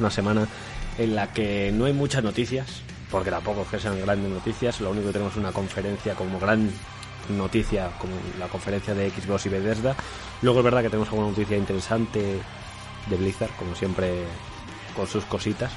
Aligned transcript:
una 0.00 0.10
semana 0.10 0.48
en 0.98 1.14
la 1.14 1.32
que 1.32 1.70
no 1.72 1.84
hay 1.84 1.92
muchas 1.92 2.22
noticias, 2.22 2.82
porque 3.10 3.30
tampoco 3.30 3.62
es 3.62 3.68
que 3.68 3.78
sean 3.78 4.00
grandes 4.00 4.30
noticias, 4.30 4.80
lo 4.80 4.90
único 4.90 5.06
que 5.06 5.12
tenemos 5.12 5.32
es 5.32 5.38
una 5.38 5.52
conferencia 5.52 6.14
como 6.14 6.38
gran 6.38 6.70
noticia, 7.28 7.90
como 7.98 8.12
la 8.38 8.48
conferencia 8.48 8.94
de 8.94 9.10
Xbox 9.10 9.46
y 9.46 9.48
Bethesda. 9.50 9.94
Luego 10.42 10.60
es 10.60 10.64
verdad 10.64 10.82
que 10.82 10.90
tenemos 10.90 11.08
alguna 11.08 11.28
noticia 11.28 11.56
interesante 11.56 12.40
de 13.06 13.16
Blizzard, 13.16 13.50
como 13.56 13.74
siempre, 13.74 14.24
con 14.96 15.06
sus 15.06 15.24
cositas. 15.24 15.72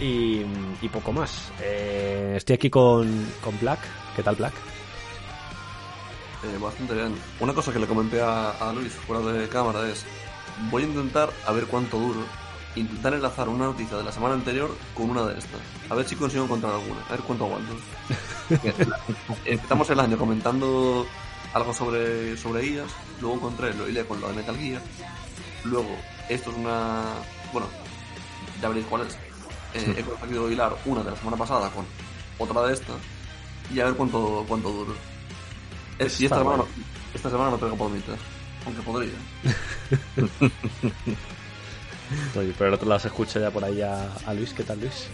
Y, 0.00 0.44
poco 0.92 1.12
más. 1.12 1.50
Eh, 1.60 2.34
estoy 2.36 2.54
aquí 2.54 2.70
con, 2.70 3.26
con 3.42 3.58
Black. 3.58 3.80
¿Qué 4.14 4.22
tal, 4.22 4.36
Black? 4.36 4.54
Eh, 6.44 6.58
bastante 6.60 6.94
bien. 6.94 7.14
Una 7.40 7.52
cosa 7.52 7.72
que 7.72 7.80
le 7.80 7.86
comenté 7.86 8.20
a 8.22 8.72
Luis 8.74 8.92
fuera 8.92 9.20
de 9.32 9.48
cámara 9.48 9.88
es, 9.88 10.04
voy 10.70 10.84
a 10.84 10.86
intentar 10.86 11.30
a 11.46 11.52
ver 11.52 11.66
cuánto 11.66 11.98
duro, 11.98 12.20
intentar 12.76 13.14
enlazar 13.14 13.48
una 13.48 13.66
noticia 13.66 13.96
de 13.96 14.04
la 14.04 14.12
semana 14.12 14.34
anterior 14.34 14.74
con 14.94 15.10
una 15.10 15.24
de 15.26 15.38
estas. 15.38 15.60
A 15.88 15.94
ver 15.94 16.06
si 16.06 16.16
consigo 16.16 16.44
encontrar 16.44 16.74
alguna, 16.74 17.00
a 17.08 17.12
ver 17.12 17.20
cuánto 17.20 17.44
aguanto. 17.44 17.74
Empezamos 19.44 19.90
el 19.90 20.00
año 20.00 20.18
comentando 20.18 21.06
algo 21.54 21.72
sobre, 21.72 22.36
sobre 22.36 22.66
IAS, 22.66 22.90
luego 23.20 23.36
encontré 23.36 23.74
lo 23.74 23.88
hilé 23.88 24.04
con 24.04 24.20
lo 24.20 24.28
de 24.28 24.34
Metal 24.34 24.56
Gear, 24.56 24.82
luego 25.64 25.96
esto 26.28 26.50
es 26.50 26.56
una... 26.56 27.04
bueno, 27.52 27.68
ya 28.60 28.68
veréis 28.68 28.86
cuál 28.86 29.02
es. 29.02 29.18
Eh, 29.74 29.96
he 29.98 30.02
conseguido 30.02 30.50
hilar 30.50 30.76
una 30.86 31.02
de 31.02 31.10
la 31.10 31.16
semana 31.16 31.36
pasada 31.36 31.70
con 31.70 31.84
otra 32.38 32.62
de 32.62 32.74
esta 32.74 32.92
y 33.72 33.80
a 33.80 33.86
ver 33.86 33.94
cuánto, 33.94 34.44
cuánto 34.48 34.70
duro. 34.70 34.94
Eh, 35.98 36.08
y 36.18 36.24
esta 36.24 36.38
semana, 36.38 36.64
esta 37.12 37.30
semana 37.30 37.50
no 37.50 37.58
pego 37.58 37.76
palomitas, 37.76 38.18
aunque 38.64 38.82
podría. 38.82 39.12
Oye, 42.36 42.54
pero 42.56 42.68
el 42.68 42.74
otro 42.74 42.88
lado 42.88 43.00
se 43.00 43.08
escucha 43.08 43.40
ya 43.40 43.50
por 43.50 43.64
ahí 43.64 43.82
a, 43.82 44.12
a 44.26 44.34
Luis. 44.34 44.52
¿Qué 44.52 44.64
tal, 44.64 44.80
Luis? 44.80 45.08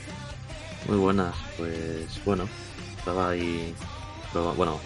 Muy 0.89 0.99
buenas, 0.99 1.35
pues 1.57 2.21
bueno, 2.27 2.47
estaba 2.99 3.31
ahí, 3.31 3.75
bueno, 4.57 4.79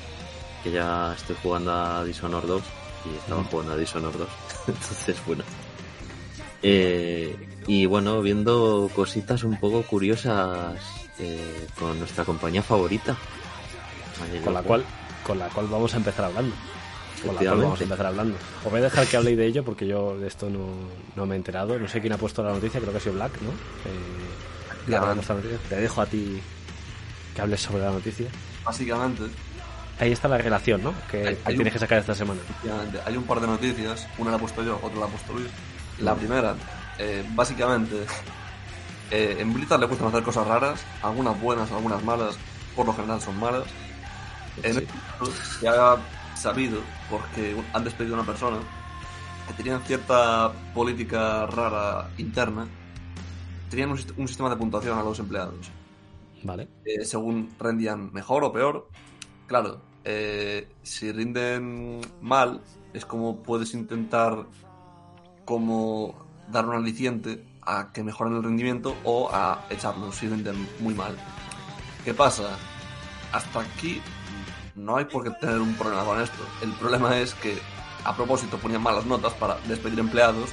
que 0.63 0.71
ya 0.71 1.13
estoy 1.15 1.35
jugando 1.43 1.73
a 1.73 2.05
Dishonored 2.05 2.47
2 2.47 2.63
y 3.05 3.17
estaba 3.17 3.43
jugando 3.45 3.73
a 3.73 3.77
Dishonored 3.77 4.17
2, 4.17 4.29
entonces 4.69 5.17
bueno. 5.27 5.43
Eh, 6.63 7.37
y 7.67 7.87
bueno, 7.87 8.23
viendo 8.23 8.89
cositas 8.95 9.43
un 9.43 9.59
poco 9.59 9.83
curiosas 9.83 10.81
eh, 11.19 11.67
con 11.79 11.99
nuestra 11.99 12.25
compañía 12.25 12.63
favorita. 12.63 13.17
Con 14.45 14.55
la 14.55 14.63
cual 14.63 14.85
con 15.25 15.39
la 15.39 15.49
cual 15.49 15.67
vamos 15.67 15.95
a 15.95 15.99
empezar 15.99 16.25
hablando 16.25 16.55
con 17.21 17.35
la 17.35 17.41
cual 17.41 17.47
Efectivamente. 17.47 17.65
vamos 17.65 17.81
a 17.81 17.83
empezar 17.85 18.07
hablando 18.07 18.37
os 18.65 18.71
voy 18.71 18.81
a 18.81 18.83
dejar 18.85 19.07
que 19.07 19.17
habléis 19.17 19.37
de 19.39 19.47
ello 19.47 19.65
porque 19.65 19.87
yo 19.87 20.19
de 20.19 20.27
esto 20.29 20.49
no, 20.51 20.67
no 21.17 21.27
me 21.27 21.35
he 21.35 21.39
enterado 21.39 21.79
no 21.79 21.89
sé 21.89 22.01
quién 22.01 22.13
ha 22.13 22.19
puesto 22.19 22.43
la 22.43 22.53
noticia 22.53 22.81
creo 22.81 22.93
que 22.93 22.99
ha 22.99 23.01
sido 23.01 23.15
Black 23.15 23.33
¿no? 23.43 23.51
Eh, 23.51 24.89
la 24.89 25.15
te 25.69 25.77
dejo 25.77 26.01
a 26.01 26.07
ti 26.07 26.41
que 27.35 27.41
hables 27.43 27.61
sobre 27.61 27.83
la 27.83 27.91
noticia 27.91 28.27
Básicamente, 28.65 29.23
ahí 29.99 30.13
está 30.13 30.29
la 30.29 30.39
relación 30.39 30.83
¿no? 30.83 30.95
que, 31.11 31.27
Hay- 31.27 31.35
un- 31.47 31.55
tienes 31.57 31.73
que 31.73 31.79
sacar 31.79 31.99
esta 31.99 32.15
semana 32.15 32.41
hay 33.05 33.17
un 33.17 33.25
par 33.25 33.41
de 33.41 33.47
noticias, 33.47 34.07
una 34.19 34.31
la 34.31 34.37
he 34.37 34.41
puesto 34.41 34.63
yo, 34.63 34.79
otra 34.83 35.01
la 35.01 35.07
ha 35.07 35.09
puesto 35.09 35.33
Luis. 35.33 35.49
La 36.01 36.15
primera, 36.15 36.55
eh, 36.99 37.25
básicamente, 37.35 37.97
eh, 39.11 39.37
en 39.41 39.53
Blizzard 39.55 39.81
le 39.81 39.87
gustan 39.87 40.09
hacer 40.09 40.23
cosas 40.23 40.47
raras, 40.47 40.81
algunas 41.03 41.41
buenas, 41.41 41.71
algunas 41.73 42.03
malas, 42.05 42.37
por 42.77 42.87
lo 42.87 42.93
general 42.95 43.21
son 43.21 43.39
malas. 43.41 43.65
En 44.63 44.75
Sí. 44.75 44.79
este 44.81 44.87
caso, 45.19 45.33
se 45.61 45.69
ha 45.69 45.97
sabido, 46.37 46.81
porque 47.11 47.57
han 47.73 47.85
despedido 47.85 48.17
a 48.17 48.21
una 48.21 48.27
persona, 48.27 48.59
que 49.47 49.55
tenían 49.55 49.83
cierta 49.83 50.53
política 50.75 51.47
rara 51.47 52.09
interna, 52.19 52.67
tenían 53.71 53.91
un, 53.91 53.99
sist- 53.99 54.15
un 54.17 54.29
sistema 54.29 54.51
de 54.51 54.57
puntuación 54.57 54.99
a 54.99 55.03
los 55.03 55.19
empleados. 55.19 55.71
vale 56.43 56.69
eh, 56.85 57.05
según 57.05 57.51
rendían 57.59 58.13
mejor 58.13 58.45
o 58.45 58.53
peor. 58.53 58.89
Claro, 59.47 59.81
eh, 60.05 60.69
si 60.83 61.13
rinden 61.13 62.01
mal, 62.21 62.61
es 62.93 63.05
como 63.05 63.37
puedes 63.43 63.75
intentar 63.75 64.47
como 65.45 66.15
dar 66.51 66.67
un 66.67 66.77
aliciente 66.77 67.43
a 67.63 67.89
que 67.93 68.03
mejoren 68.03 68.37
el 68.37 68.43
rendimiento 68.43 68.95
o 69.05 69.29
a 69.33 69.65
echarlos 69.71 70.17
si 70.17 70.29
rinden 70.29 70.67
muy 70.81 70.95
mal. 70.95 71.17
¿Qué 72.05 72.15
pasa? 72.15 72.57
Hasta 73.33 73.61
aquí 73.61 74.01
no 74.79 74.97
hay 74.97 75.05
por 75.07 75.25
qué 75.25 75.31
tener 75.33 75.59
un 75.61 75.75
problema 75.75 76.05
con 76.05 76.21
esto. 76.21 76.39
El 76.63 76.71
problema 76.73 77.19
es 77.19 77.35
que 77.35 77.59
a 78.05 78.15
propósito 78.17 78.57
ponían 78.59 78.83
malas 78.83 79.05
notas 79.07 79.33
para 79.35 79.59
despedir 79.67 79.99
empleados 79.99 80.51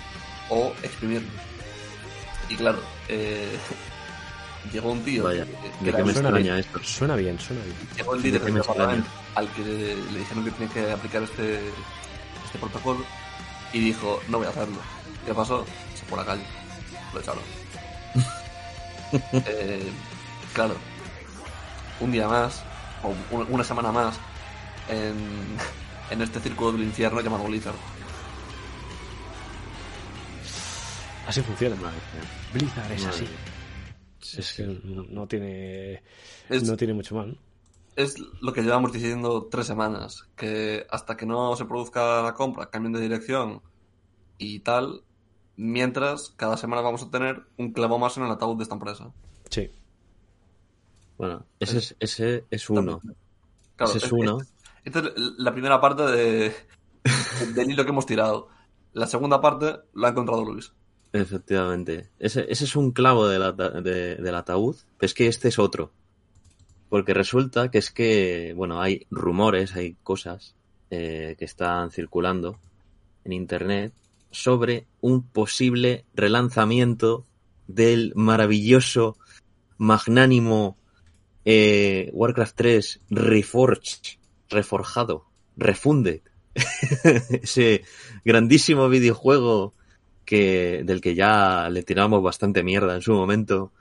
o 0.49 0.73
exprimirlos. 0.83 1.31
Y 2.49 2.55
claro, 2.55 2.79
eh, 3.07 3.57
llegó 4.73 4.91
un 4.91 5.03
tío 5.03 5.23
Vaya, 5.25 5.45
que- 5.45 5.51
que 5.51 5.83
¿de 5.83 5.89
era 5.89 5.97
qué 5.99 6.03
me 6.03 6.13
suena 6.13 6.29
extraña 6.29 6.53
bien. 6.55 6.65
esto? 6.65 6.79
suena 6.83 7.15
bien 7.15 7.39
suena 7.39 7.63
bien 7.63 7.75
Llegó 7.95 8.15
el 8.15 8.21
líder 8.21 8.33
¿De 8.33 8.39
qué 8.39 8.45
del 8.45 8.53
me 8.53 8.59
departamento 8.59 9.09
al 9.35 9.47
que 9.51 9.61
le, 9.61 9.95
le 10.11 10.19
dijeron 10.19 10.43
que 10.45 10.51
tenía 10.51 10.73
que 10.73 10.91
aplicar 10.91 11.23
este, 11.23 11.55
este 12.45 12.57
protocolo 12.59 13.05
y 13.73 13.79
dijo, 13.79 14.21
no 14.29 14.37
voy 14.37 14.47
a 14.47 14.51
hacerlo. 14.51 14.77
¿Qué 15.25 15.33
pasó? 15.33 15.65
Se 15.95 16.05
fue 16.05 16.17
a 16.19 16.21
la 16.21 16.27
calle. 16.27 16.43
Lo 17.13 17.19
echaron. 17.19 17.43
Eh, 19.45 19.91
claro, 20.53 20.75
un 22.01 22.11
día 22.11 22.27
más, 22.27 22.63
o 23.05 23.35
un- 23.35 23.47
una 23.53 23.63
semana 23.63 23.91
más, 23.91 24.19
en, 24.89 25.15
en 26.11 26.21
este 26.21 26.39
círculo 26.39 26.71
del 26.73 26.83
infierno 26.83 27.21
llamado 27.21 27.43
Blizzard. 27.45 27.75
así 31.27 31.41
funciona 31.41 31.75
Madre. 31.75 31.97
Blizzard 32.53 32.91
es 32.91 33.03
Madre 33.05 33.27
así 34.21 34.39
es 34.39 34.53
que 34.53 34.63
no, 34.63 35.03
no 35.03 35.27
tiene 35.27 36.03
Es, 36.49 36.63
no 36.63 36.75
tiene 36.77 36.93
mucho 36.93 37.15
mal 37.15 37.37
es 37.95 38.15
lo 38.41 38.51
que 38.51 38.61
llevamos 38.61 38.91
diciendo 38.91 39.47
tres 39.49 39.67
semanas, 39.67 40.25
que 40.35 40.85
hasta 40.89 41.15
que 41.15 41.25
no 41.25 41.55
se 41.55 41.63
produzca 41.63 42.21
la 42.23 42.33
compra, 42.33 42.69
cambien 42.69 42.91
de 42.91 42.99
dirección 42.99 43.61
y 44.37 44.59
tal, 44.59 45.03
mientras 45.55 46.33
cada 46.35 46.57
semana 46.57 46.81
vamos 46.81 47.03
a 47.03 47.09
tener 47.09 47.43
un 47.57 47.71
clavo 47.71 47.97
más 47.97 48.17
en 48.17 48.25
el 48.25 48.31
ataúd 48.31 48.57
de 48.57 48.63
esta 48.63 48.75
empresa. 48.75 49.13
sí 49.49 49.71
Bueno, 51.17 51.45
ese 51.59 51.77
es, 51.77 51.95
ese 51.99 52.45
es 52.49 52.69
uno. 52.69 53.01
Claro, 53.75 53.93
Ese 53.93 54.05
es 54.05 54.11
uno. 54.11 54.39
Esta 54.83 54.99
es 54.99 55.05
la 55.37 55.51
primera 55.53 55.79
parte 55.81 56.03
de, 56.03 56.53
del 57.55 57.71
hilo 57.71 57.83
que 57.83 57.89
hemos 57.91 58.05
tirado. 58.05 58.49
La 58.93 59.07
segunda 59.07 59.41
parte 59.41 59.77
la 59.93 60.07
ha 60.07 60.11
encontrado 60.11 60.43
Luis. 60.45 60.71
Efectivamente. 61.13 62.09
Ese, 62.19 62.45
ese 62.49 62.65
es 62.65 62.75
un 62.75 62.91
clavo 62.91 63.27
de- 63.27 64.15
del 64.17 64.35
ataúd, 64.35 64.75
pero 64.97 65.05
es 65.07 65.13
que 65.13 65.27
este 65.27 65.47
es 65.47 65.59
otro. 65.59 65.91
Porque 66.89 67.13
resulta 67.13 67.71
que 67.71 67.77
es 67.79 67.91
que, 67.91 68.53
bueno, 68.55 68.81
hay 68.81 69.07
rumores, 69.09 69.75
hay 69.75 69.95
cosas 70.03 70.55
eh, 70.91 71.35
que 71.39 71.45
están 71.45 71.91
circulando 71.91 72.59
en 73.23 73.33
Internet 73.33 73.93
sobre 74.29 74.85
un 75.01 75.23
posible 75.23 76.05
relanzamiento 76.13 77.25
del 77.67 78.11
maravilloso, 78.15 79.17
magnánimo 79.77 80.77
eh, 81.45 82.09
Warcraft 82.13 82.55
3 82.55 83.01
Reforged, 83.11 84.17
reforjado, 84.49 85.25
Refunde. 85.55 86.23
Ese 87.41 87.83
grandísimo 88.23 88.89
videojuego 88.89 89.73
que, 90.25 90.83
del 90.83 91.01
que 91.01 91.15
ya 91.15 91.69
le 91.69 91.83
tiramos 91.83 92.21
bastante 92.23 92.63
mierda 92.63 92.95
en 92.95 93.01
su 93.01 93.13
momento. 93.13 93.71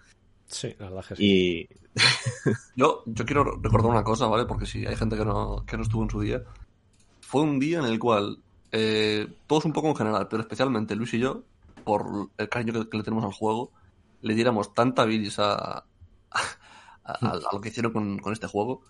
Sí, 0.47 0.75
la 0.79 0.91
verdad 0.91 1.05
que 1.09 1.17
sí. 1.17 1.25
Y 1.25 1.69
Yo, 2.77 3.03
yo 3.07 3.25
quiero 3.25 3.45
recordar 3.45 3.91
una 3.91 4.05
cosa, 4.05 4.27
¿vale? 4.27 4.47
Porque 4.47 4.67
si 4.67 4.87
hay 4.87 4.97
gente 4.97 5.17
que 5.17 5.25
no, 5.25 5.65
que 5.67 5.77
no 5.77 5.83
estuvo 5.83 6.03
en 6.03 6.11
su 6.11 6.21
día. 6.21 6.43
Fue 7.21 7.43
un 7.43 7.59
día 7.59 7.79
en 7.79 7.87
el 7.87 7.99
cual, 7.99 8.39
eh, 8.73 9.27
todos 9.47 9.65
un 9.65 9.73
poco 9.73 9.89
en 9.89 9.97
general, 9.97 10.29
pero 10.29 10.43
especialmente 10.43 10.97
Luis 10.97 11.15
y 11.15 11.21
yo, 11.21 11.43
por 11.85 12.31
el 12.37 12.49
cariño 12.49 12.73
que, 12.73 12.89
que 12.89 12.97
le 12.99 13.05
tenemos 13.05 13.25
al 13.25 13.33
juego, 13.33 13.71
le 14.23 14.35
diéramos 14.35 14.75
tanta 14.75 15.05
bilis 15.05 15.39
a, 15.39 15.79
a, 15.79 15.85
a- 17.05 17.13
a 17.31 17.41
lo 17.53 17.61
que 17.61 17.69
hicieron 17.69 17.93
con, 17.93 18.19
con 18.19 18.33
este 18.33 18.47
juego, 18.47 18.83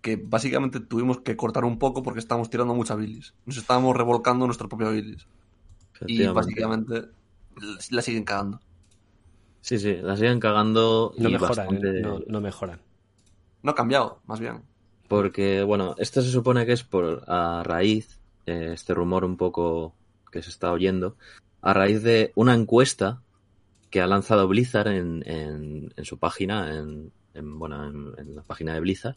que 0.00 0.16
básicamente 0.16 0.80
tuvimos 0.80 1.20
que 1.20 1.36
cortar 1.36 1.64
un 1.64 1.78
poco 1.78 2.02
porque 2.02 2.20
estábamos 2.20 2.50
tirando 2.50 2.74
mucha 2.74 2.94
bilis. 2.94 3.34
Nos 3.46 3.56
estábamos 3.56 3.96
revolcando 3.96 4.46
nuestra 4.46 4.68
propia 4.68 4.90
bilis. 4.90 5.26
Y 6.06 6.26
básicamente 6.26 7.04
la 7.90 8.02
siguen 8.02 8.24
cagando. 8.24 8.60
Sí, 9.60 9.78
sí, 9.78 9.96
la 9.96 10.16
siguen 10.16 10.40
cagando 10.40 11.14
no 11.16 11.28
y 11.28 11.32
mejoran, 11.32 11.66
¿eh? 11.66 11.70
bastante... 11.70 12.00
no, 12.02 12.20
no 12.26 12.40
mejoran. 12.40 12.80
No 13.62 13.70
ha 13.70 13.74
cambiado, 13.74 14.20
más 14.26 14.40
bien. 14.40 14.62
Porque, 15.08 15.62
bueno, 15.62 15.94
esto 15.98 16.20
se 16.20 16.30
supone 16.30 16.66
que 16.66 16.72
es 16.72 16.82
por 16.82 17.24
a 17.28 17.62
raíz, 17.64 18.18
eh, 18.46 18.72
este 18.74 18.92
rumor 18.92 19.24
un 19.24 19.36
poco 19.38 19.94
que 20.30 20.42
se 20.42 20.50
está 20.50 20.70
oyendo, 20.72 21.16
a 21.62 21.72
raíz 21.72 22.02
de 22.02 22.32
una 22.34 22.54
encuesta 22.54 23.22
que 23.90 24.02
ha 24.02 24.06
lanzado 24.06 24.48
Blizzard 24.48 24.88
en, 24.88 25.22
en, 25.26 25.94
en 25.96 26.04
su 26.04 26.18
página, 26.18 26.76
en, 26.76 27.12
en, 27.34 27.58
bueno, 27.58 27.86
en, 27.86 28.12
en 28.18 28.36
la 28.36 28.42
página 28.42 28.74
de 28.74 28.80
Blizzard, 28.80 29.16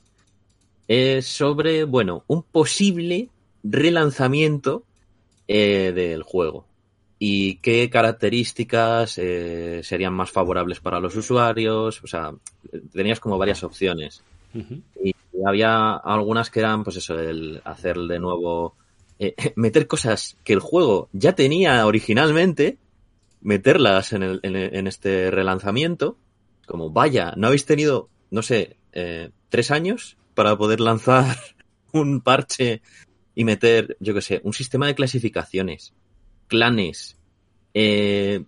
eh, 0.88 1.22
sobre, 1.22 1.84
bueno, 1.84 2.24
un 2.28 2.44
posible 2.44 3.30
relanzamiento 3.64 4.84
eh, 5.48 5.92
del 5.94 6.24
juego. 6.24 6.66
Y 7.20 7.56
qué 7.56 7.90
características 7.90 9.18
eh, 9.18 9.82
serían 9.84 10.14
más 10.14 10.30
favorables 10.30 10.80
para 10.80 11.00
los 11.00 11.16
usuarios. 11.16 12.04
O 12.04 12.08
sea, 12.08 12.34
tenías 12.94 13.20
como 13.20 13.38
varias 13.38 13.64
opciones. 13.64 14.24
Y 15.04 15.14
había 15.46 15.96
algunas 15.96 16.50
que 16.50 16.60
eran, 16.60 16.84
pues 16.84 16.98
eso, 16.98 17.20
el 17.20 17.62
hacer 17.64 17.98
de 17.98 18.20
nuevo, 18.20 18.76
eh, 19.20 19.36
meter 19.56 19.88
cosas 19.88 20.38
que 20.44 20.54
el 20.54 20.60
juego 20.60 21.10
ya 21.12 21.34
tenía 21.34 21.86
originalmente, 21.86 22.78
meterlas 23.42 24.14
en, 24.14 24.24
el, 24.24 24.40
en, 24.44 24.56
en 24.56 24.88
este 24.88 25.32
relanzamiento, 25.32 26.18
como 26.68 26.92
vaya, 26.92 27.34
no 27.38 27.48
habéis 27.48 27.66
tenido, 27.66 28.10
no 28.30 28.44
sé, 28.44 28.78
eh, 28.92 29.32
tres 29.50 29.72
años 29.72 30.18
para 30.36 30.56
poder 30.56 30.80
lanzar 30.80 31.36
un 31.94 32.22
parche 32.22 32.84
y 33.34 33.44
meter, 33.44 33.98
yo 34.00 34.14
qué 34.14 34.22
sé, 34.22 34.42
un 34.44 34.54
sistema 34.54 34.86
de 34.86 34.94
clasificaciones, 34.94 35.94
clanes, 36.48 37.18
eh, 37.74 38.44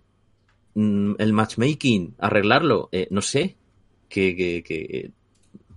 mm, 0.74 1.14
el 1.18 1.32
matchmaking, 1.32 2.14
arreglarlo, 2.18 2.88
eh, 2.92 3.08
no 3.10 3.22
sé, 3.22 3.56
que, 4.08 4.36
que, 4.36 4.62
que 4.62 5.10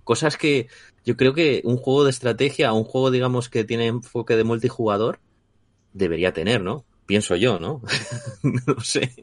cosas 0.04 0.38
que 0.38 0.68
yo 1.06 1.16
creo 1.18 1.34
que 1.34 1.62
un 1.63 1.78
juego 1.78 2.04
de 2.04 2.10
estrategia, 2.10 2.74
un 2.74 2.84
juego, 2.84 3.10
digamos, 3.10 3.50
que 3.50 3.63
tiene 3.63 3.88
enfoque 3.88 4.36
de 4.36 4.44
multijugador, 4.44 5.19
debería 5.94 6.34
tener, 6.34 6.62
¿no? 6.62 6.86
Pienso 7.06 7.36
yo, 7.36 7.60
¿no? 7.60 7.81
no 8.68 8.81
sé. 8.81 9.13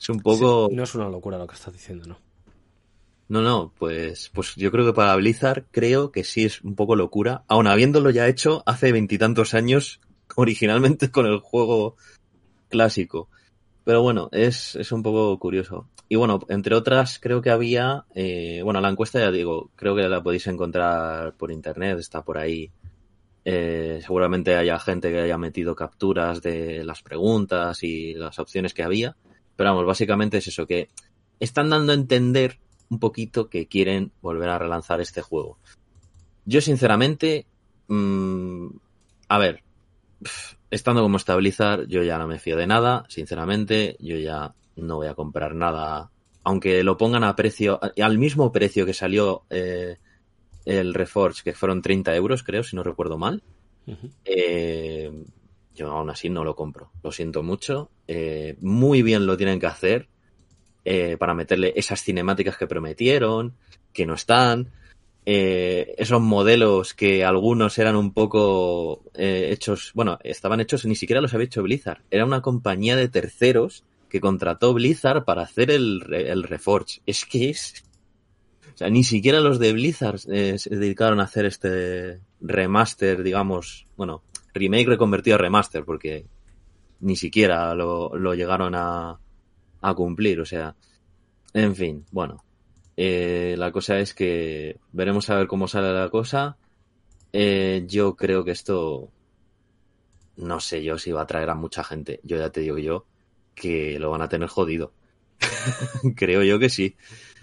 Es 0.00 0.08
un 0.08 0.20
poco. 0.20 0.68
Sí, 0.70 0.76
no 0.76 0.82
es 0.84 0.94
una 0.94 1.08
locura 1.08 1.38
lo 1.38 1.46
que 1.46 1.54
estás 1.54 1.72
diciendo, 1.72 2.06
¿no? 2.06 2.18
No, 3.28 3.42
no, 3.42 3.72
pues, 3.78 4.30
pues 4.34 4.56
yo 4.56 4.72
creo 4.72 4.84
que 4.84 4.92
para 4.92 5.14
Blizzard 5.14 5.66
creo 5.70 6.10
que 6.10 6.24
sí 6.24 6.44
es 6.44 6.62
un 6.62 6.74
poco 6.74 6.96
locura, 6.96 7.44
aun 7.46 7.68
habiéndolo 7.68 8.10
ya 8.10 8.26
hecho 8.26 8.64
hace 8.66 8.90
veintitantos 8.90 9.54
años, 9.54 10.00
originalmente 10.36 11.10
con 11.10 11.26
el 11.26 11.38
juego 11.38 11.96
clásico. 12.68 13.28
Pero 13.84 14.02
bueno, 14.02 14.28
es, 14.32 14.74
es 14.76 14.90
un 14.90 15.02
poco 15.02 15.38
curioso. 15.38 15.88
Y 16.08 16.16
bueno, 16.16 16.40
entre 16.48 16.74
otras, 16.74 17.20
creo 17.20 17.40
que 17.40 17.50
había, 17.50 18.04
eh, 18.14 18.62
bueno, 18.64 18.80
la 18.80 18.88
encuesta 18.88 19.20
ya 19.20 19.30
digo, 19.30 19.70
creo 19.76 19.94
que 19.94 20.08
la 20.08 20.22
podéis 20.22 20.48
encontrar 20.48 21.34
por 21.34 21.52
internet, 21.52 21.98
está 22.00 22.22
por 22.22 22.36
ahí. 22.36 22.72
Eh, 23.44 24.00
seguramente 24.02 24.56
haya 24.56 24.78
gente 24.80 25.10
que 25.10 25.20
haya 25.20 25.38
metido 25.38 25.76
capturas 25.76 26.42
de 26.42 26.84
las 26.84 27.02
preguntas 27.02 27.82
y 27.84 28.14
las 28.14 28.38
opciones 28.40 28.74
que 28.74 28.82
había. 28.82 29.16
Pero 29.60 29.72
vamos, 29.72 29.84
básicamente 29.84 30.38
es 30.38 30.48
eso, 30.48 30.66
que 30.66 30.88
están 31.38 31.68
dando 31.68 31.92
a 31.92 31.94
entender 31.94 32.58
un 32.88 32.98
poquito 32.98 33.50
que 33.50 33.66
quieren 33.66 34.10
volver 34.22 34.48
a 34.48 34.58
relanzar 34.58 35.02
este 35.02 35.20
juego. 35.20 35.58
Yo, 36.46 36.62
sinceramente, 36.62 37.44
mmm, 37.86 38.68
a 39.28 39.36
ver, 39.36 39.62
estando 40.70 41.02
como 41.02 41.18
está 41.18 41.36
Blizzard, 41.36 41.88
yo 41.88 42.02
ya 42.02 42.16
no 42.16 42.26
me 42.26 42.38
fío 42.38 42.56
de 42.56 42.66
nada, 42.66 43.04
sinceramente, 43.10 43.98
yo 44.00 44.16
ya 44.16 44.54
no 44.76 44.96
voy 44.96 45.08
a 45.08 45.14
comprar 45.14 45.54
nada, 45.54 46.10
aunque 46.42 46.82
lo 46.82 46.96
pongan 46.96 47.24
a 47.24 47.36
precio, 47.36 47.78
al 48.02 48.16
mismo 48.16 48.52
precio 48.52 48.86
que 48.86 48.94
salió 48.94 49.42
eh, 49.50 49.98
el 50.64 50.94
Reforge, 50.94 51.42
que 51.44 51.52
fueron 51.52 51.82
30 51.82 52.16
euros, 52.16 52.42
creo, 52.42 52.62
si 52.62 52.76
no 52.76 52.82
recuerdo 52.82 53.18
mal. 53.18 53.42
Eh, 54.24 55.12
yo 55.74 55.90
aún 55.90 56.10
así 56.10 56.28
no 56.28 56.44
lo 56.44 56.56
compro, 56.56 56.90
lo 57.02 57.12
siento 57.12 57.42
mucho. 57.42 57.90
Eh, 58.06 58.56
muy 58.60 59.02
bien 59.02 59.26
lo 59.26 59.36
tienen 59.36 59.60
que 59.60 59.66
hacer 59.66 60.08
eh, 60.84 61.16
para 61.18 61.34
meterle 61.34 61.72
esas 61.76 62.02
cinemáticas 62.02 62.56
que 62.56 62.66
prometieron, 62.66 63.54
que 63.92 64.06
no 64.06 64.14
están. 64.14 64.72
Eh, 65.26 65.94
esos 65.98 66.20
modelos 66.20 66.94
que 66.94 67.24
algunos 67.24 67.78
eran 67.78 67.94
un 67.94 68.12
poco 68.12 69.04
eh, 69.14 69.48
hechos, 69.52 69.92
bueno, 69.94 70.18
estaban 70.24 70.60
hechos, 70.60 70.86
ni 70.86 70.96
siquiera 70.96 71.20
los 71.20 71.34
había 71.34 71.46
hecho 71.46 71.62
Blizzard. 71.62 72.02
Era 72.10 72.24
una 72.24 72.40
compañía 72.40 72.96
de 72.96 73.08
terceros 73.08 73.84
que 74.08 74.20
contrató 74.20 74.74
Blizzard 74.74 75.24
para 75.24 75.42
hacer 75.42 75.70
el, 75.70 76.02
el 76.12 76.42
Reforge. 76.42 77.00
Es 77.06 77.24
que 77.24 77.50
es. 77.50 77.84
O 78.74 78.76
sea, 78.76 78.88
ni 78.88 79.04
siquiera 79.04 79.40
los 79.40 79.58
de 79.58 79.72
Blizzard 79.72 80.20
eh, 80.32 80.58
se 80.58 80.74
dedicaron 80.74 81.20
a 81.20 81.24
hacer 81.24 81.44
este 81.44 82.20
remaster, 82.40 83.22
digamos, 83.22 83.86
bueno, 83.96 84.22
remake 84.54 84.88
reconvertido 84.88 85.36
a 85.36 85.38
remaster, 85.38 85.84
porque 85.84 86.26
ni 87.00 87.16
siquiera 87.16 87.74
lo, 87.74 88.16
lo 88.16 88.34
llegaron 88.34 88.74
a, 88.74 89.18
a 89.80 89.94
cumplir. 89.94 90.40
O 90.40 90.44
sea, 90.44 90.74
en 91.54 91.74
fin, 91.74 92.04
bueno. 92.10 92.44
Eh, 92.96 93.54
la 93.56 93.72
cosa 93.72 93.98
es 93.98 94.12
que 94.12 94.78
veremos 94.92 95.30
a 95.30 95.36
ver 95.36 95.46
cómo 95.46 95.68
sale 95.68 95.92
la 95.92 96.10
cosa. 96.10 96.58
Eh, 97.32 97.84
yo 97.86 98.16
creo 98.16 98.44
que 98.44 98.50
esto 98.50 99.10
no 100.36 100.60
sé 100.60 100.82
yo 100.82 100.98
si 100.98 101.12
va 101.12 101.20
a 101.20 101.22
atraer 101.24 101.50
a 101.50 101.54
mucha 101.54 101.84
gente. 101.84 102.20
Yo 102.24 102.36
ya 102.36 102.50
te 102.50 102.60
digo 102.60 102.78
yo 102.78 103.06
que 103.54 103.98
lo 103.98 104.10
van 104.10 104.22
a 104.22 104.28
tener 104.28 104.48
jodido. 104.48 104.92
creo 106.16 106.42
yo 106.42 106.58
que 106.58 106.68
sí. 106.68 106.96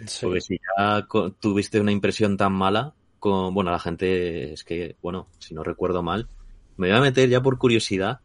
Sí. 0.06 0.26
Porque 0.26 0.42
si 0.42 0.60
ya 0.78 1.08
tuviste 1.40 1.80
una 1.80 1.92
impresión 1.92 2.38
tan 2.38 2.54
mala, 2.54 2.94
con, 3.20 3.54
bueno, 3.54 3.72
la 3.72 3.80
gente 3.80 4.54
es 4.54 4.64
que, 4.64 4.96
bueno, 5.02 5.28
si 5.40 5.56
no 5.56 5.64
recuerdo 5.64 6.04
mal, 6.04 6.28
me 6.78 6.88
voy 6.88 6.98
a 6.98 7.02
meter 7.02 7.30
ya 7.30 7.42
por 7.42 7.58
curiosidad 7.58 8.20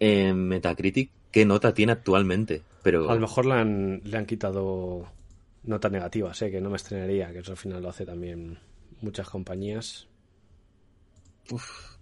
en 0.00 0.48
Metacritic 0.48 1.10
qué 1.30 1.44
nota 1.44 1.74
tiene 1.74 1.92
actualmente. 1.92 2.62
Pero 2.82 3.10
A 3.10 3.14
lo 3.14 3.20
mejor 3.20 3.46
le 3.46 3.54
han, 3.54 4.00
le 4.04 4.16
han 4.16 4.26
quitado 4.26 5.06
notas 5.64 5.92
negativas, 5.92 6.40
¿eh? 6.42 6.50
que 6.50 6.60
no 6.60 6.70
me 6.70 6.76
estrenaría, 6.76 7.32
que 7.32 7.40
eso 7.40 7.52
al 7.52 7.56
final 7.56 7.82
lo 7.82 7.88
hace 7.90 8.06
también 8.06 8.58
muchas 9.00 9.28
compañías. 9.28 10.06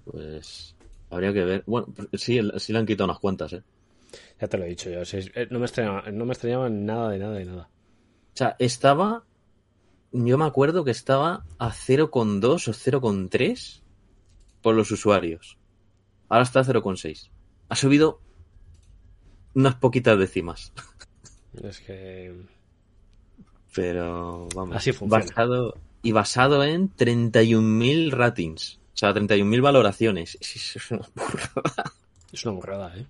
pues 0.05 0.75
habría 1.11 1.33
que 1.33 1.45
ver. 1.45 1.65
Bueno, 1.67 1.89
sí, 2.15 2.41
sí 2.59 2.73
le 2.73 2.79
han 2.79 2.87
quitado 2.87 3.07
unas 3.07 3.19
cuantas, 3.19 3.53
¿eh? 3.55 3.63
Ya 4.41 4.49
te 4.49 4.59
lo 4.59 4.65
he 4.65 4.69
dicho 4.69 4.91
yo, 4.91 5.05
sí, 5.05 5.19
eh, 5.35 5.49
no, 5.51 5.59
me 5.59 5.67
estrenaba, 5.67 6.11
no 6.11 6.25
me 6.25 6.33
extrañaba 6.33 6.69
nada 6.69 7.11
de 7.11 7.19
nada 7.19 7.35
de 7.35 7.45
nada. 7.45 7.69
O 8.35 8.37
sea, 8.37 8.57
estaba. 8.59 9.25
Yo 10.13 10.39
me 10.39 10.45
acuerdo 10.45 10.85
que 10.85 10.91
estaba 10.91 11.45
a 11.59 11.71
0,2 11.71 12.69
o 12.69 12.73
0,3 12.73 13.81
por 14.63 14.75
los 14.75 14.91
usuarios. 14.91 15.59
Ahora 16.29 16.43
está 16.45 16.61
a 16.61 16.65
0,6. 16.65 17.29
Ha 17.69 17.77
subido 17.77 18.21
unas 19.55 19.75
poquitas 19.77 20.19
décimas. 20.19 20.73
Es 21.63 21.81
que 21.81 22.35
Pero 23.75 24.47
vamos. 24.55 24.77
Así 24.77 24.93
funciona. 24.93 25.25
Basado, 25.25 25.79
y 26.03 26.13
basado 26.13 26.63
en 26.65 26.95
31.000 26.95 28.11
ratings. 28.11 28.79
O 28.95 28.99
sea, 28.99 29.15
31.000 29.15 29.61
valoraciones. 29.63 30.37
Es- 30.41 30.91
una 30.91 31.09
burrada. 31.15 31.93
es 32.33 32.45
una 32.45 32.55
burrada, 32.55 32.97
¿eh? 32.99 33.07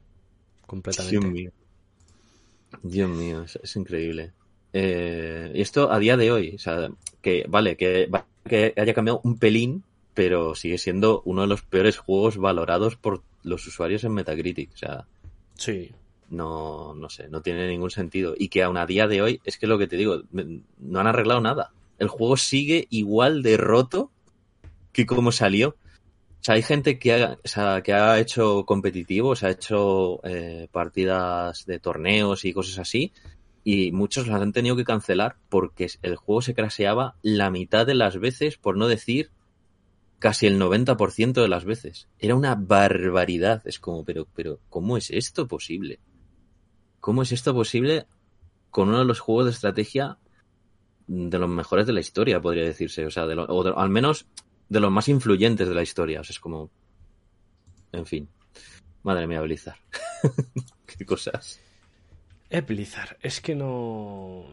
Completamente. 0.66 1.18
Dios 1.18 1.32
mío. 1.32 1.50
Dios 2.82 3.10
mío, 3.10 3.42
es, 3.42 3.58
es 3.62 3.76
increíble. 3.76 4.32
Eh, 4.72 5.50
y 5.54 5.60
esto 5.60 5.90
a 5.90 5.98
día 5.98 6.16
de 6.16 6.30
hoy, 6.30 6.54
o 6.54 6.58
sea, 6.58 6.88
que 7.22 7.46
vale, 7.48 7.76
que, 7.76 8.06
va- 8.06 8.26
que 8.44 8.74
haya 8.76 8.94
cambiado 8.94 9.20
un 9.24 9.38
pelín, 9.38 9.82
pero 10.16 10.56
sigue 10.56 10.78
siendo 10.78 11.22
uno 11.24 11.42
de 11.42 11.46
los 11.46 11.62
peores 11.62 11.98
juegos 11.98 12.36
valorados 12.38 12.96
por 12.96 13.22
los 13.44 13.64
usuarios 13.68 14.02
en 14.02 14.14
Metacritic. 14.14 14.72
O 14.74 14.76
sea, 14.76 15.06
Sí, 15.56 15.92
no, 16.30 16.94
no 16.94 17.08
sé, 17.08 17.28
no 17.28 17.42
tiene 17.42 17.68
ningún 17.68 17.90
sentido. 17.90 18.34
Y 18.36 18.48
que 18.48 18.62
aún 18.62 18.76
a 18.76 18.86
día 18.86 19.06
de 19.08 19.22
hoy, 19.22 19.40
es 19.44 19.58
que 19.58 19.66
lo 19.66 19.78
que 19.78 19.86
te 19.86 19.96
digo, 19.96 20.22
no 20.32 21.00
han 21.00 21.06
arreglado 21.06 21.40
nada. 21.40 21.72
El 21.98 22.08
juego 22.08 22.36
sigue 22.36 22.86
igual 22.90 23.42
de 23.42 23.56
roto 23.56 24.10
que 24.92 25.06
como 25.06 25.32
salió. 25.32 25.70
O 25.70 26.44
sea, 26.46 26.56
hay 26.56 26.62
gente 26.62 26.98
que 26.98 27.14
ha, 27.14 27.38
o 27.44 27.48
sea, 27.48 27.82
que 27.82 27.92
ha 27.92 28.18
hecho 28.18 28.64
competitivos, 28.66 29.42
ha 29.42 29.50
hecho 29.50 30.20
eh, 30.24 30.68
partidas 30.70 31.66
de 31.66 31.78
torneos 31.78 32.44
y 32.44 32.52
cosas 32.52 32.78
así, 32.78 33.12
y 33.64 33.90
muchos 33.90 34.28
las 34.28 34.40
han 34.40 34.52
tenido 34.52 34.76
que 34.76 34.84
cancelar 34.84 35.36
porque 35.48 35.88
el 36.02 36.16
juego 36.16 36.40
se 36.42 36.54
craseaba 36.54 37.16
la 37.22 37.50
mitad 37.50 37.84
de 37.84 37.94
las 37.94 38.18
veces, 38.20 38.58
por 38.58 38.76
no 38.76 38.86
decir 38.86 39.30
casi 40.18 40.46
el 40.46 40.58
90% 40.58 41.32
de 41.42 41.48
las 41.48 41.64
veces. 41.64 42.08
Era 42.18 42.34
una 42.34 42.54
barbaridad. 42.54 43.62
Es 43.66 43.78
como, 43.78 44.04
pero, 44.04 44.26
pero, 44.34 44.60
¿cómo 44.68 44.96
es 44.96 45.10
esto 45.10 45.46
posible? 45.46 46.00
¿Cómo 47.00 47.22
es 47.22 47.32
esto 47.32 47.54
posible 47.54 48.06
con 48.70 48.88
uno 48.88 48.98
de 49.00 49.04
los 49.04 49.20
juegos 49.20 49.44
de 49.46 49.50
estrategia 49.52 50.18
de 51.06 51.38
los 51.38 51.48
mejores 51.48 51.86
de 51.86 51.92
la 51.92 52.00
historia, 52.00 52.40
podría 52.40 52.64
decirse? 52.64 53.06
O 53.06 53.10
sea, 53.10 53.26
de 53.26 53.36
lo- 53.36 53.44
o 53.46 53.62
de- 53.62 53.72
al 53.76 53.90
menos 53.90 54.26
de 54.68 54.80
los 54.80 54.90
más 54.90 55.08
influyentes 55.08 55.68
de 55.68 55.74
la 55.74 55.82
historia. 55.82 56.20
O 56.20 56.24
sea, 56.24 56.32
es 56.32 56.40
como. 56.40 56.70
En 57.92 58.06
fin. 58.06 58.28
Madre 59.02 59.26
mía, 59.26 59.40
Blizzard. 59.40 59.78
Qué 60.86 61.04
cosas. 61.06 61.60
Es 62.50 62.66
Blizzard, 62.66 63.16
es 63.22 63.40
que 63.40 63.54
no. 63.54 64.44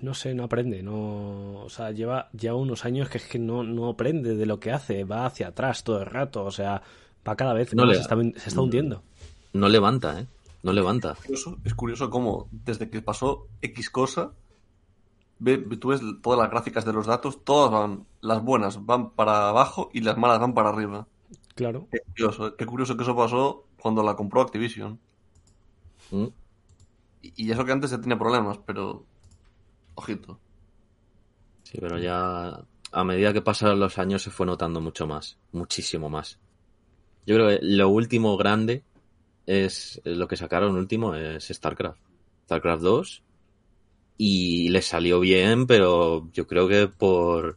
No 0.00 0.14
sé, 0.14 0.34
no 0.34 0.44
aprende, 0.44 0.82
no. 0.82 1.60
O 1.64 1.68
sea, 1.68 1.90
lleva 1.90 2.28
ya 2.32 2.54
unos 2.54 2.84
años 2.84 3.08
que 3.08 3.18
es 3.18 3.26
que 3.26 3.38
no, 3.38 3.62
no 3.62 3.88
aprende 3.90 4.34
de 4.34 4.46
lo 4.46 4.58
que 4.58 4.72
hace, 4.72 5.04
va 5.04 5.26
hacia 5.26 5.48
atrás 5.48 5.84
todo 5.84 6.00
el 6.00 6.06
rato, 6.06 6.44
o 6.44 6.50
sea, 6.50 6.82
va 7.26 7.36
cada 7.36 7.52
vez 7.52 7.74
No 7.74 7.82
más, 7.84 7.90
le- 7.90 7.94
se, 7.96 8.00
está, 8.02 8.16
se 8.40 8.48
está 8.48 8.60
hundiendo. 8.60 9.02
No 9.52 9.68
levanta, 9.68 10.20
¿eh? 10.20 10.26
No 10.62 10.72
levanta. 10.72 11.14
curioso- 11.14 11.58
es 11.64 11.74
curioso 11.74 12.08
cómo 12.10 12.48
desde 12.50 12.88
que 12.88 13.02
pasó 13.02 13.46
X 13.60 13.90
cosa, 13.90 14.32
ve, 15.38 15.58
tú 15.58 15.88
ves 15.88 16.00
todas 16.22 16.38
las 16.40 16.50
gráficas 16.50 16.84
de 16.84 16.92
los 16.94 17.06
datos, 17.06 17.44
todas 17.44 17.70
van, 17.70 18.06
las 18.22 18.42
buenas 18.42 18.84
van 18.86 19.10
para 19.10 19.50
abajo 19.50 19.90
y 19.92 20.00
las 20.00 20.16
malas 20.16 20.40
van 20.40 20.54
para 20.54 20.70
arriba. 20.70 21.06
Claro. 21.54 21.86
Qué 21.92 21.98
curioso, 22.00 22.56
qué 22.56 22.64
curioso 22.66 22.96
que 22.96 23.02
eso 23.02 23.14
pasó 23.14 23.66
cuando 23.80 24.02
la 24.02 24.16
compró 24.16 24.40
Activision. 24.40 24.98
Mm. 26.10 26.26
Y, 27.22 27.32
y 27.36 27.50
eso 27.50 27.64
que 27.64 27.72
antes 27.72 27.90
ya 27.90 28.00
tenía 28.00 28.18
problemas, 28.18 28.58
pero... 28.66 29.06
Ojito. 29.94 30.38
Sí, 31.62 31.78
pero 31.80 31.98
ya 31.98 32.64
a 32.92 33.04
medida 33.04 33.32
que 33.32 33.40
pasaron 33.40 33.80
los 33.80 33.98
años 33.98 34.22
se 34.22 34.30
fue 34.30 34.46
notando 34.46 34.80
mucho 34.80 35.06
más, 35.06 35.38
muchísimo 35.52 36.10
más. 36.10 36.38
Yo 37.26 37.36
creo 37.36 37.48
que 37.48 37.58
lo 37.62 37.88
último 37.88 38.36
grande 38.36 38.84
es 39.46 40.00
lo 40.04 40.28
que 40.28 40.36
sacaron 40.36 40.76
último 40.76 41.14
es 41.14 41.48
StarCraft. 41.48 42.00
StarCraft 42.44 42.82
2 42.82 43.22
y 44.18 44.68
le 44.68 44.82
salió 44.82 45.20
bien, 45.20 45.66
pero 45.66 46.28
yo 46.32 46.46
creo 46.46 46.68
que 46.68 46.86
por 46.88 47.56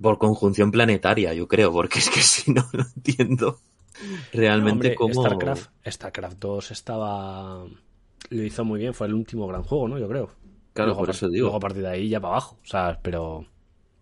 por 0.00 0.18
conjunción 0.18 0.70
planetaria, 0.70 1.32
yo 1.32 1.48
creo, 1.48 1.72
porque 1.72 2.00
es 2.00 2.10
que 2.10 2.20
si 2.20 2.52
no 2.52 2.68
no 2.72 2.84
entiendo 2.94 3.60
realmente 4.32 4.72
Hombre, 4.72 4.94
cómo 4.94 5.22
StarCraft, 5.22 5.70
StarCraft 5.86 6.38
2 6.38 6.70
estaba. 6.70 7.66
Lo 8.30 8.42
hizo 8.42 8.64
muy 8.64 8.80
bien, 8.80 8.94
fue 8.94 9.06
el 9.06 9.14
último 9.14 9.46
gran 9.46 9.62
juego, 9.62 9.88
¿no? 9.88 9.98
Yo 9.98 10.08
creo. 10.08 10.30
Claro, 10.72 10.88
Luego, 10.88 11.00
por 11.00 11.08
a 11.08 11.12
eso 11.12 11.28
digo. 11.28 11.44
Luego 11.44 11.56
a 11.56 11.60
partir 11.60 11.82
de 11.82 11.88
ahí 11.88 12.08
ya 12.08 12.20
para 12.20 12.34
abajo, 12.34 12.58
o 12.62 12.66
sea, 12.66 12.98
pero. 13.02 13.36
O 13.36 13.46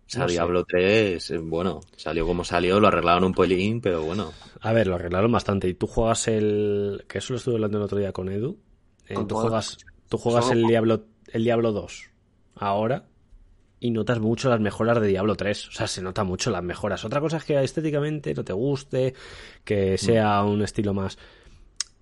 sea, 0.07 0.23
no 0.23 0.27
sé. 0.27 0.33
Diablo 0.33 0.65
3, 0.65 1.31
eh, 1.31 1.37
bueno, 1.39 1.81
salió 1.95 2.25
como 2.25 2.43
salió, 2.43 2.79
lo 2.79 2.87
arreglaron 2.87 3.23
un 3.23 3.33
pelín, 3.33 3.81
pero 3.81 4.03
bueno. 4.03 4.31
A 4.61 4.73
ver, 4.73 4.87
lo 4.87 4.95
arreglaron 4.95 5.31
bastante. 5.31 5.67
Y 5.67 5.73
tú 5.73 5.87
juegas 5.87 6.27
el. 6.27 7.05
Que 7.07 7.19
eso 7.19 7.33
lo 7.33 7.37
estuve 7.37 7.55
hablando 7.55 7.77
el 7.77 7.83
otro 7.83 7.97
día 7.97 8.11
con 8.11 8.29
Edu. 8.29 8.57
Eh, 9.07 9.13
Con 9.13 9.27
tú 9.27 9.35
juegas, 9.35 9.77
tú 10.09 10.17
juegas 10.17 10.45
Solo 10.45 10.61
el 10.61 10.67
Diablo, 10.67 11.05
el 11.31 11.43
Diablo 11.43 11.71
2 11.71 12.09
ahora 12.55 13.05
y 13.79 13.91
notas 13.91 14.19
mucho 14.19 14.49
las 14.49 14.59
mejoras 14.59 14.99
de 14.99 15.07
Diablo 15.07 15.35
3. 15.35 15.67
O 15.67 15.71
sea, 15.71 15.87
se 15.87 16.01
nota 16.01 16.23
mucho 16.23 16.49
las 16.49 16.63
mejoras. 16.63 17.05
Otra 17.05 17.19
cosa 17.21 17.37
es 17.37 17.43
que 17.43 17.61
estéticamente 17.61 18.33
no 18.33 18.43
te 18.43 18.53
guste, 18.53 19.13
que 19.63 19.97
sea 19.97 20.43
un 20.43 20.61
estilo 20.63 20.93
más. 20.93 21.17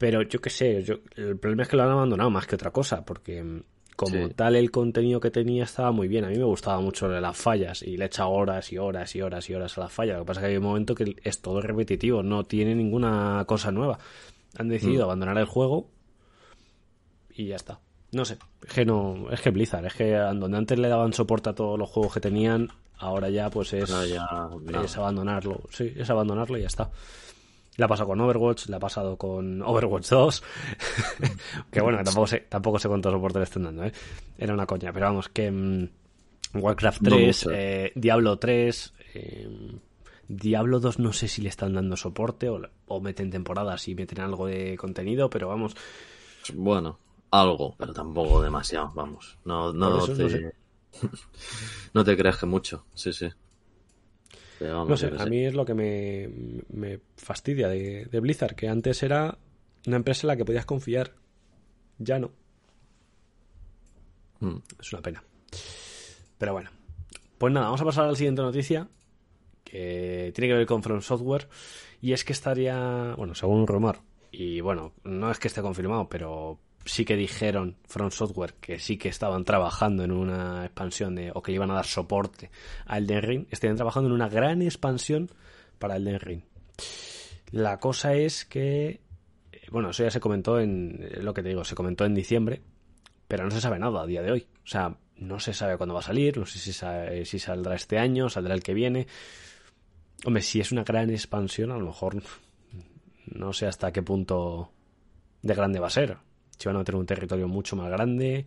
Pero 0.03 0.21
yo 0.23 0.41
qué 0.41 0.49
sé, 0.49 0.83
yo, 0.83 0.95
el 1.15 1.37
problema 1.37 1.63
es 1.63 1.69
que 1.69 1.77
lo 1.77 1.83
han 1.83 1.91
abandonado 1.91 2.29
más 2.29 2.45
que 2.45 2.55
otra 2.55 2.71
cosa, 2.71 3.05
porque 3.05 3.41
mm, 3.41 3.63
como 3.95 4.27
Sí. 4.27 4.33
tal 4.35 4.57
el 4.57 4.69
contenido 4.69 5.21
que 5.21 5.31
tenía 5.31 5.63
estaba 5.63 5.93
muy 5.93 6.09
bien. 6.09 6.25
A 6.25 6.27
mí 6.27 6.37
me 6.37 6.43
gustaba 6.43 6.81
mucho 6.81 7.07
lo 7.07 7.13
de 7.13 7.21
las 7.21 7.37
fallas 7.37 7.81
y 7.83 7.95
le 7.95 8.03
he 8.03 8.07
echado 8.07 8.31
horas 8.31 8.69
y 8.73 8.77
horas 8.77 9.15
y 9.15 9.21
horas 9.21 9.49
y 9.49 9.53
horas 9.53 9.77
a 9.77 9.81
las 9.81 9.93
fallas. 9.93 10.17
Lo 10.17 10.23
que 10.23 10.27
pasa 10.27 10.41
es 10.41 10.43
que 10.43 10.51
hay 10.51 10.57
un 10.57 10.63
momento 10.63 10.93
que 10.93 11.15
es 11.23 11.39
todo 11.41 11.61
repetitivo, 11.61 12.21
no 12.21 12.43
tiene 12.43 12.75
ninguna 12.75 13.45
cosa 13.47 13.71
nueva. 13.71 13.97
Han 14.57 14.67
decidido 14.67 15.05
abandonar 15.05 15.37
el 15.37 15.45
juego 15.45 15.89
y 17.33 17.47
ya 17.47 17.55
está. 17.55 17.79
No 18.11 18.25
sé, 18.25 18.37
es 18.67 18.73
que 18.73 18.83
no, 18.83 19.27
es 19.31 19.39
que 19.39 19.51
Blizzard, 19.51 19.85
es 19.85 19.93
que 19.93 20.11
donde 20.15 20.57
antes 20.57 20.77
le 20.77 20.89
daban 20.89 21.13
soporte 21.13 21.49
a 21.51 21.55
todos 21.55 21.79
los 21.79 21.89
juegos 21.89 22.13
que 22.13 22.19
tenían, 22.19 22.67
ahora 22.97 23.29
ya 23.29 23.49
pues 23.49 23.71
es, 23.71 23.89
ya, 24.09 24.49
es 24.83 24.97
abandonarlo. 24.97 25.61
Sí, 25.71 25.93
es 25.95 26.09
abandonarlo 26.09 26.57
y 26.57 26.61
ya 26.61 26.67
está. 26.67 26.91
Le 27.77 27.85
ha 27.85 27.87
pasado 27.87 28.07
con 28.09 28.21
Overwatch, 28.21 28.67
le 28.67 28.75
ha 28.75 28.79
pasado 28.79 29.17
con 29.17 29.61
Overwatch 29.61 30.09
2. 30.09 30.43
que 31.71 31.81
bueno, 31.81 31.97
que 31.97 32.03
tampoco 32.03 32.27
sé, 32.27 32.45
tampoco 32.49 32.79
sé 32.79 32.87
cuánto 32.87 33.11
soporte 33.11 33.39
le 33.39 33.45
estén 33.45 33.63
dando, 33.63 33.83
¿eh? 33.83 33.91
Era 34.37 34.53
una 34.53 34.65
coña, 34.67 34.93
pero 34.93 35.07
vamos, 35.07 35.29
que 35.29 35.49
mm, 35.51 35.89
Warcraft 36.55 37.01
No 37.01 37.09
3, 37.09 37.19
mucho. 37.19 37.51
eh, 37.51 37.91
Diablo 37.95 38.37
3, 38.37 38.93
eh, 39.15 39.79
Diablo 40.27 40.79
2 40.79 40.99
no 40.99 41.13
sé 41.13 41.27
si 41.27 41.41
le 41.41 41.49
están 41.49 41.73
dando 41.73 41.97
soporte 41.97 42.49
o, 42.49 42.61
o 42.87 43.01
meten 43.01 43.31
temporadas 43.31 43.87
y 43.87 43.95
meten 43.95 44.19
algo 44.21 44.45
de 44.47 44.77
contenido, 44.77 45.29
pero 45.29 45.47
vamos, 45.47 45.75
Bueno, 46.53 46.99
algo, 47.31 47.75
pero 47.77 47.93
tampoco 47.93 48.41
demasiado, 48.41 48.91
vamos. 48.95 49.37
No, 49.45 49.73
no, 49.73 50.07
te, 50.07 50.13
no 50.15 50.29
sé. 50.29 50.53
no 51.93 52.03
te 52.03 52.15
creas 52.17 52.37
que 52.37 52.45
mucho, 52.45 52.85
sí, 52.93 53.11
sí. 53.13 53.29
Pero 54.63 54.77
vamos, 54.77 54.89
No 54.89 54.95
sé, 54.95 55.11
a 55.17 55.25
mí 55.25 55.45
es 55.45 55.53
lo 55.55 55.65
que 55.65 55.73
me, 55.73 56.29
me 56.69 57.01
fastidia 57.17 57.67
de, 57.67 58.05
de 58.05 58.19
Blizzard, 58.21 58.55
que 58.55 58.69
antes 58.69 59.03
era 59.03 59.37
una 59.85 59.97
empresa 59.97 60.21
en 60.25 60.27
la 60.29 60.37
que 60.37 60.45
podías 60.45 60.65
confiar. 60.65 61.11
Ya 61.97 62.17
no. 62.17 62.31
Mm. 64.39 64.55
Es 64.79 64.93
una 64.93 65.01
pena. 65.01 65.21
Pero 66.37 66.53
bueno. 66.53 66.69
Pues 67.37 67.51
nada, 67.51 67.65
vamos 67.65 67.81
a 67.81 67.83
pasar 67.83 68.05
a 68.05 68.07
la 68.07 68.15
siguiente 68.15 68.41
noticia, 68.41 68.87
que 69.65 70.31
tiene 70.33 70.47
que 70.47 70.57
ver 70.59 70.65
con 70.65 70.81
From 70.81 71.01
Software, 71.01 71.49
y 71.99 72.13
es 72.13 72.23
que 72.23 72.31
estaría, 72.31 73.15
bueno, 73.17 73.35
según 73.35 73.59
un 73.59 73.67
rumor, 73.67 73.99
y 74.31 74.61
bueno, 74.61 74.93
no 75.03 75.29
es 75.29 75.39
que 75.39 75.49
esté 75.49 75.61
confirmado, 75.61 76.07
pero 76.07 76.57
sí 76.85 77.05
que 77.05 77.15
dijeron 77.15 77.77
From 77.87 78.11
Software 78.11 78.55
que 78.55 78.79
sí 78.79 78.97
que 78.97 79.09
estaban 79.09 79.45
trabajando 79.45 80.03
en 80.03 80.11
una 80.11 80.65
expansión 80.65 81.15
de, 81.15 81.31
o 81.33 81.41
que 81.41 81.51
iban 81.51 81.71
a 81.71 81.75
dar 81.75 81.85
soporte 81.85 82.51
a 82.85 82.97
Elden 82.97 83.21
Ring, 83.21 83.45
estarían 83.51 83.77
trabajando 83.77 84.09
en 84.09 84.15
una 84.15 84.29
gran 84.29 84.61
expansión 84.61 85.29
para 85.79 85.95
Elden 85.95 86.19
Ring. 86.19 86.41
La 87.51 87.79
cosa 87.79 88.15
es 88.15 88.45
que, 88.45 89.01
eh, 89.51 89.61
bueno, 89.71 89.91
eso 89.91 90.03
ya 90.03 90.11
se 90.11 90.19
comentó 90.19 90.59
en, 90.59 90.99
eh, 91.01 91.21
lo 91.21 91.33
que 91.33 91.43
te 91.43 91.49
digo, 91.49 91.63
se 91.63 91.75
comentó 91.75 92.05
en 92.05 92.15
diciembre, 92.15 92.61
pero 93.27 93.45
no 93.45 93.51
se 93.51 93.61
sabe 93.61 93.79
nada 93.79 94.01
a 94.01 94.05
día 94.05 94.21
de 94.21 94.31
hoy. 94.31 94.47
O 94.63 94.67
sea, 94.67 94.97
no 95.17 95.39
se 95.39 95.53
sabe 95.53 95.77
cuándo 95.77 95.93
va 95.93 96.01
a 96.01 96.03
salir, 96.03 96.37
no 96.37 96.45
sé 96.45 96.59
si, 96.59 96.71
eh, 96.83 97.23
si 97.25 97.39
saldrá 97.39 97.75
este 97.75 97.97
año, 97.97 98.29
saldrá 98.29 98.53
el 98.55 98.63
que 98.63 98.73
viene. 98.73 99.07
Hombre, 100.25 100.41
si 100.41 100.59
es 100.59 100.71
una 100.71 100.83
gran 100.83 101.09
expansión, 101.09 101.71
a 101.71 101.77
lo 101.77 101.85
mejor 101.85 102.21
no 103.25 103.53
sé 103.53 103.67
hasta 103.67 103.91
qué 103.91 104.01
punto 104.01 104.71
de 105.41 105.53
grande 105.53 105.79
va 105.79 105.87
a 105.87 105.91
ser. 105.91 106.17
Si 106.63 106.69
van 106.69 106.77
a 106.77 106.83
tener 106.85 106.97
un 106.97 107.05
territorio 107.05 107.49
mucho 107.49 107.75
más 107.75 107.89
grande 107.89 108.45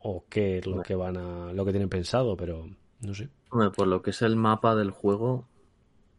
o 0.00 0.26
qué 0.28 0.58
es 0.58 0.66
lo 0.66 0.82
que 0.82 0.94
van 0.94 1.16
a 1.16 1.54
lo 1.54 1.64
que 1.64 1.70
tienen 1.70 1.88
pensado, 1.88 2.36
pero 2.36 2.68
no 3.00 3.14
sé. 3.14 3.30
Por 3.48 3.86
lo 3.86 4.02
que 4.02 4.10
es 4.10 4.20
el 4.20 4.36
mapa 4.36 4.74
del 4.74 4.90
juego, 4.90 5.48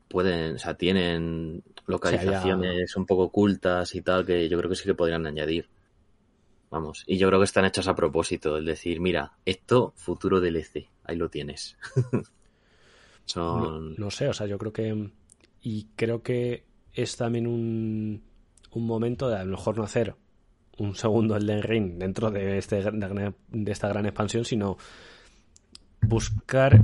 pueden, 0.07 0.55
o 0.55 0.57
sea, 0.57 0.73
tienen 0.73 1.63
localizaciones 1.85 2.95
un 2.95 3.05
poco 3.05 3.25
ocultas 3.25 3.93
y 3.93 4.01
tal 4.01 4.25
que 4.25 4.49
yo 4.49 4.57
creo 4.57 4.67
que 4.67 4.75
sí 4.75 4.85
que 4.85 4.95
podrían 4.95 5.27
añadir. 5.27 5.69
Vamos, 6.71 7.03
y 7.05 7.19
yo 7.19 7.27
creo 7.27 7.39
que 7.39 7.45
están 7.45 7.65
hechas 7.65 7.87
a 7.87 7.93
propósito, 7.95 8.57
el 8.57 8.65
decir, 8.65 8.99
mira, 8.99 9.33
esto 9.45 9.93
futuro 9.95 10.41
DLC, 10.41 10.89
ahí 11.03 11.17
lo 11.17 11.29
tienes. 11.29 11.77
No, 13.51 13.75
Son 13.75 13.95
no 13.95 14.11
sé, 14.11 14.27
o 14.27 14.33
sea, 14.33 14.47
yo 14.47 14.57
creo 14.57 14.73
que 14.73 15.11
y 15.61 15.87
creo 15.95 16.23
que 16.23 16.63
es 16.93 17.15
también 17.17 17.47
un, 17.47 18.23
un 18.71 18.85
momento 18.87 19.29
de 19.29 19.37
a 19.37 19.43
lo 19.43 19.51
mejor 19.51 19.77
no 19.77 19.83
hacer 19.83 20.15
un 20.77 20.95
segundo 20.95 21.35
Elden 21.35 21.61
Ring 21.63 21.97
dentro 21.97 22.31
de, 22.31 22.57
este, 22.57 22.81
de 22.81 23.71
esta 23.71 23.87
gran 23.87 24.05
expansión, 24.05 24.43
sino 24.45 24.77
buscar 26.01 26.81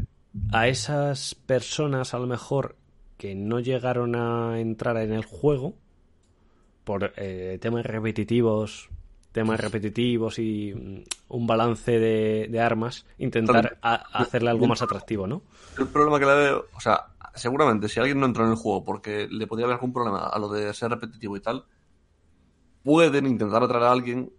a 0.52 0.68
esas 0.68 1.36
personas 1.36 2.14
a 2.14 2.20
lo 2.20 2.28
mejor 2.28 2.76
que 3.18 3.36
no 3.36 3.60
llegaron 3.60 4.16
a 4.16 4.60
entrar 4.60 4.98
en 4.98 5.14
el 5.14 5.26
juego 5.26 5.76
por 6.84 7.14
eh, 7.18 7.58
temas 7.62 7.86
repetitivos 7.86 8.90
temas 9.32 9.62
repetitivos 9.62 10.40
y 10.40 10.74
mm, 10.74 11.04
un 11.30 11.48
balance 11.48 11.92
de, 12.00 12.48
de 12.50 12.60
armas 12.60 13.06
intentar 13.18 13.78
a- 13.82 13.96
hacerle 14.24 14.50
algo 14.50 14.68
más 14.68 14.82
atractivo, 14.82 15.26
¿no? 15.26 15.42
El 15.78 15.88
problema 15.88 16.20
que 16.20 16.26
le 16.26 16.34
veo, 16.36 16.66
o 16.76 16.80
sea, 16.82 17.06
seguramente 17.34 17.88
si 17.88 18.00
alguien 18.02 18.20
no 18.20 18.26
entró 18.26 18.44
en 18.44 18.52
el 18.52 18.58
juego 18.58 18.84
porque 18.84 19.28
le 19.32 19.48
podría 19.48 19.68
haber 19.68 19.76
algún 19.76 19.94
problema 19.94 20.28
a 20.28 20.38
lo 20.38 20.50
de 20.50 20.74
ser 20.74 20.90
repetitivo 20.92 21.38
y 21.38 21.40
tal, 21.40 21.64
pueden 22.84 23.26
intentar 23.28 23.64
atraer 23.64 23.84
a 23.84 23.92
alguien 23.92 24.32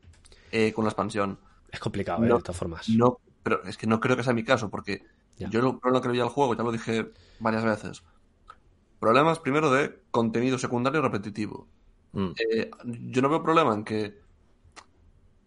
eh, 0.51 0.73
con 0.73 0.85
la 0.85 0.91
expansión. 0.91 1.39
Es 1.71 1.81
complicado, 1.81 2.25
¿eh? 2.25 2.29
No, 2.29 2.37
de 2.37 2.43
todas 2.43 2.57
formas. 2.57 2.89
No, 2.89 3.19
pero 3.43 3.63
es 3.65 3.77
que 3.77 3.87
no 3.87 4.01
creo 4.01 4.17
que 4.17 4.23
sea 4.23 4.33
mi 4.35 4.45
caso, 4.45 4.71
porque 4.71 5.05
Ya. 5.39 5.49
yo 5.49 5.79
problema 5.79 6.01
que 6.01 6.09
le 6.09 6.13
veía 6.13 6.25
al 6.25 6.29
juego, 6.31 6.55
ya 6.55 6.63
lo 6.63 6.73
dije 6.73 7.11
varias 7.41 7.65
veces. 7.65 8.03
problemas 9.01 9.41
primero 9.41 9.71
de 9.73 9.99
contenido 10.11 10.59
secundario 10.59 11.03
repetitivo. 11.03 11.67
Mm. 12.13 12.29
Eh, 12.51 12.71
yo 13.11 13.23
no 13.23 13.29
veo 13.29 13.43
problema 13.43 13.75
en 13.75 13.85
que. 13.85 14.21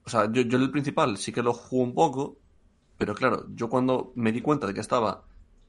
O 0.06 0.10
sea, 0.10 0.30
yo, 0.32 0.42
yo 0.42 0.58
el 0.58 0.72
principal 0.72 1.18
sí 1.18 1.32
que 1.32 1.42
lo 1.42 1.54
juego 1.54 1.84
un 1.86 1.94
poco, 1.94 2.38
pero 2.98 3.16
claro, 3.16 3.46
yo 3.56 3.70
cuando 3.70 4.12
me 4.16 4.32
di 4.32 4.42
cuenta 4.42 4.68
de 4.68 4.74
que 4.74 4.82
estaba 4.82 5.24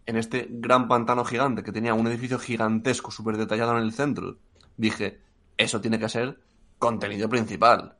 en 0.04 0.16
este 0.16 0.47
gran 0.50 0.88
pantano 0.88 1.25
gigante 1.25 1.62
que 1.62 1.73
tenía 1.73 1.95
un 1.95 2.06
edificio 2.06 2.38
gigantesco, 2.38 3.11
súper 3.11 3.37
detallado 3.37 3.76
en 3.76 3.83
el 3.85 3.92
centro, 3.92 4.37
dije, 4.76 5.21
eso 5.56 5.80
tiene 5.80 5.99
que 5.99 6.09
ser 6.09 6.40
contenido 6.78 7.28
principal. 7.28 7.97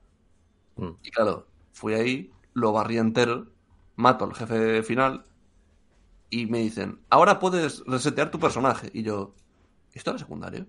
Mm. 0.77 0.91
Y 1.03 1.11
claro, 1.11 1.47
fui 1.73 1.95
ahí, 1.95 2.31
lo 2.55 2.73
barrí 2.73 2.99
entero, 2.99 3.47
mato 3.97 4.25
al 4.25 4.35
jefe 4.35 4.83
final 4.83 5.25
y 6.31 6.47
me 6.47 6.59
dicen, 6.59 7.01
ahora 7.09 7.39
puedes 7.39 7.85
resetear 7.87 8.31
tu 8.31 8.39
personaje. 8.39 8.91
Y 8.93 9.03
yo, 9.03 9.35
¿esto 9.93 10.11
era 10.11 10.19
secundario? 10.19 10.67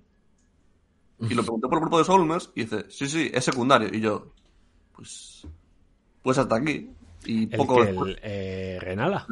Y 1.20 1.34
lo 1.34 1.42
pregunté 1.42 1.68
por 1.68 1.78
el 1.78 1.82
grupo 1.82 1.98
de 1.98 2.06
Soulmers 2.06 2.52
y 2.54 2.62
dice, 2.62 2.86
sí, 2.90 3.08
sí, 3.08 3.32
es 3.34 3.44
secundario. 3.44 3.90
Y 3.92 4.00
yo, 4.02 4.34
pues, 4.94 5.48
pues 6.22 6.38
hasta 6.38 6.56
aquí. 6.56 6.92
Y 7.26 7.48
poco 7.48 7.84
el 7.84 8.20
eh, 8.22 8.78
Renala. 8.80 9.26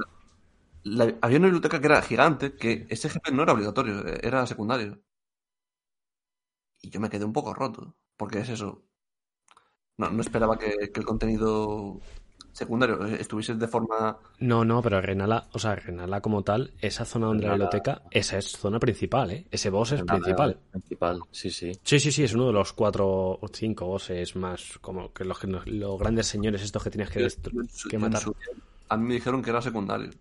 la- 0.84 1.16
había 1.22 1.38
una 1.38 1.46
biblioteca 1.48 1.80
que 1.80 1.86
era 1.86 2.02
gigante, 2.02 2.56
que 2.56 2.88
ese 2.90 3.08
jefe 3.08 3.32
no 3.32 3.44
era 3.44 3.54
obligatorio, 3.54 4.04
era 4.22 4.48
secundario. 4.48 5.00
Y 6.82 6.90
yo 6.90 7.00
me 7.00 7.10
quedé 7.10 7.24
un 7.24 7.34
poco 7.34 7.54
roto, 7.54 7.96
porque 8.18 8.40
es 8.40 8.50
eso. 8.50 8.82
No, 9.98 10.10
no 10.10 10.22
esperaba 10.22 10.58
que, 10.58 10.92
que 10.94 11.00
el 11.00 11.06
contenido 11.06 12.00
secundario 12.52 13.04
estuviese 13.06 13.56
de 13.56 13.68
forma... 13.68 14.18
No, 14.40 14.64
no, 14.66 14.82
pero 14.82 15.02
Renala, 15.02 15.48
o 15.54 15.60
sea, 15.60 15.76
Renala 15.76 16.22
como 16.22 16.44
tal, 16.44 16.74
esa 16.82 17.06
zona 17.06 17.28
donde 17.28 17.44
la 17.44 17.52
Renala- 17.54 17.70
biblioteca, 17.70 18.02
esa 18.12 18.38
es 18.38 18.46
zona 18.52 18.80
principal, 18.80 19.32
¿eh? 19.32 19.48
Ese 19.52 19.70
boss 19.70 19.94
es 19.94 20.04
principal. 20.04 20.60
Principal, 20.72 21.22
sí, 21.32 21.50
sí. 21.50 21.72
Sí, 21.84 22.00
sí, 22.00 22.12
sí, 22.12 22.24
es 22.24 22.34
uno 22.34 22.48
de 22.48 22.54
los 22.54 22.74
cuatro 22.74 23.08
o 23.42 23.48
cinco 23.54 23.86
bosses 23.88 24.36
más 24.36 24.78
como 24.80 25.12
que 25.14 25.26
los, 25.26 25.38
los 25.68 26.00
grandes 26.00 26.28
señores 26.28 26.62
estos 26.62 26.84
que 26.84 26.90
tenías 26.90 27.10
que, 27.10 27.22
Yo- 27.22 27.28
yo 27.52 27.90
que 27.90 27.98
matar. 27.98 28.22
su- 28.22 28.36
a 28.90 28.98
mí 28.98 29.08
me 29.08 29.14
dijeron 29.16 29.42
que 29.42 29.50
era 29.50 29.62
secundario. 29.62 30.12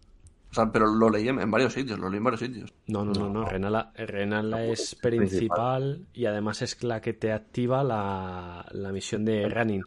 O 0.55 0.57
sea, 0.57 0.71
pero 0.71 0.87
lo 0.87 1.11
leí 1.11 1.29
en, 1.29 1.41
en 1.41 1.51
varios 1.51 1.73
sitios, 1.73 1.99
lo 1.99 2.09
leí 2.09 2.19
en 2.19 2.25
varios 2.25 2.39
sitios. 2.41 2.73
No, 2.87 3.05
no, 3.05 3.13
no, 3.13 3.29
no. 3.29 3.45
Renala, 3.45 3.91
Renala 3.97 4.65
es 4.65 4.95
principal 4.95 6.07
y 6.13 6.27
además 6.27 6.63
es 6.63 6.81
la 6.85 7.01
que 7.01 7.13
te 7.13 7.33
activa 7.33 7.83
la, 7.83 8.65
la 8.71 8.93
misión 8.93 9.25
de 9.25 9.49
Ranin. 9.49 9.83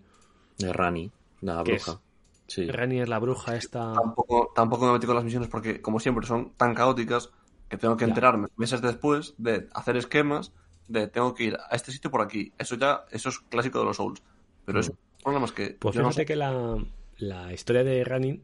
De 0.57 0.73
Rani, 0.73 1.09
la 1.41 1.63
¿Qué 1.63 1.73
bruja. 1.75 2.01
Sí. 2.47 2.69
Ranin 2.69 3.03
es 3.03 3.07
la 3.09 3.19
bruja 3.19 3.55
esta. 3.55 3.93
Tampoco, 3.93 4.51
tampoco 4.55 4.85
me 4.87 4.93
metí 4.93 5.05
con 5.05 5.15
las 5.15 5.23
misiones 5.23 5.47
porque, 5.47 5.81
como 5.81 5.99
siempre, 6.01 6.25
son 6.27 6.51
tan 6.57 6.73
caóticas 6.73 7.29
que 7.69 7.77
tengo 7.77 7.95
que 7.95 8.05
Ya. 8.05 8.09
enterarme 8.09 8.47
meses 8.57 8.81
después 8.81 9.35
de 9.37 9.69
hacer 9.73 9.95
esquemas 9.97 10.51
de 10.89 11.07
tengo 11.07 11.33
que 11.33 11.43
ir 11.45 11.57
a 11.69 11.75
este 11.75 11.91
sitio 11.93 12.09
por 12.11 12.21
aquí. 12.21 12.51
Eso 12.57 12.75
ya, 12.75 13.05
eso 13.11 13.29
es 13.29 13.39
clásico 13.39 13.79
de 13.79 13.85
los 13.85 13.97
Souls. 13.97 14.21
Pero 14.65 14.79
es 14.81 14.89
el 14.89 14.95
problema 15.23 15.45
es 15.45 15.51
que 15.53 15.77
Pues 15.79 15.95
yo 15.95 16.01
no 16.01 16.09
fíjate 16.09 16.21
sé- 16.23 16.25
que 16.25 16.35
la, 16.35 16.77
la 17.19 17.53
historia 17.53 17.83
de 17.83 18.03
Ranin, 18.03 18.43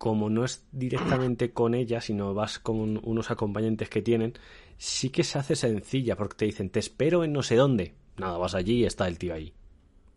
como 0.00 0.30
no 0.30 0.46
es 0.46 0.66
directamente 0.72 1.52
con 1.52 1.74
ella, 1.74 2.00
sino 2.00 2.32
vas 2.32 2.58
con 2.58 2.98
unos 3.04 3.30
acompañantes 3.30 3.90
que 3.90 4.00
tienen, 4.00 4.32
sí 4.78 5.10
que 5.10 5.24
se 5.24 5.38
hace 5.38 5.56
sencilla 5.56 6.16
porque 6.16 6.36
te 6.38 6.44
dicen, 6.46 6.70
te 6.70 6.78
espero 6.78 7.22
en 7.22 7.34
no 7.34 7.42
sé 7.42 7.54
dónde. 7.54 7.94
Nada, 8.16 8.38
vas 8.38 8.54
allí 8.54 8.76
y 8.76 8.84
está 8.86 9.06
el 9.08 9.18
tío 9.18 9.34
ahí. 9.34 9.52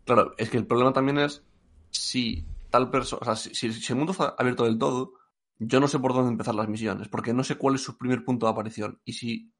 Claro, 0.06 0.32
es 0.38 0.48
que 0.48 0.56
el 0.56 0.66
problema 0.66 0.94
también 0.94 1.18
es 1.18 1.44
si 1.90 2.46
tal 2.70 2.88
persona, 2.88 3.20
o 3.20 3.24
sea, 3.26 3.36
si, 3.36 3.66
el 3.66 3.96
mundo 3.96 4.12
está 4.12 4.34
abierto 4.38 4.64
del 4.64 4.78
todo, 4.78 5.12
yo 5.58 5.80
no 5.80 5.86
sé 5.86 5.98
por 5.98 6.14
dónde 6.14 6.30
empezar 6.30 6.54
las 6.54 6.66
misiones, 6.66 7.08
porque 7.08 7.34
no 7.34 7.44
sé 7.44 7.56
cuál 7.56 7.74
es 7.74 7.82
su 7.82 7.98
primer 7.98 8.24
punto 8.24 8.46
de 8.46 8.52
aparición. 8.52 9.02
Y 9.04 9.12
si 9.12 9.52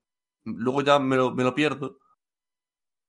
luego 0.45 0.81
ya 0.81 0.99
me 0.99 1.17
lo, 1.17 1.35
me 1.35 1.45
lo 1.45 1.55
pierdo, 1.55 1.99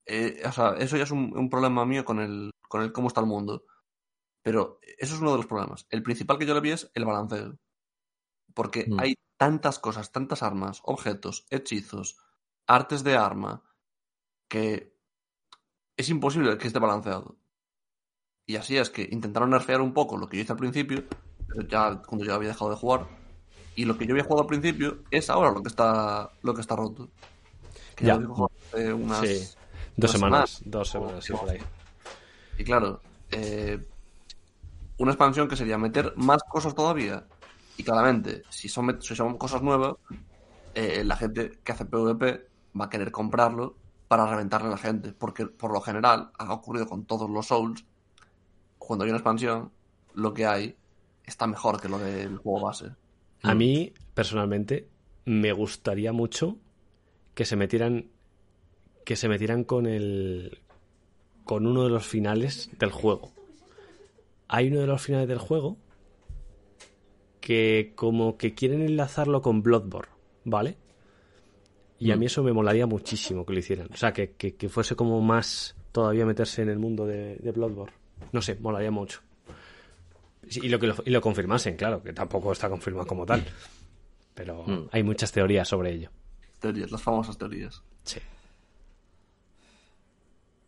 eh, 0.05 0.41
o 0.45 0.51
sea, 0.51 0.71
eso 0.79 0.97
ya 0.97 1.03
es 1.03 1.11
un, 1.11 1.31
un 1.33 1.49
problema 1.49 1.85
mío 1.85 2.03
con 2.03 2.19
el, 2.19 2.51
con 2.67 2.81
el 2.81 2.91
cómo 2.91 3.07
está 3.07 3.21
el 3.21 3.27
mundo. 3.27 3.63
Pero 4.45 4.79
eso 4.99 5.15
es 5.15 5.21
uno 5.21 5.31
de 5.31 5.37
los 5.37 5.47
problemas. 5.47 5.87
El 5.89 6.03
principal 6.03 6.37
que 6.37 6.45
yo 6.45 6.53
le 6.53 6.61
vi 6.61 6.69
es 6.69 6.91
el 6.93 7.03
balanceo. 7.03 7.57
Porque 8.53 8.85
Mm. 8.87 8.99
hay 8.99 9.15
tantas 9.37 9.79
cosas, 9.79 10.11
tantas 10.11 10.43
armas, 10.43 10.81
objetos, 10.83 11.47
hechizos, 11.49 12.17
artes 12.67 13.03
de 13.03 13.17
arma, 13.17 13.63
que 14.47 14.95
es 15.97 16.09
imposible 16.09 16.59
que 16.59 16.67
esté 16.67 16.77
balanceado. 16.77 17.37
Y 18.45 18.57
así 18.57 18.77
es 18.77 18.91
que 18.91 19.09
intentaron 19.11 19.49
nerfear 19.49 19.81
un 19.81 19.93
poco 19.95 20.15
lo 20.15 20.27
que 20.29 20.37
yo 20.37 20.43
hice 20.43 20.51
al 20.51 20.59
principio, 20.59 21.03
pero 21.47 21.67
ya 21.67 22.03
cuando 22.05 22.23
yo 22.23 22.35
había 22.35 22.49
dejado 22.49 22.69
de 22.69 22.77
jugar. 22.77 23.07
Y 23.75 23.85
lo 23.85 23.97
que 23.97 24.05
yo 24.05 24.13
había 24.13 24.25
jugado 24.25 24.43
al 24.43 24.47
principio 24.47 24.99
es 25.09 25.27
ahora 25.31 25.49
lo 25.51 25.63
que 25.63 25.69
está 25.69 26.31
lo 26.43 26.53
que 26.53 26.61
está 26.61 26.75
roto. 26.75 27.09
Que 27.95 28.05
Ya. 28.05 28.17
lo 28.17 28.47
hace 28.71 28.93
unas- 28.93 29.21
Sí. 29.27 29.55
Dos 29.97 30.11
unas 30.11 30.11
semanas, 30.11 30.61
dos 30.65 30.87
semanas, 30.89 31.25
sí, 31.25 31.33
por 31.33 31.49
ahí. 31.49 31.59
Y 32.59 32.63
claro, 32.63 33.01
eh, 33.31 33.83
una 34.97 35.11
expansión 35.11 35.47
que 35.47 35.55
sería 35.55 35.77
meter 35.77 36.13
más 36.15 36.43
cosas 36.43 36.75
todavía. 36.75 37.25
Y 37.77 37.83
claramente, 37.83 38.43
si 38.49 38.69
son, 38.69 39.01
si 39.01 39.15
son 39.15 39.37
cosas 39.37 39.61
nuevas, 39.61 39.95
eh, 40.73 41.03
la 41.03 41.15
gente 41.17 41.59
que 41.63 41.71
hace 41.71 41.85
PvP 41.85 42.47
va 42.79 42.85
a 42.85 42.89
querer 42.89 43.11
comprarlo 43.11 43.75
para 44.07 44.25
reventarle 44.27 44.67
a 44.67 44.71
la 44.71 44.77
gente. 44.77 45.13
Porque 45.13 45.45
por 45.47 45.71
lo 45.73 45.81
general, 45.81 46.31
ha 46.37 46.53
ocurrido 46.53 46.87
con 46.87 47.05
todos 47.05 47.29
los 47.29 47.47
Souls, 47.47 47.85
cuando 48.77 49.03
hay 49.03 49.09
una 49.11 49.17
expansión, 49.19 49.71
lo 50.13 50.33
que 50.33 50.45
hay 50.45 50.75
está 51.25 51.47
mejor 51.47 51.81
que 51.81 51.89
lo 51.89 51.97
del 51.97 52.37
juego 52.37 52.65
base. 52.67 52.91
A 53.43 53.53
Mm. 53.53 53.57
mí, 53.57 53.93
personalmente, 54.13 54.87
me 55.25 55.51
gustaría 55.53 56.13
mucho 56.13 56.57
que 57.33 57.45
se 57.45 57.55
metieran. 57.55 58.11
Que 59.03 59.15
se 59.15 59.27
metieran 59.27 59.63
con 59.63 59.85
el. 59.85 60.61
con 61.43 61.67
uno 61.67 61.83
de 61.83 61.89
los 61.89 62.07
finales 62.07 62.71
del 62.79 62.91
juego. 62.91 63.31
Hay 64.47 64.67
uno 64.67 64.81
de 64.81 64.87
los 64.87 65.01
finales 65.01 65.27
del 65.27 65.39
juego 65.39 65.77
que 67.41 67.93
como 67.95 68.37
que 68.37 68.53
quieren 68.53 68.81
enlazarlo 68.81 69.41
con 69.41 69.61
Bloodborne, 69.61 70.11
¿vale? 70.43 70.77
Y 71.99 72.11
a 72.11 72.15
Mm. 72.15 72.19
mí 72.19 72.25
eso 72.25 72.43
me 72.43 72.53
molaría 72.53 72.85
muchísimo 72.87 73.45
que 73.45 73.53
lo 73.53 73.59
hicieran. 73.59 73.87
O 73.91 73.97
sea, 73.97 74.11
que, 74.13 74.31
que- 74.33 74.55
que 74.55 74.69
fuese 74.69 74.95
como 74.95 75.21
más 75.21 75.75
todavía 75.91 76.25
meterse 76.25 76.61
en 76.61 76.69
el 76.69 76.79
mundo 76.79 77.05
de, 77.05 77.37
de 77.37 77.51
Bloodborne. 77.51 77.93
No 78.31 78.41
sé, 78.41 78.55
molaría 78.55 78.91
mucho. 78.91 79.21
Sí, 80.47 80.59
Y 80.63 80.69
lo, 80.69 80.77
que 80.79 80.87
lo, 80.87 80.95
y 81.05 81.09
lo 81.09 81.21
confirmasen, 81.21 81.75
claro, 81.75 82.03
que 82.03 82.13
tampoco 82.13 82.51
está 82.51 82.69
confirmado 82.69 83.07
como 83.07 83.25
tal. 83.25 83.43
Pero 84.33 84.63
Mm. 84.63 84.89
hay 84.91 85.03
muchas 85.03 85.31
teorías 85.31 85.67
sobre 85.67 85.91
ello. 85.93 86.09
Teorías, 86.59 86.91
las 86.91 87.01
famosas 87.01 87.37
teorías. 87.37 87.81
Sí. 88.03 88.19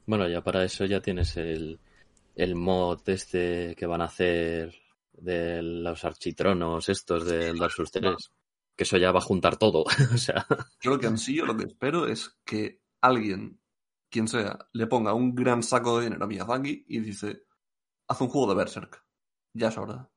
Bueno, 0.06 0.28
ya 0.30 0.42
para 0.42 0.64
eso 0.64 0.86
ya 0.86 1.02
tienes 1.02 1.36
el, 1.38 1.80
el 2.38 2.56
mod 2.56 3.02
este 3.10 3.76
que 3.76 3.86
van 3.88 4.02
a 4.02 4.06
hacer 4.06 4.76
de 5.12 5.62
los 5.64 6.06
architronos 6.06 6.88
estos 6.90 7.26
del 7.26 7.58
Dark 7.58 7.72
Souls 7.74 7.92
3. 7.92 8.16
Que 8.76 8.84
eso 8.84 8.98
ya 8.98 9.12
va 9.12 9.20
a 9.20 9.24
juntar 9.24 9.58
todo. 9.58 9.84
o 10.14 10.18
sea, 10.18 10.46
Yo 10.82 10.92
lo 10.92 11.00
que 11.00 11.08
ansío, 11.08 11.46
lo 11.46 11.58
que 11.58 11.66
espero 11.66 12.06
es 12.08 12.38
que 12.46 12.82
alguien, 13.02 13.60
quien 14.12 14.28
sea, 14.28 14.58
le 14.74 14.86
ponga 14.88 15.14
un 15.16 15.34
gran 15.34 15.64
saco 15.64 15.98
de 15.98 16.06
dinero 16.06 16.24
a 16.26 16.28
Miyazaki 16.28 16.86
y 16.88 17.00
dice, 17.00 17.44
haz 18.08 18.22
un 18.22 18.28
juego 18.30 18.48
de 18.50 18.56
Berserk. 18.56 19.04
Ya 19.54 19.70
es 19.70 19.78
hora. 19.80 20.10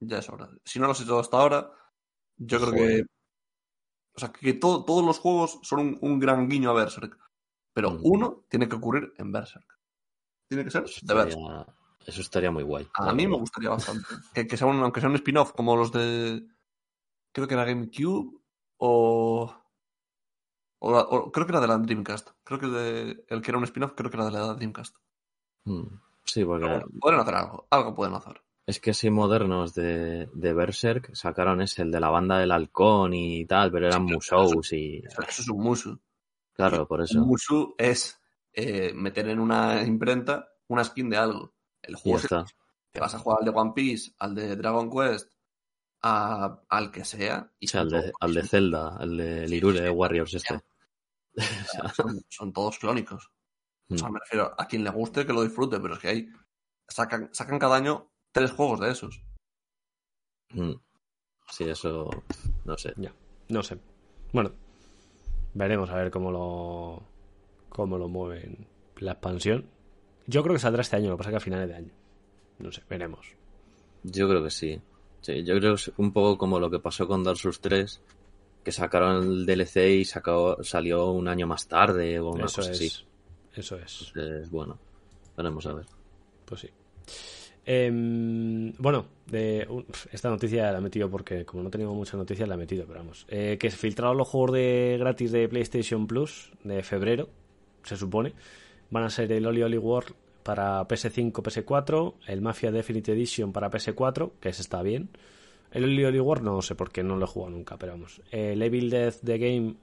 Ya 0.00 0.18
es 0.18 0.28
hora. 0.30 0.48
Si 0.64 0.78
no 0.78 0.86
lo 0.86 0.92
has 0.92 1.00
hecho 1.00 1.18
hasta 1.18 1.36
ahora, 1.38 1.72
yo 2.36 2.58
creo 2.60 2.70
Joder. 2.72 3.04
que... 3.04 3.12
O 4.14 4.20
sea, 4.20 4.30
que 4.32 4.52
todo- 4.54 4.84
todos 4.84 5.04
los 5.04 5.18
juegos 5.18 5.58
son 5.62 5.80
un, 5.80 5.98
un 6.02 6.20
gran 6.20 6.48
guiño 6.48 6.70
a 6.70 6.74
Berserk. 6.74 7.18
Pero 7.74 7.90
Mm. 7.92 8.00
uno 8.04 8.44
tiene 8.48 8.68
que 8.68 8.76
ocurrir 8.76 9.12
en 9.18 9.32
Berserk. 9.32 9.66
Tiene 10.54 10.64
que 10.64 10.70
ser 10.70 10.82
de 10.84 10.90
estaría, 10.90 11.66
eso 12.06 12.20
estaría 12.20 12.50
muy 12.50 12.62
guay. 12.62 12.86
A 12.94 13.12
mí 13.12 13.22
me 13.22 13.28
verdad. 13.28 13.40
gustaría 13.40 13.70
bastante. 13.70 14.04
Que, 14.34 14.46
que 14.46 14.56
sea 14.56 14.66
un, 14.66 14.80
aunque 14.82 15.00
sea 15.00 15.08
un 15.08 15.16
spin-off 15.16 15.52
como 15.52 15.76
los 15.76 15.90
de. 15.92 16.46
Creo 17.32 17.48
que 17.48 17.54
era 17.54 17.64
GameCube 17.64 18.38
o. 18.78 19.54
O, 20.80 20.90
la- 20.92 21.02
o- 21.02 21.30
creo 21.30 21.46
que 21.46 21.52
era 21.52 21.60
de 21.60 21.68
la 21.68 21.78
Dreamcast. 21.78 22.30
Creo 22.44 22.58
que 22.58 22.66
de, 22.66 23.24
el 23.28 23.40
que 23.40 23.50
era 23.50 23.58
un 23.58 23.64
spin-off, 23.64 23.92
creo 23.96 24.10
que 24.10 24.16
era 24.16 24.26
de 24.26 24.32
la 24.32 24.54
Dreamcast. 24.54 24.96
Mm, 25.64 25.86
Sí, 26.24 26.44
porque 26.44 26.66
bueno, 26.66 26.86
pueden 27.00 27.20
hacer 27.20 27.34
algo. 27.34 27.66
Algo 27.70 27.94
pueden 27.94 28.14
hacer. 28.14 28.42
es 28.66 28.78
que 28.80 28.90
así 28.90 29.10
modernos 29.10 29.74
de, 29.74 30.28
de 30.32 30.52
Berserk 30.54 31.14
sacaron 31.14 31.60
ese, 31.62 31.82
el 31.82 31.90
de 31.90 32.00
la 32.00 32.10
banda 32.10 32.38
del 32.38 32.52
halcón 32.52 33.14
y 33.14 33.44
tal, 33.46 33.70
pero 33.72 33.86
eran 33.88 34.06
Sí, 34.06 34.12
Musous 34.14 34.72
y... 34.72 34.98
Eso, 34.98 35.22
eso 35.22 35.42
es 35.42 35.48
un 35.48 35.62
Musu. 35.62 36.00
Claro, 36.52 36.86
por 36.86 37.00
eso. 37.02 37.20
Un 37.20 37.26
Musu 37.28 37.74
es 37.78 38.20
eh, 38.52 38.92
meter 38.94 39.28
en 39.28 39.40
una 39.40 39.82
imprenta 39.82 40.48
una 40.68 40.84
skin 40.84 41.10
de 41.10 41.16
algo. 41.16 41.54
El 41.82 41.96
juego 41.96 42.18
se- 42.18 42.28
te 42.92 43.00
vas 43.00 43.14
a 43.14 43.18
jugar 43.18 43.38
al 43.40 43.44
de 43.46 43.50
One 43.58 43.72
Piece, 43.74 44.12
al 44.18 44.34
de 44.34 44.56
Dragon 44.56 44.90
Quest, 44.90 45.32
a- 46.02 46.60
al 46.68 46.90
que 46.90 47.04
sea. 47.04 47.50
Y 47.58 47.66
O 47.66 47.68
sea, 47.68 47.80
al 47.82 47.90
de, 47.90 48.00
todos- 48.00 48.12
al 48.20 48.34
de 48.34 48.42
Zelda, 48.42 48.96
al 48.96 49.16
de 49.16 49.48
Lirule 49.48 49.90
Warriors 49.90 50.34
este. 50.34 50.60
son, 51.96 52.22
son 52.28 52.52
todos 52.52 52.78
clónicos. 52.78 53.30
O 53.90 53.96
sea, 53.96 54.08
Mm. 54.08 54.12
me 54.12 54.20
refiero 54.20 54.54
a 54.58 54.66
quien 54.66 54.84
le 54.84 54.90
guste 54.90 55.26
que 55.26 55.32
lo 55.32 55.42
disfrute, 55.42 55.80
pero 55.80 55.94
es 55.94 56.00
que 56.00 56.08
hay. 56.08 56.28
Sacan, 56.88 57.30
sacan 57.32 57.58
cada 57.58 57.76
año 57.76 58.10
tres 58.32 58.52
juegos 58.52 58.80
de 58.80 58.90
esos. 58.90 59.22
Mm. 60.50 60.72
Sí, 61.50 61.64
eso... 61.64 62.08
No 62.64 62.76
sé. 62.78 62.92
Ya, 62.96 63.14
no 63.48 63.62
sé. 63.62 63.78
Bueno, 64.32 64.52
Veremos 65.54 65.90
a 65.90 65.96
ver 65.96 66.10
cómo 66.10 66.30
lo 66.30 67.02
cómo 67.72 67.98
lo 67.98 68.08
mueven 68.08 68.66
la 68.98 69.12
expansión. 69.12 69.66
Yo 70.26 70.42
creo 70.42 70.54
que 70.54 70.60
saldrá 70.60 70.82
este 70.82 70.96
año, 70.96 71.10
lo 71.10 71.16
que 71.16 71.18
pasa 71.18 71.30
es 71.30 71.32
que 71.32 71.36
a 71.38 71.40
finales 71.40 71.68
de 71.68 71.74
año. 71.74 71.92
No 72.58 72.70
sé, 72.70 72.82
veremos. 72.88 73.34
Yo 74.04 74.28
creo 74.28 74.42
que 74.42 74.50
sí. 74.50 74.80
Sí, 75.20 75.42
yo 75.44 75.56
creo 75.56 75.74
que 75.74 75.80
es 75.80 75.92
un 75.96 76.12
poco 76.12 76.36
como 76.38 76.60
lo 76.60 76.70
que 76.70 76.78
pasó 76.78 77.06
con 77.06 77.24
Dark 77.24 77.38
Souls 77.38 77.60
3, 77.60 78.00
que 78.64 78.72
sacaron 78.72 79.24
el 79.24 79.46
DLC 79.46 79.76
y 80.00 80.04
sacó, 80.04 80.62
salió 80.62 81.10
un 81.10 81.28
año 81.28 81.46
más 81.46 81.66
tarde 81.66 82.18
o 82.20 82.30
una 82.30 82.46
Eso 82.46 82.56
cosa 82.56 82.72
es. 82.72 82.76
así. 82.76 83.06
Eso 83.54 83.76
es. 83.76 84.12
Entonces, 84.14 84.50
bueno, 84.50 84.78
veremos 85.36 85.66
a 85.66 85.74
ver. 85.74 85.86
Pues 86.44 86.60
sí. 86.60 86.70
Em, 87.64 88.72
bueno, 88.78 89.06
de, 89.26 89.68
esta 90.10 90.28
noticia 90.28 90.72
la 90.72 90.78
he 90.78 90.80
metido 90.80 91.08
porque 91.08 91.44
como 91.44 91.62
no 91.62 91.70
teníamos 91.70 91.94
muchas 91.96 92.14
noticias 92.14 92.48
la 92.48 92.54
he 92.56 92.58
metido, 92.58 92.84
pero 92.86 93.00
vamos. 93.00 93.24
Eh, 93.28 93.56
que 93.58 93.70
se 93.70 93.76
filtraron 93.76 94.16
los 94.16 94.26
juegos 94.28 94.52
de 94.52 94.96
gratis 94.98 95.30
de 95.30 95.48
PlayStation 95.48 96.06
Plus 96.06 96.50
de 96.64 96.82
febrero, 96.82 97.28
se 97.84 97.96
supone. 97.96 98.32
Van 98.90 99.04
a 99.04 99.10
ser 99.10 99.30
el 99.32 99.46
Oli 99.46 99.62
Oli 99.62 99.78
World 99.78 100.14
para 100.42 100.86
PS5, 100.86 101.32
PS4, 101.32 102.14
el 102.26 102.40
Mafia 102.42 102.70
Definitive 102.72 103.16
Edition 103.16 103.52
para 103.52 103.70
PS4, 103.70 104.32
que 104.40 104.48
ese 104.50 104.62
está 104.62 104.82
bien. 104.82 105.08
El 105.70 105.84
Oli 105.84 106.04
Oli 106.04 106.20
World 106.20 106.44
no 106.44 106.60
sé 106.62 106.74
por 106.74 106.90
qué 106.90 107.02
no 107.02 107.16
lo 107.16 107.24
he 107.24 107.28
jugado 107.28 107.52
nunca, 107.52 107.76
pero 107.78 107.92
vamos. 107.92 108.20
El 108.30 108.60
Evil 108.62 108.90
Death 108.90 109.16
The 109.24 109.38
Game 109.38 109.74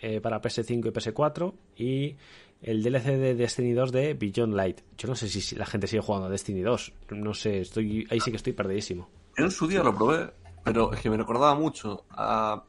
eh, 0.00 0.20
para 0.20 0.42
PS5 0.42 0.88
y 0.88 0.90
PS4 0.90 1.52
y 1.76 2.16
el 2.60 2.82
DLC 2.82 3.04
de 3.16 3.34
Destiny 3.34 3.72
2 3.72 3.92
de 3.92 4.14
Beyond 4.14 4.54
Light. 4.54 4.80
Yo 4.98 5.08
no 5.08 5.14
sé 5.14 5.28
si 5.28 5.54
la 5.56 5.64
gente 5.64 5.86
sigue 5.86 6.02
jugando 6.02 6.26
a 6.26 6.30
Destiny 6.30 6.60
2. 6.60 6.92
No 7.10 7.32
sé, 7.32 7.60
estoy 7.60 8.06
ahí 8.10 8.20
sí 8.20 8.30
que 8.30 8.36
estoy 8.36 8.52
perdidísimo. 8.52 9.08
Yo 9.38 9.44
en 9.44 9.50
su 9.52 9.66
día 9.68 9.82
lo 9.84 9.94
probé, 9.94 10.30
pero 10.64 10.92
es 10.92 11.00
que 11.00 11.08
me 11.08 11.16
recordaba 11.16 11.54
mucho 11.54 12.04
a, 12.10 12.62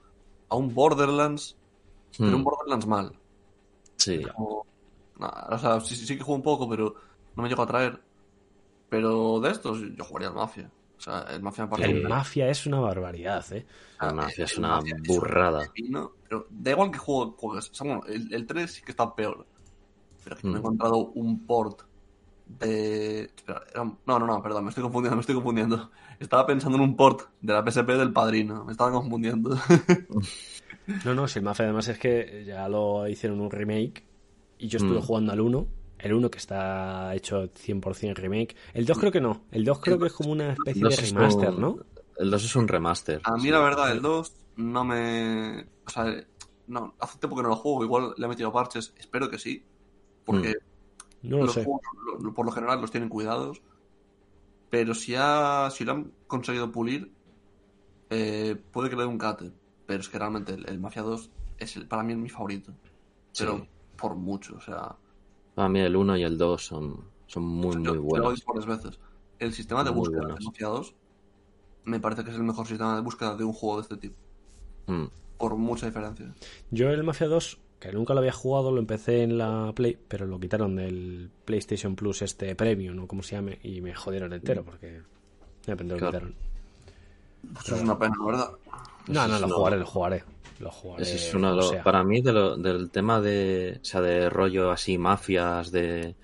a 0.47 0.55
un 0.55 0.73
Borderlands, 0.73 1.57
pero 2.17 2.35
un 2.35 2.41
Hmm, 2.41 2.43
Borderlands 2.45 2.85
mal. 2.87 3.11
sí, 3.97 4.21
Como- 4.21 4.65
o 5.19 5.57
sea, 5.57 5.79
sí, 5.81 5.95
sí 5.95 6.17
que 6.17 6.23
juego 6.23 6.35
un 6.37 6.43
poco, 6.43 6.69
pero 6.69 6.95
no 7.35 7.43
me 7.43 7.49
llegó 7.49 7.63
a 7.63 7.67
traer. 7.67 7.99
Pero 8.89 9.39
de 9.39 9.51
estos, 9.51 9.79
yo 9.95 10.03
jugaría 10.03 10.29
al 10.29 10.35
Mafia. 10.35 10.71
O 10.97 11.01
sea, 11.01 11.21
el 11.29 11.41
Mafia 11.41 11.65
me 11.65 11.69
parece 11.71 11.91
El 11.91 12.07
Mafia 12.07 12.49
es 12.49 12.65
una 12.65 12.79
barbaridad, 12.79 13.45
¿eh? 13.53 13.65
la 14.01 14.13
mafia 14.13 14.45
es 14.45 14.53
el 14.53 14.59
una 14.59 14.69
Mafia 14.75 14.95
es 15.01 15.07
burrada. 15.07 15.67
pepino, 15.67 16.11
pero 16.27 16.47
da 16.49 16.71
igual 16.71 16.91
que 16.91 16.97
juego, 16.97 17.35
juegues. 17.37 17.69
O 17.69 17.73
sea, 17.73 17.87
bueno, 17.87 18.03
el, 18.07 18.33
el 18.33 18.45
3 18.47 18.71
sí 18.71 18.81
que 18.81 18.91
está 18.91 19.13
peor. 19.15 19.47
Pero 20.23 20.35
es 20.35 20.41
que 20.41 20.47
no 20.47 20.53
he 20.55 20.55
Mm. 20.57 20.59
encontrado 20.65 20.97
un 20.97 21.45
port 21.45 21.81
de. 22.45 23.21
Espera, 23.25 23.63
era 23.71 23.81
un- 23.83 23.99
No, 24.05 24.19
no, 24.19 24.27
no, 24.27 24.41
perdón, 24.41 24.63
me 24.65 24.69
estoy 24.69 24.83
confundiendo, 24.83 25.15
me 25.15 25.21
estoy 25.21 25.35
confundiendo. 25.35 25.91
Estaba 26.19 26.45
pensando 26.47 26.77
en 26.77 26.83
un 26.83 26.95
port 26.95 27.29
de 27.41 27.53
la 27.53 27.63
PSP 27.63 27.93
del 27.97 28.13
padrino. 28.13 28.65
Me 28.65 28.71
estaba 28.73 28.91
confundiendo. 28.91 29.57
No, 31.05 31.13
no, 31.13 31.27
si 31.27 31.39
el 31.39 31.45
Mafia 31.45 31.65
además 31.65 31.87
es 31.87 31.99
que 31.99 32.43
ya 32.45 32.67
lo 32.67 33.07
hicieron 33.07 33.39
un 33.41 33.51
remake 33.51 34.08
y 34.59 34.67
yo 34.67 34.77
estuve 34.77 34.99
Mm. 34.99 35.01
jugando 35.01 35.31
al 35.31 35.41
1. 35.41 35.67
El 35.97 36.13
1 36.13 36.29
que 36.31 36.37
está 36.37 37.13
hecho 37.15 37.49
100% 37.49 38.15
remake. 38.21 38.55
El 38.73 38.85
2 38.85 38.97
creo 38.99 39.11
que 39.11 39.19
no. 39.19 39.41
El 39.51 39.65
2 39.65 39.79
creo 39.79 39.97
que 39.99 40.05
es 40.07 40.13
como 40.13 40.31
una 40.31 40.53
especie 40.53 40.75
de 40.83 40.89
2 40.89 40.99
es 40.99 41.11
remaster, 41.13 41.49
un- 41.49 41.59
¿no? 41.61 41.77
El 42.17 42.29
2 42.31 42.45
es 42.45 42.55
un 42.55 42.67
remaster. 42.67 43.19
A 43.23 43.33
mí, 43.35 43.41
sí. 43.41 43.49
la 43.49 43.59
verdad, 43.59 43.91
el 43.91 44.01
2 44.01 44.33
no 44.57 44.85
me. 44.85 45.65
O 45.85 45.89
sea, 45.89 46.05
no, 46.67 46.93
hace 46.99 47.17
tiempo 47.17 47.35
que 47.35 47.43
no 47.43 47.49
lo 47.49 47.55
juego. 47.55 47.83
Igual 47.83 48.13
le 48.17 48.25
he 48.25 48.29
metido 48.29 48.51
parches. 48.53 48.93
Espero 48.97 49.29
que 49.29 49.39
sí. 49.39 49.63
Porque 50.25 50.55
No 51.23 51.37
lo 51.39 51.45
los 51.45 51.53
sé. 51.53 51.63
juegos, 51.65 51.81
lo- 52.05 52.19
lo- 52.19 52.33
por 52.33 52.45
lo 52.45 52.51
general, 52.51 52.79
los 52.79 52.91
tienen 52.91 53.09
cuidados. 53.09 53.61
Pero 54.69 54.93
si, 54.93 55.15
ha, 55.17 55.69
si 55.71 55.83
lo 55.83 55.91
han 55.93 56.11
conseguido 56.27 56.71
pulir, 56.71 57.11
eh, 58.09 58.55
puede 58.71 58.89
que 58.89 58.95
le 58.95 59.01
dé 59.03 59.07
un 59.07 59.17
cate. 59.17 59.51
Pero 59.85 59.99
es 60.01 60.07
que 60.09 60.19
realmente 60.19 60.53
el, 60.53 60.69
el 60.69 60.79
Mafia 60.79 61.01
2 61.01 61.29
es 61.57 61.75
el, 61.75 61.87
para 61.87 62.03
mí 62.03 62.13
es 62.13 62.19
mi 62.19 62.29
favorito. 62.29 62.71
Pero 63.37 63.57
Sí. 63.57 63.69
Por 63.99 64.15
mucho. 64.15 64.55
O 64.57 64.61
sea, 64.61 64.95
Para 65.55 65.69
mí 65.69 65.79
el 65.79 65.95
1 65.95 66.17
y 66.17 66.23
el 66.23 66.37
2 66.37 66.65
son, 66.65 67.11
son 67.27 67.43
muy, 67.43 67.77
yo, 67.83 67.93
muy 67.93 67.99
yo 68.13 68.21
lo 68.21 68.31
he 68.33 68.37
buenos. 68.37 68.65
veces. 68.65 68.99
El 69.39 69.53
sistema 69.53 69.83
de 69.83 69.91
Muy 69.91 69.99
búsqueda 69.99 70.21
buenos. 70.21 70.39
de 70.39 70.45
Mafia 70.45 70.67
2 70.67 70.95
me 71.85 71.99
parece 71.99 72.23
que 72.23 72.31
es 72.31 72.35
el 72.37 72.43
mejor 72.43 72.67
sistema 72.67 72.95
de 72.95 73.01
búsqueda 73.01 73.35
de 73.35 73.43
un 73.43 73.53
juego 73.53 73.77
de 73.77 73.81
este 73.83 73.97
tipo. 73.97 74.15
Mm, 74.87 75.05
Por 75.37 75.55
mucha 75.57 75.85
diferencia. 75.87 76.35
Yo 76.71 76.89
el 76.89 77.03
Mafia 77.03 77.27
2, 77.27 77.59
que 77.79 77.91
nunca 77.93 78.13
lo 78.13 78.19
había 78.19 78.31
jugado, 78.31 78.71
lo 78.71 78.79
empecé 78.79 79.23
en 79.23 79.37
la 79.37 79.71
Play, 79.75 79.97
pero 80.07 80.25
lo 80.25 80.39
quitaron 80.39 80.75
del 80.75 81.31
PlayStation 81.45 81.95
Plus 81.95 82.21
este 82.21 82.55
Premium, 82.55 82.99
o 82.99 83.07
como 83.07 83.23
se 83.23 83.35
llame, 83.35 83.59
y 83.63 83.81
me 83.81 83.93
jodieron 83.95 84.33
entero 84.33 84.63
porque 84.63 84.87
de 84.87 85.03
repente 85.67 85.93
lo 85.93 85.97
Claro. 85.97 86.19
quitaron. 86.19 86.35
Pues 87.53 87.69
es 87.69 87.81
una 87.81 87.97
pena, 87.97 88.15
la 88.19 88.25
verdad. 88.25 88.58
No, 89.07 89.21
Eso 89.21 89.27
no, 89.27 89.35
es 89.35 89.41
lo 89.41 89.49
jugaré, 89.49 89.77
lo 89.77 89.85
jugaré. 89.85 90.23
Lo 90.59 90.71
jugaré. 90.71 91.03
Ese 91.03 91.15
es 91.15 91.33
uno 91.33 91.51
de 91.51 91.55
los- 91.57 91.75
para 91.83 92.03
mí 92.03 92.21
de 92.21 92.33
lo- 92.33 92.57
del 92.57 92.91
tema 92.91 93.21
de, 93.21 93.79
o 93.81 93.85
sea, 93.85 94.01
de 94.01 94.29
rollo 94.29 94.71
así, 94.71 94.97
mafias, 94.97 95.71
de, 95.71 96.15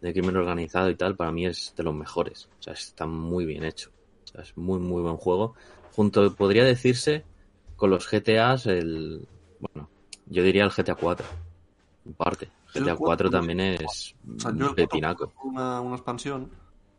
de 0.00 0.12
crimen 0.12 0.36
organizado 0.36 0.88
y 0.90 0.96
tal, 0.96 1.16
para 1.16 1.32
mí 1.32 1.46
es 1.46 1.74
de 1.76 1.82
los 1.82 1.94
mejores. 1.94 2.48
O 2.58 2.62
sea, 2.62 2.72
está 2.74 3.06
muy 3.06 3.44
bien 3.46 3.64
hecho. 3.64 3.90
O 4.24 4.26
sea, 4.26 4.42
es 4.42 4.56
muy, 4.56 4.78
muy 4.78 5.02
buen 5.02 5.16
juego. 5.16 5.54
Junto, 5.92 6.34
podría 6.34 6.64
decirse, 6.64 7.24
con 7.76 7.90
los 7.90 8.06
GTAs, 8.08 8.66
el, 8.66 9.26
bueno, 9.58 9.90
yo 10.26 10.42
diría 10.42 10.64
el 10.64 10.70
GTA 10.70 10.94
4. 10.94 11.26
En 12.04 12.14
parte. 12.14 12.46
GTA 12.72 12.96
4 12.96 12.98
cuatro, 12.98 13.30
también 13.30 13.60
es 13.60 14.14
O 14.36 14.40
sea, 14.40 14.52
yo 14.56 14.74
una, 15.42 15.80
una 15.80 15.96
expansión 15.96 16.50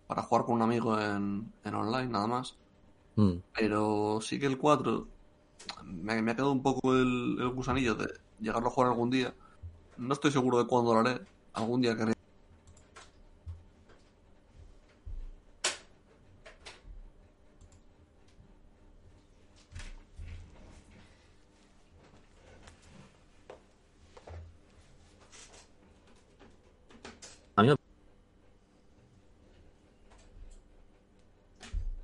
para 0.07 0.23
jugar 0.23 0.45
con 0.45 0.55
un 0.55 0.61
amigo 0.61 0.99
en, 0.99 1.53
en 1.63 1.75
online, 1.75 2.07
nada 2.09 2.27
más. 2.27 2.57
Mm, 3.17 3.41
Pero 3.53 4.19
sí 4.21 4.39
que 4.39 4.45
el 4.45 4.57
4 4.57 5.07
me, 5.85 6.21
me 6.21 6.31
ha 6.31 6.35
quedado 6.35 6.51
un 6.51 6.63
poco 6.63 6.93
el, 6.95 7.37
el 7.39 7.49
gusanillo 7.49 7.95
de 7.95 8.07
llegarlo 8.39 8.67
a 8.69 8.71
jugar 8.71 8.89
algún 8.91 9.09
día. 9.09 9.33
No 9.97 10.13
estoy 10.13 10.31
seguro 10.31 10.57
de 10.59 10.67
cuándo 10.67 10.93
lo 10.93 10.99
haré. 11.01 11.21
Algún 11.53 11.81
día 11.81 11.95
querré. 11.95 12.13
A 27.57 27.61
mí 27.63 27.69
me- 27.69 27.75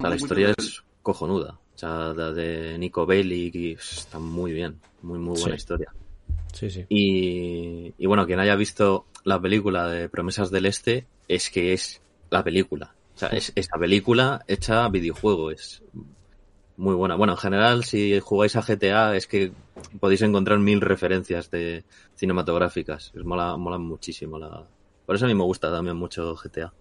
la 0.10 0.16
historia 0.16 0.54
es 0.58 0.84
cojonuda. 1.02 1.60
O 1.78 1.80
sea, 1.80 2.12
la 2.16 2.32
de 2.32 2.76
Nico 2.80 3.06
Bellic 3.06 3.54
y 3.54 3.72
está 3.74 4.18
muy 4.18 4.52
bien. 4.52 4.80
Muy, 5.04 5.20
muy 5.20 5.40
buena 5.40 5.56
Sí. 5.56 5.62
historia. 5.62 5.94
Sí, 6.52 6.72
sí. 6.72 6.86
Y, 6.90 7.94
y 8.00 8.06
bueno, 8.08 8.26
quien 8.26 8.40
haya 8.40 8.56
visto 8.56 9.06
la 9.26 9.40
película 9.40 9.88
de 9.88 10.10
Promesas 10.10 10.50
del 10.50 10.66
Este, 10.66 11.06
es 11.28 11.52
que 11.52 11.74
es 11.74 12.02
la 12.32 12.44
película. 12.44 12.96
O 13.16 13.20
sea, 13.20 13.30
es 13.30 13.52
esta 13.56 13.78
película 13.78 14.44
hecha 14.48 14.90
videojuego. 14.90 15.52
Es 15.52 15.84
muy 16.78 16.96
buena. 16.96 17.14
Bueno, 17.16 17.34
en 17.34 17.38
general, 17.38 17.84
si 17.84 18.20
jugáis 18.22 18.56
a 18.56 18.64
GTA, 18.64 19.16
es 19.16 19.28
que 19.28 19.52
podéis 20.00 20.24
encontrar 20.24 20.58
mil 20.58 20.82
referencias 20.82 21.52
de 21.52 21.84
cinematográficas. 22.16 23.12
Es 23.16 23.24
mola, 23.24 23.56
mola 23.56 23.78
muchísimo. 23.78 24.40
La... 24.40 24.66
Por 25.06 25.16
eso 25.16 25.26
a 25.26 25.28
mí 25.28 25.36
me 25.36 25.44
gusta 25.44 25.72
también 25.72 25.96
mucho 25.96 26.34
GTA. 26.36 26.74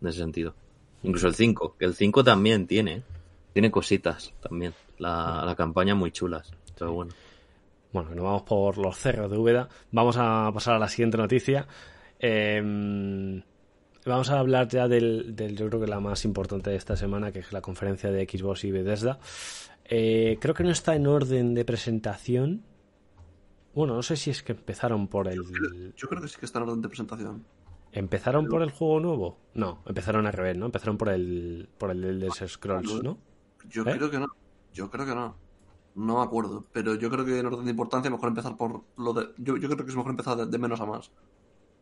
En 0.00 0.08
ese 0.08 0.18
sentido. 0.20 0.54
Incluso 1.02 1.28
el 1.28 1.34
5. 1.34 1.76
Que 1.78 1.84
el 1.84 1.94
5 1.94 2.24
también 2.24 2.66
tiene. 2.66 3.02
Tiene 3.52 3.70
cositas 3.70 4.32
también. 4.40 4.72
La, 4.98 5.42
la 5.44 5.54
campaña 5.54 5.94
muy 5.94 6.10
chulas. 6.12 6.52
Pero 6.78 6.92
bueno. 6.92 7.12
Bueno, 7.92 8.14
nos 8.14 8.24
vamos 8.24 8.42
por 8.42 8.78
los 8.78 8.96
cerros 8.96 9.30
de 9.30 9.36
Úbeda. 9.36 9.68
Vamos 9.90 10.16
a 10.18 10.50
pasar 10.54 10.74
a 10.74 10.78
la 10.78 10.88
siguiente 10.88 11.18
noticia. 11.18 11.66
Eh, 12.20 13.42
vamos 14.04 14.30
a 14.30 14.38
hablar 14.38 14.68
ya 14.68 14.86
del, 14.86 15.34
del, 15.34 15.56
yo 15.56 15.68
creo 15.68 15.80
que 15.80 15.86
la 15.86 16.00
más 16.00 16.24
importante 16.24 16.70
de 16.70 16.76
esta 16.76 16.96
semana, 16.96 17.32
que 17.32 17.40
es 17.40 17.52
la 17.52 17.60
conferencia 17.60 18.10
de 18.10 18.24
Xbox 18.24 18.64
y 18.64 18.70
Bethesda. 18.70 19.18
Eh, 19.84 20.38
creo 20.40 20.54
que 20.54 20.62
no 20.62 20.70
está 20.70 20.94
en 20.94 21.06
orden 21.06 21.54
de 21.54 21.64
presentación. 21.64 22.62
Bueno, 23.74 23.94
no 23.94 24.02
sé 24.02 24.16
si 24.16 24.30
es 24.30 24.42
que 24.42 24.52
empezaron 24.52 25.08
por 25.08 25.26
el. 25.28 25.42
Yo 25.96 26.08
creo 26.08 26.22
que 26.22 26.28
sí 26.28 26.36
que 26.38 26.46
está 26.46 26.58
en 26.58 26.64
orden 26.64 26.82
de 26.82 26.88
presentación. 26.88 27.44
¿Empezaron 27.92 28.46
por 28.46 28.62
el 28.62 28.70
juego 28.70 29.00
nuevo? 29.00 29.38
No, 29.54 29.82
empezaron 29.84 30.26
al 30.26 30.32
revés, 30.32 30.56
¿no? 30.56 30.66
Empezaron 30.66 30.96
por 30.96 31.08
el. 31.08 31.68
por 31.76 31.90
el 31.90 32.04
Elder 32.04 32.48
Scrolls, 32.48 33.02
¿no? 33.02 33.18
Yo 33.68 33.82
¿Eh? 33.82 33.96
creo 33.96 34.10
que 34.10 34.18
no. 34.18 34.26
Yo 34.72 34.90
creo 34.90 35.06
que 35.06 35.14
no. 35.14 35.36
No 35.96 36.18
me 36.18 36.22
acuerdo. 36.24 36.64
Pero 36.72 36.94
yo 36.94 37.10
creo 37.10 37.24
que 37.24 37.38
en 37.38 37.46
orden 37.46 37.64
de 37.64 37.70
importancia 37.72 38.10
mejor 38.10 38.28
empezar 38.28 38.56
por 38.56 38.82
lo 38.96 39.12
de. 39.12 39.30
Yo, 39.38 39.56
yo 39.56 39.68
creo 39.68 39.84
que 39.84 39.90
es 39.90 39.96
mejor 39.96 40.10
empezar 40.12 40.36
de, 40.36 40.46
de 40.46 40.58
menos 40.58 40.80
a 40.80 40.86
más. 40.86 41.10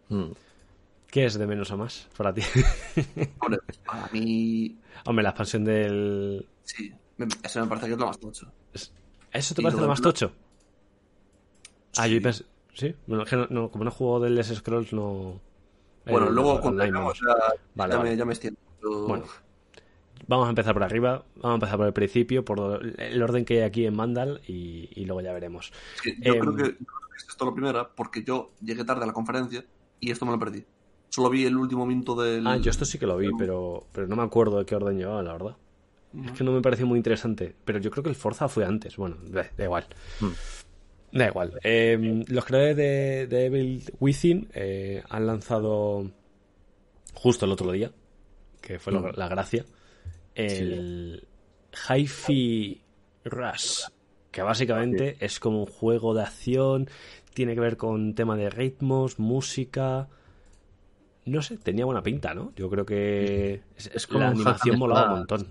Mm. 0.09 0.31
¿Qué 1.09 1.25
es 1.27 1.39
de 1.39 1.47
menos 1.47 1.71
a 1.71 1.77
más 1.77 2.09
para 2.17 2.33
ti? 2.35 2.43
Hombre, 3.41 3.59
para 3.87 4.09
mí. 4.13 4.77
Hombre, 5.07 5.23
la 5.23 5.31
expansión 5.31 5.65
del. 5.65 6.47
Sí. 6.65 6.93
Me- 7.17 7.27
Eso 7.43 7.61
me 7.61 7.67
parece 7.67 7.87
que 7.87 7.93
es 7.95 7.99
lo 7.99 8.07
más 8.07 8.19
tocho. 8.19 8.51
¿Eso 9.33 9.55
te 9.55 9.61
Y 9.61 9.65
parece 9.65 9.77
lo 9.77 9.83
lo 9.83 9.89
más 9.89 10.01
tocho? 10.01 10.33
Ah, 11.97 12.07
yo 12.07 12.21
pensé. 12.23 12.45
Sí, 12.75 12.95
bueno, 13.07 13.25
que 13.25 13.37
no, 13.37 13.47
no, 13.51 13.71
como 13.71 13.85
no 13.85 13.91
juego 13.91 14.21
del 14.21 14.35
Les 14.37 14.47
Scrolls, 14.55 14.93
no. 14.93 15.41
Bueno, 16.07 16.29
el 16.29 16.35
luego 16.35 16.61
continuamos. 16.61 17.21
vamos. 17.21 17.21
Ya, 17.21 17.55
Vale, 17.75 17.93
ya, 17.93 17.99
vale. 17.99 18.11
Me, 18.11 18.17
ya 18.17 18.25
me 18.25 18.33
extiendo. 18.33 18.61
pero- 18.81 19.07
Bueno. 19.07 19.25
Vamos 20.27 20.47
a 20.47 20.51
empezar 20.51 20.75
por 20.75 20.83
arriba, 20.83 21.25
vamos 21.37 21.51
a 21.53 21.55
empezar 21.55 21.77
por 21.77 21.87
el 21.87 21.93
principio, 21.93 22.45
por 22.45 22.83
el 22.99 23.23
orden 23.23 23.45
que 23.45 23.55
hay 23.59 23.63
aquí 23.63 23.87
en 23.87 23.95
Mandal 23.95 24.41
y, 24.47 24.89
y 24.95 25.05
luego 25.05 25.21
ya 25.21 25.33
veremos. 25.33 25.73
Es 25.97 26.01
que 26.03 26.17
yo 26.21 26.35
Em, 26.35 26.41
creo 26.41 26.57
que, 26.57 26.63
yo 26.63 26.69
creo 26.69 27.09
que 27.11 27.17
esto 27.19 27.33
es 27.45 27.47
lo 27.47 27.55
primero, 27.55 27.91
porque 27.95 28.23
yo 28.25 28.53
llegué 28.63 28.85
tarde 28.85 29.05
a 29.05 29.07
la 29.07 29.13
conferencia 29.13 29.65
y 30.01 30.11
esto 30.11 30.25
me 30.27 30.33
lo 30.33 30.39
perdí. 30.39 30.65
Solo 31.11 31.31
vi 31.31 31.45
el 31.47 31.57
último 31.57 31.87
minuto 31.87 32.21
del. 32.21 32.47
Ah, 32.47 32.57
yo 32.59 32.71
esto 32.71 32.85
sí 32.85 32.99
que 32.99 33.07
lo 33.07 33.17
vi, 33.17 33.31
pero, 33.39 33.87
pero 33.93 34.07
no 34.07 34.17
me 34.17 34.23
acuerdo 34.23 34.59
de 34.59 34.67
qué 34.67 34.77
orden 34.77 34.99
llevaba, 34.99 35.23
la 35.23 35.33
verdad. 35.33 35.57
Es 36.25 36.33
que 36.33 36.45
no 36.45 36.53
me 36.53 36.61
pareció 36.63 36.87
muy 36.87 36.97
interesante. 36.99 37.55
Pero 37.65 37.79
yo 37.79 37.91
creo 37.91 38.03
que 38.03 38.11
el 38.11 38.17
Forza 38.17 38.49
fue 38.49 38.65
antes. 38.65 38.97
Bueno, 38.97 39.17
da, 39.27 39.47
da 39.57 39.65
igual. 39.65 39.87
Da 41.13 41.27
igual. 41.27 41.59
Eh, 41.65 42.25
los 42.29 42.45
creadores 42.45 42.77
de, 42.77 43.27
de 43.27 43.47
Evil 43.47 43.83
Within 44.01 44.49
eh, 44.55 45.03
han 45.09 45.27
lanzado 45.27 46.11
justo 47.15 47.47
el 47.47 47.53
otro 47.53 47.73
día, 47.73 47.91
que 48.61 48.79
fue 48.79 48.93
lo- 48.93 49.13
la 49.13 49.29
gracia, 49.29 49.65
el 50.39 51.25
Hi-Fi 51.89 52.81
Rush, 53.25 53.81
que 54.31 54.43
básicamente 54.43 55.17
es 55.21 55.41
como 55.41 55.61
un 55.61 55.67
juego 55.67 56.15
de 56.15 56.23
acción, 56.23 56.89
tiene 57.35 57.55
que 57.55 57.61
ver 57.61 57.77
con 57.77 58.15
tema 58.15 58.37
de 58.37 58.51
ritmos, 58.51 59.19
música. 59.19 60.09
No 61.27 61.43
sé, 61.43 61.59
tenía 61.59 61.85
buena 61.85 62.03
pinta, 62.03 62.33
¿no? 62.35 62.53
Yo 62.57 62.71
creo 62.71 62.87
que 62.87 63.63
es, 63.77 63.91
Es 63.95 64.07
como 64.07 64.21
la 64.21 64.29
animación 64.31 64.79
molaba 64.79 65.13
un 65.13 65.19
montón. 65.19 65.47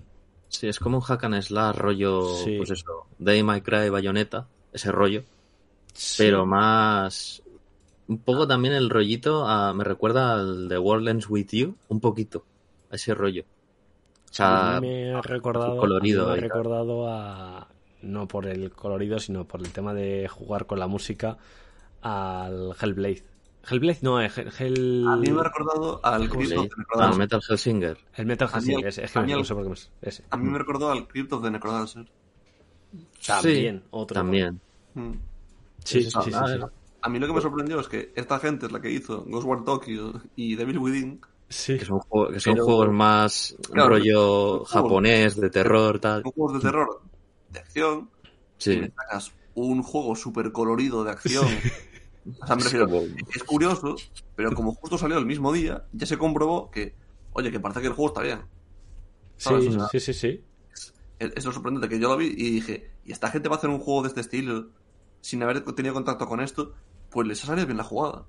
Sí, 0.48 0.66
es 0.66 0.78
como 0.78 0.96
un 0.98 1.02
hack 1.02 1.24
and 1.24 1.40
slash 1.42 1.76
rollo, 1.76 2.34
Sí. 2.44 2.56
pues 2.56 2.70
eso, 2.70 3.06
Day 3.18 3.42
My 3.42 3.60
Cry, 3.60 3.90
Bayonetta, 3.90 4.48
ese 4.72 4.90
rollo, 4.90 5.22
pero 6.16 6.46
más... 6.46 7.42
Un 8.08 8.18
poco 8.20 8.48
también 8.48 8.72
el 8.72 8.88
rollito 8.88 9.46
a- 9.46 9.74
me 9.74 9.84
recuerda 9.84 10.32
al 10.32 10.66
de 10.68 10.78
World 10.78 11.08
Ends 11.08 11.28
With 11.28 11.48
You, 11.52 11.76
un 11.88 12.00
poquito, 12.00 12.44
a 12.90 12.96
ese 12.96 13.12
rollo. 13.12 13.44
O 14.30 14.34
sea, 14.34 14.76
a 14.76 14.80
mí 14.80 14.86
me 14.88 15.14
ha 15.14 15.20
recordado, 15.22 15.76
colorido 15.78 16.26
me 16.28 16.32
ha 16.32 16.36
recordado 16.36 17.08
a 17.08 17.68
no 18.02 18.28
por 18.28 18.46
el 18.46 18.70
colorido, 18.70 19.18
sino 19.18 19.44
por 19.46 19.60
el 19.60 19.72
tema 19.72 19.94
de 19.94 20.28
jugar 20.28 20.66
con 20.66 20.78
la 20.78 20.86
música 20.86 21.38
al 22.02 22.74
Hellblade. 22.80 23.24
Hellblade 23.68 23.98
no, 24.02 24.20
el, 24.20 24.30
Hell- 24.30 25.06
A 25.08 25.16
mí 25.16 25.30
me 25.30 25.40
ha 25.40 25.44
recordado 25.44 26.00
al 26.04 26.28
¿cómo 26.28 26.42
se 26.42 26.54
Crypt 26.54 26.58
of 26.58 26.68
the 26.68 26.74
Ah, 26.74 26.78
Necrodancer. 26.78 27.18
Metal 27.18 27.40
Hellsinger. 27.48 27.98
el 28.14 28.26
Metal 28.26 28.48
Hellsinger, 28.54 28.78
el- 28.84 28.88
ese, 28.88 29.04
es 29.04 29.12
que 29.12 29.18
a 29.18 29.22
mí 29.22 29.32
no 29.32 29.44
sé 29.44 29.54
por 29.54 29.62
qué 29.64 29.68
más. 29.70 29.90
Ese. 30.00 30.24
A 30.30 30.36
mí 30.36 30.48
me 30.50 30.58
recordó 30.58 30.90
al 30.90 31.08
Crypt 31.08 31.32
of 31.32 31.42
the 31.42 31.50
Necrodancer. 31.50 32.06
También, 33.26 33.78
Sí, 33.80 33.86
otro. 33.90 34.14
También. 34.14 34.60
Mm. 34.94 35.12
Sí, 35.84 36.02
sí, 36.02 36.10
Sí, 36.10 36.10
sí, 36.10 36.20
sí, 36.22 36.30
sí, 36.30 36.36
ah. 36.62 36.70
A 37.02 37.08
mí 37.08 37.18
lo 37.18 37.26
que 37.26 37.32
me 37.32 37.40
sorprendió 37.40 37.78
es 37.80 37.88
que 37.88 38.12
esta 38.16 38.38
gente 38.40 38.66
es 38.66 38.72
la 38.72 38.80
que 38.80 38.90
hizo 38.90 39.24
Ghostwire 39.24 39.62
Tokyo 39.64 40.12
y 40.36 40.54
Devil 40.56 40.78
Within. 40.78 41.20
Sí. 41.48 41.78
Que 41.78 41.84
son, 41.84 42.00
juego- 42.00 42.30
que 42.32 42.40
son 42.40 42.54
Pero- 42.54 42.64
juegos 42.66 42.92
más 42.92 43.56
Claro, 43.72 43.88
rollo 43.90 44.20
juegos- 44.58 44.68
japonés, 44.70 45.36
de 45.40 45.50
terror, 45.50 45.98
tal. 45.98 46.22
Son 46.22 46.32
juegos 46.32 46.54
de 46.54 46.60
terror, 46.68 47.02
de 47.50 47.58
acción. 47.58 48.10
Y 48.24 48.62
Sí. 48.62 48.76
me 48.76 48.90
sacas 48.90 49.32
un 49.54 49.82
juego 49.82 50.14
súper 50.14 50.52
colorido 50.52 51.04
de 51.04 51.10
acción. 51.12 51.46
O 52.40 52.46
sea, 52.46 52.56
me 52.56 52.60
Es 52.62 52.72
refiero, 52.72 53.02
es 53.34 53.42
curioso, 53.44 53.96
pero 54.36 54.52
como 54.52 54.74
justo 54.74 54.98
salió 54.98 55.16
el 55.16 55.24
mismo 55.24 55.50
día, 55.52 55.86
ya 55.92 56.04
se 56.06 56.18
comprobó 56.18 56.70
que, 56.70 56.94
oye, 57.32 57.50
que 57.50 57.58
parece 57.58 57.80
que 57.80 57.86
el 57.86 57.94
juego 57.94 58.08
está 58.08 58.20
bien. 58.22 58.42
¿sabes? 59.38 59.64
Sí, 59.64 59.70
O 59.70 59.72
sea, 59.72 59.88
sí, 59.88 60.00
sí, 60.00 60.12
sí. 60.12 60.44
Es, 61.18 61.32
es 61.34 61.44
lo 61.46 61.52
sorprendente 61.52 61.88
que 61.88 61.98
yo 61.98 62.08
lo 62.08 62.16
vi 62.18 62.26
y 62.26 62.50
dije, 62.50 62.90
¿y 63.06 63.12
esta 63.12 63.30
gente 63.30 63.48
va 63.48 63.54
a 63.54 63.58
hacer 63.58 63.70
un 63.70 63.78
juego 63.78 64.02
de 64.02 64.08
este 64.08 64.20
estilo 64.20 64.68
sin 65.22 65.42
haber 65.42 65.62
tenido 65.74 65.94
contacto 65.94 66.26
con 66.26 66.40
esto? 66.40 66.74
Pues 67.10 67.26
les 67.26 67.42
ha 67.42 67.46
salido 67.46 67.66
bien 67.66 67.78
la 67.78 67.84
jugada. 67.84 68.26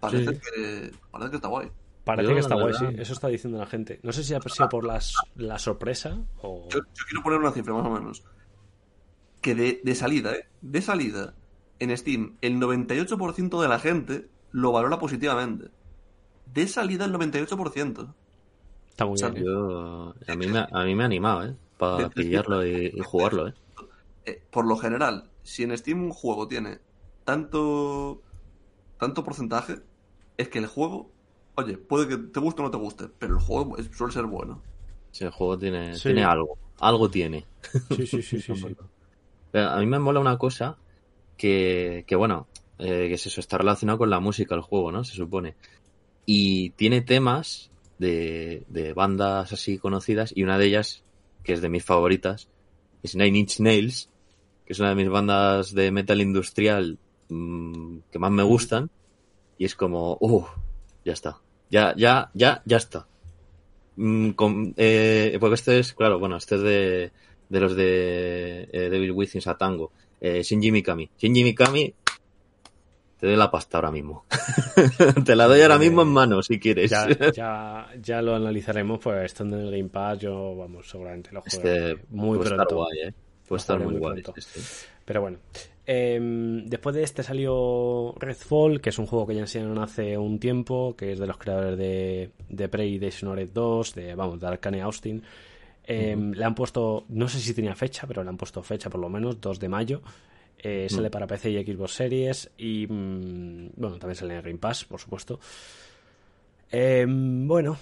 Parece, 0.00 0.34
Sí. 0.34 0.40
que, 0.40 0.92
parece 1.10 1.30
que 1.30 1.36
está 1.36 1.48
guay. 1.48 1.70
Parece 2.08 2.32
que 2.32 2.40
está 2.40 2.54
guay, 2.54 2.72
sí. 2.72 2.86
Eso 2.96 3.12
está 3.12 3.28
diciendo 3.28 3.58
la 3.58 3.66
gente. 3.66 4.00
No 4.02 4.14
sé 4.14 4.24
si 4.24 4.32
ha 4.32 4.40
sido 4.40 4.66
por 4.70 4.86
las, 4.86 5.14
la 5.34 5.58
sorpresa 5.58 6.18
o... 6.40 6.66
Yo, 6.70 6.78
yo 6.78 7.04
quiero 7.06 7.22
poner 7.22 7.38
una 7.38 7.52
cifra 7.52 7.74
más 7.74 7.84
o 7.84 7.90
menos. 7.90 8.24
Que 9.42 9.54
de, 9.54 9.82
de 9.84 9.94
salida, 9.94 10.34
¿eh? 10.34 10.48
De 10.62 10.80
salida, 10.80 11.34
en 11.78 11.94
Steam, 11.94 12.38
el 12.40 12.58
98% 12.58 13.60
de 13.60 13.68
la 13.68 13.78
gente 13.78 14.30
lo 14.52 14.72
valora 14.72 14.98
positivamente. 14.98 15.68
De 16.46 16.66
salida, 16.66 17.04
el 17.04 17.12
98%. 17.12 18.14
Está 18.88 19.04
muy 19.04 19.14
o 19.14 19.16
sea, 19.18 19.28
bien. 19.28 19.42
¿eh? 19.42 19.46
Yo, 19.46 20.14
a, 20.26 20.34
mí 20.34 20.46
me, 20.46 20.60
a 20.60 20.84
mí 20.84 20.94
me 20.94 21.02
ha 21.02 21.06
animado, 21.06 21.44
¿eh? 21.44 21.56
Para 21.76 22.08
pillarlo 22.08 22.66
y, 22.66 22.86
y 22.86 23.00
jugarlo, 23.04 23.48
¿eh? 23.48 23.54
Eh, 24.24 24.42
por 24.50 24.66
lo 24.66 24.78
general, 24.78 25.30
si 25.42 25.62
en 25.62 25.76
Steam 25.76 26.04
un 26.04 26.12
juego 26.12 26.48
tiene 26.48 26.78
tanto, 27.24 28.22
tanto 28.98 29.22
porcentaje, 29.24 29.82
es 30.38 30.48
que 30.48 30.58
el 30.58 30.66
juego, 30.68 31.10
oye, 31.58 31.76
puede 31.76 32.08
que 32.08 32.16
te 32.16 32.40
guste 32.40 32.62
o 32.62 32.64
no 32.64 32.70
te 32.70 32.76
guste, 32.76 33.08
pero 33.18 33.34
el 33.34 33.40
juego 33.40 33.76
es- 33.78 33.90
suele 33.96 34.12
ser 34.12 34.24
bueno. 34.26 34.62
Si 35.10 35.24
el 35.24 35.30
juego 35.30 35.58
tiene, 35.58 35.94
Sí. 35.94 36.04
tiene 36.04 36.24
algo. 36.24 36.56
Algo 36.80 37.10
tiene. 37.10 37.44
Sí, 37.96 38.06
sí, 38.06 38.22
sí, 38.22 38.40
sí, 38.40 38.40
sí. 38.40 38.52
Pero 39.50 39.70
a 39.70 39.78
mí 39.78 39.86
me 39.86 39.98
mola 39.98 40.20
una 40.20 40.36
cosa 40.38 40.76
que, 41.36 42.04
que 42.06 42.14
bueno, 42.16 42.46
eh, 42.78 43.08
que 43.08 43.14
es 43.14 43.26
eso, 43.26 43.40
está 43.40 43.56
relacionado 43.58 43.98
con 43.98 44.10
la 44.10 44.20
música 44.20 44.54
el 44.54 44.60
juego, 44.60 44.92
¿no? 44.92 45.02
Se 45.04 45.14
supone. 45.14 45.56
Y 46.26 46.70
tiene 46.70 47.00
temas 47.00 47.70
de, 47.98 48.64
de 48.68 48.92
bandas 48.92 49.52
así 49.52 49.78
conocidas 49.78 50.32
y 50.36 50.42
una 50.44 50.58
de 50.58 50.66
ellas, 50.66 51.02
que 51.42 51.54
es 51.54 51.62
de 51.62 51.70
mis 51.70 51.82
favoritas, 51.84 52.48
es 53.02 53.16
Nine 53.16 53.38
Inch 53.38 53.58
Nails, 53.60 54.10
que 54.66 54.74
es 54.74 54.78
una 54.80 54.90
de 54.90 54.94
mis 54.96 55.08
bandas 55.08 55.72
de 55.74 55.90
metal 55.90 56.20
industrial 56.20 56.98
mm, 57.30 57.98
que 58.12 58.18
más 58.18 58.30
me 58.30 58.42
gustan 58.42 58.90
y 59.56 59.64
es 59.64 59.74
como, 59.74 60.18
uh, 60.20 60.44
ya 61.06 61.14
está. 61.14 61.38
Ya, 61.70 61.94
ya, 61.96 62.30
ya, 62.34 62.62
ya 62.64 62.76
está. 62.76 63.06
Mm, 63.96 64.30
con- 64.30 64.74
eh, 64.76 65.36
porque 65.40 65.54
este 65.54 65.78
es, 65.80 65.92
claro, 65.92 66.18
bueno, 66.18 66.36
este 66.36 66.54
es 66.56 66.62
de, 66.62 67.12
de 67.48 67.60
los 67.60 67.74
de 67.76 68.68
eh, 68.72 68.88
Devil 68.90 69.12
Within 69.12 69.40
Satango. 69.42 69.92
Eh, 70.20 70.42
Shinji 70.42 70.72
Mikami. 70.72 71.10
Shinji 71.18 71.44
Mikami, 71.44 71.94
te 73.18 73.26
doy 73.26 73.36
la 73.36 73.50
pasta 73.50 73.78
ahora 73.78 73.90
mismo. 73.90 74.24
te 75.24 75.34
la 75.36 75.46
doy 75.46 75.60
ahora 75.60 75.78
mismo 75.78 76.02
en 76.02 76.08
mano, 76.08 76.42
si 76.42 76.58
quieres. 76.58 76.90
Ya, 76.90 77.06
ya, 77.32 77.88
ya 78.00 78.22
lo 78.22 78.34
analizaremos, 78.36 78.98
pues 79.00 79.24
estando 79.24 79.58
en 79.58 79.66
el 79.66 79.70
Game 79.70 79.88
Pass, 79.90 80.18
yo, 80.20 80.56
vamos, 80.56 80.88
seguramente 80.88 81.30
lo 81.32 81.42
juegue 81.42 81.56
Este 81.90 82.04
muy 82.10 82.36
puede 82.38 82.50
estar 82.50 82.66
pronto. 82.66 82.76
guay, 82.76 82.98
eh. 83.08 83.14
Puede 83.46 83.60
estar 83.60 83.78
muy 83.78 83.92
muy 83.92 83.98
guay. 83.98 84.22
Pero 85.04 85.20
bueno. 85.22 85.38
Em, 85.90 86.66
después 86.66 86.94
de 86.94 87.02
este 87.02 87.22
salió 87.22 88.14
Redfall, 88.18 88.78
que 88.82 88.90
es 88.90 88.98
un 88.98 89.06
juego 89.06 89.26
que 89.26 89.34
ya 89.34 89.40
enseñaron 89.40 89.78
hace 89.78 90.18
un 90.18 90.38
tiempo, 90.38 90.94
que 90.94 91.12
es 91.12 91.18
de 91.18 91.26
los 91.26 91.38
creadores 91.38 91.78
de, 91.78 92.30
de 92.50 92.68
Prey 92.68 92.96
y 92.96 92.98
Dishonored 92.98 93.48
2, 93.54 93.94
de, 93.94 94.14
vamos, 94.14 94.38
de 94.38 94.46
Arcane 94.48 94.82
Austin. 94.82 95.22
Em, 95.84 96.32
Le 96.32 96.44
han 96.44 96.54
puesto, 96.54 97.06
no 97.08 97.26
sé 97.26 97.40
si 97.40 97.54
tenía 97.54 97.74
fecha, 97.74 98.06
pero 98.06 98.22
le 98.22 98.28
han 98.28 98.36
puesto 98.36 98.62
fecha 98.62 98.90
por 98.90 99.00
lo 99.00 99.08
menos, 99.08 99.40
2 99.40 99.58
de 99.58 99.68
mayo. 99.70 100.02
Eh, 100.58 100.88
Sale 100.90 101.08
para 101.08 101.26
PC 101.26 101.52
y 101.52 101.64
Xbox 101.64 101.92
Series 101.92 102.50
y, 102.58 102.86
mm, 102.86 103.70
bueno, 103.76 103.96
también 103.96 104.16
sale 104.16 104.36
en 104.36 104.42
Game 104.42 104.58
Pass, 104.58 104.84
por 104.84 105.00
supuesto. 105.00 105.40
Em, 106.70 107.48
bueno, 107.48 107.78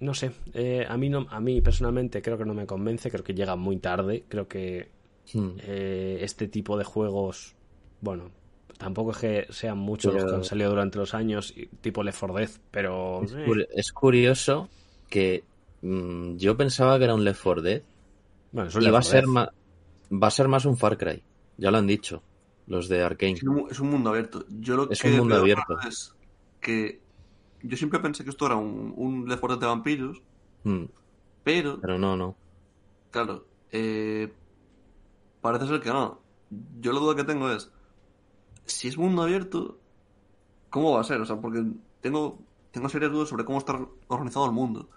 no 0.00 0.12
sé, 0.12 0.32
eh, 0.52 0.84
a 0.86 0.98
mí 0.98 1.08
no, 1.08 1.26
a 1.30 1.40
mí 1.40 1.62
personalmente 1.62 2.20
creo 2.20 2.36
que 2.36 2.44
no 2.44 2.52
me 2.52 2.66
convence, 2.66 3.10
creo 3.10 3.24
que 3.24 3.32
llega 3.32 3.56
muy 3.56 3.78
tarde, 3.78 4.24
creo 4.28 4.46
que 4.46 4.97
Hmm. 5.32 5.50
eh, 5.58 6.18
este 6.22 6.48
tipo 6.48 6.76
de 6.78 6.84
juegos, 6.84 7.54
bueno, 8.00 8.30
tampoco 8.78 9.10
es 9.10 9.18
que 9.18 9.46
sean 9.50 9.78
muchos 9.78 10.14
los 10.14 10.24
que 10.24 10.34
han 10.34 10.44
salido 10.44 10.70
durante 10.70 10.98
los 10.98 11.14
años, 11.14 11.54
tipo 11.80 12.02
Left 12.02 12.18
4 12.20 12.34
Dead, 12.38 12.50
pero 12.70 13.22
Es, 13.22 13.32
eh, 13.34 13.68
es 13.74 13.92
curioso 13.92 14.68
que 15.08 15.44
mm, 15.82 16.36
yo 16.36 16.56
pensaba 16.56 16.98
que 16.98 17.04
era 17.04 17.14
un 17.14 17.24
Left 17.24 17.42
4 17.42 17.62
Dead 17.62 17.82
bueno, 18.52 18.70
y 18.70 18.80
Left 18.80 18.94
va 18.94 18.98
a 18.98 19.02
4 19.02 19.02
ser 19.02 19.24
Dead. 19.24 19.32
más 19.32 19.48
va 20.10 20.26
a 20.28 20.30
ser 20.30 20.48
más 20.48 20.64
un 20.64 20.76
Far 20.78 20.96
Cry. 20.96 21.22
Ya 21.58 21.70
lo 21.70 21.78
han 21.78 21.86
dicho 21.86 22.22
los 22.66 22.88
de 22.88 23.02
Arkane. 23.02 23.32
Es 23.32 23.42
un, 23.42 23.66
es 23.70 23.80
un 23.80 23.90
mundo 23.90 24.10
abierto. 24.10 24.44
Yo 24.60 24.76
lo 24.76 24.90
Es 24.90 25.00
que 25.02 25.10
un 25.10 25.18
mundo 25.18 25.36
abierto. 25.36 25.78
es 25.86 26.14
que 26.60 27.00
yo 27.62 27.76
siempre 27.76 27.98
pensé 28.00 28.24
que 28.24 28.30
esto 28.30 28.46
era 28.46 28.56
un, 28.56 28.94
un 28.96 29.28
Left 29.28 29.40
4 29.40 29.56
Dead 29.56 29.60
de 29.60 29.66
vampiros, 29.66 30.22
Hmm, 30.64 30.84
pero, 31.44 31.80
Pero 31.80 31.98
no, 31.98 32.16
no. 32.16 32.36
claro, 33.10 33.46
eh, 33.70 34.32
parece 35.52 35.66
ser 35.66 35.80
que 35.80 35.90
no. 35.90 36.20
Yo 36.80 36.92
la 36.92 37.00
duda 37.00 37.14
que 37.16 37.24
tengo 37.24 37.50
es, 37.50 37.70
si 38.64 38.88
es 38.88 38.96
mundo 38.96 39.22
abierto, 39.22 39.78
¿cómo 40.70 40.92
va 40.92 41.00
a 41.00 41.04
ser? 41.04 41.20
O 41.20 41.26
sea, 41.26 41.36
porque 41.36 41.64
tengo, 42.00 42.38
tengo 42.70 42.88
serias 42.88 43.12
dudas 43.12 43.28
sobre 43.28 43.44
cómo 43.44 43.58
está 43.58 43.78
organizado 44.08 44.46
el 44.46 44.52
mundo. 44.52 44.88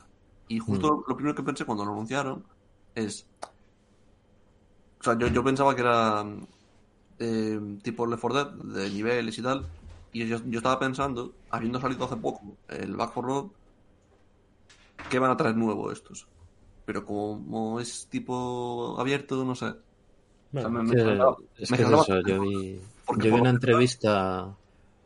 Y 0.47 0.59
justo 0.59 0.87
Mm. 0.87 0.89
lo, 0.89 1.03
lo 1.07 1.15
primero 1.15 1.35
que 1.35 1.43
pensé 1.43 1.65
cuando 1.65 1.85
lo 1.85 1.91
anunciaron 1.91 2.43
es... 2.95 3.25
O 4.99 5.03
sea, 5.03 5.17
yo, 5.17 5.27
yo 5.27 5.43
pensaba 5.43 5.73
que 5.75 5.81
era 5.81 6.23
eh, 7.19 7.59
tipo 7.81 8.05
Left 8.05 8.21
4 8.21 8.45
Dead, 8.45 8.53
de 8.75 8.89
niveles 8.89 9.37
y 9.37 9.41
tal. 9.41 9.65
Y 10.13 10.27
yo, 10.27 10.37
yo 10.45 10.57
estaba 10.59 10.77
pensando, 10.79 11.33
habiendo 11.49 11.79
salido 11.79 12.05
hace 12.05 12.17
poco 12.17 12.41
el 12.67 12.95
Back 12.95 13.11
4 13.13 13.27
Road, 13.29 13.45
¿qué 15.09 15.19
van 15.19 15.31
a 15.31 15.37
traer 15.37 15.55
nuevo 15.55 15.91
estos? 15.91 16.27
Pero 16.85 17.05
como 17.05 17.79
es 17.79 18.07
tipo 18.07 18.95
abierto, 18.99 19.43
no 19.45 19.55
sé. 19.55 19.73
O 20.53 20.59
sea, 20.59 20.67
Bueno, 20.69 20.83
me- 20.83 20.89
Sí, 20.89 20.95
me 20.95 21.03
faltaba- 21.03 21.37
es 21.57 21.71
me 21.71 21.77
que 21.77 21.83
es 21.83 21.89
faltaba 21.89 22.03
eso, 22.03 22.13
bastante. 22.13 22.29
yo 22.31 22.41
vi, 22.41 22.81
yo 23.19 23.35
una 23.35 23.49
entrevista, 23.49 24.57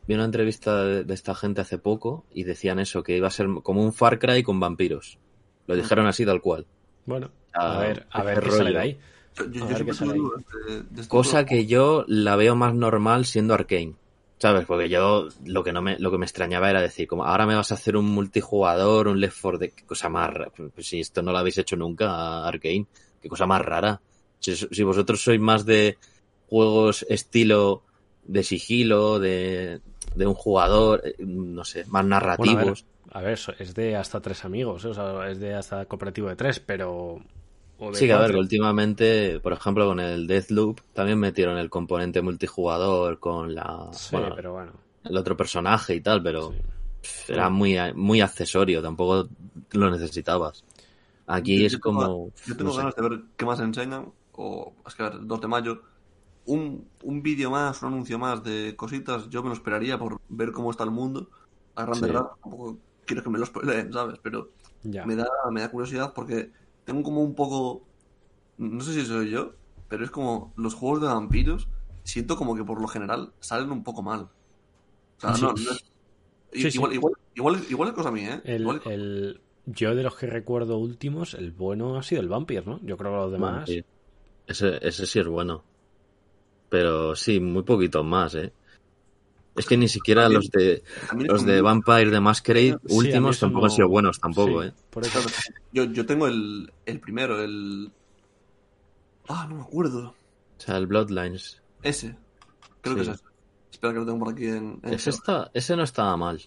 vi 0.06 0.14
una 0.14 0.24
entrevista 0.24 0.84
de, 0.84 1.04
de 1.04 1.14
esta 1.14 1.34
gente 1.34 1.60
hace 1.60 1.78
poco 1.78 2.24
y 2.32 2.44
decían 2.44 2.78
eso, 2.78 3.02
que 3.02 3.16
iba 3.16 3.28
a 3.28 3.30
ser 3.30 3.48
como 3.62 3.82
un 3.82 3.92
Far 3.92 4.18
Cry 4.18 4.42
con 4.42 4.58
vampiros. 4.60 5.18
Lo 5.66 5.74
Mm. 5.74 5.78
dijeron 5.78 6.06
así 6.06 6.24
tal 6.24 6.40
cual. 6.40 6.66
Bueno, 7.06 7.30
Ah, 7.54 7.76
a 7.76 7.80
ver, 7.80 8.06
a 8.10 8.22
ver 8.22 8.40
qué 8.40 8.50
sale 8.50 8.64
de 8.64 8.68
rollo. 8.70 8.80
ahí. 8.80 8.98
Yo, 9.36 9.44
yo- 9.44 9.50
A 9.50 9.52
yo 9.52 9.60
ver 9.60 9.68
qué 9.68 9.74
siempre 9.76 9.94
sale 9.94 10.10
tuve 10.12 10.14
ahí. 10.14 10.20
dudas 10.20 10.86
de- 10.96 11.02
de 11.02 11.08
Cosa 11.08 11.44
que 11.46 11.66
yo 11.66 12.04
la 12.08 12.36
veo 12.36 12.54
más 12.56 12.74
normal 12.74 13.24
siendo 13.24 13.54
Arkane. 13.54 13.94
¿Sabes? 14.38 14.66
Porque 14.66 14.90
yo 14.90 15.28
lo 15.46 15.64
que 15.64 15.72
no 15.72 15.80
me, 15.80 15.98
lo 15.98 16.10
que 16.10 16.18
me 16.18 16.26
extrañaba 16.26 16.68
era 16.68 16.82
decir, 16.82 17.08
como 17.08 17.24
ahora 17.24 17.46
me 17.46 17.54
vas 17.54 17.72
a 17.72 17.76
hacer 17.76 17.96
un 17.96 18.04
multijugador, 18.06 19.08
un 19.08 19.18
Left 19.18 19.38
4 19.40 19.58
Dead, 19.58 19.70
qué 19.74 19.84
cosa 19.86 20.10
más 20.10 20.30
rara. 20.34 20.50
Pues 20.74 20.86
si 20.86 21.00
esto 21.00 21.22
no 21.22 21.32
lo 21.32 21.38
habéis 21.38 21.56
hecho 21.56 21.74
nunca, 21.76 22.46
Arkane, 22.46 22.86
qué 23.22 23.28
cosa 23.30 23.46
más 23.46 23.62
rara. 23.62 23.98
Si, 24.54 24.66
si 24.76 24.82
vosotros 24.82 25.22
sois 25.22 25.40
más 25.40 25.64
de 25.66 25.98
juegos 26.48 27.04
estilo 27.08 27.82
de 28.24 28.42
sigilo, 28.42 29.18
de, 29.18 29.80
de 30.14 30.26
un 30.26 30.34
jugador, 30.34 31.02
eh, 31.04 31.14
no 31.18 31.64
sé, 31.64 31.84
más 31.86 32.04
Bueno, 32.36 32.52
a 32.52 32.56
ver, 32.56 32.66
narrativos. 32.66 32.84
a 33.10 33.20
ver, 33.22 33.38
es 33.58 33.74
de 33.74 33.96
hasta 33.96 34.20
tres 34.20 34.44
amigos, 34.44 34.84
¿eh? 34.84 34.88
o 34.88 34.94
sea, 34.94 35.28
es 35.30 35.38
de 35.40 35.54
hasta 35.54 35.86
cooperativo 35.86 36.28
de 36.28 36.36
tres, 36.36 36.60
pero... 36.60 37.20
o 37.78 37.92
de 37.92 37.98
Sí, 37.98 38.06
que 38.06 38.12
a 38.12 38.18
ver, 38.18 38.26
cuatro. 38.26 38.34
que 38.34 38.40
últimamente, 38.40 39.40
por 39.40 39.52
ejemplo, 39.52 39.86
con 39.86 40.00
el 40.00 40.26
Deathloop 40.26 40.80
también 40.92 41.18
metieron 41.18 41.56
el 41.58 41.70
componente 41.70 42.20
multijugador 42.20 43.18
con 43.18 43.54
la, 43.54 43.88
Sí, 43.92 44.14
bueno, 44.16 44.34
pero 44.36 44.52
bueno. 44.52 44.72
el 45.04 45.16
otro 45.16 45.36
personaje 45.36 45.94
y 45.94 46.00
tal, 46.00 46.22
pero 46.22 46.50
sí. 47.02 47.32
era 47.32 47.48
muy, 47.50 47.76
muy 47.94 48.20
accesorio, 48.20 48.82
tampoco 48.82 49.28
lo 49.72 49.90
necesitabas. 49.90 50.64
Aquí 51.26 51.60
Yo- 51.60 51.66
es 51.66 51.72
tengo- 51.72 51.82
como, 51.82 52.30
Yo 52.46 52.56
tengo 52.56 52.70
no 52.70 52.72
sé. 52.72 52.78
ganas 52.78 52.94
de 52.96 53.02
ver 53.08 53.20
qué 53.36 53.44
más 53.46 53.60
enseñan. 53.60 54.12
O, 54.36 54.74
es 54.86 54.94
que 54.94 55.02
a 55.02 55.10
ver, 55.10 55.26
2 55.26 55.40
de 55.40 55.48
mayo. 55.48 55.82
Un, 56.46 56.86
un 57.02 57.22
vídeo 57.22 57.50
más, 57.50 57.82
un 57.82 57.88
anuncio 57.88 58.18
más 58.18 58.44
de 58.44 58.74
cositas. 58.76 59.28
Yo 59.30 59.42
me 59.42 59.48
lo 59.48 59.54
esperaría 59.54 59.98
por 59.98 60.20
ver 60.28 60.52
cómo 60.52 60.70
está 60.70 60.84
el 60.84 60.90
mundo. 60.92 61.28
A 61.74 61.84
grandes 61.84 62.10
Sí. 62.10 62.16
Tampoco 62.16 62.78
quiero 63.04 63.22
que 63.22 63.30
me 63.30 63.38
lo 63.38 63.46
spoileen, 63.46 63.92
¿sabes? 63.92 64.18
Pero 64.22 64.50
Ya. 64.84 65.04
me 65.04 65.16
da, 65.16 65.26
me 65.50 65.60
da 65.60 65.70
curiosidad 65.70 66.12
porque 66.14 66.52
tengo 66.84 67.02
como 67.02 67.22
un 67.22 67.34
poco. 67.34 67.82
No 68.58 68.80
sé 68.82 68.92
si 68.94 69.04
soy 69.04 69.30
yo, 69.30 69.52
pero 69.88 70.04
es 70.04 70.10
como 70.10 70.52
los 70.56 70.74
juegos 70.74 71.00
de 71.02 71.08
vampiros. 71.08 71.68
Siento 72.04 72.36
como 72.36 72.54
que 72.54 72.62
por 72.64 72.80
lo 72.80 72.86
general 72.86 73.32
salen 73.40 73.72
un 73.72 73.82
poco 73.82 74.02
mal. 74.02 74.20
O 75.18 75.20
sea, 75.20 75.34
Sí. 75.34 75.42
no, 75.42 75.48
no 75.48 75.54
es- 75.56 75.84
Sí, 76.52 76.70
sí. 76.70 76.76
igual, 76.78 76.92
igual, 76.94 77.12
igual, 77.34 77.60
igual 77.68 77.88
es 77.88 77.94
cosa 77.94 78.10
mía, 78.12 78.36
¿eh? 78.36 78.54
El, 78.54 78.62
Igual- 78.62 78.82
el- 78.86 79.40
yo 79.66 79.94
de 79.96 80.04
los 80.04 80.14
que 80.16 80.26
recuerdo 80.28 80.78
últimos, 80.78 81.34
el 81.34 81.50
bueno 81.50 81.98
ha 81.98 82.02
sido 82.04 82.22
el 82.22 82.28
Vampire, 82.28 82.64
¿no? 82.64 82.78
Yo 82.84 82.96
creo 82.96 83.10
que 83.10 83.16
los 83.16 83.32
demás... 83.32 83.68
Ese, 84.46 84.78
ese 84.86 85.06
sí 85.06 85.18
es 85.18 85.26
bueno. 85.26 85.64
Pero 86.68 87.14
sí, 87.16 87.40
muy 87.40 87.62
poquito 87.62 88.02
más, 88.04 88.34
¿eh? 88.34 88.52
Es 89.56 89.64
que 89.66 89.76
ni 89.76 89.88
siquiera 89.88 90.28
los 90.28 90.50
de 90.50 90.82
los 91.18 91.46
de 91.46 91.62
Vampire 91.62 92.10
de 92.10 92.20
Masquerade 92.20 92.76
Sí, 92.86 92.94
últimos 92.94 93.40
tampoco 93.40 93.64
han 93.66 93.70
no- 93.70 93.74
sido 93.74 93.88
buenos 93.88 94.20
tampoco, 94.20 94.62
Sí, 94.62 94.68
¿eh? 94.68 94.72
por 94.90 95.02
eso- 95.04 95.18
Claro, 95.18 95.28
yo, 95.72 95.84
yo 95.84 96.04
tengo 96.04 96.26
el, 96.26 96.70
el 96.84 97.00
primero, 97.00 97.42
el. 97.42 97.90
Ah, 99.28 99.46
no 99.48 99.56
me 99.56 99.62
acuerdo. 99.62 100.08
O 100.08 100.60
sea, 100.60 100.76
el 100.76 100.86
Bloodlines. 100.86 101.62
Ese. 101.82 102.16
Creo 102.82 102.96
que 102.96 103.02
es 103.02 103.08
ese. 103.08 103.22
Espera 103.72 103.92
que 103.94 103.98
lo 104.00 104.06
tengo 104.06 104.18
por 104.18 104.32
aquí 104.34 104.46
en. 104.46 104.78
en 104.82 104.94
Ese, 104.94 105.10
está, 105.10 105.50
ese 105.54 105.74
no 105.76 105.84
estaba 105.84 106.16
mal. 106.18 106.40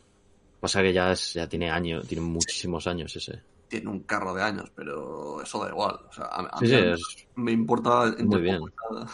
Pasa 0.60 0.82
que 0.84 0.94
ya, 0.94 1.12
es, 1.12 1.34
ya 1.34 1.48
tiene 1.48 1.72
años, 1.72 2.08
tiene 2.08 2.24
muchísimos 2.24 2.86
años 2.86 3.16
ese. 3.16 3.42
Tiene 3.70 3.90
un 3.90 4.00
carro 4.02 4.34
de 4.34 4.44
años, 4.44 4.72
pero 4.76 5.42
eso 5.42 5.64
da 5.64 5.70
igual. 5.70 6.00
O 6.10 6.12
sea, 6.12 6.26
a, 6.26 6.42
a 6.48 6.60
Sí, 6.60 6.66
mí 6.66 6.72
sí, 6.72 6.76
es, 6.78 7.28
me 7.36 7.52
importa 7.52 8.08
entre 8.08 8.26
muy 8.26 8.42
bien. 8.42 8.60
nada. 8.92 9.08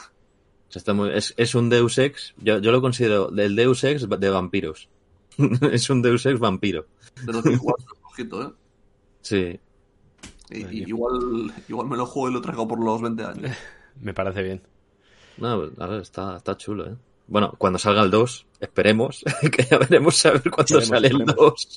está 0.74 0.94
muy- 0.94 1.12
es, 1.13 1.34
es 1.38 1.56
un 1.56 1.70
Deus 1.70 1.98
Ex, 1.98 2.34
yo, 2.38 2.58
yo 2.60 2.72
lo 2.72 2.82
considero 2.82 3.28
del 3.30 3.56
Deus 3.56 3.84
Ex 3.84 4.10
de 4.10 4.30
vampiros. 4.30 4.89
es 5.72 5.89
un 5.89 6.02
Deus 6.02 6.26
Ex 6.26 6.39
vampiro. 6.39 6.88
De 7.26 7.34
los 7.34 7.44
que 7.44 7.58
juegas, 7.58 7.86
ojito, 8.04 8.41
¿eh? 8.44 8.54
Sí, 9.22 9.60
Y- 10.52 10.88
igual, 10.89 11.54
igual 11.68 11.88
me 11.88 11.98
lo 11.98 12.06
juego 12.06 12.30
y 12.30 12.34
lo 12.34 12.41
traigo 12.41 12.68
por 12.68 12.84
los 12.84 13.02
20 13.02 13.24
años. 13.26 13.52
Me 14.02 14.13
parece 14.13 14.44
bien. 14.44 14.62
no, 15.38 15.48
a 15.80 15.88
ver, 15.88 16.02
está, 16.02 16.38
está 16.38 16.56
chulo, 16.58 16.88
¿eh? 16.91 16.96
Bueno, 17.27 17.53
cuando 17.57 17.79
salga 17.79 18.03
el 18.03 18.11
2, 18.11 18.45
esperemos, 18.59 19.23
que 19.51 19.63
ya 19.63 19.77
veremos 19.79 20.25
a 20.25 20.31
ver 20.31 20.43
cuándo 20.51 20.79
Esperemos, 20.79 20.88
sale 20.89 21.07
el 21.07 21.21
esperemos. 21.21 21.75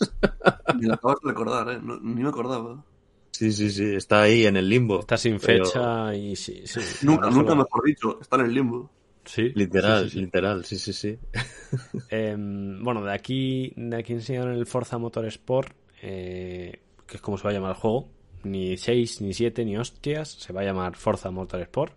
2. 0.69 0.77
Me 0.81 0.87
lo 0.89 0.95
acabas 0.95 1.17
de 1.23 1.29
recordar, 1.31 1.69
¿eh? 1.71 1.79
No- 1.83 1.99
ni 2.01 2.23
me 2.23 2.29
acordaba. 2.29 2.85
Sí, 3.31 3.53
sí, 3.53 3.71
sí, 3.71 3.95
está 3.95 4.23
ahí 4.23 4.47
en 4.47 4.57
el 4.57 4.69
limbo. 4.69 5.01
Está 5.01 5.17
sin 5.17 5.39
Pero- 5.39 5.65
fecha 5.65 6.15
y 6.15 6.35
sí, 6.37 6.63
sí. 6.67 6.81
Nunca, 7.07 7.31
nunca 7.31 7.51
solo- 7.53 7.57
mejor 7.65 7.85
dicho. 7.85 8.19
Está 8.21 8.37
en 8.37 8.47
el 8.47 8.55
limbo. 8.55 8.91
Sí. 9.25 9.53
Literal, 9.55 10.05
sí, 10.05 10.11
sí, 10.11 10.15
sí. 10.17 10.21
literal, 10.25 10.65
sí, 10.65 10.79
sí, 10.79 10.93
sí. 10.93 11.19
Em, 12.11 12.83
bueno, 12.83 13.03
de 13.05 13.13
aquí, 13.13 13.73
de 13.77 13.97
aquí 13.97 14.15
enseñaron 14.15 14.55
el 14.55 14.67
Forza 14.67 14.97
Motorsport, 14.99 15.73
eh, 16.03 16.81
que 17.07 17.17
es 17.17 17.23
como 17.23 17.37
se 17.39 17.45
va 17.45 17.51
a 17.51 17.53
llamar 17.55 17.71
el 17.71 17.77
juego. 17.77 18.09
Ni 18.45 18.77
6, 18.77 19.21
ni 19.21 19.35
7, 19.35 19.65
ni 19.65 19.77
hostias. 19.77 20.29
Se 20.31 20.53
va 20.53 20.61
a 20.63 20.65
llamar 20.65 20.97
Forza 20.97 21.31
Motorsport. 21.31 21.93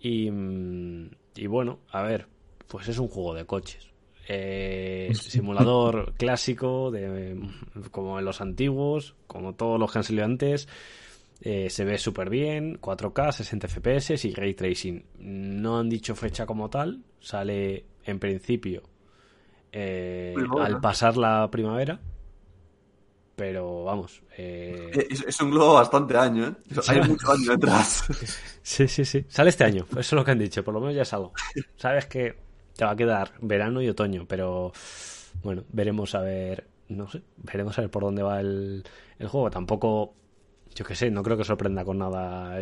Y, 0.00 0.30
mm, 0.30 1.10
y 1.36 1.46
bueno, 1.46 1.80
a 1.90 2.02
ver, 2.02 2.28
pues 2.68 2.88
es 2.88 2.98
un 2.98 3.08
juego 3.08 3.34
de 3.34 3.44
coches. 3.44 3.88
Eh, 4.28 5.12
simulador 5.14 6.14
clásico, 6.18 6.90
de, 6.90 7.38
como 7.90 8.18
en 8.18 8.24
los 8.24 8.40
antiguos, 8.40 9.14
como 9.26 9.54
todos 9.54 9.78
los 9.78 9.92
que 9.92 9.98
han 9.98 10.04
salido 10.04 10.24
antes. 10.24 10.68
Eh, 11.40 11.68
se 11.68 11.84
ve 11.84 11.98
súper 11.98 12.30
bien, 12.30 12.80
4K, 12.80 13.32
60 13.32 13.68
FPS 13.68 14.24
y 14.26 14.32
ray 14.34 14.54
tracing. 14.54 15.04
No 15.18 15.78
han 15.78 15.90
dicho 15.90 16.14
fecha 16.14 16.46
como 16.46 16.70
tal, 16.70 17.02
sale 17.20 17.84
en 18.04 18.18
principio 18.18 18.82
eh, 19.72 20.34
al 20.60 20.80
pasar 20.80 21.16
la 21.16 21.50
primavera. 21.50 22.00
Pero 23.36 23.82
vamos, 23.82 24.22
eh, 24.38 24.92
Es, 25.10 25.22
es 25.22 25.40
un 25.40 25.50
globo 25.50 25.74
bastante 25.74 26.16
año, 26.16 26.46
¿eh? 26.46 26.54
Hay 26.86 27.02
Sí. 27.02 27.08
mucho 27.10 27.32
año 27.32 27.50
detrás. 27.50 28.04
sí, 28.62 28.86
sí, 28.86 29.04
sí. 29.04 29.24
Sale 29.28 29.50
este 29.50 29.64
año, 29.64 29.86
eso 29.90 29.98
es 30.00 30.12
lo 30.12 30.24
que 30.24 30.30
han 30.30 30.38
dicho, 30.38 30.62
por 30.62 30.72
lo 30.72 30.78
menos 30.80 30.94
ya 30.94 31.02
es 31.02 31.12
algo. 31.12 31.32
Sabes 31.76 32.06
que 32.06 32.36
te 32.76 32.84
va 32.84 32.92
a 32.92 32.96
quedar 32.96 33.32
verano 33.40 33.80
y 33.82 33.88
otoño, 33.88 34.24
pero 34.28 34.72
bueno, 35.42 35.64
veremos 35.72 36.14
a 36.14 36.20
ver, 36.20 36.66
no 36.88 37.08
sé, 37.10 37.22
veremos 37.36 37.76
a 37.78 37.82
ver 37.82 37.90
por 37.90 38.02
dónde 38.02 38.22
va 38.22 38.40
el, 38.40 38.84
el 39.18 39.28
juego. 39.28 39.50
Tampoco, 39.50 40.14
yo 40.74 40.84
qué 40.84 40.94
sé, 40.94 41.10
no 41.10 41.22
creo 41.22 41.36
que 41.36 41.44
sorprenda 41.44 41.84
con 41.84 41.98
nada. 41.98 42.58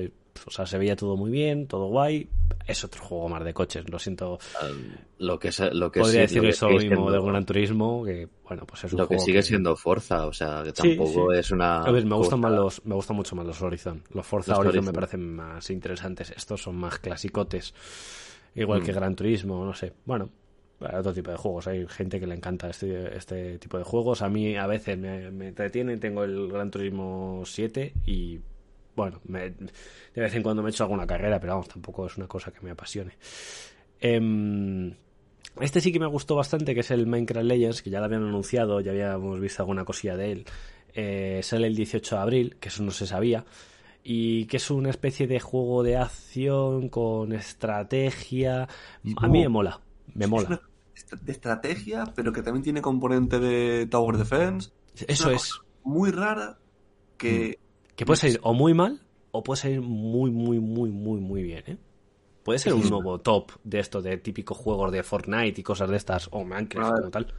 O 0.46 0.50
sea, 0.50 0.64
se 0.64 0.78
veía 0.78 0.96
todo 0.96 1.16
muy 1.16 1.30
bien, 1.30 1.66
todo 1.66 1.86
guay. 1.88 2.28
Es 2.66 2.84
otro 2.84 3.02
juego 3.04 3.28
más 3.28 3.44
de 3.44 3.52
coches, 3.52 3.84
lo 3.90 3.98
siento. 3.98 4.38
Lo 5.18 5.38
que, 5.38 5.50
lo 5.72 5.90
que 5.92 6.00
Podría 6.00 6.26
sí- 6.28 6.36
decir 6.36 6.36
lo 6.38 6.42
que 6.44 6.48
eso 6.50 6.68
mismo 6.68 7.10
siendo- 7.10 7.24
Gran 7.24 7.44
Turismo, 7.44 8.04
que 8.04 8.28
bueno, 8.48 8.64
pues 8.66 8.84
es 8.84 8.92
un 8.92 8.98
Lo 9.00 9.04
que 9.08 9.16
juego 9.16 9.24
sigue 9.26 9.42
siendo 9.42 9.76
Forza, 9.76 10.26
o 10.26 10.32
sea, 10.32 10.62
que 10.64 10.72
tampoco 10.72 11.32
sí. 11.32 11.38
es 11.38 11.50
una. 11.50 11.82
A 11.82 11.90
ver, 11.90 12.06
me 12.06 12.14
gustan 12.16 12.40
más 12.40 12.52
los, 12.52 12.84
me 12.86 12.94
gustan 12.94 13.16
mucho 13.16 13.36
más 13.36 13.44
los 13.46 13.60
Horizon. 13.60 14.02
Los 14.14 14.26
Forza 14.26 14.52
Los 14.52 14.58
Horizon, 14.60 14.76
Horizon. 14.78 14.86
me 14.86 14.92
parecen 14.92 15.34
más 15.36 15.70
interesantes. 15.70 16.30
Estos 16.34 16.62
son 16.62 16.76
más 16.76 16.98
clasicotes. 16.98 17.74
Igual 18.54 18.82
Mm. 18.82 18.84
que 18.84 18.92
Gran 18.92 19.16
Turismo, 19.16 19.64
no 19.64 19.74
sé. 19.74 19.92
Bueno, 20.04 20.28
hay 20.80 20.96
otro 20.96 21.14
tipo 21.14 21.30
de 21.30 21.36
juegos. 21.36 21.66
Hay 21.68 21.86
gente 21.88 22.20
que 22.20 22.26
le 22.26 22.34
encanta 22.34 22.68
este, 22.70 23.16
este 23.16 23.58
tipo 23.58 23.78
de 23.78 23.84
juegos. 23.84 24.20
A 24.22 24.28
mí 24.28 24.56
a 24.56 24.66
veces 24.66 24.98
me, 24.98 25.30
me 25.30 25.48
entretienen. 25.48 25.98
Tengo 26.00 26.24
el 26.24 26.48
Gran 26.48 26.70
Turismo 26.70 27.42
7 27.46 27.94
y 28.06 28.40
bueno, 28.94 29.20
me- 29.24 29.50
de 29.50 30.20
vez 30.20 30.34
en 30.34 30.42
cuando 30.42 30.62
me 30.62 30.68
echo 30.70 30.84
alguna 30.84 31.06
carrera, 31.06 31.40
pero 31.40 31.54
vamos, 31.54 31.68
tampoco 31.68 32.06
es 32.06 32.16
una 32.18 32.26
cosa 32.26 32.50
que 32.52 32.60
me 32.60 32.70
apasione. 32.72 33.12
Em, 34.00 34.92
este 35.60 35.80
sí 35.80 35.92
que 35.92 36.00
me 36.00 36.06
gustó 36.06 36.34
bastante, 36.36 36.74
que 36.74 36.80
es 36.80 36.90
el 36.90 37.06
Minecraft 37.06 37.46
Legends, 37.46 37.82
que 37.82 37.90
ya 37.90 38.00
lo 38.00 38.06
habían 38.06 38.24
anunciado, 38.24 38.80
ya 38.80 38.90
habíamos 38.92 39.40
visto 39.40 39.62
alguna 39.62 39.84
cosilla 39.84 40.16
de 40.16 40.32
él. 40.32 40.44
Eh, 40.94 41.40
sale 41.42 41.68
el 41.68 41.76
18 41.76 42.16
de 42.16 42.20
abril, 42.22 42.56
que 42.60 42.68
eso 42.68 42.82
no 42.82 42.90
se 42.90 43.06
sabía. 43.06 43.44
Y 44.04 44.46
que 44.46 44.56
es 44.56 44.70
una 44.70 44.90
especie 44.90 45.26
de 45.26 45.38
juego 45.40 45.82
de 45.82 45.96
acción 45.96 46.88
con 46.88 47.32
estrategia. 47.32 48.64
A 49.16 49.28
mí 49.28 49.40
me 49.42 49.48
mola, 49.48 49.80
me 50.14 50.24
Es 50.24 50.30
mola. 50.30 50.48
una 50.48 50.60
de 51.22 51.32
estrategia, 51.32 52.04
pero 52.14 52.32
que 52.32 52.42
también 52.42 52.62
tiene 52.62 52.82
componente 52.82 53.38
de 53.38 53.86
Tower 53.86 54.16
Defense. 54.16 54.70
Eso 55.06 55.28
una 55.28 55.36
es. 55.36 55.52
Muy 55.84 56.10
rara 56.10 56.58
que. 57.16 57.58
Que 57.96 58.06
puede 58.06 58.16
salir 58.18 58.40
o 58.42 58.54
muy 58.54 58.74
mal 58.74 59.00
o 59.30 59.42
puede 59.42 59.60
salir 59.60 59.80
muy, 59.80 60.30
muy, 60.30 60.60
muy, 60.60 60.90
muy, 60.90 61.20
muy 61.20 61.42
bien, 61.42 61.64
¿eh? 61.66 61.78
Puede 62.44 62.58
ser 62.58 62.74
un 62.74 62.88
nuevo 62.88 63.20
top 63.20 63.52
de 63.62 63.78
esto, 63.78 64.02
de 64.02 64.16
típicos 64.18 64.56
juegos 64.58 64.90
de 64.90 65.02
Fortnite 65.04 65.60
y 65.60 65.62
cosas 65.62 65.88
de 65.90 65.96
estas, 65.96 66.28
o 66.32 66.44
Minecraft 66.44 66.92
como 66.98 67.10
tal. 67.10 67.32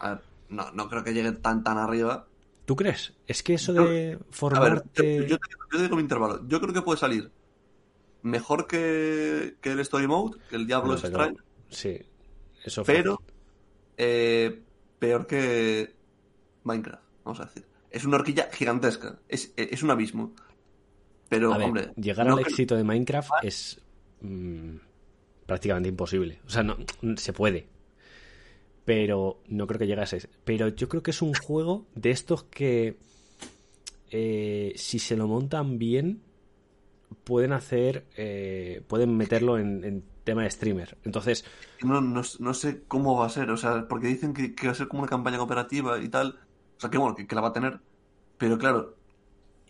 a 0.00 0.08
ver, 0.10 0.22
no, 0.48 0.72
no 0.72 0.88
creo 0.88 1.04
que 1.04 1.14
llegue 1.14 1.32
tan 1.32 1.62
tan 1.62 1.78
arriba. 1.78 2.26
¿Tú 2.72 2.76
crees? 2.76 3.12
Es 3.26 3.42
que 3.42 3.52
eso 3.52 3.74
Yo- 3.74 3.84
de 3.84 3.88
A 3.90 3.92
ver, 3.92 4.18
yo, 4.18 4.24
formarte... 4.30 5.16
yo 5.28 5.36
te, 5.36 5.50
yo 5.50 5.76
te 5.76 5.82
digo 5.82 5.96
mi 5.96 6.00
intervalo. 6.00 6.40
Yo 6.48 6.58
creo 6.58 6.72
que 6.72 6.80
puede 6.80 6.98
salir 6.98 7.30
mejor 8.22 8.66
que, 8.66 9.56
que 9.60 9.72
el 9.72 9.80
Story 9.80 10.06
Mode, 10.06 10.38
que 10.48 10.56
el 10.56 10.66
Diablo 10.66 10.94
No, 10.94 10.98
pero- 11.02 11.08
Strike, 11.22 11.44
Sí, 11.68 12.00
eso 12.64 12.82
pero 12.84 13.16
fácil. 13.18 13.34
eh, 13.98 14.62
peor 14.98 15.26
que 15.26 15.94
Minecraft, 16.64 17.02
vamos 17.24 17.40
a 17.40 17.44
decir. 17.44 17.66
Es 17.90 18.06
una 18.06 18.16
horquilla 18.16 18.48
gigantesca, 18.50 19.18
es, 19.28 19.52
es 19.54 19.82
un 19.82 19.90
abismo. 19.90 20.32
Pero, 21.28 21.52
A 21.52 21.58
ver, 21.58 21.66
hombre, 21.66 21.92
llegar 21.96 22.26
no 22.26 22.36
al 22.36 22.40
éxito 22.40 22.74
de 22.74 22.84
Minecraft 22.84 23.32
es 23.42 23.82
mm, 24.22 24.76
prácticamente 25.44 25.90
imposible. 25.90 26.40
O 26.46 26.48
sea, 26.48 26.62
no 26.62 26.78
se 27.18 27.32
puede. 27.34 27.66
Pero 28.84 29.42
no 29.48 29.66
creo 29.66 29.78
que 29.78 29.92
ese. 30.02 30.28
Pero 30.44 30.68
yo 30.68 30.88
creo 30.88 31.02
que 31.02 31.12
es 31.12 31.22
un 31.22 31.34
juego 31.34 31.86
de 31.94 32.10
estos 32.10 32.44
que 32.44 32.98
eh, 34.10 34.72
si 34.76 34.98
se 34.98 35.16
lo 35.16 35.26
montan 35.28 35.78
bien, 35.78 36.22
pueden 37.24 37.52
hacer, 37.52 38.06
eh, 38.16 38.82
pueden 38.88 39.16
meterlo 39.16 39.58
en, 39.58 39.84
en 39.84 40.04
tema 40.24 40.42
de 40.44 40.50
streamer. 40.50 40.96
Entonces, 41.04 41.44
No, 41.80 42.00
no, 42.00 42.22
no 42.38 42.54
sé 42.54 42.84
cómo 42.86 43.16
va 43.18 43.26
a 43.26 43.28
ser, 43.28 43.50
o 43.50 43.56
sea, 43.56 43.88
porque 43.88 44.06
dicen 44.06 44.32
que, 44.34 44.54
que 44.54 44.66
va 44.68 44.72
a 44.72 44.74
ser 44.76 44.86
como 44.88 45.02
una 45.02 45.10
campaña 45.10 45.38
cooperativa 45.38 45.98
y 45.98 46.08
tal. 46.08 46.38
O 46.76 46.80
sea, 46.80 46.90
que 46.90 46.98
bueno, 46.98 47.16
que, 47.16 47.26
que 47.26 47.34
la 47.34 47.40
va 47.40 47.48
a 47.48 47.52
tener. 47.52 47.80
Pero 48.38 48.56
claro, 48.58 48.98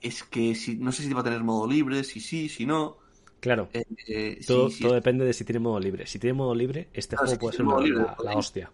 es 0.01 0.25
que 0.25 0.55
si, 0.57 0.77
no 0.79 0.93
sé 0.93 1.03
si 1.05 1.13
va 1.15 1.23
a 1.23 1.25
tener 1.25 1.45
modo 1.45 1.67
libre, 1.69 2.05
si 2.05 2.21
sí, 2.21 2.49
si 2.51 2.67
no. 2.67 2.99
claro, 3.41 3.71
Eh, 3.73 3.85
eh, 4.09 4.41
todo, 4.45 4.77
todo 4.79 4.95
depende 4.95 5.25
de 5.25 5.33
si 5.35 5.45
tiene 5.45 5.61
modo 5.61 5.81
libre. 5.81 6.07
Si 6.07 6.19
tiene 6.19 6.35
modo 6.35 6.55
libre, 6.55 6.91
este 6.93 7.17
Claro, 7.17 7.27
juego 7.27 7.39
si 7.39 7.39
puede 7.39 7.55
ser 7.57 7.65
modo 7.65 7.81
libre, 7.81 8.05
la, 8.05 8.17
la 8.23 8.37
hostia. 8.37 8.73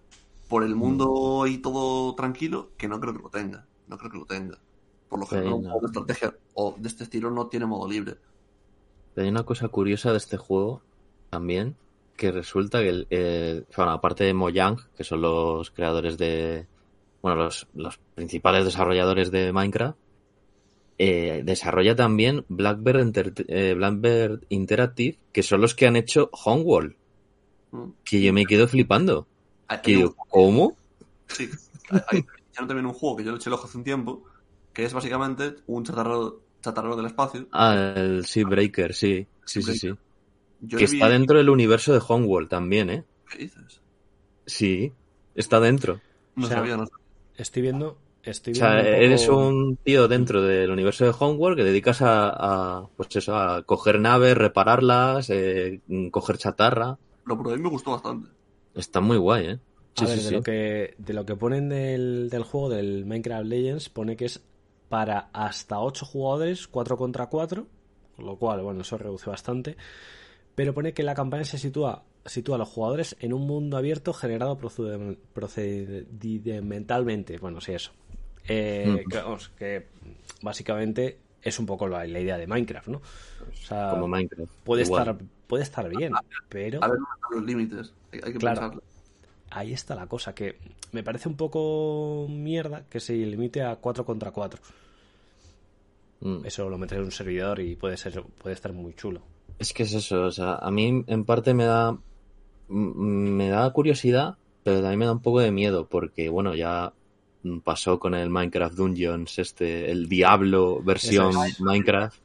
Por 0.48 0.62
el 0.64 0.74
mundo 0.74 1.46
y 1.46 1.58
todo 1.58 2.14
tranquilo, 2.14 2.70
que 2.76 2.88
no 2.88 2.98
creo 3.00 3.14
que 3.14 3.22
lo 3.22 3.28
tenga. 3.30 3.66
No 3.86 3.98
creo 3.98 4.10
que 4.10 4.18
lo 4.18 4.24
tenga. 4.26 4.58
Por 5.08 5.20
lo 5.20 5.26
general, 5.26 5.62
no. 5.62 5.80
estrategia 5.86 6.34
o 6.54 6.74
de 6.78 6.88
este 6.88 7.04
estilo 7.04 7.30
no 7.30 7.46
tiene 7.48 7.66
modo 7.66 7.88
libre. 7.88 8.16
Pero 9.14 9.24
hay 9.24 9.30
una 9.30 9.44
cosa 9.44 9.68
curiosa 9.68 10.10
de 10.12 10.18
este 10.18 10.36
juego 10.36 10.82
también, 11.30 11.76
que 12.16 12.30
resulta 12.32 12.80
que, 12.80 12.88
el, 12.88 13.06
el- 13.10 13.66
bueno, 13.76 13.92
aparte 13.92 14.24
de 14.24 14.34
Mojang, 14.34 14.76
que 14.96 15.04
son 15.04 15.20
los 15.22 15.70
creadores 15.70 16.18
de, 16.18 16.66
bueno, 17.22 17.36
los, 17.44 17.66
los 17.74 17.98
principales 18.14 18.64
desarrolladores 18.64 19.30
de 19.30 19.52
Minecraft, 19.52 19.96
eh, 20.98 21.42
desarrolla 21.44 21.94
también 21.94 22.44
Blackbird, 22.48 23.44
eh, 23.48 23.74
Blackbird 23.74 24.44
Interactive, 24.48 25.16
que 25.32 25.42
son 25.44 25.60
los 25.60 25.74
que 25.74 25.86
han 25.86 25.96
hecho 25.96 26.30
Homeworld, 26.44 26.96
Mm. 27.70 27.90
que 28.02 28.22
yo 28.22 28.32
me 28.32 28.46
quedo 28.46 28.66
flipando. 28.66 29.26
Hay- 29.68 29.96
un- 29.96 30.14
¿cómo? 30.28 30.76
Sí, 31.28 31.48
hay, 32.06 32.24
no 32.60 32.66
también 32.66 32.86
un 32.86 32.92
juego 32.94 33.16
que 33.16 33.24
yo 33.24 33.30
le 33.32 33.36
eché 33.36 33.50
el 33.50 33.54
ojo 33.54 33.66
hace 33.66 33.78
un 33.78 33.84
tiempo, 33.84 34.24
que 34.72 34.84
es 34.84 34.92
básicamente 34.92 35.56
un 35.66 35.84
chatarrero, 35.84 36.42
chatarrero 36.62 36.96
del 36.96 37.06
espacio. 37.06 37.46
Ah, 37.52 37.92
el 37.96 38.24
Seabreaker, 38.26 38.94
sí, 38.94 39.28
sí, 39.44 39.62
sí, 39.62 39.74
sí. 39.74 39.88
Yo 40.60 40.78
Que 40.78 40.84
vi- 40.84 40.94
está 40.94 41.08
dentro 41.08 41.38
del 41.38 41.50
universo 41.50 41.92
de 41.92 42.02
Homeworld 42.06 42.48
también, 42.48 42.90
¿eh? 42.90 43.04
¿Qué 43.30 43.38
dices? 43.38 43.82
Sí, 44.46 44.92
está 45.34 45.60
dentro. 45.60 46.00
No 46.36 46.46
O 46.46 46.48
sea, 46.48 46.58
sabía, 46.58 46.76
no 46.76 46.86
sabía. 46.86 47.04
Estoy 47.34 47.62
viendo, 47.62 47.98
estoy 48.22 48.52
O 48.52 48.56
viendo 48.56 48.70
sea, 48.70 48.80
un 48.80 48.86
poco- 48.88 49.02
eres 49.04 49.28
un 49.28 49.76
tío 49.84 50.08
dentro 50.08 50.42
del 50.42 50.70
universo 50.70 51.04
de 51.04 51.14
Homeworld 51.18 51.56
que 51.58 51.64
dedicas 51.64 52.02
a, 52.02 52.28
a, 52.80 52.88
pues 52.96 53.14
eso, 53.14 53.36
a 53.36 53.62
coger 53.62 54.00
naves, 54.00 54.36
repararlas, 54.36 55.30
eh, 55.30 55.80
coger 56.10 56.38
chatarra. 56.38 56.98
Pero 57.24 57.36
por 57.38 57.52
ahí 57.52 57.58
me 57.60 57.68
gustó 57.68 57.92
bastante. 57.92 58.28
Está 58.78 59.00
muy 59.00 59.16
guay, 59.18 59.46
¿eh? 59.46 59.58
Sí, 59.96 60.04
a 60.04 60.08
ver, 60.08 60.18
sí, 60.18 60.22
de, 60.24 60.28
sí. 60.30 60.34
Lo 60.36 60.42
que, 60.42 60.94
de 60.98 61.12
lo 61.12 61.26
que 61.26 61.36
ponen 61.36 61.68
del, 61.68 62.28
del 62.30 62.44
juego, 62.44 62.68
del 62.70 63.04
Minecraft 63.04 63.44
Legends, 63.46 63.88
pone 63.90 64.16
que 64.16 64.24
es 64.26 64.40
para 64.88 65.28
hasta 65.32 65.80
8 65.80 66.06
jugadores, 66.06 66.66
4 66.68 66.96
contra 66.96 67.26
4, 67.26 67.66
con 68.16 68.24
lo 68.24 68.36
cual, 68.36 68.62
bueno, 68.62 68.80
eso 68.82 68.96
reduce 68.96 69.28
bastante. 69.28 69.76
Pero 70.54 70.72
pone 70.74 70.92
que 70.94 71.02
la 71.02 71.14
campaña 71.14 71.44
se 71.44 71.58
sitúa, 71.58 72.04
sitúa 72.24 72.54
a 72.56 72.58
los 72.58 72.68
jugadores 72.68 73.16
en 73.20 73.32
un 73.32 73.46
mundo 73.46 73.76
abierto 73.76 74.12
generado 74.12 74.58
procedimentalmente. 74.58 77.38
Bueno, 77.38 77.60
sí, 77.60 77.72
eso. 77.72 77.92
Eh, 78.48 79.02
Mm. 79.04 79.08
que, 79.10 79.16
vamos, 79.18 79.48
que 79.50 79.86
básicamente 80.42 81.18
es 81.42 81.58
un 81.58 81.66
poco 81.66 81.86
la, 81.88 82.06
la 82.06 82.20
idea 82.20 82.38
de 82.38 82.46
Minecraft, 82.46 82.88
¿no? 82.88 82.98
O 82.98 83.66
sea, 83.66 83.90
Como 83.90 84.08
Minecraft. 84.08 84.50
puede, 84.64 84.84
Igual. 84.84 85.00
estar, 85.08 85.18
puede 85.48 85.64
estar 85.64 85.88
bien, 85.88 86.12
pero... 86.48 86.82
A 86.84 86.88
ver, 86.88 86.98
no 87.00 87.06
están 87.14 87.30
los 87.40 87.44
límites. 87.44 87.92
Hay, 88.12 88.20
hay 88.22 88.32
que 88.32 88.38
Claro. 88.38 88.60
pensarlo. 88.60 88.82
ahí 89.50 89.72
está 89.72 89.94
la 89.96 90.06
cosa, 90.06 90.34
que 90.34 90.58
me 90.92 91.02
parece 91.02 91.28
un 91.28 91.36
poco 91.36 92.26
mierda 92.30 92.84
que 92.88 93.00
se 93.00 93.14
limite 93.14 93.62
a 93.62 93.76
4 93.76 94.04
contra 94.04 94.30
4. 94.30 94.60
Mm. 96.20 96.44
Eso 96.44 96.68
lo 96.68 96.78
metes 96.78 96.98
en 96.98 97.04
un 97.04 97.12
servidor 97.12 97.60
y 97.60 97.76
puede 97.76 97.96
ser 97.96 98.22
puede 98.42 98.54
estar 98.54 98.72
muy 98.72 98.94
chulo. 98.94 99.22
Es 99.58 99.72
que 99.72 99.84
es 99.84 99.94
eso, 99.94 100.24
o 100.24 100.30
sea, 100.30 100.56
a 100.56 100.70
mí 100.70 101.04
en 101.06 101.24
parte 101.24 101.54
me 101.54 101.64
da 101.64 101.96
me 102.68 103.48
da 103.48 103.72
curiosidad, 103.72 104.36
pero 104.62 104.80
también 104.80 104.98
me 104.98 105.06
da 105.06 105.12
un 105.12 105.22
poco 105.22 105.40
de 105.40 105.50
miedo 105.52 105.88
porque 105.88 106.28
bueno, 106.28 106.54
ya 106.54 106.92
pasó 107.64 107.98
con 107.98 108.14
el 108.14 108.30
Minecraft 108.30 108.74
Dungeons, 108.76 109.38
este, 109.38 109.90
el 109.90 110.08
Diablo 110.08 110.82
versión 110.82 111.32
es. 111.46 111.60
Minecraft. 111.60 112.20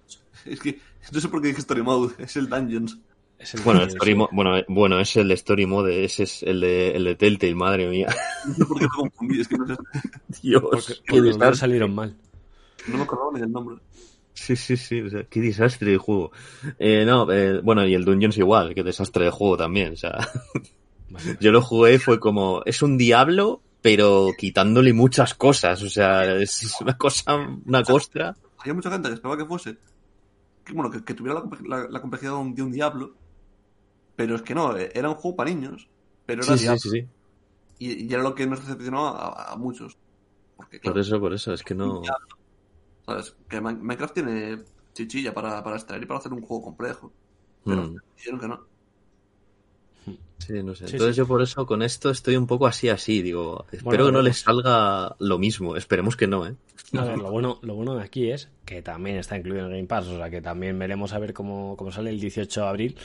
Es 0.45 0.59
que 0.59 0.79
no 1.11 1.19
sé 1.21 1.29
por 1.29 1.41
qué 1.41 1.49
dije 1.49 1.59
Story 1.59 1.83
Mode, 1.83 2.15
es 2.23 2.35
el 2.35 2.49
Dungeons. 2.49 2.99
Es 3.43 3.53
el 3.55 3.61
Bueno, 3.61 3.81
el 3.83 3.87
story 3.89 4.15
mo- 4.15 4.29
bueno, 4.31 4.57
eh, 4.57 4.65
bueno, 4.69 4.99
es 4.99 5.15
el 5.17 5.29
Story 5.31 5.65
Mode, 5.65 6.03
ese 6.05 6.23
es 6.23 6.43
el 6.43 6.61
de, 6.61 6.91
el 6.91 7.03
de 7.03 7.15
Telltale, 7.15 7.55
madre 7.55 7.87
mía. 7.89 8.07
No 8.47 8.53
sé 8.55 8.65
por 8.65 8.79
qué 8.79 8.85
me 8.85 8.89
confundí, 8.89 9.39
es 9.41 9.47
que 9.47 9.57
no, 9.57 9.67
sé, 9.67 9.75
Dios, 10.41 10.61
Porque, 11.07 11.21
los 11.21 11.57
salieron 11.59 11.93
mal. 11.93 12.15
no 12.87 12.97
me 12.97 13.03
acordaba 13.03 13.31
ni 13.33 13.39
del 13.41 13.51
nombre. 13.51 13.77
Sí, 14.33 14.55
sí, 14.55 14.75
sí, 14.77 14.99
o 15.01 15.09
sea, 15.09 15.23
qué 15.25 15.39
desastre 15.41 15.91
de 15.91 15.97
juego. 15.97 16.31
Eh, 16.79 17.03
no, 17.05 17.31
eh, 17.31 17.61
bueno, 17.61 17.85
y 17.85 17.93
el 17.93 18.03
Dungeons 18.03 18.37
igual, 18.37 18.73
qué 18.73 18.81
desastre 18.83 19.25
de 19.25 19.31
juego 19.31 19.57
también, 19.57 19.93
o 19.93 19.95
sea. 19.97 20.17
Vale. 21.09 21.37
Yo 21.39 21.51
lo 21.51 21.61
jugué, 21.61 21.99
fue 21.99 22.19
como, 22.19 22.63
es 22.65 22.81
un 22.81 22.97
diablo, 22.97 23.61
pero 23.81 24.29
quitándole 24.37 24.91
muchas 24.93 25.33
cosas, 25.35 25.83
o 25.83 25.89
sea, 25.89 26.33
es 26.35 26.75
una 26.81 26.97
cosa, 26.97 27.35
una 27.65 27.83
costra. 27.83 28.35
Había 28.57 28.73
mucha 28.73 28.89
gente 28.89 29.09
que 29.09 29.15
esperaba 29.15 29.37
que 29.37 29.45
fuese. 29.45 29.77
Que, 30.65 30.73
bueno, 30.73 30.89
que, 30.89 31.03
que 31.03 31.13
tuviera 31.13 31.41
la, 31.41 31.77
la- 31.77 31.89
la 31.89 32.01
complejidad 32.01 32.31
de 32.31 32.37
un, 32.37 32.55
de 32.55 32.61
un 32.63 32.71
diablo. 32.71 33.13
Pero 34.15 34.35
es 34.35 34.41
que 34.43 34.55
no, 34.55 34.77
eh, 34.77 34.91
era 34.95 35.09
un 35.09 35.15
juego 35.15 35.37
para 35.37 35.49
niños. 35.51 35.89
Pero 36.25 36.43
era 36.43 36.55
Sí, 36.55 36.59
sí, 36.59 36.65
diablo. 36.65 36.79
sí, 36.79 36.89
sí. 36.89 37.09
Y, 37.77 38.05
y 38.09 38.13
era 38.13 38.23
lo 38.23 38.35
que 38.35 38.47
nos 38.47 38.61
decepcionó 38.61 39.07
a, 39.09 39.53
a 39.53 39.57
muchos. 39.57 39.99
Porque, 40.55 40.79
Por 40.81 40.97
claro, 40.97 40.99
eso, 40.99 41.19
por 41.19 41.33
eso, 41.33 41.51
es 41.53 41.63
que 41.63 41.73
no. 41.75 42.15
¿sabes? 43.05 43.35
Que 43.49 43.61
Min- 43.61 43.81
Minecraft 43.81 44.13
tiene 44.13 44.63
chichilla 44.93 45.33
para, 45.33 45.63
para 45.63 45.77
extraer 45.77 46.03
y 46.03 46.05
para 46.05 46.19
hacer 46.19 46.33
un 46.33 46.41
juego 46.41 46.63
complejo. 46.63 47.15
Pero 47.65 47.83
Mm, 47.85 48.01
dijeron 48.15 48.39
que 48.39 48.47
no. 48.47 48.69
sí, 50.37 50.63
no 50.63 50.75
sé. 50.75 50.85
Sí, 50.85 50.87
Entonces 50.87 51.15
sí. 51.15 51.15
yo 51.15 51.27
por 51.27 51.41
eso 51.41 51.65
con 51.65 51.81
esto 51.81 52.09
estoy 52.09 52.35
un 52.35 52.47
poco 52.47 52.67
así, 52.67 52.89
así, 52.89 53.21
digo, 53.21 53.65
espero 53.71 54.05
Bueno, 54.05 54.11
que 54.11 54.11
no 54.11 54.21
les 54.21 54.39
salga 54.39 55.15
lo 55.19 55.37
mismo, 55.39 55.75
esperemos 55.75 56.15
que 56.17 56.27
no, 56.27 56.45
¿eh? 56.47 56.55
A 56.95 57.05
ver, 57.05 57.17
lo 57.17 57.31
bueno, 57.31 57.59
lo 57.63 57.73
bueno 57.75 57.95
de 57.95 58.03
aquí 58.03 58.29
es 58.29 58.49
que 58.65 58.81
también 58.83 59.17
está 59.17 59.35
incluido 59.37 59.65
en 59.65 59.71
el 59.71 59.77
Game 59.77 59.87
Pass, 59.87 60.07
o 60.07 60.17
sea 60.17 60.29
que 60.29 60.41
también 60.41 60.77
veremos 60.77 61.13
a 61.13 61.19
ver 61.19 61.33
cómo, 61.33 61.75
cómo 61.75 61.91
sale 61.91 62.11
el 62.11 62.19
18 62.19 62.61
de 62.61 62.67
abril 62.67 62.97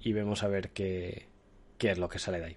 y 0.00 0.12
vemos 0.12 0.42
a 0.42 0.48
ver 0.48 0.70
qué, 0.70 1.28
qué 1.78 1.90
es 1.90 1.98
lo 1.98 2.08
que 2.08 2.18
sale 2.18 2.38
de 2.40 2.44
ahí. 2.46 2.56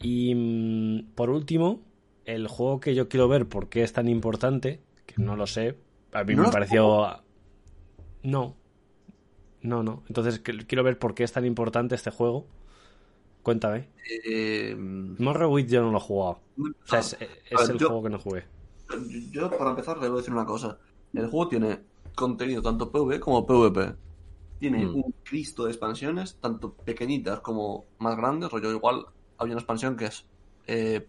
Y 0.00 0.34
mm, 0.34 1.14
por 1.14 1.30
último, 1.30 1.80
el 2.24 2.48
juego 2.48 2.80
que 2.80 2.94
yo 2.94 3.08
quiero 3.08 3.28
ver 3.28 3.46
por 3.48 3.68
qué 3.68 3.82
es 3.82 3.92
tan 3.92 4.08
importante, 4.08 4.80
que 5.06 5.14
no 5.20 5.36
lo 5.36 5.46
sé, 5.46 5.76
a 6.12 6.24
mí 6.24 6.34
¿No 6.34 6.44
me 6.44 6.50
pareció... 6.50 7.18
No, 8.22 8.56
no, 9.62 9.82
no. 9.82 10.02
Entonces 10.08 10.40
quiero 10.40 10.82
ver 10.84 10.98
por 10.98 11.14
qué 11.14 11.24
es 11.24 11.32
tan 11.32 11.44
importante 11.44 11.94
este 11.94 12.10
juego. 12.10 12.46
Cuéntame. 13.42 13.88
Eh, 14.24 14.76
Morrowind 14.76 15.68
yo 15.68 15.82
no 15.82 15.90
lo 15.90 15.98
he 15.98 16.00
jugado. 16.00 16.40
O 16.58 16.86
sea, 16.86 17.00
es, 17.00 17.14
es 17.14 17.18
ver, 17.20 17.70
el 17.72 17.78
yo- 17.78 17.86
juego 17.88 18.02
que 18.04 18.10
no 18.10 18.18
jugué. 18.18 18.44
Yo, 19.30 19.50
para 19.50 19.70
empezar, 19.70 19.96
le 19.98 20.08
voy 20.08 20.18
a 20.18 20.20
decir 20.20 20.34
una 20.34 20.44
cosa. 20.44 20.78
El 21.14 21.26
juego 21.28 21.48
tiene 21.48 21.80
contenido 22.14 22.62
tanto 22.62 22.90
PvE 22.92 23.18
como 23.20 23.46
PvP. 23.46 23.94
Tiene 24.62 24.86
Mm. 24.86 24.94
un 24.94 25.14
Cristo 25.24 25.64
de 25.64 25.72
expansiones, 25.72 26.36
tanto 26.36 26.72
pequeñitas 26.72 27.40
como 27.40 27.84
más 27.98 28.16
grandes. 28.16 28.48
Rollo, 28.48 28.70
igual 28.70 29.04
había 29.36 29.54
una 29.54 29.60
expansión 29.60 29.96
que 29.96 30.04
es 30.04 30.24
eh, 30.68 31.04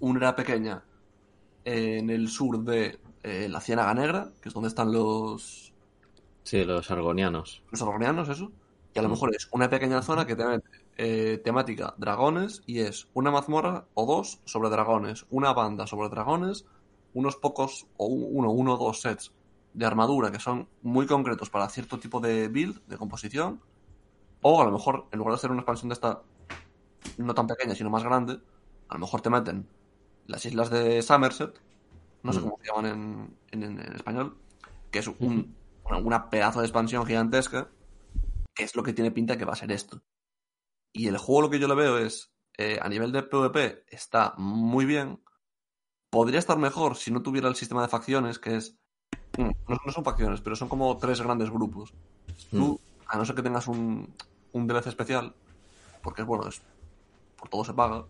una 0.00 0.18
era 0.18 0.36
pequeña 0.36 0.84
eh, 1.64 1.96
en 1.98 2.10
el 2.10 2.28
sur 2.28 2.62
de 2.62 2.98
eh, 3.22 3.48
la 3.48 3.62
Ciénaga 3.62 3.94
Negra, 3.94 4.28
que 4.42 4.50
es 4.50 4.54
donde 4.54 4.68
están 4.68 4.92
los, 4.92 5.72
Sí, 6.44 6.62
los 6.66 6.90
argonianos. 6.90 7.62
los 7.72 7.80
argonianos, 7.80 8.28
eso. 8.28 8.52
Y 8.94 8.98
a 8.98 9.02
lo 9.02 9.08
Mm. 9.08 9.12
mejor 9.12 9.34
es 9.34 9.48
una 9.50 9.70
pequeña 9.70 10.02
zona 10.02 10.26
que 10.26 10.36
tiene 10.36 10.60
eh, 10.98 11.40
temática 11.42 11.94
dragones 11.96 12.60
y 12.66 12.80
es 12.80 13.08
una 13.14 13.30
mazmorra 13.30 13.86
o 13.94 14.04
dos 14.04 14.40
sobre 14.44 14.68
dragones, 14.68 15.24
una 15.30 15.54
banda 15.54 15.86
sobre 15.86 16.10
dragones, 16.10 16.66
unos 17.14 17.36
pocos 17.36 17.86
o 17.96 18.04
un- 18.08 18.28
uno, 18.30 18.50
uno 18.50 18.74
o 18.74 18.76
dos 18.76 19.00
sets 19.00 19.32
de 19.72 19.86
armadura 19.86 20.30
que 20.32 20.40
son 20.40 20.68
muy 20.82 21.06
concretos 21.06 21.50
para 21.50 21.68
cierto 21.68 21.98
tipo 21.98 22.20
de 22.20 22.48
build, 22.48 22.80
de 22.86 22.96
composición. 22.96 23.60
O 24.42 24.60
a 24.60 24.64
lo 24.64 24.72
mejor, 24.72 25.08
en 25.12 25.18
lugar 25.18 25.32
de 25.32 25.36
hacer 25.36 25.50
una 25.50 25.60
expansión 25.60 25.88
de 25.88 25.94
esta 25.94 26.22
no 27.16 27.34
tan 27.34 27.46
pequeña, 27.46 27.74
sino 27.74 27.90
más 27.90 28.04
grande, 28.04 28.40
a 28.88 28.94
lo 28.94 29.00
mejor 29.00 29.20
te 29.20 29.30
meten 29.30 29.68
las 30.26 30.44
islas 30.46 30.70
de 30.70 31.02
Somerset, 31.02 31.60
no 32.22 32.32
sé 32.32 32.40
Mm. 32.40 32.42
cómo 32.42 32.58
se 32.60 32.68
llaman 32.68 32.86
en, 32.86 33.62
en- 33.62 33.80
en 33.80 33.92
español, 33.94 34.38
que 34.90 35.00
es 35.00 35.08
un, 35.08 35.56
una, 35.84 35.98
una 35.98 36.30
pedazo 36.30 36.60
de 36.60 36.66
expansión 36.66 37.04
gigantesca, 37.06 37.68
que 38.54 38.64
es 38.64 38.76
lo 38.76 38.82
que 38.82 38.92
tiene 38.92 39.10
pinta 39.10 39.36
que 39.36 39.44
va 39.44 39.52
a 39.52 39.56
ser 39.56 39.72
esto. 39.72 40.02
Y 40.92 41.08
el 41.08 41.18
juego 41.18 41.42
lo 41.42 41.50
que 41.50 41.58
yo 41.58 41.68
le 41.68 41.74
veo 41.74 41.98
es, 41.98 42.32
eh, 42.56 42.78
a 42.82 42.88
nivel 42.88 43.12
de 43.12 43.22
PvP, 43.22 43.84
está 43.88 44.34
muy 44.36 44.84
bien. 44.84 45.22
Podría 46.10 46.38
estar 46.38 46.58
mejor 46.58 46.96
si 46.96 47.10
no 47.10 47.22
tuviera 47.22 47.48
el 47.48 47.54
sistema 47.56 47.82
de 47.82 47.88
facciones, 47.88 48.38
que 48.38 48.56
es... 48.56 48.78
mm, 49.38 49.50
No, 49.68 49.76
no 49.86 49.92
son 49.92 50.04
facciones, 50.04 50.40
pero 50.40 50.56
son 50.56 50.68
como 50.68 50.98
tres 50.98 51.20
grandes 51.22 51.50
grupos. 51.50 51.94
Tú, 52.54 52.80
a 53.06 53.18
no 53.18 53.24
ser 53.24 53.36
que 53.36 53.42
tengas 53.42 53.68
un, 53.68 54.14
un 54.52 54.66
DLC 54.66 54.88
especial, 54.88 55.36
porque 56.02 56.22
es 56.22 56.28
bueno, 56.28 56.48
es, 56.48 56.62
por 57.36 57.50
todo 57.50 57.64
se 57.64 57.74
paga, 57.74 58.06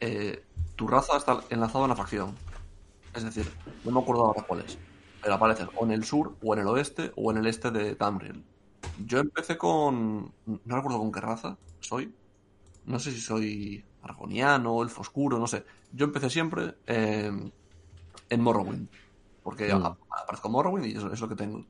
eh, 0.00 0.46
tu 0.76 0.88
raza 0.88 1.16
está 1.18 1.46
enlazada 1.50 1.84
a 1.84 1.86
una 1.86 1.96
facción. 1.96 2.40
Es 3.14 3.24
decir, 3.24 3.56
no 3.84 3.92
me 3.92 4.00
acuerdo 4.00 4.26
ahora 4.26 4.44
cuál 4.46 4.60
es. 4.62 4.78
pero 5.22 5.34
apareces 5.34 5.68
o 5.76 5.84
en 5.84 5.92
el 5.92 6.04
sur, 6.04 6.38
o 6.42 6.54
en 6.54 6.60
el 6.60 6.68
oeste, 6.68 7.12
o 7.16 7.32
en 7.32 7.38
el 7.38 7.46
este 7.46 7.70
de 7.72 7.96
Tamriel. 7.96 8.44
Yo 8.96 9.20
empecé 9.20 9.58
con. 9.58 10.34
No 10.46 10.76
recuerdo 10.76 10.98
con 11.00 11.12
qué 11.12 11.20
raza 11.20 11.58
soy. 11.80 12.14
No 12.86 12.98
sé 13.00 13.12
si 13.12 13.20
soy 13.20 13.84
argoniano, 14.02 14.82
elfo 14.82 15.02
oscuro, 15.02 15.38
no 15.38 15.46
sé. 15.48 15.64
Yo 15.92 16.06
empecé 16.06 16.30
siempre 16.30 16.76
en, 16.86 17.54
en 18.30 18.40
Morrowind. 18.42 18.88
Porque 19.42 19.72
Mm. 19.74 19.84
aparezco 19.84 20.48
Morrowind 20.48 20.86
y 20.86 20.92
eso 20.96 21.12
es 21.12 21.20
lo 21.20 21.28
que 21.28 21.36
tengo. 21.36 21.66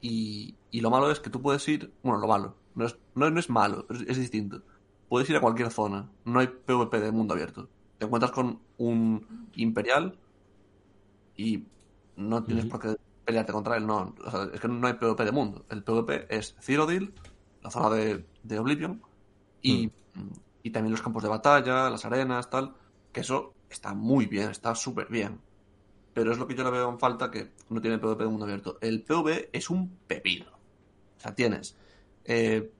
Y, 0.00 0.54
y 0.70 0.80
lo 0.80 0.90
malo 0.90 1.10
es 1.10 1.20
que 1.20 1.30
tú 1.30 1.40
puedes 1.40 1.66
ir. 1.68 1.92
Bueno, 2.02 2.18
lo 2.20 2.26
malo. 2.28 2.56
No 2.74 2.84
es, 2.86 2.98
no, 3.14 3.30
no 3.30 3.40
es 3.40 3.48
malo, 3.50 3.86
es, 3.90 4.02
es 4.02 4.18
distinto. 4.18 4.62
Puedes 5.08 5.28
ir 5.30 5.36
a 5.36 5.40
cualquier 5.40 5.70
zona. 5.70 6.10
No 6.24 6.40
hay 6.40 6.48
PvP 6.48 7.00
de 7.00 7.12
mundo 7.12 7.34
abierto. 7.34 7.68
Te 7.98 8.06
encuentras 8.06 8.32
con 8.32 8.60
un 8.78 9.48
Imperial 9.54 10.18
y 11.36 11.64
no 12.16 12.44
tienes 12.44 12.66
por 12.66 12.80
qué 12.80 12.96
pelearte 13.24 13.52
contra 13.52 13.76
él. 13.76 13.86
No, 13.86 14.14
O 14.24 14.30
sea, 14.30 14.48
es 14.52 14.60
que 14.60 14.68
no 14.68 14.86
hay 14.86 14.94
PvP 14.94 15.24
de 15.24 15.32
mundo. 15.32 15.64
El 15.68 15.82
PvP 15.82 16.26
es 16.28 16.56
Cyrodiil, 16.60 17.14
la 17.62 17.70
zona 17.70 17.90
de, 17.90 18.26
de 18.42 18.58
Oblivion, 18.58 19.02
y, 19.62 19.90
y 20.62 20.70
también 20.70 20.92
los 20.92 21.02
campos 21.02 21.22
de 21.22 21.28
batalla, 21.28 21.88
las 21.90 22.04
arenas, 22.04 22.50
tal. 22.50 22.74
Que 23.12 23.20
eso 23.20 23.54
está 23.70 23.94
muy 23.94 24.26
bien, 24.26 24.50
está 24.50 24.74
súper 24.74 25.08
bien. 25.08 25.40
Pero 26.14 26.32
es 26.32 26.38
lo 26.38 26.46
que 26.46 26.54
yo 26.54 26.64
le 26.64 26.70
veo 26.70 26.88
en 26.90 26.98
falta 26.98 27.30
que 27.30 27.52
no 27.70 27.80
tiene 27.80 27.98
PvP 27.98 28.24
de 28.24 28.30
mundo 28.30 28.44
abierto. 28.46 28.78
El 28.80 29.02
PvE 29.04 29.50
es 29.52 29.70
un 29.70 29.98
pepino. 30.06 30.46
O 31.18 31.20
sea, 31.20 31.34
tienes 31.34 31.76
eh, 32.24 32.72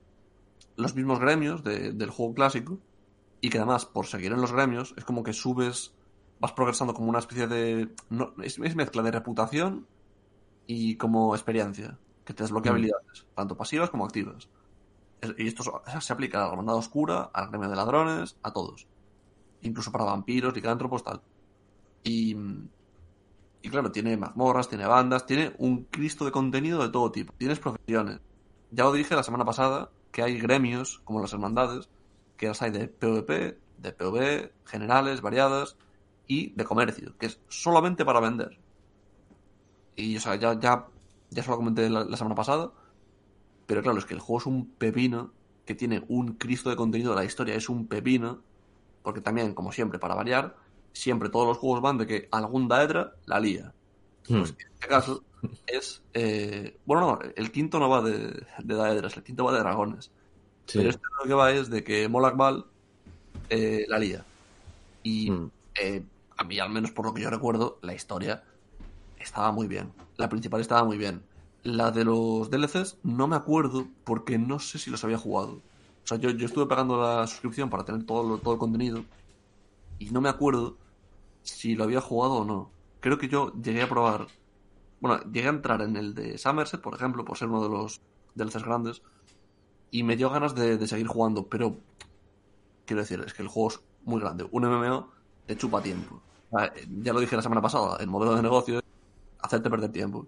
los 0.77 0.95
mismos 0.95 1.19
gremios 1.19 1.63
de- 1.63 1.93
del 1.93 2.09
juego 2.11 2.33
clásico 2.33 2.79
y 3.41 3.49
que 3.49 3.57
además 3.59 3.85
por 3.85 4.07
seguir 4.07 4.31
en 4.33 4.41
los 4.41 4.51
gremios 4.53 4.93
es 4.97 5.05
como 5.05 5.23
que 5.23 5.33
subes, 5.33 5.93
vas 6.39 6.53
progresando 6.53 6.93
como 6.93 7.09
una 7.09 7.19
especie 7.19 7.47
de... 7.47 7.89
no, 8.09 8.33
es, 8.43 8.57
es 8.59 8.75
mezcla 8.75 9.03
de 9.03 9.11
reputación 9.11 9.87
y 10.67 10.97
como 10.97 11.35
experiencia, 11.35 11.99
que 12.25 12.33
te 12.33 12.43
desbloquea 12.43 12.71
Mm. 12.71 12.75
habilidades, 12.75 13.27
tanto 13.35 13.57
pasivas 13.57 13.89
como 13.89 14.05
activas. 14.05 14.49
Es- 15.21 15.35
Y 15.37 15.47
esto 15.47 15.63
se 16.01 16.13
aplica 16.13 16.39
a 16.39 16.43
la 16.45 16.51
hermandad 16.51 16.75
oscura, 16.75 17.23
al 17.33 17.49
gremio 17.49 17.69
de 17.69 17.75
ladrones, 17.75 18.37
a 18.43 18.53
todos. 18.53 18.87
Incluso 19.61 19.91
para 19.91 20.05
vampiros, 20.05 20.55
licántropos, 20.55 21.03
tal. 21.03 21.21
Y, 22.03 22.35
y 23.65 23.69
claro, 23.69 23.91
tiene 23.91 24.15
mazmorras, 24.15 24.69
tiene 24.69 24.85
bandas, 24.85 25.25
tiene 25.25 25.55
un 25.57 25.85
cristo 25.85 26.23
de 26.23 26.31
contenido 26.31 26.83
de 26.83 26.89
todo 26.89 27.11
tipo. 27.11 27.33
Tienes 27.35 27.57
profesiones. 27.57 28.19
Ya 28.69 28.83
lo 28.83 28.93
dije 28.93 29.15
la 29.15 29.23
semana 29.23 29.43
pasada, 29.43 29.89
que 30.11 30.21
hay 30.21 30.37
gremios, 30.39 31.01
como 31.03 31.19
las 31.19 31.33
hermandades, 31.33 31.89
que 32.37 32.47
las 32.47 32.61
hay 32.61 32.69
de 32.69 32.87
PvP, 32.87 33.57
de 33.79 33.91
PvE, 33.91 34.53
generales, 34.65 35.21
variadas, 35.21 35.77
y 36.27 36.51
de 36.51 36.63
comercio, 36.63 37.17
que 37.17 37.25
es 37.25 37.39
solamente 37.47 38.05
para 38.05 38.19
vender. 38.19 38.59
Y, 39.95 40.15
o 40.15 40.19
sea, 40.19 40.35
ya, 40.35 40.59
ya, 40.59 40.85
ya 41.31 41.41
se 41.41 41.49
lo 41.49 41.57
comenté 41.57 41.89
la, 41.89 42.03
la 42.03 42.17
semana 42.17 42.35
pasada, 42.35 42.71
pero 43.65 43.81
claro, 43.81 43.97
es 43.97 44.05
que 44.05 44.13
el 44.13 44.19
juego 44.19 44.41
es 44.41 44.45
un 44.45 44.67
pepino, 44.75 45.31
que 45.65 45.73
tiene 45.73 46.05
un 46.07 46.33
cristo 46.33 46.69
de 46.69 46.75
contenido, 46.75 47.15
la 47.15 47.25
historia 47.25 47.55
es 47.55 47.67
un 47.67 47.87
pepino, 47.87 48.43
porque 49.01 49.21
también, 49.21 49.55
como 49.55 49.71
siempre, 49.71 49.97
para 49.97 50.13
variar, 50.13 50.55
siempre 50.95 51.29
todos 51.29 51.45
los 51.47 51.57
juegos 51.57 51.81
van 51.81 51.97
de 51.97 52.07
que 52.07 52.27
algún 52.31 52.67
Daedra 52.67 53.13
la 53.25 53.39
lía. 53.39 53.73
Hmm. 54.27 54.39
Pues 54.39 54.49
en 54.57 54.67
este 54.73 54.87
caso 54.87 55.23
es... 55.67 56.01
eh, 56.13 56.77
bueno, 56.85 57.01
no, 57.01 57.19
el 57.35 57.51
quinto 57.51 57.79
no 57.79 57.89
va 57.89 58.01
de, 58.01 58.43
de 58.63 58.75
Daedras, 58.75 59.15
el 59.17 59.23
quinto 59.23 59.43
va 59.45 59.53
de 59.53 59.59
dragones. 59.59 60.11
Sí. 60.65 60.79
Pero 60.79 60.89
este 60.89 61.03
lo 61.21 61.27
que 61.27 61.33
va 61.35 61.51
es 61.51 61.69
de 61.69 61.83
que 61.83 62.07
Molag 62.09 62.35
Bal 62.35 62.65
eh, 63.49 63.85
la 63.87 63.99
lía. 63.99 64.25
Y 65.03 65.29
Mm. 65.29 65.51
eh, 65.81 66.03
a 66.37 66.43
mí, 66.43 66.57
al 66.59 66.69
menos 66.71 66.91
por 66.91 67.05
lo 67.05 67.13
que 67.13 67.21
yo 67.21 67.29
recuerdo, 67.29 67.77
la 67.83 67.93
historia 67.93 68.43
estaba 69.19 69.51
muy 69.51 69.67
bien. 69.67 69.91
La 70.17 70.29
principal 70.29 70.61
estaba 70.61 70.83
muy 70.83 70.97
bien. 70.97 71.21
La 71.63 71.91
de 71.91 72.03
los 72.05 72.49
DLCs 72.49 72.97
no 73.03 73.27
me 73.27 73.35
acuerdo 73.35 73.87
porque 74.03 74.37
no 74.37 74.59
sé 74.59 74.77
si 74.79 74.89
los 74.89 75.03
había 75.03 75.17
jugado. 75.17 75.61
O 76.03 76.07
sea, 76.07 76.17
yo, 76.17 76.29
yo 76.31 76.45
estuve 76.45 76.67
pagando 76.67 77.01
la 77.01 77.25
suscripción 77.27 77.69
para 77.69 77.83
tener 77.85 78.03
todo, 78.05 78.23
lo- 78.27 78.37
todo 78.37 78.53
el 78.53 78.59
contenido 78.59 79.03
y 79.99 80.09
no 80.11 80.21
me 80.21 80.29
acuerdo 80.29 80.77
si 81.45 81.75
lo 81.75 81.85
había 81.85 82.01
jugado 82.01 82.35
o 82.35 82.45
no. 82.45 82.73
Creo 83.01 83.19
que 83.19 83.29
yo 83.29 83.53
llegué 83.61 83.83
a 83.83 83.89
probar. 83.89 84.27
Bueno, 85.01 85.23
llegué 85.31 85.47
a 85.47 85.51
entrar 85.51 85.81
en 85.83 85.97
el 85.97 86.15
de 86.15 86.37
Somerset, 86.39 86.81
por 86.81 86.95
ejemplo, 86.95 87.25
por 87.25 87.37
ser 87.37 87.49
uno 87.49 87.63
de 87.63 87.69
los 87.69 88.01
DLCs 88.35 88.65
grandes. 88.65 89.03
Y 89.91 90.03
me 90.03 90.17
dio 90.17 90.29
ganas 90.31 90.55
de, 90.55 90.77
de 90.77 90.87
seguir 90.87 91.07
jugando, 91.07 91.47
pero 91.49 91.77
quiero 92.85 93.01
decir, 93.01 93.23
es 93.25 93.33
que 93.33 93.41
el 93.41 93.47
juego 93.47 93.69
es 93.69 93.79
muy 94.03 94.19
grande. 94.21 94.47
Un 94.51 94.65
MMO 94.65 95.11
te 95.45 95.57
chupa 95.57 95.81
tiempo. 95.81 96.21
Eh, 96.59 96.87
Ya 97.03 97.13
lo 97.13 97.19
dije 97.19 97.35
la 97.35 97.41
semana 97.41 97.61
pasada, 97.61 97.97
el 97.99 98.07
modelo 98.07 98.35
de 98.35 98.41
negocio 98.43 98.79
es 98.79 98.83
hacerte 99.39 99.69
perder 99.69 99.91
tiempo. 99.91 100.27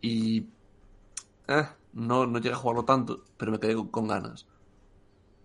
Y 0.00 0.46
eh, 1.48 1.66
no, 1.92 2.26
no 2.26 2.38
llegué 2.38 2.54
a 2.54 2.58
jugarlo 2.58 2.84
tanto, 2.84 3.24
pero 3.36 3.52
me 3.52 3.60
quedé 3.60 3.74
con, 3.76 3.88
con 3.88 4.08
ganas. 4.08 4.46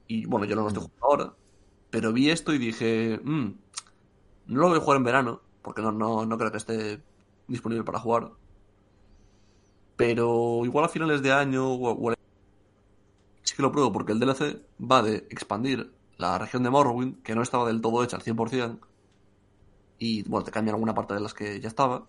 Y 0.07 0.25
bueno, 0.25 0.45
yo 0.45 0.55
no 0.55 0.63
lo 0.63 0.67
estoy 0.69 0.83
jugando 0.83 1.05
ahora, 1.05 1.37
pero 1.89 2.13
vi 2.13 2.29
esto 2.29 2.53
y 2.53 2.57
dije, 2.57 3.19
"Mm, 3.23 3.51
no 4.47 4.59
lo 4.61 4.69
voy 4.69 4.77
a 4.77 4.81
jugar 4.81 4.97
en 4.97 5.03
verano, 5.03 5.41
porque 5.61 5.81
no, 5.81 5.91
no, 5.91 6.25
no 6.25 6.37
creo 6.37 6.51
que 6.51 6.57
esté 6.57 7.01
disponible 7.47 7.83
para 7.83 7.99
jugar. 7.99 8.31
Pero 9.95 10.61
igual 10.65 10.85
a 10.85 10.89
finales 10.89 11.21
de 11.21 11.31
año 11.31 11.73
o, 11.73 12.13
sí 13.43 13.55
que 13.55 13.61
lo 13.61 13.71
pruebo, 13.71 13.91
porque 13.91 14.13
el 14.13 14.19
DLC 14.19 14.61
va 14.79 15.01
de 15.01 15.27
expandir 15.29 15.91
la 16.17 16.37
región 16.37 16.63
de 16.63 16.69
Morrowind, 16.69 17.21
que 17.23 17.35
no 17.35 17.41
estaba 17.41 17.67
del 17.67 17.81
todo 17.81 18.03
hecha 18.03 18.17
al 18.17 18.23
100%, 18.23 18.79
y 19.99 20.23
bueno, 20.23 20.43
te 20.43 20.51
cambian 20.51 20.75
alguna 20.75 20.95
parte 20.95 21.13
de 21.13 21.19
las 21.19 21.33
que 21.33 21.59
ya 21.59 21.67
estaba, 21.67 22.07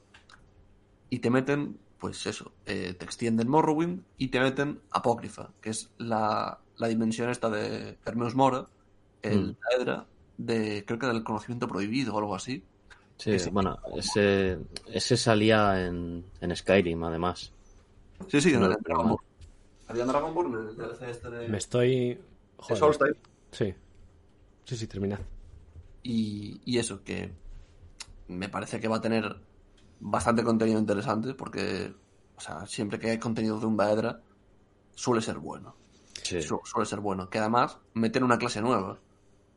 y 1.10 1.18
te 1.18 1.30
meten, 1.30 1.78
pues 1.98 2.26
eso, 2.26 2.52
eh, 2.66 2.94
te 2.98 3.04
extienden 3.04 3.48
Morrowind 3.48 4.02
y 4.16 4.28
te 4.28 4.40
meten 4.40 4.80
Apócrifa, 4.90 5.50
que 5.60 5.70
es 5.70 5.90
la, 5.98 6.58
la 6.76 6.88
dimensión 6.88 7.30
esta 7.30 7.50
de 7.50 7.98
Hermeus 8.04 8.34
Mora, 8.34 8.66
el 9.22 9.52
Mm. 9.52 10.11
De, 10.36 10.84
creo 10.86 10.98
que 10.98 11.06
del 11.06 11.24
conocimiento 11.24 11.68
prohibido 11.68 12.14
o 12.14 12.18
algo 12.18 12.34
así. 12.34 12.64
Sí, 13.18 13.30
ese- 13.32 13.50
bueno, 13.50 13.78
ese, 13.96 14.58
ese 14.86 15.16
salía 15.16 15.86
en, 15.86 16.24
en 16.40 16.56
Skyrim, 16.56 17.02
además. 17.04 17.52
Sí, 18.28 18.40
sí, 18.40 18.52
en 18.54 18.62
el 18.62 18.76
pero 18.82 18.82
Dragonborn. 18.96 19.24
Había 19.88 20.04
en 20.04 20.68
el 20.68 20.76
DLC 20.76 21.02
este 21.10 21.30
de... 21.30 21.48
Me 21.48 21.58
estoy. 21.58 21.88
de 22.14 22.20
Joder, 22.56 22.78
Solstheim. 22.78 23.14
Sí. 23.50 23.74
Sí, 24.64 24.76
sí, 24.76 24.86
termina. 24.86 25.20
Y, 26.02 26.60
y 26.64 26.78
eso, 26.78 27.02
que 27.04 27.32
me 28.28 28.48
parece 28.48 28.80
que 28.80 28.88
va 28.88 28.96
a 28.96 29.00
tener 29.00 29.36
bastante 30.00 30.42
contenido 30.42 30.78
interesante, 30.78 31.34
porque, 31.34 31.92
o 32.36 32.40
sea, 32.40 32.66
siempre 32.66 32.98
que 32.98 33.10
hay 33.10 33.18
contenido 33.18 33.60
de 33.60 33.66
un 33.66 33.76
Daedra, 33.76 34.20
suele 34.94 35.20
ser 35.20 35.38
bueno. 35.38 35.76
Sí. 36.22 36.40
Su- 36.42 36.60
suele 36.64 36.86
ser 36.86 37.00
bueno. 37.00 37.28
Que 37.28 37.38
además 37.38 37.78
meten 37.94 38.24
una 38.24 38.38
clase 38.38 38.60
nueva. 38.62 38.98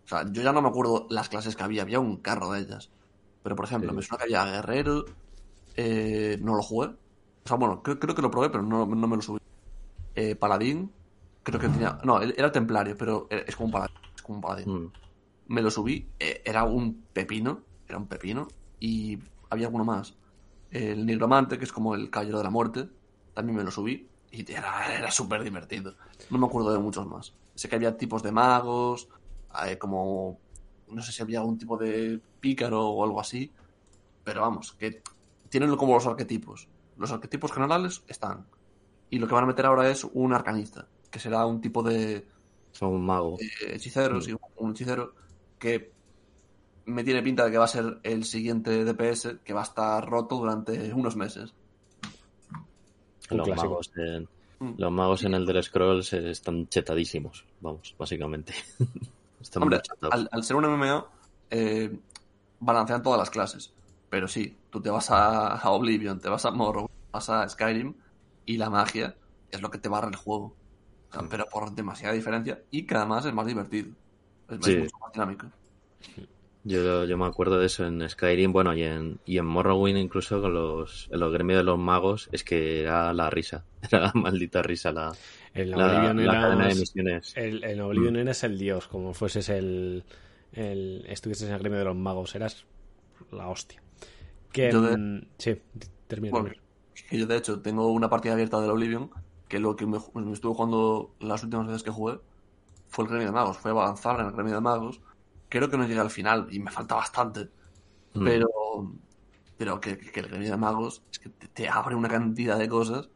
O 0.05 0.07
sea, 0.07 0.25
yo 0.31 0.41
ya 0.43 0.51
no 0.53 0.61
me 0.61 0.69
acuerdo 0.69 1.07
las 1.09 1.29
clases 1.29 1.55
que 1.55 1.63
había, 1.63 1.81
había 1.81 1.99
un 1.99 2.17
carro 2.17 2.51
de 2.51 2.59
ellas. 2.61 2.91
Pero, 3.41 3.55
por 3.55 3.65
ejemplo, 3.65 3.89
Sí. 3.91 3.95
me 3.95 4.01
suena 4.03 4.17
que 4.23 4.35
había 4.35 4.51
guerrero, 4.53 5.05
eh, 5.75 6.37
no 6.41 6.55
lo 6.55 6.61
jugué. 6.61 6.87
O 6.87 7.47
sea, 7.47 7.57
bueno, 7.57 7.81
creo, 7.83 7.99
creo 7.99 8.15
que 8.15 8.21
lo 8.21 8.31
probé, 8.31 8.49
pero 8.49 8.63
no, 8.63 8.85
no 8.85 9.07
me 9.07 9.15
lo 9.15 9.21
subí. 9.21 9.39
Eh, 10.15 10.35
paladín, 10.35 10.91
creo 11.43 11.59
que 11.59 11.69
tenía... 11.69 11.99
No, 12.03 12.21
él 12.21 12.33
era 12.37 12.51
templario, 12.51 12.95
pero 12.97 13.27
es 13.29 13.55
como 13.55 13.65
un 13.67 13.71
paladín. 13.71 13.95
Es 14.15 14.21
como 14.21 14.35
un 14.37 14.41
paladín 14.41 14.73
Mm. 14.73 14.91
me 15.47 15.61
lo 15.61 15.69
subí, 15.69 16.09
eh, 16.19 16.41
era 16.43 16.63
un 16.63 17.05
pepino, 17.13 17.61
era 17.87 17.97
un 17.99 18.07
pepino, 18.07 18.47
y 18.79 19.19
había 19.49 19.67
alguno 19.67 19.85
más. 19.85 20.15
El 20.71 21.05
nigromante, 21.05 21.57
que 21.59 21.65
es 21.65 21.71
como 21.71 21.93
el 21.95 22.09
caballero 22.09 22.39
de 22.39 22.43
la 22.43 22.49
muerte, 22.49 22.89
también 23.33 23.57
me 23.57 23.63
lo 23.63 23.69
subí, 23.71 24.09
y 24.31 24.51
era, 24.51 24.95
era 24.97 25.11
súper 25.11 25.43
divertido. 25.43 25.95
No 26.31 26.37
me 26.39 26.47
acuerdo 26.47 26.73
de 26.73 26.79
muchos 26.79 27.05
más. 27.05 27.35
Sé 27.53 27.69
que 27.69 27.75
había 27.75 27.95
tipos 27.95 28.23
de 28.23 28.31
magos, 28.31 29.07
eh, 29.67 29.77
como, 29.77 30.39
no 30.89 31.01
sé 31.01 31.11
si 31.11 31.21
había 31.21 31.39
algún 31.39 31.57
tipo 31.57 31.77
de 31.77 32.19
pícaro 32.39 32.87
o 32.89 33.03
algo 33.03 33.19
así, 33.19 33.51
pero 34.23 34.41
vamos, 34.41 34.73
que 34.73 35.01
tienen 35.49 35.75
como 35.75 35.93
los 35.95 36.05
arquetipos. 36.07 36.67
Los 36.97 37.11
arquetipos 37.11 37.51
generales 37.51 38.03
están. 38.07 38.45
Y 39.09 39.19
lo 39.19 39.27
que 39.27 39.33
van 39.35 39.43
a 39.43 39.47
meter 39.47 39.65
ahora 39.65 39.89
es 39.89 40.03
un 40.03 40.33
arcanista, 40.33 40.87
que 41.11 41.19
será 41.19 41.45
un 41.45 41.61
tipo 41.61 41.83
de, 41.83 42.25
Son 42.71 42.93
un 42.93 43.05
mago. 43.05 43.37
eh, 43.39 43.75
hechiceros 43.75 44.27
y 44.27 44.35
un 44.57 44.71
hechicero 44.71 45.13
que 45.59 45.91
me 46.85 47.03
tiene 47.03 47.21
pinta 47.23 47.45
de 47.45 47.51
que 47.51 47.57
va 47.57 47.65
a 47.65 47.69
ser 47.69 47.99
el 48.03 48.25
siguiente 48.25 48.83
DPS 48.83 49.37
que 49.43 49.53
va 49.53 49.61
a 49.61 49.63
estar 49.63 50.07
roto 50.07 50.37
durante 50.37 50.93
unos 50.93 51.15
meses. 51.15 51.53
Los 53.29 53.47
magos, 53.49 53.91
en, 53.97 54.27
Mm. 54.59 54.75
los 54.77 54.91
magos 54.91 55.23
en 55.25 55.33
el 55.33 55.45
del 55.45 55.61
Scrolls 55.61 56.13
están 56.13 56.67
chetadísimos, 56.69 57.45
vamos, 57.59 57.93
básicamente. 57.97 58.53
Hombre, 59.55 59.81
al, 60.11 60.29
al 60.31 60.43
ser 60.43 60.55
un 60.55 60.65
MMO, 60.65 61.07
eh, 61.49 61.99
balancean 62.59 63.03
todas 63.03 63.19
las 63.19 63.29
clases. 63.29 63.73
Pero 64.09 64.27
sí, 64.27 64.57
tú 64.69 64.81
te 64.81 64.89
vas 64.89 65.11
a, 65.11 65.55
a 65.57 65.69
Oblivion, 65.71 66.19
te 66.19 66.29
vas 66.29 66.45
a 66.45 66.51
Morrowind, 66.51 66.89
vas 67.11 67.29
a 67.29 67.47
Skyrim 67.47 67.93
y 68.45 68.57
la 68.57 68.69
magia 68.69 69.15
es 69.51 69.61
lo 69.61 69.69
que 69.71 69.77
te 69.77 69.89
barra 69.89 70.09
el 70.09 70.15
juego. 70.15 70.55
O 71.09 71.13
sea, 71.13 71.21
Mm. 71.21 71.29
Pero 71.29 71.45
por 71.45 71.71
demasiada 71.73 72.13
diferencia 72.13 72.61
y 72.71 72.85
que 72.85 72.95
además 72.95 73.25
es 73.25 73.33
más 73.33 73.45
divertido. 73.45 73.89
Es, 74.49 74.65
Sí. 74.65 74.77
mucho 74.77 74.97
más 74.99 75.13
dinámico. 75.13 75.47
Yo, 76.67 77.05
yo 77.05 77.17
me 77.17 77.25
acuerdo 77.25 77.59
de 77.59 77.67
eso 77.67 77.85
en 77.85 78.07
Skyrim, 78.09 78.51
bueno, 78.51 78.73
y 78.73 78.81
en, 78.83 79.19
y 79.25 79.37
en 79.37 79.45
Morrowind 79.45 79.97
incluso 79.99 80.41
con 80.41 80.53
los, 80.55 81.07
en 81.11 81.19
los 81.19 81.31
gremios 81.31 81.59
de 81.59 81.63
los 81.63 81.77
magos, 81.77 82.27
es 82.31 82.43
que 82.43 82.81
era 82.81 83.13
la 83.13 83.29
risa, 83.29 83.63
era 83.91 83.99
la 84.07 84.11
maldita 84.15 84.63
risa 84.63 84.91
la, 84.91 85.11
El 85.53 85.69
la, 85.71 85.77
Oblivion 85.77 86.17
la 86.17 86.23
era- 86.23 86.41
cadena 86.41 86.67
de 86.67 86.75
misiones. 86.75 87.33
El, 87.37 87.63
el 87.63 87.79
Oblivion 87.81 88.13
Mm. 88.15 88.17
eres 88.17 88.43
el 88.43 88.57
dios, 88.57 88.87
como 88.87 89.13
fueses 89.13 89.47
el, 89.49 90.03
el 90.53 91.05
estuvieses 91.07 91.47
en 91.47 91.53
el 91.53 91.59
gremio 91.59 91.77
de 91.79 91.85
los 91.85 91.95
magos, 91.95 92.33
eras 92.33 92.65
la 93.31 93.47
hostia. 93.47 93.81
Que 94.51 94.71
Yo 94.71 94.81
de- 94.81 95.27
sí, 95.37 95.55
termina. 96.07 96.31
Bueno, 96.31 96.49
yo 97.11 97.27
de 97.27 97.37
hecho 97.37 97.61
tengo 97.61 97.87
una 97.91 98.09
partida 98.09 98.33
abierta 98.33 98.59
del 98.59 98.71
Oblivion, 98.71 99.11
que 99.47 99.59
lo 99.59 99.75
que 99.75 99.85
me, 99.85 99.99
me 100.15 100.31
estuve 100.33 100.55
jugando 100.55 101.13
las 101.19 101.43
últimas 101.43 101.67
veces 101.67 101.83
que 101.83 101.91
jugué 101.91 102.17
fue 102.87 103.03
el 103.05 103.09
Gremio 103.11 103.27
de 103.27 103.33
Magos, 103.33 103.57
fue 103.59 103.69
avanzar 103.69 104.19
en 104.19 104.25
el 104.27 104.31
Gremio 104.31 104.55
de 104.55 104.61
Magos. 104.61 104.99
Creo 105.49 105.69
que 105.69 105.77
no 105.77 105.87
llegué 105.87 105.99
al 105.99 106.09
final 106.11 106.47
y 106.51 106.59
me 106.59 106.71
falta 106.71 106.95
bastante, 106.95 107.51
Mm. 108.15 108.39
pero 108.39 108.47
pero 109.57 109.79
que, 109.81 109.97
que 109.97 110.19
el 110.19 110.27
Gremio 110.29 110.51
de 110.51 110.57
Magos 110.57 111.05
es 111.11 111.19
que 111.19 111.29
te, 111.29 111.47
te 111.49 111.69
abre 111.69 111.95
una 111.95 112.09
cantidad 112.09 112.57
de 112.59 112.69
cosas 112.69 113.09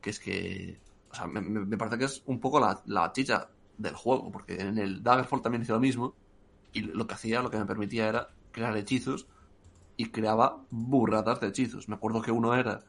que 0.00 0.10
es 0.10 0.20
que... 0.20 0.82
O 1.10 1.14
sea, 1.16 1.26
me, 1.26 1.40
me- 1.42 1.78
parece 1.78 1.98
que 1.98 2.04
es 2.06 2.22
un 2.26 2.40
poco 2.40 2.60
la, 2.60 2.82
la 2.86 3.12
chicha 3.12 3.50
del 3.76 3.94
juego, 3.96 4.30
porque 4.32 4.56
en 4.60 4.78
el 4.78 5.02
Daggerfall 5.02 5.42
también 5.42 5.62
hice 5.62 5.72
lo 5.72 5.80
mismo 5.80 6.18
y 6.72 6.82
lo 6.82 7.06
que 7.06 7.14
hacía, 7.14 7.42
lo 7.42 7.50
que 7.50 7.58
me 7.58 7.66
permitía 7.66 8.08
era 8.08 8.36
crear 8.52 8.76
hechizos 8.76 9.28
y 9.96 10.10
creaba 10.12 10.66
burradas 10.70 11.40
de 11.40 11.48
hechizos. 11.48 11.88
Me 11.88 11.96
acuerdo 11.96 12.22
que 12.22 12.32
uno 12.32 12.54
era 12.54 12.84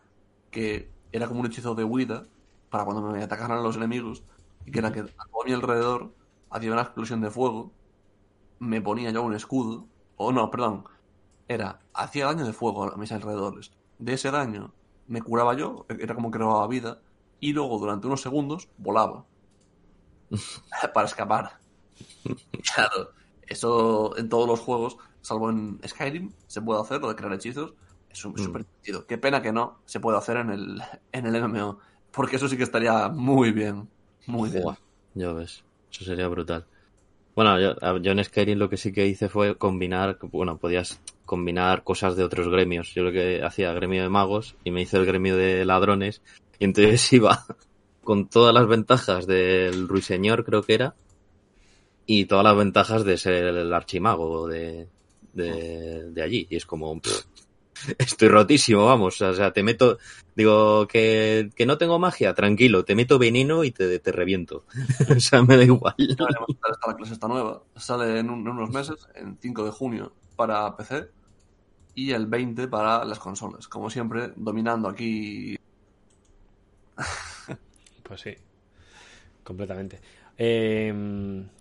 que 0.52 0.96
era 1.12 1.28
como 1.28 1.42
un 1.42 1.48
hechizo 1.48 1.76
de 1.76 1.86
huida 1.86 2.30
para 2.70 2.86
cuando 2.86 3.04
me 3.12 3.24
atacaran 3.24 3.64
los 3.64 3.78
enemigos 3.78 4.26
y 4.66 4.72
que 4.72 4.80
era 4.80 4.92
que 4.94 5.02
a 5.02 5.06
mi 5.46 5.54
alrededor 5.54 6.18
hacía 6.50 6.74
una 6.74 6.84
explosión 6.84 7.22
de 7.22 7.32
fuego, 7.32 7.79
me 8.60 8.82
ponía 8.82 9.12
yo 9.12 9.24
un 9.24 9.36
escudo, 9.36 9.88
o 10.18 10.32
no, 10.32 10.50
perdón, 10.52 10.84
era 11.48 11.80
hacía 11.94 12.26
daño 12.28 12.46
de 12.46 12.54
fuego 12.54 12.84
a 12.94 12.98
mis 12.98 13.12
alrededores. 13.12 13.72
De 13.98 14.14
ese 14.14 14.32
daño 14.32 14.74
me 15.08 15.22
curaba 15.22 15.56
yo, 15.56 15.86
era 15.90 16.16
como 16.16 16.32
que 16.32 16.38
robaba 16.40 16.68
vida, 16.68 17.02
y 17.40 17.54
luego 17.54 17.80
durante 17.80 18.08
unos 18.08 18.22
segundos 18.22 18.70
volaba 18.78 19.26
para 20.94 21.08
escapar. 21.08 21.60
Claro, 22.76 23.10
eso 23.48 24.16
en 24.18 24.30
todos 24.30 24.48
los 24.48 24.60
juegos, 24.60 24.98
salvo 25.22 25.50
en 25.50 25.80
Skyrim, 25.86 26.32
se 26.48 26.62
puede 26.62 26.82
hacer, 26.82 27.02
lo 27.02 27.10
de 27.10 27.16
crear 27.16 27.34
hechizos. 27.34 27.74
Es 28.10 28.26
Mm. 28.26 28.38
súper 28.38 28.66
divertido. 28.66 29.06
Qué 29.06 29.18
pena 29.18 29.42
que 29.42 29.52
no 29.52 29.78
se 29.86 30.00
puede 30.00 30.18
hacer 30.18 30.38
en 30.38 30.50
el, 30.50 30.82
en 31.12 31.26
el 31.26 31.36
MMO. 31.36 31.80
Porque 32.12 32.38
eso 32.38 32.48
sí 32.48 32.58
que 32.58 32.64
estaría 32.64 33.10
muy 33.10 33.52
bien. 33.52 33.88
Muy 34.26 34.50
bien. 34.50 34.64
Ya 35.14 35.32
ves, 35.32 35.64
eso 35.92 36.04
sería 36.06 36.28
brutal. 36.28 36.66
Bueno, 37.40 37.58
yo, 37.58 38.12
en 38.12 38.22
Skyrim 38.22 38.60
lo 38.60 38.68
que 38.68 38.76
sí 38.76 38.92
que 38.92 39.08
hice 39.08 39.30
fue 39.30 39.56
combinar, 39.56 40.18
bueno, 40.24 40.58
podías 40.58 41.00
combinar 41.24 41.86
cosas 41.86 42.18
de 42.18 42.26
otros 42.26 42.50
gremios. 42.50 42.94
Yo 42.94 43.02
lo 43.04 43.14
que 43.14 43.42
hacía 43.42 43.72
gremio 43.72 44.04
de 44.04 44.10
magos 44.10 44.58
y 44.66 44.72
me 44.72 44.82
hice 44.82 44.98
el 44.98 45.06
gremio 45.06 45.38
de 45.38 45.64
ladrones 45.64 46.22
y 46.60 46.66
entonces 46.66 47.14
iba 47.14 47.46
con 48.04 48.28
todas 48.28 48.54
las 48.54 48.68
ventajas 48.68 49.26
del 49.26 49.88
ruiseñor, 49.88 50.44
creo 50.44 50.64
que 50.64 50.74
era, 50.74 50.96
y 52.06 52.26
todas 52.26 52.44
las 52.44 52.58
ventajas 52.58 53.06
de 53.06 53.18
ser 53.18 53.46
el 53.46 53.74
archimago 53.74 54.46
de, 54.46 54.90
de, 55.32 56.12
de 56.12 56.22
allí. 56.22 56.46
Y 56.50 56.58
es 56.58 56.66
como, 56.66 57.00
pff, 57.00 57.24
estoy 57.98 58.28
rotísimo, 58.28 58.86
vamos. 58.86 59.22
O 59.22 59.34
sea, 59.34 59.52
te 59.54 59.64
meto, 59.64 59.98
digo, 60.36 60.88
que, 60.88 61.50
que 61.56 61.66
no 61.66 61.78
tengo 61.78 62.00
magia, 62.00 62.34
tranquilo, 62.34 62.84
te 62.86 62.96
meto 62.96 63.20
veneno 63.20 63.64
y 63.64 63.72
te, 63.72 64.00
te 64.00 64.12
reviento. 64.12 64.66
o 65.16 65.20
sea, 65.20 65.44
me 65.44 65.58
da 65.58 65.64
igual. 65.64 65.96
Está 65.98 66.26
la 66.88 66.96
clase 66.96 67.14
esta 67.14 67.28
nueva. 67.28 67.62
Sale 67.76 68.20
en, 68.20 68.30
un- 68.30 68.42
en 68.42 68.48
unos 68.50 68.70
meses, 68.70 69.08
en 69.16 69.38
5 69.42 69.66
de 69.66 69.72
junio, 69.72 70.14
para 70.36 70.76
PC. 70.76 71.08
Y 71.96 72.12
el 72.12 72.28
20 72.28 72.68
para 72.68 73.04
las 73.04 73.20
consolas. 73.20 73.68
Como 73.68 73.90
siempre, 73.90 74.32
dominando 74.36 74.88
aquí. 74.90 75.56
Pues 78.04 78.22
sí, 78.22 78.34
completamente. 79.44 80.00
Eh, 80.38 80.94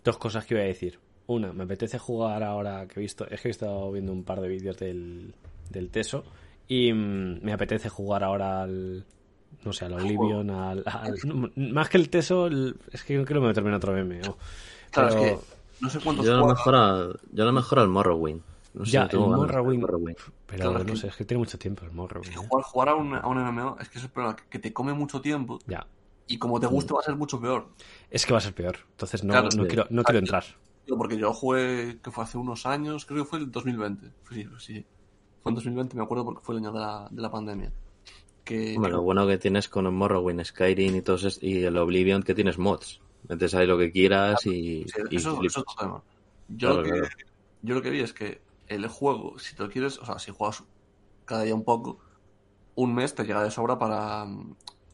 dos 0.04 0.18
cosas 0.18 0.44
que 0.46 0.54
iba 0.54 0.62
a 0.62 0.66
decir. 0.66 0.98
Una, 1.26 1.52
me 1.52 1.64
apetece 1.64 1.98
jugar 1.98 2.42
ahora 2.42 2.86
que 2.86 3.00
he 3.00 3.02
visto, 3.02 3.28
es 3.28 3.40
que 3.40 3.48
he 3.48 3.50
estado 3.50 3.92
viendo 3.92 4.12
un 4.12 4.24
par 4.24 4.40
de 4.40 4.48
vídeos 4.48 4.78
del, 4.78 5.34
del 5.70 5.90
Teso 5.90 6.24
y 6.66 6.92
mm, 6.92 7.40
me 7.42 7.52
apetece 7.52 7.88
jugar 7.88 8.24
ahora 8.24 8.62
al, 8.62 9.04
no 9.64 9.72
sé, 9.72 9.84
al 9.86 9.94
Oblivion, 9.94 10.50
al, 10.50 10.82
al- 10.86 11.14
más 11.72 11.88
que 11.88 11.98
el 11.98 12.10
Teso, 12.10 12.46
el- 12.46 12.76
es 12.92 13.02
que 13.04 13.16
no 13.16 13.24
quiero 13.24 13.40
meterme 13.40 13.70
en 13.70 13.74
otro 13.76 13.92
meme. 13.92 14.20
¿no? 14.20 14.36
Claro, 14.90 15.08
Pero- 15.14 15.24
es 15.24 15.38
que 15.40 15.44
no 15.80 15.90
sé 15.90 16.00
cuántos 16.00 16.26
Yo 16.26 16.34
a 16.34 16.38
lo 16.38 16.46
mejor 16.46 16.74
al, 16.74 17.20
yo 17.32 17.42
a 17.42 17.46
lo 17.46 17.52
mejor 17.52 17.78
al 17.78 17.88
Morrowind. 17.88 18.42
No 18.74 18.84
sé, 18.84 18.92
ya, 18.92 19.02
el 19.02 19.08
ganas 19.08 19.20
del 19.30 19.38
Morrowind, 19.38 19.86
pero 20.46 20.62
Claro, 20.64 20.78
es 20.80 20.86
no 20.86 20.92
que- 20.92 20.98
sé, 21.00 21.06
es 21.08 21.16
que 21.16 21.24
tiene 21.24 21.38
mucho 21.38 21.58
tiempo 21.58 21.84
el 21.84 21.92
Morrowind. 21.92 22.32
¿eh? 22.32 22.36
Jugar, 22.36 22.64
jugar 22.64 22.88
a, 22.90 22.94
un, 22.94 23.14
a 23.14 23.26
un 23.26 23.38
MMO 23.38 23.76
es 23.80 23.88
que 23.88 23.98
es 23.98 24.04
el 24.04 24.10
problema, 24.10 24.36
que- 24.36 24.44
que 24.50 24.58
te 24.58 24.72
come 24.72 24.92
mucho 24.92 25.20
tiempo 25.20 25.58
Ya, 25.66 25.86
y 26.26 26.38
como 26.38 26.60
te 26.60 26.66
guste 26.66 26.92
va 26.92 27.00
a 27.00 27.02
ser 27.02 27.16
mucho 27.16 27.40
peor. 27.40 27.68
es 28.10 28.26
que 28.26 28.32
va 28.32 28.38
a 28.38 28.42
ser 28.42 28.54
peor, 28.54 28.76
entonces 28.90 29.24
no, 29.24 29.32
Claro, 29.32 29.48
no 29.56 29.62
sí. 29.62 29.68
quiero, 29.68 29.86
no 29.90 30.02
quiero 30.04 30.18
entrar. 30.18 30.44
Porque 30.86 31.16
yo 31.18 31.32
jugué, 31.34 31.98
que 32.02 32.10
fue 32.10 32.24
hace 32.24 32.38
unos 32.38 32.64
años, 32.66 33.04
creo 33.04 33.24
que 33.24 33.28
fue 33.30 33.38
el 33.40 33.50
2020. 33.50 34.10
Sí, 34.30 34.46
sí. 34.58 34.86
Fue 35.42 35.50
en 35.50 35.54
2020, 35.54 35.96
me 35.96 36.02
acuerdo 36.02 36.24
porque 36.24 36.42
fue 36.42 36.54
el 36.56 36.60
año 36.62 36.72
de 36.72 36.80
la, 36.80 37.08
de 37.10 37.22
la 37.22 37.30
pandemia. 37.30 37.72
Que, 38.44 38.74
Hombre, 38.76 38.92
lo 38.92 39.02
bueno 39.02 39.26
que 39.26 39.38
tienes 39.38 39.68
con 39.68 39.92
Morrowind, 39.94 40.42
Skyrim 40.44 40.96
y 40.96 41.02
todos 41.02 41.24
es- 41.24 41.42
y 41.42 41.64
el 41.64 41.76
Oblivion 41.76 42.22
que 42.22 42.34
tienes 42.34 42.58
mods. 42.58 43.00
Metes 43.28 43.54
ahí 43.54 43.66
lo 43.66 43.76
que 43.76 43.90
quieras 43.92 44.44
y, 44.46 44.84
Sí, 44.84 44.92
y 45.10 45.16
eso, 45.16 45.42
es 45.42 45.56
otro 45.58 45.74
tema. 45.78 46.02
Yo, 46.48 46.68
Claro, 46.68 46.76
lo 46.76 46.82
que, 46.84 46.90
claro. 46.90 47.08
yo 47.62 47.74
lo 47.74 47.82
que 47.82 47.90
vi 47.90 48.00
es 48.00 48.12
que 48.14 48.40
el 48.68 48.86
juego, 48.88 49.38
si 49.38 49.54
te 49.54 49.62
lo 49.62 49.70
quieres, 49.70 49.98
o 49.98 50.06
sea, 50.06 50.18
si 50.18 50.30
juegas 50.32 50.64
cada 51.24 51.42
día 51.42 51.54
un 51.54 51.64
poco, 51.64 51.98
un 52.74 52.94
mes 52.94 53.14
te 53.14 53.24
llega 53.24 53.42
de 53.44 53.50
sobra 53.50 53.78
para, 53.78 54.26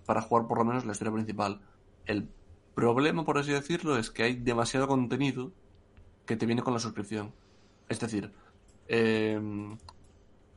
para 0.07 0.21
jugar 0.23 0.47
por 0.49 0.59
lo 0.59 0.65
menos 0.65 0.85
la 0.85 0.93
historia 0.93 1.13
principal. 1.13 1.61
El 2.07 2.29
problema, 2.75 3.25
por 3.25 3.39
así 3.39 3.53
decirlo, 3.53 3.97
es 3.99 4.11
que 4.11 4.25
hay 4.25 4.35
demasiado 4.35 4.89
contenido 4.89 5.53
que 6.27 6.37
te 6.37 6.47
viene 6.47 6.63
con 6.63 6.73
la 6.75 6.81
suscripción. 6.81 7.33
Es 7.89 8.01
decir, 8.01 8.33
eh, 8.89 9.39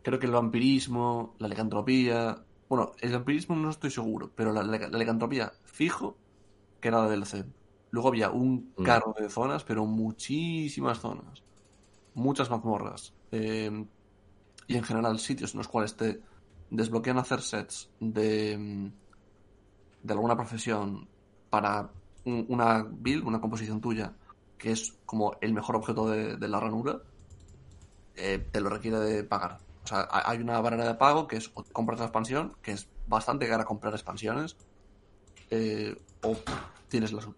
creo 0.08 0.20
que 0.20 0.26
el 0.28 0.32
vampirismo, 0.32 1.36
la 1.40 1.50
licantropía. 1.50 2.46
Bueno, 2.70 2.94
el 3.02 3.12
vampirismo 3.14 3.56
no 3.58 3.70
estoy 3.70 3.92
seguro, 3.92 4.34
pero 4.36 4.54
la, 4.54 4.64
la- 4.64 4.88
la 4.90 4.98
licantropía 4.98 5.52
fijo 5.66 6.22
que 6.80 6.90
era 6.90 7.02
la 7.02 7.10
DLC. 7.10 7.46
Luego 7.92 8.10
había 8.10 8.32
un 8.32 8.74
Mm. 8.78 8.84
carro 8.84 9.14
de 9.20 9.30
zonas, 9.30 9.64
pero 9.66 9.86
muchísimas 9.86 11.00
zonas. 11.00 11.44
Muchas 12.14 12.50
mazmorras. 12.50 13.16
eh, 13.32 13.72
y 14.68 14.78
en 14.78 14.84
general 14.84 15.20
sitios 15.20 15.54
en 15.54 15.60
los 15.60 15.68
cuales 15.68 15.96
te 15.98 16.22
desbloquean 16.70 17.18
hacer 17.20 17.42
sets 17.42 17.94
de, 18.00 18.58
mm, 18.58 18.88
de 20.02 20.14
alguna 20.14 20.36
profesión 20.36 21.12
para 21.50 21.94
un- 22.26 22.46
una 22.50 22.84
build, 22.90 23.26
una 23.26 23.42
composición 23.42 23.82
tuya, 23.82 24.18
que 24.58 24.72
es 24.72 25.00
como 25.06 25.38
el 25.42 25.54
mejor 25.54 25.76
objeto 25.76 26.10
de, 26.10 26.38
de 26.38 26.48
la 26.48 26.60
ranura, 26.60 27.02
eh, 28.16 28.40
te 28.52 28.62
lo 28.62 28.70
requiere 28.70 29.00
de 29.00 29.24
pagar. 29.24 29.67
O 29.88 29.90
sea, 29.90 30.02
ha- 30.02 30.30
hay 30.30 30.40
una 30.40 30.60
barrera 30.60 30.86
de 30.86 30.96
pago 30.96 31.28
que 31.30 31.38
es 31.38 31.50
o 31.54 31.64
te 31.64 31.72
compras 31.72 31.98
la 32.00 32.06
expansión, 32.08 32.58
que 32.62 32.72
es 32.74 32.90
bastante 33.08 33.48
cara 33.48 33.64
comprar 33.64 33.94
expansiones, 33.94 34.58
eh, 35.50 35.96
o 36.24 36.36
tienes 36.90 37.14
la 37.14 37.22
sub. 37.22 37.36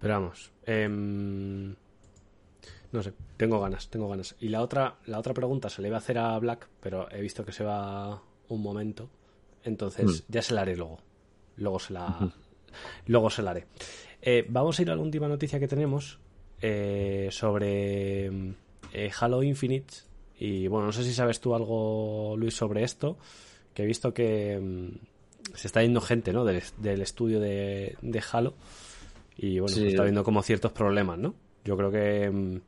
Pero 0.00 0.14
vamos, 0.14 0.50
em, 0.66 1.74
no 2.92 3.02
sé, 3.02 3.12
tengo 3.36 3.60
ganas, 3.60 3.88
tengo 3.90 4.08
ganas. 4.08 4.34
Y 4.40 4.48
la 4.48 4.62
otra, 4.62 4.96
la 5.06 5.18
otra 5.18 5.34
pregunta 5.34 5.68
se 5.68 5.82
le 5.82 5.88
iba 5.88 5.98
a 5.98 6.00
hacer 6.00 6.18
a 6.18 6.38
Black, 6.38 6.68
pero 6.80 7.10
he 7.12 7.20
visto 7.20 7.44
que 7.44 7.52
se 7.52 7.64
va 7.64 8.22
un 8.48 8.62
momento, 8.62 9.08
entonces 9.62 10.24
ya 10.28 10.42
se 10.42 10.54
la 10.54 10.62
haré 10.62 10.76
luego. 10.76 10.98
Luego 11.56 11.78
se 11.78 11.92
la, 11.92 12.32
luego 13.06 13.28
se 13.30 13.42
la 13.42 13.50
haré. 13.50 13.66
Eh, 14.22 14.44
vamos 14.48 14.78
a 14.78 14.82
ir 14.82 14.90
a 14.90 14.96
la 14.96 15.02
última 15.02 15.28
noticia 15.28 15.58
que 15.58 15.68
tenemos 15.68 16.18
eh, 16.60 17.28
sobre 17.30 18.26
eh, 18.92 19.10
Halo 19.18 19.42
Infinite. 19.42 19.94
Y 20.38 20.66
bueno, 20.68 20.86
no 20.86 20.92
sé 20.92 21.04
si 21.04 21.12
sabes 21.12 21.40
tú 21.40 21.54
algo, 21.54 22.34
Luis, 22.38 22.54
sobre 22.54 22.82
esto. 22.82 23.16
Que 23.74 23.82
he 23.82 23.86
visto 23.86 24.12
que 24.12 24.58
mm, 24.58 25.54
se 25.54 25.66
está 25.66 25.82
yendo 25.82 26.00
gente, 26.00 26.32
¿no? 26.32 26.44
Del, 26.44 26.62
del 26.78 27.02
estudio 27.02 27.40
de, 27.40 27.96
de 28.00 28.22
Halo. 28.32 28.54
Y 29.36 29.58
bueno, 29.58 29.74
Sí. 29.74 29.80
se 29.82 29.88
está 29.88 30.02
viendo 30.02 30.24
como 30.24 30.42
ciertos 30.42 30.72
problemas, 30.72 31.18
¿no? 31.18 31.34
Yo 31.64 31.76
creo 31.76 31.90
que. 31.90 32.30
mm, 32.30 32.60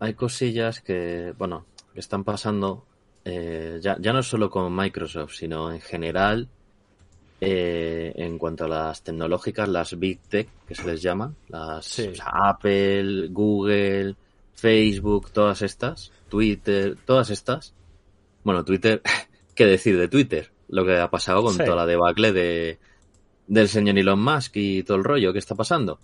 Hay 0.00 0.14
cosillas 0.14 0.80
que, 0.80 1.32
bueno, 1.38 1.66
que 1.94 2.00
están 2.00 2.24
pasando 2.24 2.84
ya, 3.24 3.98
ya 4.00 4.12
no 4.14 4.22
solo 4.22 4.48
con 4.48 4.74
Microsoft, 4.74 5.34
sino 5.34 5.70
en 5.70 5.82
general 5.82 6.48
eh, 7.40 8.12
en 8.16 8.38
cuanto 8.38 8.64
a 8.64 8.68
las 8.68 9.02
tecnológicas, 9.02 9.68
las 9.68 9.98
Big 9.98 10.20
Tech, 10.22 10.48
que 10.66 10.74
se 10.74 10.86
les 10.86 11.00
llama, 11.02 11.32
las 11.48 11.84
Sí. 11.86 12.08
o 12.08 12.14
sea, 12.14 12.26
Apple, 12.50 13.28
Google, 13.30 14.16
Facebook, 14.54 15.30
todas 15.30 15.62
estas, 15.62 16.12
Twitter, 16.28 16.96
todas 17.04 17.30
estas. 17.30 17.74
Bueno, 18.42 18.64
Twitter, 18.64 19.02
¿qué 19.54 19.66
decir 19.66 19.98
de 19.98 20.08
Twitter? 20.08 20.50
Lo 20.68 20.84
que 20.84 20.98
ha 20.98 21.10
pasado 21.10 21.42
con 21.42 21.54
Sí. 21.54 21.64
toda 21.64 21.76
la 21.76 21.86
debacle 21.86 22.32
de, 22.32 22.78
del 23.46 23.68
señor 23.68 23.96
Elon 23.98 24.22
Musk 24.22 24.56
y 24.56 24.82
todo 24.82 24.96
el 24.96 25.04
rollo 25.04 25.32
que 25.32 25.38
está 25.38 25.54
pasando. 25.54 26.00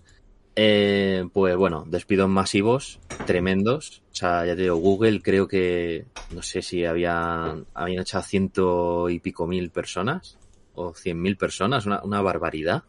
Eh, 0.57 1.27
pues 1.33 1.57
bueno, 1.57 1.83
despidos 1.85 2.29
masivos, 2.29 2.99
tremendos. 3.25 4.01
O 4.13 4.15
sea, 4.15 4.45
ya 4.45 4.55
te 4.55 4.61
digo, 4.63 4.77
Google 4.77 5.21
creo 5.21 5.49
que, 5.49 6.05
no 6.31 6.41
sé 6.41 6.61
si 6.61 6.85
habían, 6.85 7.65
habían 7.73 8.01
echado 8.03 8.23
ciento 8.23 9.09
y 9.09 9.19
pico 9.19 9.47
mil 9.47 9.69
personas 9.69 10.37
o 10.75 10.93
cien 10.93 11.21
mil 11.21 11.37
personas, 11.37 11.85
una, 11.85 12.01
una 12.03 12.21
barbaridad. 12.21 12.83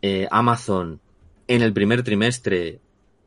Eh, 0.00 0.28
Amazon 0.30 1.00
en 1.48 1.62
el 1.62 1.72
primer 1.72 2.02
trimestre, 2.02 2.80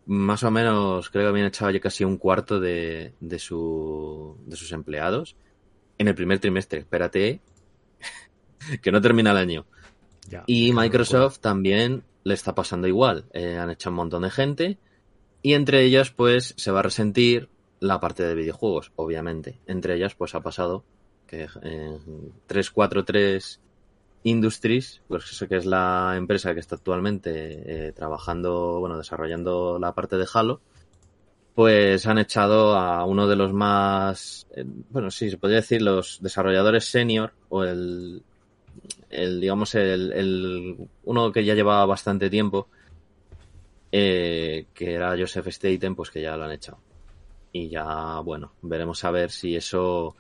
más 0.06 0.44
o 0.44 0.52
menos, 0.52 1.10
creo 1.10 1.26
que 1.26 1.30
habían 1.30 1.48
echado 1.48 1.72
ya 1.72 1.80
casi 1.80 2.04
un 2.04 2.18
cuarto 2.18 2.60
de, 2.60 3.14
de, 3.20 3.40
su, 3.40 4.38
de 4.46 4.56
sus 4.56 4.72
empleados. 4.72 5.36
En 5.98 6.08
el 6.08 6.16
primer 6.16 6.40
trimestre, 6.40 6.80
espérate, 6.80 7.42
que 8.82 8.92
no 8.92 9.02
termina 9.02 9.32
el 9.32 9.38
año. 9.38 9.66
Ya. 10.30 10.44
Y 10.46 10.72
Microsoft 10.72 11.40
también 11.40 12.04
le 12.24 12.36
está 12.36 12.54
pasando 12.54 12.88
igual. 12.88 13.26
Eh, 13.34 13.58
han 13.58 13.72
hecho 13.72 13.90
un 13.90 13.96
montón 13.96 14.22
de 14.22 14.30
gente 14.30 14.78
y 15.42 15.54
entre 15.54 15.84
ellas 15.84 16.12
pues 16.12 16.54
se 16.58 16.72
va 16.72 16.80
a 16.80 16.84
resentir 16.84 17.50
la 17.80 18.00
parte 18.00 18.24
de 18.24 18.36
videojuegos, 18.36 18.92
obviamente. 18.96 19.60
Entre 19.66 19.96
ellas 19.96 20.14
pues 20.14 20.36
ha 20.36 20.42
pasado 20.42 20.86
que 21.32 21.44
eh, 21.64 21.98
343 22.48 23.60
Industries, 24.24 25.02
pues 25.08 25.32
eso 25.32 25.48
que 25.48 25.56
es 25.56 25.66
la 25.66 26.14
empresa 26.18 26.54
que 26.54 26.60
está 26.60 26.76
actualmente 26.76 27.88
eh, 27.88 27.92
trabajando, 27.94 28.80
bueno, 28.80 28.98
desarrollando 28.98 29.80
la 29.80 29.94
parte 29.94 30.18
de 30.18 30.28
Halo, 30.32 30.60
pues 31.56 32.06
han 32.06 32.20
echado 32.20 32.76
a 32.76 33.06
uno 33.06 33.28
de 33.28 33.36
los 33.38 33.54
más, 33.54 34.46
eh, 34.56 34.66
bueno, 34.90 35.10
sí, 35.10 35.30
se 35.30 35.38
podría 35.38 35.62
decir 35.62 35.82
los 35.82 36.20
desarrolladores 36.22 36.86
senior 36.86 37.34
o 37.50 37.64
el, 37.64 38.22
el 39.10 39.42
digamos, 39.42 39.74
el, 39.76 40.12
el, 40.12 40.78
uno 41.06 41.32
que 41.32 41.46
ya 41.46 41.56
llevaba 41.56 41.86
bastante 41.86 42.30
tiempo, 42.30 42.68
eh, 43.92 44.68
que 44.74 44.94
era 44.94 45.18
Joseph 45.18 45.48
Staten, 45.48 45.96
pues 45.96 46.12
que 46.12 46.22
ya 46.22 46.36
lo 46.38 46.44
han 46.44 46.52
echado. 46.52 46.80
Y 47.54 47.70
ya, 47.70 48.20
bueno, 48.20 48.54
veremos 48.62 49.04
a 49.04 49.12
ver 49.12 49.32
si 49.32 49.56
eso 49.56 50.16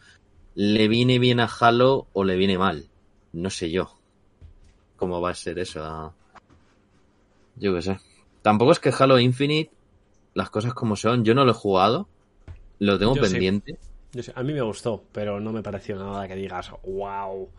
le 0.55 0.87
viene 0.87 1.19
bien 1.19 1.39
a 1.39 1.49
Halo 1.59 2.07
o 2.13 2.23
le 2.23 2.35
viene 2.35 2.57
mal. 2.57 2.85
No 3.33 3.49
sé 3.49 3.71
yo 3.71 3.97
cómo 5.01 5.19
va 5.19 5.31
a 5.31 5.35
ser 5.35 5.57
eso. 5.57 6.13
Yo 7.55 7.73
qué 7.73 7.81
sé. 7.81 7.99
Tampoco 8.43 8.71
es 8.71 8.79
que 8.79 8.93
Halo 8.97 9.19
Infinite, 9.19 9.71
las 10.35 10.51
cosas 10.51 10.75
como 10.75 10.95
son, 10.95 11.23
yo 11.23 11.33
no 11.33 11.43
lo 11.43 11.51
he 11.51 11.55
jugado, 11.55 12.07
lo 12.77 12.99
tengo 12.99 13.15
Yo 13.15 13.25
sí. 13.25 13.31
pendiente. 13.31 13.79
Yo 14.13 14.21
a 14.35 14.43
mí 14.43 14.53
me 14.53 14.61
gustó, 14.61 15.03
pero 15.11 15.39
no 15.39 15.51
me 15.51 15.63
pareció 15.63 15.95
nada 15.95 16.27
que 16.27 16.35
digas, 16.35 16.71
wow, 16.83 17.49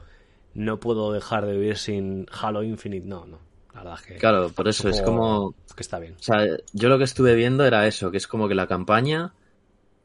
no 0.55 0.79
puedo 0.79 1.13
dejar 1.13 1.47
de 1.47 1.53
vivir 1.55 1.79
sin 1.79 2.27
Halo 2.31 2.63
Infinite. 2.63 3.07
No, 3.07 3.27
no. 3.27 3.39
La 3.75 3.81
verdad 3.81 3.99
es 4.01 4.07
que, 4.07 4.17
Claro, 4.19 4.51
por 4.51 4.69
eso 4.69 4.89
es 4.89 5.03
como... 5.03 5.55
que 5.75 5.83
está 5.83 5.99
bien. 5.99 6.15
O 6.21 6.23
sea, 6.23 6.47
yo 6.73 6.89
lo 6.89 6.99
que 6.99 7.05
estuve 7.05 7.35
viendo 7.35 7.65
era 7.65 7.89
eso, 7.89 8.13
que 8.13 8.19
es 8.19 8.29
como 8.29 8.47
que 8.47 8.55
la 8.55 8.69
campaña, 8.69 9.33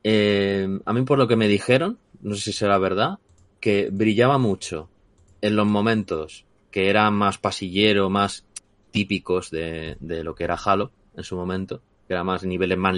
eh, 0.04 0.80
a 0.86 0.94
mí 0.94 1.02
por 1.04 1.20
lo 1.20 1.28
que 1.28 1.36
me 1.36 1.48
dijeron, 1.48 2.00
no 2.22 2.36
sé 2.36 2.42
si 2.42 2.54
será 2.54 2.78
verdad, 2.78 3.20
que 3.60 3.90
brillaba 3.92 4.38
mucho 4.38 4.90
en 5.42 5.56
los 5.56 5.66
momentos 5.66 6.46
que 6.72 6.90
eran 6.90 7.14
más 7.14 7.38
pasillero, 7.38 8.10
más 8.10 8.46
típicos 8.92 9.52
de, 9.52 9.98
de 10.00 10.24
lo 10.24 10.36
que 10.36 10.44
era 10.44 10.56
Halo 10.56 10.92
en 11.16 11.24
su 11.24 11.36
momento, 11.36 11.82
que 12.08 12.14
era 12.14 12.24
más 12.24 12.44
niveles 12.44 12.78
más, 12.78 12.96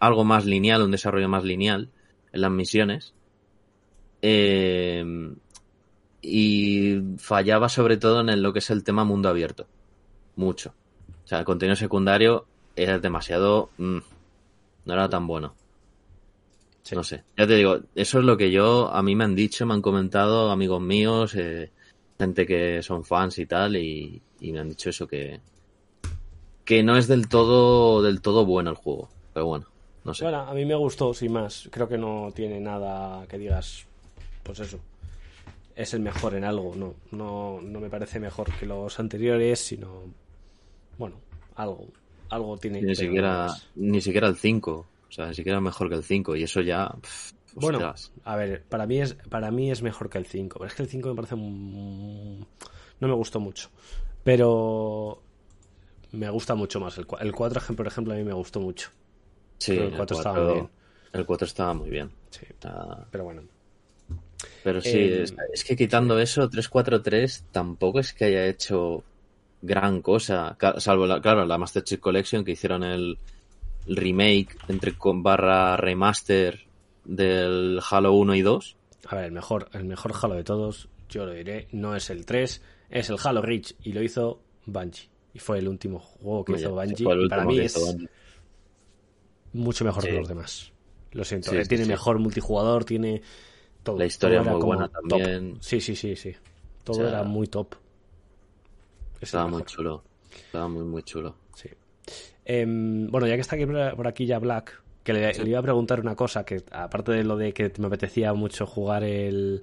algo 0.00 0.24
más 0.24 0.44
lineal, 0.44 0.82
un 0.82 0.90
desarrollo 0.90 1.28
más 1.28 1.44
lineal 1.44 1.88
en 2.32 2.40
las 2.40 2.50
misiones. 2.50 3.14
Eh, 4.20 5.34
y 6.20 7.00
fallaba 7.18 7.68
sobre 7.68 7.96
todo 7.96 8.20
en 8.20 8.42
lo 8.42 8.52
que 8.52 8.60
es 8.60 8.70
el 8.70 8.84
tema 8.84 9.04
mundo 9.04 9.28
abierto. 9.28 9.66
Mucho. 10.36 10.74
O 11.24 11.26
sea, 11.26 11.40
el 11.40 11.44
contenido 11.44 11.76
secundario 11.76 12.46
era 12.76 12.98
demasiado... 12.98 13.70
mm, 13.78 13.98
no 14.84 14.92
era 14.92 15.08
tan 15.08 15.26
bueno. 15.26 15.54
Sí. 16.82 16.94
No 16.94 17.04
sé. 17.04 17.24
Ya 17.36 17.46
te 17.46 17.54
digo, 17.54 17.80
eso 17.94 18.18
es 18.18 18.24
lo 18.24 18.36
que 18.36 18.50
yo... 18.50 18.92
A 18.92 19.02
mí 19.02 19.14
me 19.14 19.24
han 19.24 19.34
dicho, 19.34 19.64
me 19.66 19.74
han 19.74 19.82
comentado 19.82 20.50
amigos 20.50 20.80
míos, 20.80 21.34
eh, 21.36 21.70
gente 22.18 22.46
que 22.46 22.82
son 22.82 23.04
fans 23.04 23.38
y 23.38 23.46
tal, 23.46 23.76
y, 23.76 24.20
y 24.40 24.52
me 24.52 24.60
han 24.60 24.68
dicho 24.68 24.90
eso, 24.90 25.06
que... 25.06 25.40
Que 26.64 26.82
no 26.82 26.96
es 26.96 27.08
del 27.08 27.28
todo, 27.28 28.02
del 28.02 28.20
todo 28.20 28.44
bueno 28.44 28.70
el 28.70 28.76
juego. 28.76 29.08
Pero 29.32 29.46
bueno, 29.46 29.66
no 30.04 30.14
sé. 30.14 30.24
Bueno, 30.24 30.40
a 30.40 30.54
mí 30.54 30.64
me 30.64 30.74
gustó, 30.74 31.14
sin 31.14 31.32
más. 31.32 31.68
Creo 31.70 31.88
que 31.88 31.98
no 31.98 32.30
tiene 32.34 32.60
nada 32.60 33.26
que 33.26 33.38
digas, 33.38 33.86
pues 34.42 34.60
eso. 34.60 34.78
Es 35.74 35.94
el 35.94 36.00
mejor 36.00 36.34
en 36.34 36.44
algo, 36.44 36.74
no. 36.76 36.94
No, 37.10 37.60
no 37.62 37.80
me 37.80 37.88
parece 37.88 38.20
mejor 38.20 38.52
que 38.58 38.66
los 38.66 38.98
anteriores, 39.00 39.58
sino. 39.60 40.02
Bueno, 40.98 41.16
algo. 41.56 41.86
Algo 42.28 42.56
tiene 42.58 42.80
ni 42.80 42.94
siquiera, 42.94 43.48
ni 43.74 44.00
siquiera 44.00 44.28
el 44.28 44.36
5. 44.36 44.86
O 45.12 45.14
sea, 45.14 45.28
ni 45.28 45.34
siquiera 45.34 45.60
mejor 45.60 45.88
que 45.90 45.94
el 45.96 46.02
5. 46.02 46.34
Y 46.36 46.42
eso 46.44 46.62
ya... 46.62 46.88
pff, 47.00 47.32
Bueno, 47.54 47.78
ostras. 47.78 48.12
a 48.24 48.34
ver, 48.36 48.62
para 48.64 48.86
mí 48.86 48.98
es 49.00 49.12
para 49.28 49.50
mí 49.50 49.70
es 49.70 49.82
mejor 49.82 50.08
que 50.08 50.16
el 50.16 50.24
5. 50.26 50.58
Pero 50.58 50.68
es 50.68 50.74
que 50.74 50.82
el 50.82 50.88
5 50.88 51.10
me 51.10 51.14
parece. 51.14 51.34
un- 51.34 52.46
No 52.98 53.08
me 53.08 53.14
gustó 53.14 53.38
mucho. 53.38 53.68
Pero. 54.24 55.22
Me 56.12 56.28
gusta 56.30 56.54
mucho 56.54 56.80
más. 56.80 56.96
El, 56.98 57.06
cua- 57.06 57.20
el 57.22 57.32
4, 57.32 57.74
por 57.76 57.86
ejemplo, 57.86 58.12
a 58.14 58.16
mí 58.16 58.24
me 58.24 58.32
gustó 58.32 58.58
mucho. 58.60 58.90
Sí, 59.58 59.72
pero 59.76 59.88
el 59.88 59.96
4 59.96 60.16
estaba 60.16 60.40
muy 60.44 60.52
bien. 60.54 60.68
El 61.12 61.26
4 61.26 61.46
estaba 61.46 61.74
muy 61.74 61.90
bien. 61.90 62.10
Sí, 62.30 62.46
Ah, 62.64 63.04
pero 63.10 63.24
bueno. 63.24 63.42
Pero 64.64 64.80
sí, 64.80 64.90
Eh, 64.98 65.22
es, 65.22 65.34
es 65.52 65.64
que 65.64 65.76
quitando 65.76 66.18
eso, 66.18 66.48
343 66.48 67.44
tampoco 67.52 68.00
es 68.00 68.12
que 68.12 68.24
haya 68.26 68.46
hecho 68.46 69.04
gran 69.60 70.02
cosa, 70.02 70.56
salvo, 70.78 71.06
la, 71.06 71.20
claro, 71.20 71.44
la 71.46 71.58
Master 71.58 71.84
Chief 71.84 72.00
Collection 72.00 72.44
que 72.44 72.52
hicieron 72.52 72.82
el, 72.82 73.18
el 73.86 73.96
remake 73.96 74.56
entre 74.68 74.92
con 74.96 75.22
barra 75.22 75.76
remaster 75.76 76.60
del 77.04 77.80
Halo 77.90 78.12
1 78.12 78.34
y 78.36 78.42
2. 78.42 78.76
A 79.08 79.16
ver, 79.16 79.24
el 79.26 79.32
mejor, 79.32 79.68
el 79.72 79.84
mejor 79.84 80.12
Halo 80.20 80.34
de 80.34 80.44
todos, 80.44 80.88
yo 81.08 81.26
lo 81.26 81.32
diré, 81.32 81.68
no 81.72 81.96
es 81.96 82.08
el 82.10 82.24
3, 82.24 82.62
es 82.90 83.10
el 83.10 83.16
Halo 83.22 83.42
Reach 83.42 83.74
y 83.82 83.92
lo 83.92 84.02
hizo 84.02 84.40
Bungie. 84.66 85.08
Y 85.34 85.38
fue 85.38 85.58
el 85.58 85.68
último 85.68 85.98
juego 85.98 86.44
que 86.44 86.52
hizo 86.52 86.70
Bungie. 86.72 86.96
y 87.24 87.28
para 87.28 87.44
mí 87.44 87.58
es 87.58 87.74
Bungie. 87.78 88.08
mucho 89.52 89.84
mejor 89.84 90.02
Sí. 90.02 90.08
que 90.10 90.16
los 90.16 90.28
demás. 90.28 90.72
Lo 91.12 91.24
siento, 91.24 91.50
Sí, 91.50 91.56
eh, 91.56 91.66
tiene 91.66 91.84
sí. 91.84 91.90
mejor 91.90 92.18
multijugador, 92.18 92.84
tiene 92.84 93.20
todo. 93.82 93.98
La 93.98 94.06
historia 94.06 94.38
todo 94.38 94.48
era 94.50 94.56
muy 94.58 94.64
buena 94.66 94.88
top. 94.88 95.08
también. 95.08 95.58
Sí, 95.60 95.80
sí, 95.80 95.94
sí, 95.96 96.16
sí. 96.16 96.34
Todo 96.84 96.96
O 96.96 97.00
sea, 97.00 97.08
era 97.08 97.22
muy 97.24 97.46
top. 97.48 97.74
Es 99.16 99.24
Estaba 99.24 99.48
muy 99.48 99.62
chulo. 99.64 100.02
Estaba 100.34 100.68
muy, 100.68 100.84
muy 100.84 101.02
chulo. 101.02 101.34
Em, 102.44 103.08
bueno, 103.08 103.26
ya 103.26 103.34
que 103.34 103.40
está 103.40 103.56
aquí 103.56 103.66
por 103.66 104.06
aquí 104.06 104.26
ya 104.26 104.38
Black, 104.38 104.82
que 105.04 105.12
le, 105.12 105.32
le 105.32 105.50
iba 105.50 105.58
a 105.58 105.62
preguntar 105.62 106.00
una 106.00 106.16
cosa, 106.16 106.44
que 106.44 106.62
aparte 106.70 107.12
de 107.12 107.24
lo 107.24 107.36
de 107.36 107.52
que 107.52 107.72
me 107.78 107.86
apetecía 107.86 108.34
mucho 108.34 108.66
jugar 108.66 109.04
el, 109.04 109.62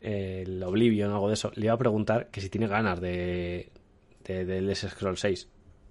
el 0.00 0.62
Oblivion 0.62 1.10
o 1.12 1.14
algo 1.14 1.28
de 1.28 1.34
eso, 1.34 1.52
le 1.54 1.66
iba 1.66 1.74
a 1.74 1.78
preguntar 1.78 2.28
que 2.30 2.40
si 2.40 2.48
tiene 2.48 2.66
ganas 2.66 3.00
de, 3.00 3.70
de, 4.24 4.44
del 4.44 4.68
S 4.70 4.88
Scroll 4.88 5.16
6, 5.16 5.48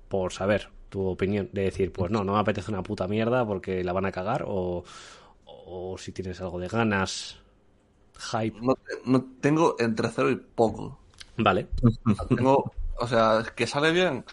por 0.08 0.34
saber 0.34 0.70
tu 0.90 1.06
opinión, 1.06 1.50
de 1.54 1.64
decir, 1.64 1.92
pues 1.92 2.12
no, 2.12 2.24
no 2.24 2.34
me 2.34 2.40
apetece 2.40 2.72
una 2.72 2.84
puta 2.84 3.08
mierda 3.08 3.46
porque 3.46 3.84
la 3.84 3.94
van 3.94 4.06
a 4.06 4.12
cagar, 4.12 4.44
o, 4.48 4.84
o 5.46 5.98
si 5.98 6.12
tienes 6.12 6.42
algo 6.42 6.60
de 6.60 6.68
ganas, 6.68 7.40
hype. 8.32 8.60
No, 8.62 8.78
no 9.06 9.26
tengo 9.40 9.76
entre 9.80 10.10
cero 10.10 10.30
y 10.30 10.36
poco. 10.36 11.00
Vale, 11.38 11.68
Tengo, 12.30 12.72
o 13.00 13.08
sea, 13.08 13.44
que 13.56 13.66
sale 13.66 13.92
bien, 13.92 14.26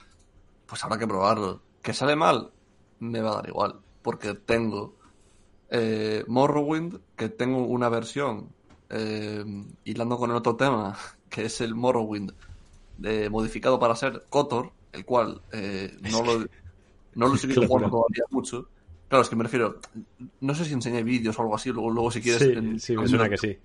pues 0.67 0.85
habrá 0.85 0.99
que 0.99 1.07
probarlo. 1.07 1.63
Que 1.89 1.95
sale 1.95 2.15
mal, 2.17 2.39
me 2.99 3.21
va 3.23 3.31
a 3.33 3.37
dar 3.37 3.49
igual. 3.49 3.73
Porque 4.03 4.35
tengo 4.35 4.81
eh, 5.71 6.25
Morrowind, 6.29 7.01
que 7.17 7.29
tengo 7.31 7.67
una 7.67 7.89
versión, 7.91 8.57
eh, 8.91 9.45
hilando 9.85 10.19
con 10.19 10.31
el 10.31 10.37
otro 10.39 10.57
tema, 10.57 10.99
que 11.31 11.47
es 11.47 11.61
el 11.63 11.75
Morrowind 11.77 12.33
eh, 13.05 13.31
modificado 13.31 13.79
para 13.81 13.97
ser 13.97 14.27
Kotor, 14.31 14.75
el 14.93 15.05
cual 15.07 15.45
eh, 15.53 15.97
no 16.03 16.23
lo, 16.23 16.41
no 17.15 17.29
lo 17.29 17.35
he 17.37 17.39
seguido 17.39 17.63
jugando 17.65 17.91
todavía 17.91 18.25
mucho. 18.31 18.71
Claro, 19.09 19.23
es 19.23 19.31
que 19.31 19.37
me 19.37 19.45
refiero, 19.45 19.81
no 20.41 20.55
sé 20.55 20.65
si 20.67 20.75
enseñé 20.75 21.03
vídeos 21.05 21.39
o 21.39 21.43
algo 21.43 21.57
así, 21.57 21.71
luego, 21.73 21.91
luego 21.91 22.11
si 22.13 22.23
quieres... 22.23 22.43
sí, 22.43 22.55
en- 22.55 22.81
sí, 22.81 22.97
me 22.97 23.07
en- 23.07 23.09
suena 23.09 23.29
que 23.31 23.39
sí. 23.39 23.59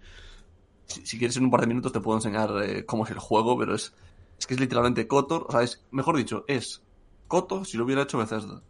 si, 0.85 1.05
si 1.05 1.17
quieres 1.17 1.37
en 1.37 1.45
un 1.45 1.51
par 1.51 1.61
de 1.61 1.67
minutos 1.67 1.91
te 1.91 1.99
puedo 2.01 2.17
enseñar 2.17 2.51
cómo 2.85 3.05
es 3.05 3.11
el 3.11 3.19
juego, 3.19 3.57
pero 3.57 3.75
es, 3.75 3.93
es 4.37 4.47
que 4.47 4.53
es 4.55 4.59
literalmente 4.59 5.07
Kotor, 5.07 5.45
o 5.47 5.51
sea, 5.51 5.61
es, 5.63 5.85
mejor 5.91 6.17
dicho, 6.17 6.45
es 6.47 6.83
Kotor 7.27 7.65
si 7.65 7.77
lo 7.77 7.85
hubiera 7.85 8.03
hecho 8.03 8.17
Bethesda. 8.17 8.61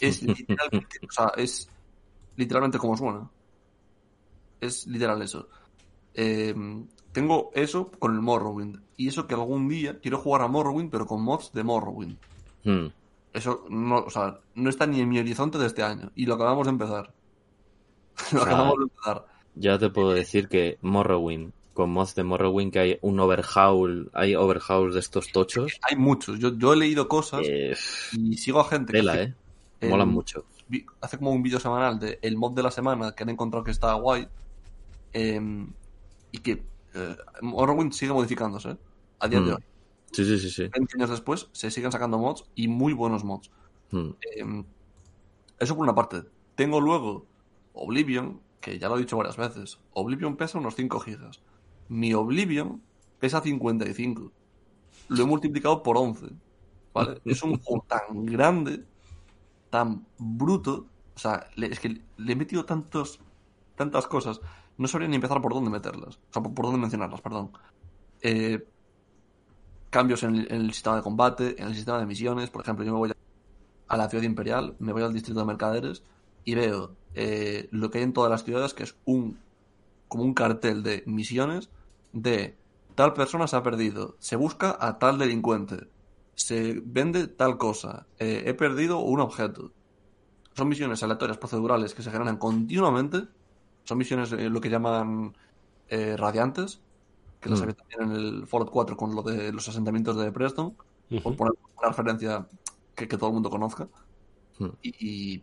Es 0.00 0.22
literalmente, 0.22 0.98
o 1.08 1.12
sea, 1.12 1.32
es 1.36 1.68
literalmente 2.36 2.78
como 2.78 2.96
suena. 2.96 3.30
Es 4.60 4.86
literal 4.86 5.20
eso. 5.22 5.48
Eh, 6.14 6.54
tengo 7.12 7.50
eso 7.54 7.90
con 7.98 8.14
el 8.14 8.20
Morrowind. 8.20 8.80
Y 8.96 9.08
eso 9.08 9.26
que 9.26 9.34
algún 9.34 9.68
día 9.68 9.98
quiero 10.00 10.18
jugar 10.18 10.42
a 10.42 10.48
Morrowind, 10.48 10.90
pero 10.90 11.06
con 11.06 11.22
mods 11.22 11.52
de 11.52 11.64
Morrowind. 11.64 12.16
Hmm. 12.64 12.86
Eso 13.32 13.64
no, 13.68 13.98
o 13.98 14.10
sea, 14.10 14.38
no 14.54 14.70
está 14.70 14.86
ni 14.86 15.00
en 15.00 15.08
mi 15.08 15.18
horizonte 15.18 15.58
de 15.58 15.66
este 15.66 15.82
año. 15.82 16.10
Y 16.14 16.26
lo 16.26 16.34
acabamos 16.34 16.66
de 16.66 16.70
empezar. 16.70 17.12
lo 18.32 18.40
O 18.40 18.44
sea, 18.44 18.52
acabamos 18.52 18.78
de 18.78 18.84
empezar. 18.84 19.26
Ya 19.54 19.78
te 19.78 19.90
puedo 19.90 20.12
decir 20.12 20.48
que 20.48 20.78
Morrowind 20.80 21.52
con 21.74 21.90
mods 21.90 22.14
de 22.14 22.22
Morrowind 22.24 22.72
que 22.72 22.78
hay 22.78 22.98
un 23.02 23.18
overhaul, 23.20 24.10
hay 24.12 24.34
overhauls 24.34 24.94
de 24.94 25.00
estos 25.00 25.32
tochos. 25.32 25.78
Hay 25.88 25.96
muchos. 25.96 26.38
Yo, 26.38 26.56
yo 26.56 26.72
he 26.72 26.76
leído 26.76 27.08
cosas 27.08 27.42
Eh, 27.44 27.74
y 28.12 28.36
sigo 28.36 28.60
a 28.60 28.64
gente 28.64 28.92
que 28.92 29.00
hace- 29.00 29.34
eh. 29.80 29.88
Molan 29.88 30.08
mucho. 30.08 30.44
hace 31.00 31.18
como 31.18 31.32
un 31.32 31.42
vídeo 31.42 31.58
semanal 31.60 31.98
de 31.98 32.18
el 32.22 32.36
mod 32.36 32.52
de 32.52 32.62
la 32.62 32.70
semana 32.70 33.12
que 33.14 33.22
han 33.24 33.28
encontrado 33.30 33.64
que 33.64 33.70
está 33.72 33.92
guay 33.94 34.26
eh, 35.12 35.66
y 36.30 36.38
que 36.38 36.62
eh, 36.94 37.16
Morrowind 37.42 37.92
sigue 37.92 38.12
modificándose 38.12 38.76
a 39.18 39.28
día 39.28 39.40
de 39.40 39.50
Mm. 39.52 39.54
hoy. 39.54 39.62
Sí, 40.12 40.24
sí, 40.24 40.38
sí, 40.38 40.50
sí. 40.50 40.62
20 40.68 40.96
años 40.96 41.10
después 41.10 41.48
se 41.52 41.70
siguen 41.70 41.90
sacando 41.92 42.18
mods 42.18 42.44
y 42.54 42.68
muy 42.68 42.92
buenos 42.92 43.24
mods. 43.24 43.50
Mm. 43.90 44.10
Eh, 44.20 44.64
eso 45.58 45.74
por 45.74 45.84
una 45.84 45.94
parte. 45.94 46.22
Tengo 46.54 46.80
luego 46.80 47.26
Oblivion, 47.74 48.40
que 48.60 48.78
ya 48.78 48.88
lo 48.88 48.96
he 48.96 49.00
dicho 49.00 49.16
varias 49.16 49.36
veces. 49.38 49.78
Oblivion 49.94 50.36
pesa 50.36 50.58
unos 50.58 50.74
5 50.76 51.00
gigas. 51.00 51.40
Mi 51.92 52.14
Oblivion 52.14 52.80
pesa 53.18 53.40
55. 53.40 54.32
Lo 55.08 55.22
he 55.22 55.26
multiplicado 55.26 55.82
por 55.82 55.96
11. 55.98 56.26
¿Vale? 56.94 57.20
Es 57.24 57.42
un 57.42 57.58
juego 57.58 57.84
tan 57.88 58.26
grande, 58.26 58.84
tan 59.70 60.06
bruto. 60.18 60.86
O 61.14 61.18
sea, 61.18 61.46
es 61.56 61.80
que 61.80 62.00
le 62.16 62.32
he 62.32 62.36
metido 62.36 62.64
tantos, 62.64 63.20
tantas 63.76 64.06
cosas. 64.06 64.40
No 64.78 64.88
sabría 64.88 65.08
ni 65.08 65.16
empezar 65.16 65.40
por 65.42 65.52
dónde 65.52 65.70
meterlas. 65.70 66.16
O 66.16 66.32
sea, 66.32 66.42
por, 66.42 66.54
por 66.54 66.64
dónde 66.66 66.80
mencionarlas, 66.80 67.20
perdón. 67.20 67.50
Eh, 68.22 68.66
cambios 69.90 70.22
en 70.22 70.34
el, 70.36 70.52
en 70.52 70.60
el 70.62 70.72
sistema 70.72 70.96
de 70.96 71.02
combate, 71.02 71.60
en 71.60 71.68
el 71.68 71.74
sistema 71.74 71.98
de 71.98 72.06
misiones. 72.06 72.50
Por 72.50 72.62
ejemplo, 72.62 72.84
yo 72.84 72.92
me 72.92 72.98
voy 72.98 73.10
a 73.10 73.16
a 73.92 73.98
la 73.98 74.08
ciudad 74.08 74.24
imperial, 74.24 74.74
me 74.78 74.94
voy 74.94 75.02
al 75.02 75.12
distrito 75.12 75.40
de 75.40 75.44
mercaderes 75.44 76.02
y 76.44 76.54
veo 76.54 76.96
eh, 77.14 77.68
lo 77.72 77.90
que 77.90 77.98
hay 77.98 78.04
en 78.04 78.14
todas 78.14 78.30
las 78.30 78.42
ciudades, 78.42 78.72
que 78.72 78.84
es 78.84 78.96
un 79.04 79.38
como 80.08 80.24
un 80.24 80.32
cartel 80.32 80.82
de 80.82 81.02
misiones 81.04 81.68
de 82.12 82.56
tal 82.94 83.14
persona 83.14 83.46
se 83.46 83.56
ha 83.56 83.62
perdido, 83.62 84.16
se 84.18 84.36
busca 84.36 84.76
a 84.78 84.98
tal 84.98 85.18
delincuente, 85.18 85.88
se 86.34 86.80
vende 86.84 87.26
tal 87.26 87.58
cosa, 87.58 88.06
eh, 88.18 88.44
he 88.46 88.54
perdido 88.54 88.98
un 88.98 89.20
objeto. 89.20 89.72
Son 90.54 90.68
misiones 90.68 91.02
aleatorias 91.02 91.38
procedurales 91.38 91.94
que 91.94 92.02
se 92.02 92.10
generan 92.10 92.36
continuamente, 92.36 93.28
son 93.84 93.98
misiones 93.98 94.32
eh, 94.32 94.50
lo 94.50 94.60
que 94.60 94.68
llaman 94.70 95.36
eh, 95.88 96.16
radiantes, 96.16 96.82
que 97.40 97.48
las 97.50 97.60
Mm. 97.60 97.62
había 97.62 97.74
también 97.74 98.02
en 98.02 98.12
el 98.12 98.46
Fallout 98.46 98.70
4 98.70 98.96
con 98.96 99.14
lo 99.14 99.22
de 99.22 99.52
los 99.52 99.68
asentamientos 99.68 100.16
de 100.16 100.30
Preston, 100.30 100.76
por 101.22 101.36
poner 101.36 101.52
una 101.78 101.88
referencia 101.88 102.46
que, 102.94 103.08
que 103.08 103.18
todo 103.18 103.28
el 103.30 103.34
mundo 103.34 103.50
conozca. 103.50 103.88
Hmm. 104.58 104.68
Y, 104.82 105.42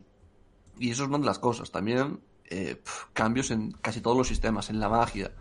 y 0.80 0.90
eso 0.90 1.04
es 1.04 1.10
una 1.10 1.20
de 1.20 1.26
las 1.26 1.38
cosas. 1.40 1.72
También 1.72 2.22
pf, 2.50 3.08
cambios 3.14 3.52
en 3.52 3.72
casi 3.74 4.02
todos 4.02 4.18
los 4.18 4.28
sistemas, 4.28 4.70
en 4.70 4.80
la 4.80 4.90
magia, 4.90 5.32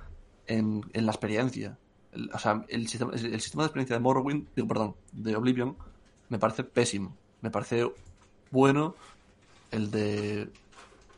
en, 0.48 0.84
en 0.92 1.06
la 1.06 1.12
experiencia. 1.12 1.78
El- 2.12 2.30
o 2.34 2.38
sea, 2.38 2.64
el 2.68 2.88
sistema, 2.88 3.12
el 3.14 3.40
sistema 3.40 3.62
de 3.62 3.66
experiencia 3.68 3.96
de 3.96 4.00
Morrowind, 4.00 4.48
digo, 4.56 4.66
perdón, 4.68 4.94
de 5.12 5.36
Oblivion, 5.36 5.76
me 6.28 6.38
parece 6.38 6.64
pésimo. 6.64 7.16
Me 7.42 7.50
parece 7.50 7.88
bueno 8.50 8.94
el 9.70 9.90
de... 9.90 10.50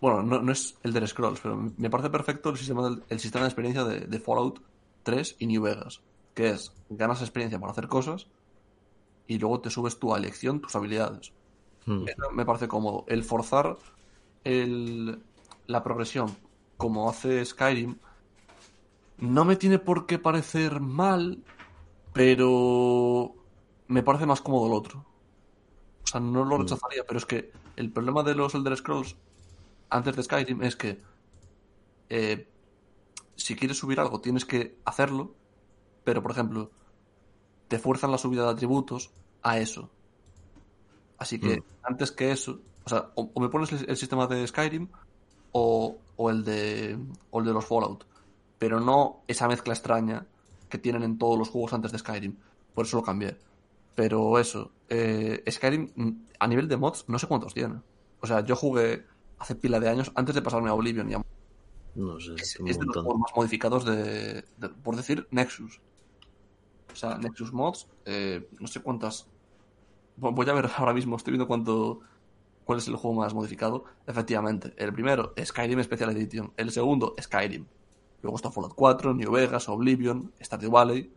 Bueno, 0.00 0.22
no, 0.22 0.40
no 0.42 0.52
es 0.52 0.76
el 0.82 0.92
de 0.92 1.06
Scrolls, 1.06 1.40
pero 1.40 1.56
me 1.76 1.90
parece 1.90 2.10
perfecto 2.10 2.50
el 2.50 2.56
sistema, 2.58 2.82
del- 2.88 3.02
el 3.08 3.20
sistema 3.20 3.44
de 3.44 3.48
experiencia 3.48 3.84
de, 3.84 4.00
de 4.00 4.20
Fallout 4.20 4.60
3 5.02 5.36
y 5.38 5.46
New 5.46 5.62
Vegas, 5.62 6.00
que 6.34 6.50
es 6.50 6.72
ganas 6.88 7.20
experiencia 7.20 7.58
para 7.58 7.72
hacer 7.72 7.86
cosas 7.88 8.26
y 9.26 9.38
luego 9.38 9.60
te 9.60 9.70
subes 9.70 9.96
a 10.12 10.16
elección 10.18 10.60
tus 10.60 10.74
habilidades. 10.74 11.32
Mm. 11.86 12.08
Eso 12.08 12.30
me 12.32 12.44
parece 12.44 12.66
cómodo. 12.68 13.04
El 13.08 13.22
forzar 13.24 13.76
el, 14.44 15.22
la 15.66 15.82
progresión 15.82 16.34
como 16.76 17.08
hace 17.08 17.44
Skyrim 17.44 17.96
no 19.20 19.44
me 19.44 19.56
tiene 19.56 19.78
por 19.78 20.06
qué 20.06 20.18
parecer 20.18 20.80
mal, 20.80 21.46
pero 22.12 23.38
me 23.88 24.02
parece 24.04 24.26
más 24.26 24.40
cómodo 24.42 24.68
el 24.68 24.74
otro. 24.74 25.00
O 26.04 26.08
sea, 26.08 26.20
no 26.20 26.44
lo 26.44 26.58
Mm. 26.58 26.58
rechazaría, 26.58 27.04
pero 27.06 27.18
es 27.18 27.26
que 27.26 27.58
el 27.76 27.92
problema 27.92 28.22
de 28.22 28.34
los 28.34 28.54
Elder 28.54 28.76
Scrolls 28.76 29.18
antes 29.90 30.16
de 30.16 30.22
Skyrim 30.24 30.62
es 30.64 30.76
que 30.76 31.08
eh, 32.08 32.52
si 33.36 33.56
quieres 33.56 33.78
subir 33.78 34.00
algo 34.00 34.20
tienes 34.20 34.44
que 34.46 34.80
hacerlo, 34.86 35.40
pero 36.04 36.22
por 36.22 36.32
ejemplo, 36.32 36.74
te 37.68 37.78
fuerzan 37.78 38.12
la 38.12 38.18
subida 38.18 38.44
de 38.44 38.50
atributos 38.52 39.16
a 39.42 39.58
eso. 39.60 39.96
Así 41.16 41.40
que 41.40 41.52
Mm. 41.52 41.62
antes 41.82 42.12
que 42.12 42.30
eso, 42.32 42.64
o 42.84 42.88
sea, 42.90 43.12
o, 43.16 43.32
o 43.34 43.40
me 43.40 43.48
pones 43.48 43.72
el, 43.72 43.88
el 43.90 43.96
sistema 43.96 44.26
de 44.26 44.46
Skyrim 44.46 44.90
o, 45.52 46.06
o 46.16 46.30
el 46.30 46.44
de 46.44 46.98
o 47.30 47.40
el 47.40 47.46
de 47.46 47.54
los 47.54 47.66
Fallout, 47.66 48.06
pero 48.60 48.80
no 48.80 49.24
esa 49.28 49.48
mezcla 49.48 49.74
extraña 49.74 50.28
que 50.70 50.78
tienen 50.78 51.04
en 51.04 51.18
todos 51.18 51.38
los 51.38 51.50
juegos 51.50 51.74
antes 51.74 51.92
de 51.92 51.98
Skyrim. 52.00 52.40
Por 52.74 52.86
eso 52.86 52.98
lo 52.98 53.04
cambié. 53.04 53.42
Pero 53.96 54.38
eso, 54.40 54.76
eh, 54.88 55.42
Skyrim 55.50 55.92
mm, 55.96 56.10
a 56.40 56.46
nivel 56.48 56.68
de 56.68 56.78
mods 56.78 57.06
no 57.08 57.18
sé 57.20 57.26
cuántos 57.28 57.54
tiene. 57.54 57.82
O 58.20 58.26
sea, 58.28 58.40
yo 58.46 58.56
jugué 58.56 59.06
hace 59.38 59.56
pila 59.56 59.80
de 59.80 59.88
años 59.90 60.12
antes 60.16 60.34
de 60.36 60.42
pasarme 60.42 60.70
a 60.70 60.74
Oblivion 60.74 61.10
y 61.10 61.14
a 61.16 61.22
No 61.94 62.20
sé, 62.20 62.34
es, 62.34 62.56
es 62.66 62.78
de 62.78 62.86
los 62.86 62.96
juegos 63.04 63.20
más 63.20 63.32
modificados 63.36 63.84
de, 63.86 64.44
de- 64.56 64.70
por 64.84 64.96
decir, 64.96 65.26
Nexus. 65.32 65.82
O 66.92 66.96
sea, 66.96 67.18
Nexus 67.18 67.52
Mods, 67.52 67.88
eh, 68.04 68.48
no 68.60 68.66
sé 68.68 68.80
cuántas. 68.82 69.30
Vo- 70.16 70.34
Voy 70.34 70.48
a 70.50 70.54
ver 70.54 70.70
ahora 70.78 70.94
mismo, 70.94 71.16
estoy 71.16 71.32
viendo 71.32 71.48
cuánto, 71.48 72.00
cuál 72.64 72.78
es 72.80 72.88
el 72.88 72.96
juego 72.96 73.16
más 73.20 73.34
modificado. 73.34 73.84
Efectivamente, 74.06 74.74
el 74.78 74.92
primero, 74.94 75.34
Skyrim 75.42 75.82
Special 75.84 76.10
Edition. 76.10 76.54
El 76.58 76.72
segundo, 76.72 77.14
Skyrim. 77.20 77.68
Luego 78.22 78.36
está 78.36 78.50
Fallout 78.50 78.74
4, 78.74 79.14
New 79.14 79.30
Vegas, 79.30 79.68
Oblivion, 79.68 80.32
Stardew 80.40 80.70
Valley, 80.70 81.12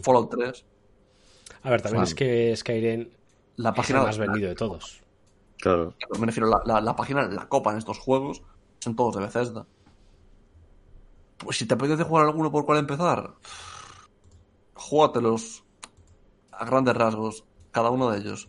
Fallout 0.00 0.30
3. 0.30 0.64
A 1.62 1.70
ver, 1.70 1.82
también 1.82 2.04
es 2.04 2.14
que 2.14 2.56
Skyrim 2.56 3.08
La 3.56 3.70
es 3.70 3.74
el 3.74 3.76
página 3.76 4.02
más 4.02 4.18
vendido 4.18 4.48
de 4.48 4.54
todos. 4.54 5.02
Claro. 5.58 5.94
Me 6.18 6.26
refiero, 6.26 6.48
la, 6.48 6.62
la, 6.64 6.80
la 6.80 6.96
página, 6.96 7.26
la 7.28 7.48
copa 7.48 7.72
en 7.72 7.78
estos 7.78 7.98
juegos 7.98 8.42
son 8.78 8.96
todos 8.96 9.16
de 9.16 9.22
Bethesda. 9.22 9.66
Pues 11.38 11.58
si 11.58 11.66
te 11.66 11.74
apetece 11.74 12.04
jugar 12.04 12.26
alguno 12.26 12.50
por 12.50 12.64
cuál 12.64 12.78
empezar, 12.78 13.34
júgatelos 14.74 15.64
a 16.52 16.64
grandes 16.64 16.94
rasgos, 16.94 17.44
cada 17.70 17.90
uno 17.90 18.10
de 18.10 18.18
ellos. 18.18 18.48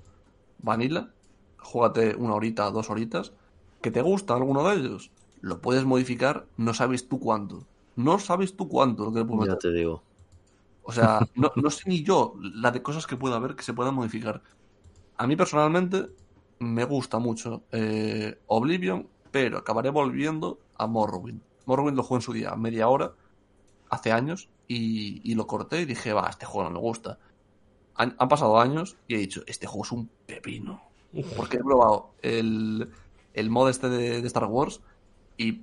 Vanilla, 0.60 1.12
júgate 1.58 2.16
una 2.16 2.36
horita, 2.36 2.70
dos 2.72 2.90
horitas. 2.90 3.34
¿Que 3.82 3.92
te 3.92 4.02
gusta 4.02 4.34
alguno 4.34 4.68
de 4.68 4.76
ellos? 4.76 5.12
Lo 5.42 5.62
puedes 5.62 5.86
modificar, 5.86 6.48
no 6.58 6.74
sabes 6.74 7.08
tú 7.08 7.20
cuánto. 7.20 7.66
No 7.98 8.20
sabes 8.20 8.56
tú 8.56 8.70
cuánto 8.70 9.06
lo 9.06 9.12
que 9.12 9.20
le 9.20 9.26
puedes 9.26 9.54
Ya 9.54 9.60
te 9.60 9.72
digo. 9.74 10.04
O 10.84 10.92
sea, 10.92 11.20
no, 11.36 11.52
no 11.56 11.70
sé 11.70 11.90
ni 11.90 12.04
yo 12.04 12.36
la 12.40 12.72
de 12.72 12.82
cosas 12.82 13.06
que 13.06 13.18
pueda 13.18 13.36
haber 13.36 13.56
que 13.56 13.64
se 13.64 13.74
puedan 13.74 13.96
modificar. 13.96 14.42
A 15.18 15.28
mí 15.28 15.36
personalmente 15.36 16.08
me 16.60 16.86
gusta 16.86 17.20
mucho 17.20 17.64
eh, 17.72 18.40
Oblivion, 18.48 19.08
pero 19.32 19.58
acabaré 19.58 19.90
volviendo 19.90 20.60
a 20.76 20.88
Morrowind. 20.88 21.42
Morrowind 21.66 21.98
lo 21.98 22.04
jugué 22.04 22.18
en 22.20 22.22
su 22.22 22.34
día, 22.34 22.56
media 22.56 22.88
hora, 22.88 23.14
hace 23.90 24.12
años, 24.12 24.50
y, 24.68 25.22
y 25.30 25.36
lo 25.36 25.48
corté 25.48 25.82
y 25.82 25.86
dije, 25.86 26.14
va, 26.14 26.28
este 26.30 26.46
juego 26.46 26.70
no 26.70 26.76
me 26.76 26.80
gusta. 26.80 27.18
Han, 27.96 28.16
han 28.20 28.28
pasado 28.30 28.60
años 28.60 28.96
y 29.08 29.16
he 29.16 29.18
dicho, 29.18 29.42
este 29.48 29.66
juego 29.66 29.86
es 29.86 29.92
un 29.92 30.10
pepino. 30.28 30.82
Porque 31.36 31.58
he 31.58 31.64
probado 31.64 32.12
el, 32.22 32.92
el 33.34 33.50
mod 33.50 33.70
este 33.70 33.90
de, 33.90 34.22
de 34.22 34.28
Star 34.28 34.46
Wars 34.46 34.82
y 35.36 35.62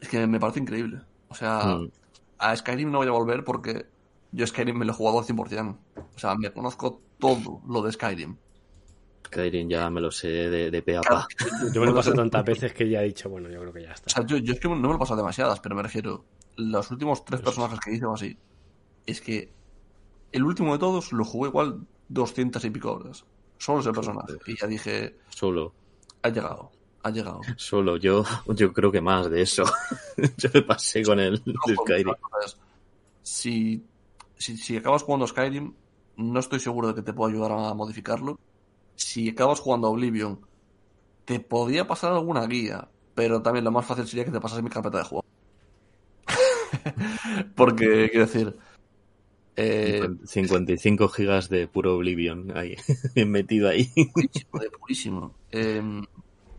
es 0.00 0.08
que 0.08 0.26
me 0.26 0.40
parece 0.40 0.60
increíble. 0.60 1.02
O 1.30 1.34
sea, 1.34 1.76
Mm. 1.76 1.90
a 2.38 2.56
Skyrim 2.56 2.90
no 2.90 2.98
voy 2.98 3.06
a 3.08 3.12
volver 3.12 3.44
porque 3.44 3.86
yo 4.32 4.46
Skyrim 4.46 4.76
me 4.76 4.84
lo 4.84 4.92
he 4.92 4.94
jugado 4.94 5.18
al 5.20 5.24
100%. 5.24 5.78
O 6.14 6.18
sea, 6.18 6.34
me 6.34 6.52
conozco 6.52 7.00
todo 7.18 7.62
lo 7.66 7.82
de 7.82 7.92
Skyrim. 7.92 8.36
Skyrim 9.26 9.68
ya 9.68 9.88
me 9.90 10.00
lo 10.00 10.10
sé 10.10 10.28
de, 10.28 10.70
de 10.70 10.82
pe 10.82 10.96
a 10.96 11.00
pa. 11.02 11.26
Yo 11.72 11.80
me 11.80 11.86
lo 11.86 11.92
he 11.92 11.94
pasado 11.96 12.16
tantas 12.16 12.44
veces 12.44 12.72
que 12.72 12.88
ya 12.88 13.02
he 13.02 13.06
dicho, 13.06 13.28
bueno, 13.30 13.48
yo 13.48 13.60
creo 13.60 13.72
que 13.72 13.82
ya 13.82 13.90
O 13.90 13.94
está. 13.94 14.10
sea, 14.10 14.26
yo, 14.26 14.36
yo 14.38 14.52
es 14.54 14.60
que 14.60 14.68
no 14.68 14.76
me 14.76 14.88
lo 14.88 14.94
he 14.96 14.98
pasado 14.98 15.18
demasiadas, 15.18 15.60
pero 15.60 15.74
me 15.76 15.82
refiero, 15.82 16.24
los 16.56 16.90
últimos 16.90 17.24
tres 17.24 17.40
personajes 17.40 17.78
que 17.80 17.92
hice 17.94 18.04
o 18.06 18.14
así, 18.14 18.36
es 19.06 19.20
que 19.20 19.52
el 20.32 20.42
último 20.42 20.72
de 20.72 20.78
todos 20.80 21.12
lo 21.12 21.24
jugué 21.24 21.48
igual 21.50 21.86
200 22.08 22.64
y 22.64 22.70
pico 22.70 22.92
horas. 22.92 23.24
Solo 23.58 23.80
ese 23.80 23.92
personaje. 23.92 24.32
Y 24.46 24.58
ya 24.60 24.66
dije, 24.66 25.16
Solo. 25.28 25.74
ha 26.22 26.28
llegado, 26.30 26.72
ha 27.02 27.10
llegado. 27.10 27.40
Solo. 27.56 27.96
Yo, 27.96 28.24
yo 28.48 28.72
creo 28.72 28.92
que 28.92 29.00
más 29.00 29.30
de 29.30 29.42
eso. 29.42 29.64
yo 30.36 30.50
me 30.52 30.62
pasé 30.62 31.02
con 31.02 31.20
el 31.20 31.38
Skyrim. 31.38 32.14
Si, 33.22 33.84
si, 34.36 34.56
si 34.56 34.76
acabas 34.76 35.02
jugando 35.02 35.26
Skyrim, 35.26 35.72
no 36.16 36.40
estoy 36.40 36.60
seguro 36.60 36.88
de 36.88 36.94
que 36.94 37.02
te 37.02 37.12
pueda 37.12 37.32
ayudar 37.32 37.52
a 37.52 37.74
modificarlo. 37.74 38.38
Si 38.94 39.28
acabas 39.28 39.60
jugando 39.60 39.88
Oblivion, 39.88 40.40
te 41.24 41.40
podría 41.40 41.86
pasar 41.86 42.12
alguna 42.12 42.46
guía, 42.46 42.88
pero 43.14 43.40
también 43.40 43.64
lo 43.64 43.70
más 43.70 43.86
fácil 43.86 44.06
sería 44.06 44.24
que 44.24 44.30
te 44.30 44.40
pasase 44.40 44.62
mi 44.62 44.70
carpeta 44.70 44.98
de 44.98 45.04
juego. 45.04 45.24
Porque, 47.54 48.08
quiero 48.10 48.26
decir, 48.26 48.56
eh, 49.56 50.08
55 50.24 51.08
gigas 51.08 51.48
de 51.48 51.66
puro 51.66 51.96
Oblivion 51.96 52.56
ahí, 52.56 52.76
metido 53.26 53.68
ahí. 53.68 53.90
purísimo, 54.12 54.58
de 54.58 54.70
purísimo. 54.70 55.34
Eh, 55.50 56.02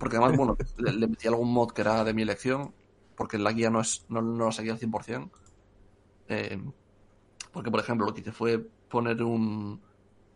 porque 0.01 0.17
además, 0.17 0.35
bueno, 0.37 0.57
le, 0.77 0.93
le 0.93 1.07
metí 1.07 1.27
algún 1.29 1.53
mod 1.53 1.71
que 1.73 1.81
era 1.83 2.03
de 2.05 2.13
mi 2.15 2.23
elección, 2.23 2.75
porque 3.15 3.37
la 3.39 3.53
guía 3.53 3.71
no 3.71 3.81
es 3.81 4.05
no, 4.09 4.21
no 4.23 4.47
la 4.47 4.53
seguía 4.53 4.73
al 4.73 4.79
100%. 4.79 5.31
Eh, 6.27 6.59
porque, 7.53 7.71
por 7.71 7.79
ejemplo, 7.81 8.05
lo 8.07 8.13
que 8.13 8.21
hice 8.21 8.31
fue 8.33 8.71
poner 8.89 9.23
un, 9.23 9.83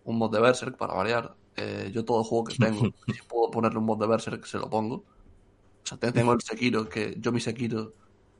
un 0.04 0.18
mod 0.20 0.32
de 0.34 0.42
Berserk 0.42 0.78
para 0.78 0.94
variar. 0.96 1.38
Eh, 1.56 1.92
yo 1.94 2.06
todo 2.06 2.24
juego 2.26 2.46
que 2.46 2.56
tengo, 2.58 2.92
si 3.08 3.22
puedo 3.28 3.52
ponerle 3.52 3.80
un 3.80 3.86
mod 3.86 4.00
de 4.02 4.08
Berserk, 4.08 4.46
se 4.46 4.60
lo 4.60 4.70
pongo. 4.70 4.96
O 4.98 5.08
sea, 5.86 5.98
te- 6.00 6.12
tengo 6.14 6.34
el 6.34 6.42
Sekiro, 6.42 6.90
que 6.90 7.16
yo 7.20 7.32
mi 7.32 7.40
Sekiro 7.42 7.96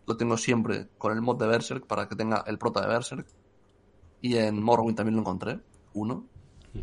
lo 0.08 0.18
tengo 0.18 0.38
siempre 0.38 0.90
con 0.98 1.14
el 1.14 1.22
mod 1.22 1.40
de 1.40 1.48
Berserk 1.48 1.88
para 1.88 2.08
que 2.10 2.16
tenga 2.18 2.44
el 2.48 2.58
prota 2.60 2.82
de 2.82 2.88
Berserk. 2.88 3.28
Y 4.22 4.38
en 4.38 4.62
Morrowind 4.62 4.98
también 4.98 5.16
lo 5.16 5.22
encontré, 5.22 5.62
uno. 5.94 6.30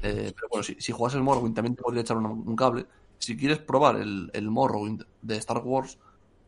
Eh, 0.03 0.32
pero 0.36 0.49
bueno, 0.51 0.62
si, 0.64 0.74
si 0.80 0.93
juegas 0.93 1.14
el 1.16 1.22
Morrowind 1.22 1.55
también 1.55 1.76
te 1.76 1.82
podría 1.82 2.03
echar 2.03 2.16
un, 2.18 2.26
un 2.26 2.57
cable. 2.57 2.86
Si 3.23 3.37
quieres 3.37 3.59
probar 3.61 3.97
el, 3.97 4.31
el 4.35 4.51
Morrowind 4.51 5.05
de 5.23 5.37
Star 5.37 5.59
Wars, 5.64 5.97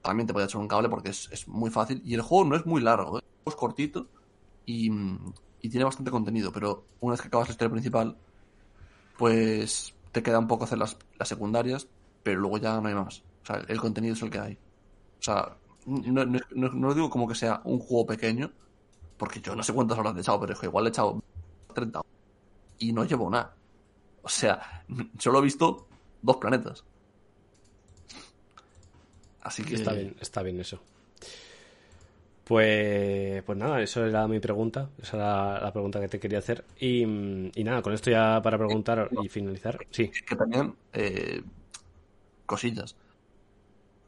también 0.02 0.26
te 0.26 0.32
podría 0.32 0.46
echar 0.46 0.60
un 0.60 0.66
cable 0.66 0.88
porque 0.88 1.10
es, 1.10 1.28
es 1.30 1.46
muy 1.46 1.70
fácil. 1.70 2.02
Y 2.04 2.14
el 2.14 2.20
juego 2.22 2.44
no 2.44 2.56
es 2.56 2.66
muy 2.66 2.80
largo, 2.82 3.18
¿eh? 3.18 3.22
es 3.46 3.54
cortito 3.54 4.08
y, 4.66 4.90
y 5.62 5.68
tiene 5.70 5.84
bastante 5.84 6.10
contenido. 6.10 6.50
Pero 6.52 6.84
una 7.00 7.12
vez 7.12 7.20
que 7.20 7.28
acabas 7.28 7.46
la 7.48 7.52
historia 7.52 7.70
principal, 7.70 8.16
pues 9.16 9.94
te 10.12 10.22
queda 10.22 10.38
un 10.38 10.48
poco 10.48 10.64
hacer 10.64 10.78
las, 10.78 10.96
las 11.18 11.28
secundarias, 11.28 11.86
pero 12.22 12.40
luego 12.40 12.58
ya 12.58 12.80
no 12.80 12.88
hay 12.88 12.94
más. 12.94 13.22
O 13.42 13.46
sea, 13.46 13.56
el 13.68 13.80
contenido 13.80 14.14
es 14.14 14.22
el 14.22 14.30
que 14.30 14.38
hay. 14.40 14.54
O 14.54 15.22
sea, 15.22 15.56
no, 15.86 16.24
no, 16.24 16.40
no- 16.54 16.68
no 16.72 16.88
lo 16.88 16.94
digo 16.94 17.10
como 17.10 17.28
que 17.28 17.34
sea 17.36 17.60
un 17.64 17.78
juego 17.78 18.06
pequeño, 18.06 18.50
porque 19.16 19.40
yo 19.40 19.54
no 19.54 19.62
sé 19.62 19.72
cuántas 19.72 19.98
horas 19.98 20.16
he 20.16 20.20
echado, 20.20 20.40
pero 20.40 20.54
es 20.54 20.58
que 20.58 20.66
igual 20.66 20.86
he 20.86 20.88
echado 20.90 21.22
30 21.72 22.00
horas 22.00 22.12
y 22.78 22.92
no 22.92 23.04
llevo 23.04 23.30
nada. 23.30 23.54
O 24.22 24.28
sea, 24.28 24.84
solo 25.18 25.38
he 25.38 25.42
visto 25.42 25.86
dos 26.24 26.38
planetas. 26.38 26.84
Así 29.40 29.62
que 29.62 29.74
Está 29.74 29.92
bien, 29.92 30.16
está 30.20 30.42
bien 30.42 30.58
eso. 30.60 30.80
Pues, 32.44 33.42
pues 33.44 33.58
nada, 33.58 33.80
eso 33.80 34.04
era 34.04 34.28
mi 34.28 34.38
pregunta. 34.38 34.90
Esa 35.00 35.16
era 35.16 35.60
la 35.60 35.72
pregunta 35.72 36.00
que 36.00 36.08
te 36.08 36.20
quería 36.20 36.38
hacer. 36.38 36.64
Y, 36.78 37.02
y 37.02 37.64
nada, 37.64 37.80
con 37.82 37.92
esto 37.94 38.10
ya 38.10 38.40
para 38.42 38.58
preguntar 38.58 39.08
y 39.22 39.28
finalizar. 39.28 39.78
Sí, 39.90 40.10
que 40.26 40.36
también 40.36 40.74
eh, 40.92 41.42
cosillas. 42.46 42.96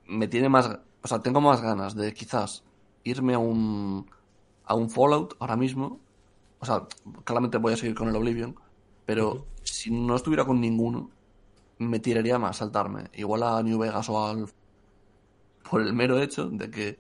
Me 0.07 0.29
tiene 0.29 0.49
más, 0.49 0.71
o 1.03 1.09
sea, 1.09 1.21
tengo 1.21 1.41
más 1.41 1.61
ganas 1.63 1.95
de 1.95 2.13
quizás 2.13 2.63
irme 3.05 3.35
a 3.35 3.39
un 3.39 4.07
a 4.67 4.75
un 4.75 4.91
Fallout 4.91 5.35
ahora 5.39 5.57
mismo. 5.57 6.01
O 6.61 6.67
sea, 6.67 6.87
claramente 7.25 7.59
voy 7.59 7.73
a 7.75 7.77
seguir 7.77 7.95
con 7.95 8.09
el 8.09 8.17
Oblivion, 8.17 8.57
pero 9.07 9.47
si 9.63 9.91
no 9.91 10.17
estuviera 10.17 10.45
con 10.45 10.61
ninguno, 10.61 11.11
me 11.79 11.99
tiraría 12.01 12.39
más 12.39 12.59
saltarme, 12.59 13.11
igual 13.15 13.43
a 13.43 13.63
New 13.63 13.79
Vegas 13.79 14.09
o 14.09 14.27
al 14.27 14.47
por 15.69 15.83
el 15.83 15.93
mero 15.93 16.21
hecho 16.21 16.49
de 16.49 16.71
que 16.71 16.99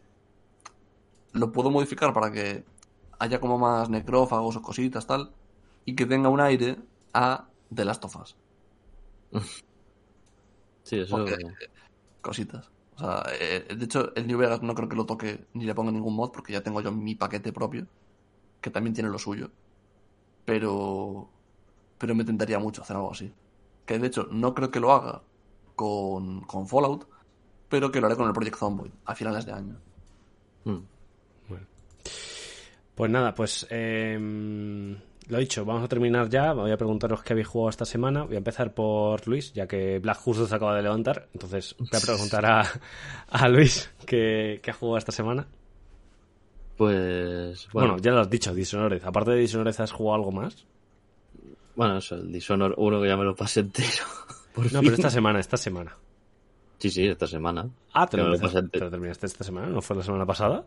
lo 1.32 1.52
puedo 1.52 1.70
modificar 1.70 2.12
para 2.12 2.32
que 2.32 2.64
haya 3.18 3.40
como 3.40 3.58
más 3.58 3.88
necrófagos 3.88 4.56
o 4.56 4.62
cositas 4.62 5.06
tal 5.06 5.30
y 5.84 5.94
que 5.94 6.06
tenga 6.06 6.28
un 6.28 6.40
aire 6.40 6.76
a 7.14 7.46
The 7.74 7.84
Last 7.84 8.04
of 8.04 8.16
Us. 8.16 8.36
Sí, 10.82 11.00
eso. 11.00 11.16
Porque- 11.16 11.36
cositas. 12.20 12.70
O 12.94 12.98
sea, 13.00 13.24
eh, 13.40 13.66
de 13.76 13.84
hecho, 13.84 14.14
el 14.14 14.28
New 14.28 14.38
Vegas 14.38 14.62
no 14.62 14.74
creo 14.74 14.88
que 14.88 14.94
lo 14.94 15.04
toque 15.04 15.44
ni 15.52 15.64
le 15.64 15.74
ponga 15.74 15.90
ningún 15.90 16.14
mod 16.14 16.30
porque 16.30 16.52
ya 16.52 16.62
tengo 16.62 16.80
yo 16.80 16.92
mi 16.92 17.16
paquete 17.16 17.52
propio, 17.52 17.88
que 18.60 18.70
también 18.70 18.94
tiene 18.94 19.10
lo 19.10 19.18
suyo. 19.18 19.50
Pero. 20.44 21.28
Pero 21.98 22.14
me 22.14 22.24
tentaría 22.24 22.58
mucho 22.58 22.82
hacer 22.82 22.96
algo 22.96 23.10
así. 23.10 23.32
Que 23.86 23.98
de 23.98 24.08
hecho, 24.08 24.26
no 24.30 24.54
creo 24.54 24.70
que 24.70 24.80
lo 24.80 24.92
haga 24.92 25.22
con, 25.74 26.40
con 26.42 26.66
Fallout, 26.68 27.06
pero 27.68 27.90
que 27.90 28.00
lo 28.00 28.06
haré 28.06 28.16
con 28.16 28.26
el 28.26 28.32
Project 28.32 28.56
Zomboid 28.56 28.90
a 29.04 29.14
finales 29.14 29.46
de 29.46 29.52
año. 29.52 29.76
Mm. 30.64 30.78
Pues 32.94 33.10
nada, 33.10 33.34
pues 33.34 33.66
eh, 33.68 34.18
lo 35.28 35.38
dicho, 35.38 35.64
vamos 35.66 35.84
a 35.84 35.88
terminar 35.88 36.30
ya. 36.30 36.54
Voy 36.54 36.70
a 36.70 36.78
preguntaros 36.78 37.22
qué 37.22 37.34
habéis 37.34 37.46
jugado 37.48 37.68
esta 37.68 37.84
semana. 37.84 38.22
Voy 38.22 38.36
a 38.36 38.38
empezar 38.38 38.72
por 38.72 39.26
Luis, 39.28 39.52
ya 39.52 39.66
que 39.66 39.98
Black 39.98 40.18
justo 40.18 40.46
se 40.46 40.54
acaba 40.54 40.74
de 40.74 40.82
levantar. 40.82 41.28
Entonces 41.34 41.76
voy 41.78 41.88
a 41.92 42.00
preguntar 42.00 42.46
a, 42.46 42.62
a 43.28 43.48
Luis 43.48 43.90
qué, 44.06 44.60
qué 44.62 44.70
ha 44.70 44.74
jugado 44.74 44.96
esta 44.98 45.12
semana. 45.12 45.46
Pues. 46.76 47.68
Bueno, 47.72 47.88
Bueno, 47.90 48.02
ya 48.02 48.12
lo 48.12 48.20
has 48.20 48.30
dicho, 48.30 48.54
Dishonored. 48.54 49.02
Aparte 49.04 49.32
de 49.32 49.40
Dishonored, 49.40 49.78
¿has 49.78 49.92
jugado 49.92 50.14
algo 50.14 50.32
más? 50.32 50.64
Bueno, 51.76 51.98
eso, 51.98 52.16
el 52.16 52.32
Dishonor 52.32 52.74
1 52.76 53.02
que 53.02 53.08
ya 53.08 53.16
me 53.16 53.24
lo 53.24 53.34
pasé 53.36 53.60
entero. 53.60 54.04
Por 54.54 54.64
No, 54.72 54.80
fin. 54.80 54.80
pero 54.80 54.94
esta 54.94 55.10
semana, 55.10 55.38
esta 55.40 55.56
semana. 55.56 55.96
Sí, 56.78 56.90
sí, 56.90 57.06
esta 57.06 57.26
semana. 57.26 57.68
Ah, 57.92 58.06
te 58.06 58.16
lo, 58.16 58.28
lo 58.28 58.38
pasé 58.38 58.58
entero. 58.58 58.70
te 58.70 58.84
lo 58.86 58.90
terminaste 58.90 59.26
esta 59.26 59.44
semana, 59.44 59.68
¿no 59.68 59.80
fue 59.82 59.96
la 59.96 60.02
semana 60.02 60.26
pasada? 60.26 60.64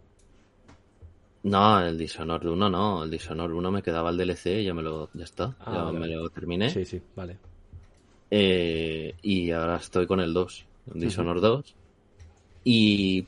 No, 1.44 1.80
el 1.80 1.98
Dishonored 1.98 2.48
1 2.50 2.70
no. 2.70 3.04
El 3.04 3.12
Dishonored 3.12 3.54
1 3.54 3.72
me 3.72 3.82
quedaba 3.82 4.10
el 4.10 4.18
DLC 4.18 4.48
y 4.60 4.66
ya 4.66 4.74
me 4.74 4.82
lo. 4.84 5.10
Ya 5.14 5.24
está. 5.24 5.56
Ah, 5.62 5.72
ya 5.74 5.84
vale, 5.84 6.00
me 6.00 6.08
lo 6.08 6.30
terminé. 6.30 6.70
Sí, 6.70 6.84
sí, 6.86 7.02
vale. 7.16 7.38
Eh, 8.32 9.16
y 9.22 9.50
ahora 9.52 9.78
estoy 9.78 10.06
con 10.06 10.20
el 10.20 10.34
2, 10.34 10.66
el 10.94 11.00
Dishonored 11.02 11.42
2. 11.42 11.76
Y 12.66 13.26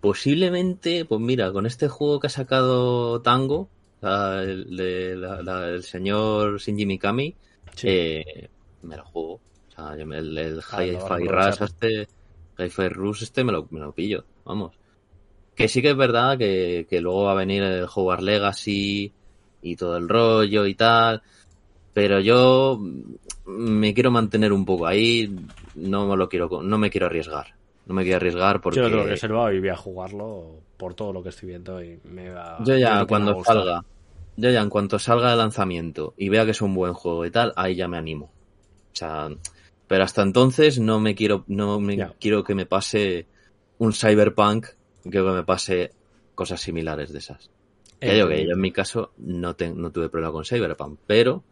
posiblemente, 0.00 1.04
pues 1.04 1.20
mira, 1.20 1.52
con 1.52 1.66
este 1.66 1.88
juego 1.88 2.18
que 2.20 2.26
ha 2.28 2.30
sacado 2.30 3.20
Tango, 3.20 3.68
de 4.08 5.16
la- 5.16 5.42
la- 5.42 5.68
el 5.68 5.82
señor 5.82 6.58
Shinji 6.60 6.86
Mikami, 6.86 7.34
Sí. 7.74 7.86
eh, 7.88 8.48
me 8.82 8.96
lo 8.96 9.04
juego. 9.04 9.32
O 9.34 9.70
sea, 9.74 9.96
yo 9.96 10.06
me- 10.06 10.18
el, 10.18 10.36
el 10.36 10.60
Ah, 10.70 10.78
a 10.78 10.84
Hi-Fi. 10.84 11.28
Rush 11.28 11.62
este, 11.62 12.08
Hi-Fi 12.58 12.88
Rush 12.88 13.22
este 13.22 13.44
me 13.44 13.52
lo, 13.52 13.66
me 13.70 13.80
lo 13.80 13.92
pillo, 13.92 14.24
vamos. 14.44 14.72
Que 15.54 15.68
sí 15.68 15.80
que 15.82 15.90
es 15.90 15.96
verdad 15.96 16.36
que, 16.38 16.86
que 16.88 17.00
luego 17.00 17.24
va 17.24 17.32
a 17.32 17.36
venir 17.36 17.62
el 17.62 17.84
Hogwarts 17.84 18.24
Legacy 18.24 19.12
y 19.62 19.76
todo 19.76 19.96
el 19.96 20.08
rollo 20.08 20.66
y 20.66 20.74
tal. 20.74 21.22
Pero 21.94 22.20
yo 22.20 22.80
me 23.46 23.92
quiero 23.92 24.10
mantener 24.10 24.52
un 24.52 24.64
poco 24.64 24.86
ahí, 24.86 25.34
no 25.74 26.06
me 26.08 26.16
lo 26.16 26.28
quiero, 26.28 26.48
no 26.62 26.78
me 26.78 26.90
quiero 26.90 27.06
arriesgar. 27.06 27.54
No 27.92 27.96
me 27.96 28.04
quiero 28.04 28.16
arriesgar 28.16 28.62
porque 28.62 28.80
Yo 28.80 28.88
lo 28.88 29.04
reservado 29.04 29.52
y 29.52 29.60
voy 29.60 29.68
a 29.68 29.76
jugarlo 29.76 30.62
por 30.78 30.94
todo 30.94 31.12
lo 31.12 31.22
que 31.22 31.28
estoy 31.28 31.50
viendo 31.50 31.84
y 31.84 32.00
me 32.04 32.30
va. 32.30 32.64
yo 32.64 32.74
ya 32.78 32.94
que 32.94 33.00
me 33.00 33.06
cuando 33.06 33.44
salga, 33.44 33.82
yo 34.36 34.50
ya 34.50 34.62
en 34.62 34.70
cuanto 34.70 34.98
salga 34.98 35.30
de 35.30 35.36
lanzamiento 35.36 36.14
y 36.16 36.30
vea 36.30 36.46
que 36.46 36.52
es 36.52 36.62
un 36.62 36.74
buen 36.74 36.94
juego 36.94 37.26
y 37.26 37.30
tal, 37.30 37.52
ahí 37.54 37.74
ya 37.76 37.88
me 37.88 37.98
animo. 37.98 38.32
O 38.94 38.94
sea, 38.96 39.28
pero 39.86 40.04
hasta 40.04 40.22
entonces 40.22 40.78
no 40.78 41.00
me 41.00 41.14
quiero, 41.14 41.44
no 41.48 41.78
me 41.80 41.98
Ya. 41.98 42.14
quiero 42.18 42.42
que 42.44 42.54
me 42.54 42.64
pase 42.64 43.26
un 43.76 43.92
cyberpunk, 43.92 44.68
quiero 45.02 45.26
que 45.26 45.32
me 45.32 45.44
pase 45.44 45.92
cosas 46.34 46.62
similares 46.62 47.12
de 47.12 47.18
esas. 47.18 47.50
Ya 48.00 48.08
Eh, 48.08 48.14
digo 48.14 48.28
que 48.28 48.46
yo 48.46 48.52
en 48.54 48.60
mi 48.60 48.72
caso 48.72 49.12
no, 49.18 49.54
te- 49.54 49.70
no 49.74 49.92
tuve 49.92 50.08
problema 50.08 50.32
con 50.32 50.46
Cyberpunk, 50.46 50.98
pero 51.06 51.44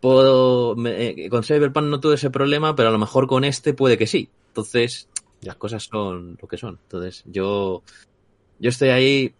puedo 0.00 0.76
me- 0.76 1.08
eh, 1.08 1.28
con 1.30 1.42
Cyberpunk 1.42 1.86
no 1.86 2.00
tuve 2.00 2.14
ese 2.14 2.30
problema, 2.30 2.74
pero 2.76 2.90
a 2.90 2.92
lo 2.92 2.98
mejor 2.98 3.26
con 3.26 3.44
este 3.44 3.74
puede 3.74 3.98
que 3.98 4.06
sí. 4.06 4.28
Entonces, 4.50 5.08
las 5.42 5.56
cosas 5.56 5.84
son 5.84 6.36
lo 6.40 6.48
que 6.48 6.56
son. 6.58 6.78
Entonces, 6.82 7.22
yo 7.26 7.82
yo 8.58 8.70
estoy 8.70 8.90
ahí 8.90 9.34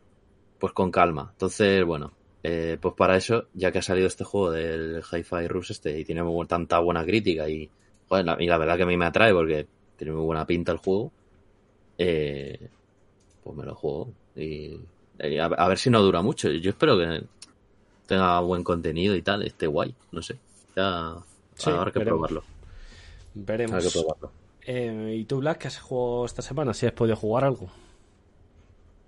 pues 0.58 0.72
con 0.72 0.90
calma. 0.90 1.28
Entonces, 1.32 1.84
bueno, 1.84 2.12
eh, 2.42 2.78
pues 2.80 2.94
para 2.96 3.16
eso, 3.16 3.48
ya 3.54 3.72
que 3.72 3.78
ha 3.80 3.82
salido 3.82 4.06
este 4.08 4.24
juego 4.24 4.50
del 4.52 5.02
Hi-Fi 5.10 5.48
Rush 5.48 5.72
este 5.72 5.98
y 5.98 6.04
tiene 6.04 6.22
muy 6.22 6.46
tanta 6.46 6.78
buena 6.80 7.04
crítica 7.04 7.48
y, 7.48 7.70
joder, 8.08 8.24
la- 8.26 8.36
y 8.40 8.46
la 8.46 8.58
verdad 8.58 8.76
que 8.76 8.82
a 8.84 8.86
mí 8.86 8.96
me 8.96 9.06
atrae 9.06 9.32
porque 9.34 9.68
tiene 9.96 10.12
muy 10.14 10.24
buena 10.24 10.46
pinta 10.46 10.72
el 10.72 10.78
juego, 10.78 11.12
eh, 11.98 12.70
pues 13.42 13.56
me 13.56 13.64
lo 13.64 13.74
juego 13.74 14.12
y, 14.36 14.76
y 15.20 15.38
a, 15.38 15.46
a 15.46 15.68
ver 15.68 15.78
si 15.78 15.90
no 15.90 16.02
dura 16.02 16.22
mucho. 16.22 16.50
Yo 16.50 16.70
espero 16.70 16.98
que 16.98 17.22
tenga 18.06 18.40
buen 18.40 18.64
contenido 18.64 19.16
y 19.16 19.22
tal, 19.22 19.42
esté 19.44 19.66
guay, 19.66 19.94
no 20.12 20.22
sé. 20.22 20.40
Ya 20.76 21.14
Sí, 21.56 21.70
habrá 21.70 21.92
que 21.92 22.00
veremos. 22.00 22.30
probarlo. 22.30 22.42
Veremos. 23.34 23.72
Habrá 23.76 23.82
que 23.84 23.90
probarlo. 23.90 24.32
Eh, 24.72 25.16
¿Y 25.16 25.24
tú, 25.24 25.40
Black, 25.40 25.58
qué 25.58 25.66
has 25.66 25.80
jugado 25.80 26.24
esta 26.24 26.42
semana? 26.42 26.72
¿Si 26.72 26.86
has 26.86 26.92
podido 26.92 27.16
jugar 27.16 27.42
algo? 27.42 27.66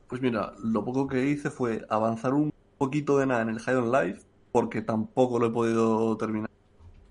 Pues 0.08 0.20
mira, 0.20 0.54
lo 0.58 0.84
poco 0.84 1.06
que 1.06 1.24
hice 1.24 1.50
fue 1.50 1.86
avanzar 1.88 2.34
un 2.34 2.52
poquito 2.78 3.16
de 3.16 3.26
nada 3.26 3.42
en 3.42 3.50
el 3.50 3.60
High 3.60 3.76
on 3.76 3.92
Life, 3.92 4.22
porque 4.50 4.82
tampoco 4.82 5.38
lo 5.38 5.46
he 5.46 5.50
podido 5.50 6.16
terminar. 6.16 6.50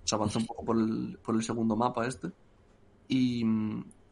O 0.03 0.07
sea, 0.07 0.17
avancé 0.17 0.39
un 0.39 0.47
poco 0.47 0.65
por 0.65 0.77
el, 0.77 1.17
por 1.23 1.35
el 1.35 1.43
segundo 1.43 1.77
mapa 1.77 2.05
este. 2.05 2.31
Y, 3.07 3.41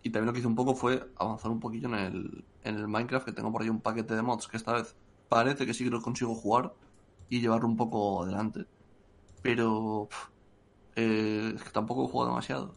también 0.05 0.27
lo 0.27 0.31
que 0.31 0.39
hice 0.39 0.47
un 0.47 0.55
poco 0.55 0.73
fue 0.73 1.05
avanzar 1.17 1.51
un 1.51 1.59
poquillo 1.59 1.89
en 1.93 2.45
el, 2.63 2.87
Minecraft, 2.87 3.25
que 3.25 3.33
tengo 3.33 3.51
por 3.51 3.63
ahí 3.63 3.69
un 3.69 3.81
paquete 3.81 4.15
de 4.15 4.21
mods 4.21 4.47
que 4.47 4.55
esta 4.55 4.71
vez 4.71 4.95
parece 5.27 5.65
que 5.65 5.73
sí 5.73 5.83
que 5.83 5.89
lo 5.89 6.01
consigo 6.01 6.33
jugar 6.33 6.73
y 7.27 7.41
llevarlo 7.41 7.67
un 7.67 7.75
poco 7.75 8.23
adelante. 8.23 8.65
Pero 9.41 10.07
eh, 10.95 11.51
es 11.57 11.61
que 11.61 11.71
tampoco 11.71 12.05
he 12.05 12.07
jugado 12.07 12.29
demasiado. 12.29 12.73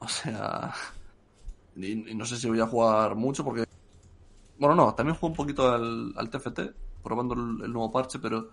O 0.00 0.08
sea, 0.08 0.74
y, 1.76 2.10
y 2.10 2.14
no 2.14 2.24
sé 2.26 2.36
si 2.36 2.48
voy 2.48 2.60
a 2.60 2.66
jugar 2.66 3.14
mucho 3.14 3.44
porque 3.44 3.64
bueno, 4.58 4.74
no, 4.74 4.94
también 4.94 5.16
juego 5.16 5.28
un 5.32 5.36
poquito 5.36 5.70
al, 5.72 6.12
al 6.16 6.28
TFT, 6.28 6.60
probando 7.02 7.34
el, 7.34 7.64
el 7.64 7.72
nuevo 7.72 7.90
parche, 7.90 8.18
pero 8.18 8.50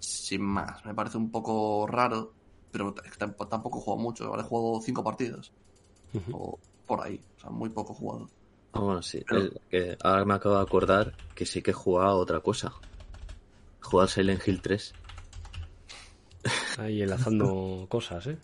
sin 0.00 0.42
más. 0.42 0.84
Me 0.84 0.94
parece 0.94 1.16
un 1.16 1.30
poco 1.30 1.86
raro, 1.86 2.32
pero 2.72 2.92
es 3.04 3.12
que 3.16 3.24
tamp- 3.24 3.48
tampoco 3.48 3.80
juego 3.80 4.00
mucho. 4.00 4.24
Ahora 4.26 4.42
he 4.42 4.44
jugado 4.44 4.80
cinco 4.82 5.04
partidas, 5.04 5.52
o 6.32 6.58
por 6.86 7.02
ahí, 7.04 7.20
o 7.36 7.40
sea, 7.40 7.50
muy 7.50 7.68
poco 7.70 7.94
jugado. 7.94 8.28
Ah, 8.72 8.80
bueno, 8.80 9.00
sí. 9.02 9.22
Pero- 9.28 9.42
el- 9.42 9.60
que 9.70 9.96
ahora 10.02 10.24
me 10.24 10.34
acabo 10.34 10.56
de 10.56 10.62
acordar 10.62 11.14
que 11.36 11.46
sí 11.46 11.62
que 11.62 11.70
he 11.70 11.74
jugado 11.74 12.10
a 12.10 12.14
otra 12.16 12.40
cosa. 12.40 12.72
jugar 13.80 14.08
Silent 14.08 14.46
Hill 14.46 14.60
3. 14.60 14.92
Ahí 16.78 17.00
enlazando 17.02 17.86
cosas, 17.88 18.26
¿eh? 18.26 18.38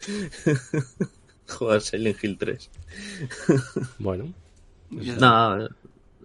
Jugar 1.48 1.80
Silent 1.80 2.22
Hill 2.22 2.38
3. 2.38 2.70
Bueno, 3.98 4.32
No, 4.90 5.68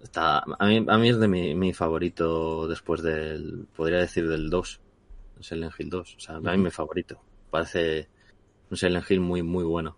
está, 0.01 0.39
a, 0.39 0.67
mí, 0.67 0.86
a 0.88 0.97
mí 0.97 1.09
es 1.09 1.20
de 1.20 1.28
mi, 1.28 1.55
mi 1.55 1.74
favorito 1.74 2.67
después 2.67 3.01
del, 3.01 3.67
podría 3.76 3.99
decir 3.99 4.28
del 4.28 4.49
2, 4.49 4.80
Silent 5.41 5.74
Hill 5.78 5.89
2. 5.89 6.15
O 6.15 6.20
sea, 6.20 6.36
a 6.36 6.39
mí 6.39 6.57
mi 6.57 6.72
favorito. 6.72 7.20
Parece 7.49 8.07
un 8.70 8.78
Silent 8.78 9.09
Hill 9.09 9.20
muy, 9.20 9.43
muy 9.43 9.63
bueno. 9.63 9.97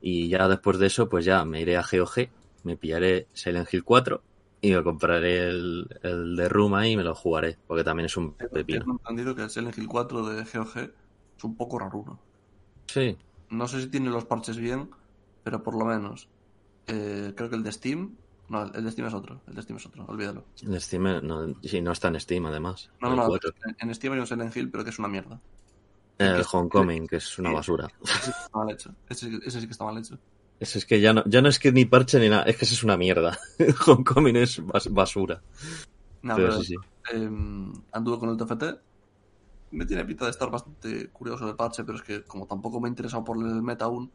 Y 0.00 0.28
ya 0.28 0.46
después 0.48 0.78
de 0.78 0.86
eso, 0.86 1.08
pues 1.08 1.24
ya 1.24 1.44
me 1.44 1.60
iré 1.62 1.76
a 1.76 1.84
GOG, 1.90 2.28
me 2.62 2.76
pillaré 2.76 3.26
Silent 3.32 3.72
Hill 3.72 3.84
4 3.84 4.22
y 4.60 4.72
me 4.72 4.82
compraré 4.82 5.48
el, 5.48 5.86
el 6.02 6.36
de 6.36 6.48
Room 6.48 6.74
ahí 6.74 6.92
y 6.92 6.96
me 6.96 7.02
lo 7.02 7.14
jugaré, 7.14 7.58
porque 7.66 7.84
también 7.84 8.06
es 8.06 8.16
un 8.16 8.32
pepino. 8.34 8.80
Tengo 8.80 8.98
entendido 8.98 9.34
que 9.34 9.42
el 9.42 9.50
Silent 9.50 9.76
Hill 9.78 9.88
4 9.88 10.26
de 10.26 10.44
GOG 10.44 10.78
es 11.36 11.44
un 11.44 11.56
poco 11.56 11.78
raro. 11.78 12.18
Sí, 12.86 13.16
No 13.56 13.68
sé 13.68 13.80
si 13.82 13.88
tiene 13.88 14.10
los 14.10 14.24
parches 14.24 14.56
bien, 14.58 14.90
pero 15.42 15.62
por 15.62 15.76
lo 15.78 15.84
menos 15.84 16.28
eh, 16.86 17.32
creo 17.36 17.48
que 17.50 17.56
el 17.56 17.62
de 17.62 17.72
Steam. 17.72 18.16
No, 18.48 18.62
el 18.64 18.84
de 18.84 18.90
Steam 18.90 19.08
es 19.08 19.14
otro. 19.14 19.40
El 19.46 19.54
de 19.54 19.62
Steam 19.62 19.78
es 19.78 19.86
otro, 19.86 20.04
olvídalo. 20.06 20.44
en 20.62 20.78
Steam, 20.80 21.02
no, 21.26 21.54
sí, 21.62 21.80
no 21.80 21.92
está 21.92 22.08
en 22.08 22.20
Steam 22.20 22.44
además. 22.46 22.90
No, 23.00 23.08
el 23.10 23.16
no, 23.16 23.22
no. 23.22 23.28
4. 23.28 23.50
En, 23.78 23.94
Steam 23.94 24.12
hay 24.12 24.20
un 24.20 24.26
Silent 24.26 24.54
Hill, 24.56 24.70
pero 24.70 24.84
que 24.84 24.90
es 24.90 24.98
una 24.98 25.08
mierda. 25.08 25.40
El 26.18 26.36
que- 26.42 26.46
Homecoming, 26.52 27.06
que 27.06 27.16
es 27.16 27.38
una 27.38 27.48
Sí. 27.50 27.54
basura. 27.54 27.88
Ese 28.04 28.14
sí 28.20 28.30
que 28.30 28.38
está 28.44 28.58
mal 28.58 28.70
hecho. 28.70 28.94
Ese, 29.08 29.30
sí- 29.30 29.40
ese 29.46 29.60
sí 29.60 29.66
que 29.66 29.72
está 29.72 29.84
mal 29.84 29.98
hecho. 29.98 30.18
Eso 30.60 30.78
es 30.78 30.86
que 30.86 31.00
ya 31.00 31.12
no, 31.12 31.22
ya 31.26 31.42
no 31.42 31.48
es 31.48 31.58
que 31.58 31.72
ni 31.72 31.84
parche 31.86 32.20
ni 32.20 32.28
nada, 32.28 32.44
es 32.44 32.56
que 32.56 32.64
eso 32.64 32.74
es 32.74 32.84
una 32.84 32.96
mierda. 32.96 33.38
Homecoming 33.86 34.36
es 34.36 34.62
bas- 34.62 34.92
basura. 34.92 35.42
No, 36.22 36.36
Pero 36.36 36.48
pero, 36.50 36.60
sí, 36.62 36.66
sí. 36.66 36.74
eh, 37.14 37.30
anduve 37.92 38.18
con 38.18 38.28
el 38.30 38.36
TFT. 38.36 38.78
Me 39.74 39.86
tiene 39.86 40.04
pinta 40.06 40.24
de 40.26 40.30
estar 40.32 40.50
bastante 40.50 41.10
curioso 41.12 41.48
el 41.48 41.56
parche, 41.56 41.84
pero 41.84 41.98
es 41.98 42.04
que 42.04 42.24
como 42.24 42.46
tampoco 42.46 42.80
me 42.80 42.88
he 42.88 42.90
interesado 42.90 43.24
por 43.24 43.36
el 43.38 43.62
meta 43.62 43.86
aún, 43.86 44.14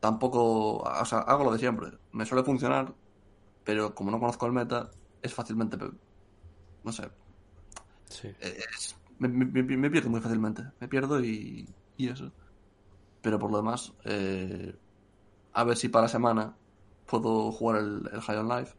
tampoco, 0.00 0.78
o 0.78 1.04
sea, 1.06 1.20
hago 1.20 1.44
lo 1.44 1.52
de 1.52 1.58
siempre. 1.60 1.98
Me 2.12 2.26
suele 2.26 2.44
funcionar, 2.44 2.96
pero 3.64 3.94
como 3.94 4.10
no 4.12 4.20
conozco 4.20 4.46
el 4.46 4.52
meta, 4.52 4.90
es 5.22 5.34
fácilmente, 5.34 5.78
no 6.82 6.92
sé, 6.92 7.10
sí. 8.10 8.34
es- 8.38 8.96
me, 9.18 9.28
me- 9.28 9.46
me- 9.46 9.76
me 9.76 9.90
pierdo 9.90 10.10
muy 10.10 10.20
fácilmente. 10.20 10.62
Me 10.80 10.88
pierdo 10.88 11.20
y, 11.24 11.76
y 11.96 12.08
eso. 12.08 12.34
Pero 13.22 13.38
por 13.38 13.50
lo 13.52 13.58
demás, 13.58 13.94
eh, 14.04 14.74
a 15.52 15.64
ver 15.64 15.76
si 15.78 15.88
para 15.90 16.08
semana 16.08 16.58
puedo 17.06 17.52
jugar 17.52 17.78
el, 17.82 18.10
el 18.12 18.22
High 18.22 18.38
on 18.38 18.48
Life. 18.48 18.74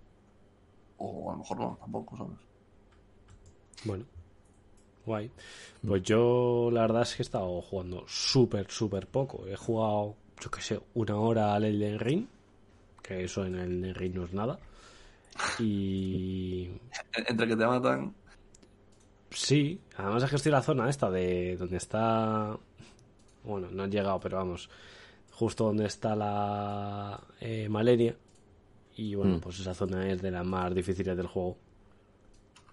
O 0.97 1.29
a 1.29 1.33
lo 1.33 1.39
mejor 1.39 1.57
no, 1.59 1.77
tampoco, 1.81 2.15
¿sabes? 2.17 2.39
Bueno, 3.83 4.05
guay. 5.09 5.31
Pues 5.85 6.03
yo 6.03 6.69
la 6.71 6.81
verdad 6.81 7.01
es 7.03 7.15
que 7.15 7.21
he 7.23 7.25
estado 7.25 7.61
jugando 7.61 8.03
súper, 8.07 8.69
súper 8.69 9.07
poco. 9.07 9.47
He 9.47 9.55
jugado, 9.55 10.15
yo 10.41 10.51
qué 10.51 10.61
sé, 10.61 10.79
una 10.93 11.15
hora 11.17 11.53
al 11.55 11.65
Elden 11.65 11.99
Ring, 11.99 12.25
que 13.01 13.23
eso 13.23 13.45
en 13.45 13.55
el 13.55 13.71
Elden 13.83 13.95
Ring 13.95 14.15
no 14.15 14.25
es 14.25 14.33
nada. 14.33 14.59
Y 15.59 16.65
En- 17.15 17.25
Entre 17.27 17.47
que 17.47 17.55
te 17.55 17.65
matan, 17.65 18.13
sí, 19.31 19.79
además 19.97 20.23
es 20.23 20.29
que 20.29 20.35
estoy 20.35 20.49
en 20.51 20.55
la 20.55 20.61
zona 20.61 20.89
esta 20.89 21.09
de 21.09 21.55
donde 21.57 21.77
está... 21.77 22.57
Bueno, 23.43 23.69
no 23.71 23.85
he 23.85 23.89
llegado, 23.89 24.19
pero 24.19 24.37
vamos, 24.37 24.69
justo 25.31 25.65
donde 25.65 25.85
está 25.85 26.15
la 26.15 27.19
eh, 27.39 27.67
Malenia. 27.69 28.15
Y 28.97 29.15
bueno, 29.15 29.37
Mm. 29.37 29.39
pues 29.39 29.59
esa 29.61 29.73
zona 29.73 30.09
es 30.11 30.21
de 30.21 30.29
las 30.31 30.45
más 30.45 30.75
difíciles 30.75 31.15
del 31.15 31.27
juego. 31.27 31.57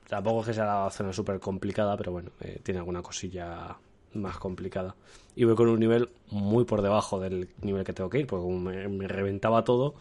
Tampoco 0.08 0.40
es 0.40 0.46
que 0.46 0.54
sea 0.54 0.66
la 0.66 0.90
zona 0.90 1.12
súper 1.12 1.40
complicada, 1.40 1.96
pero 1.96 2.12
bueno, 2.12 2.30
eh, 2.40 2.60
tiene 2.62 2.78
alguna 2.78 3.02
cosilla 3.02 3.76
más 4.14 4.38
complicada. 4.38 4.94
Y 5.34 5.44
voy 5.44 5.54
con 5.54 5.68
un 5.68 5.80
nivel 5.80 6.10
muy 6.30 6.64
por 6.64 6.80
debajo 6.82 7.20
del 7.20 7.48
nivel 7.60 7.84
que 7.84 7.92
tengo 7.92 8.08
que 8.08 8.20
ir, 8.20 8.26
porque 8.26 8.44
como 8.44 8.58
me, 8.58 9.08
reventaba 9.08 9.64
todo. 9.64 9.94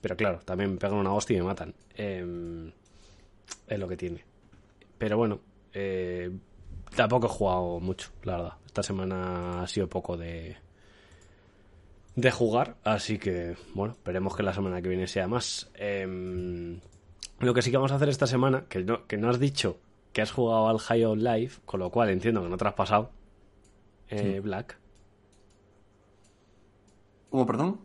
Pero 0.00 0.16
claro, 0.16 0.40
también 0.44 0.72
me 0.72 0.76
pegan 0.78 0.98
una 0.98 1.12
hostia 1.12 1.36
y 1.36 1.40
me 1.40 1.46
matan. 1.46 1.74
Em, 1.94 2.70
es 3.66 3.78
lo 3.78 3.88
que 3.88 3.96
tiene. 3.96 4.24
Pero 4.98 5.16
bueno, 5.16 5.40
eh, 5.72 6.30
tampoco 6.94 7.26
he 7.26 7.30
jugado 7.30 7.80
mucho, 7.80 8.10
la 8.22 8.36
verdad. 8.36 8.52
Esta 8.66 8.82
semana 8.82 9.62
ha 9.62 9.66
sido 9.66 9.88
poco 9.88 10.16
de, 10.16 10.56
de 12.14 12.30
jugar, 12.30 12.76
así 12.84 13.18
que 13.18 13.56
bueno, 13.74 13.94
esperemos 13.94 14.36
que 14.36 14.42
la 14.42 14.54
semana 14.54 14.80
que 14.80 14.88
viene 14.88 15.06
sea 15.06 15.26
más. 15.28 15.70
Em, 15.74 16.80
lo 17.40 17.54
que 17.54 17.62
sí 17.62 17.70
que 17.70 17.76
vamos 17.76 17.92
a 17.92 17.96
hacer 17.96 18.08
esta 18.08 18.26
semana, 18.26 18.66
que 18.68 18.82
no, 18.84 19.06
que 19.06 19.16
no 19.16 19.28
has 19.30 19.38
dicho 19.40 19.78
que 20.12 20.22
has 20.22 20.32
jugado 20.32 20.68
al 20.68 20.78
High 20.78 21.04
on 21.04 21.22
Life, 21.22 21.60
con 21.66 21.80
lo 21.80 21.90
cual 21.90 22.08
entiendo 22.10 22.42
que 22.42 22.48
no 22.48 22.56
te 22.56 22.66
has 22.66 22.74
pasado, 22.74 23.10
eh, 24.08 24.40
Black. 24.40 24.78
¿cómo, 27.30 27.46
perdón? 27.46 27.80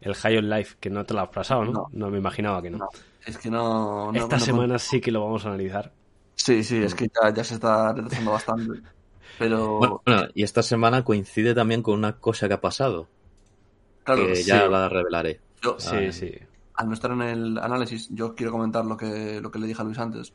El 0.00 0.14
High 0.14 0.38
on 0.38 0.48
Life, 0.50 0.76
que 0.80 0.90
no 0.90 1.04
te 1.04 1.14
lo 1.14 1.20
has 1.20 1.28
pasado, 1.28 1.64
¿no? 1.64 1.72
No. 1.72 1.88
No, 1.92 2.10
me 2.10 2.18
imaginaba 2.18 2.62
que 2.62 2.70
no. 2.70 2.78
No, 2.78 2.88
es 3.26 3.38
que 3.38 3.50
no. 3.50 4.12
no- 4.12 4.18
esta 4.18 4.38
no- 4.38 4.44
semana 4.44 4.78
sí 4.78 5.00
que 5.00 5.10
lo 5.10 5.22
vamos 5.24 5.44
a 5.44 5.48
analizar. 5.48 5.92
Sí, 6.34 6.62
sí, 6.62 6.76
es 6.82 6.94
que 6.94 7.08
ya, 7.08 7.32
ya 7.32 7.44
se 7.44 7.54
está 7.54 7.92
retrasando 7.92 8.30
bastante. 8.32 8.80
Pero, 9.38 9.78
Bueno, 9.78 10.02
bueno, 10.04 10.28
y 10.34 10.42
esta 10.42 10.62
semana 10.62 11.04
coincide 11.04 11.54
también 11.54 11.82
con 11.82 11.94
una 11.98 12.18
cosa 12.18 12.48
que 12.48 12.54
ha 12.54 12.60
pasado, 12.60 13.08
claro, 14.04 14.26
que 14.28 14.36
sí, 14.36 14.46
ya 14.46 14.66
la 14.68 14.88
revelaré. 14.88 15.40
yo, 15.62 15.78
Sí, 15.78 15.96
Ah, 16.08 16.12
sí. 16.12 16.32
Al 16.76 16.88
no 16.88 16.94
estar 16.94 17.10
en 17.10 17.22
el 17.22 17.58
análisis, 17.58 18.08
yo 18.10 18.34
quiero 18.34 18.52
comentar 18.52 18.84
lo 18.84 18.96
que, 18.96 19.40
lo 19.40 19.50
que 19.50 19.58
le 19.58 19.66
dije 19.66 19.80
a 19.80 19.84
Luis 19.84 19.98
antes, 19.98 20.32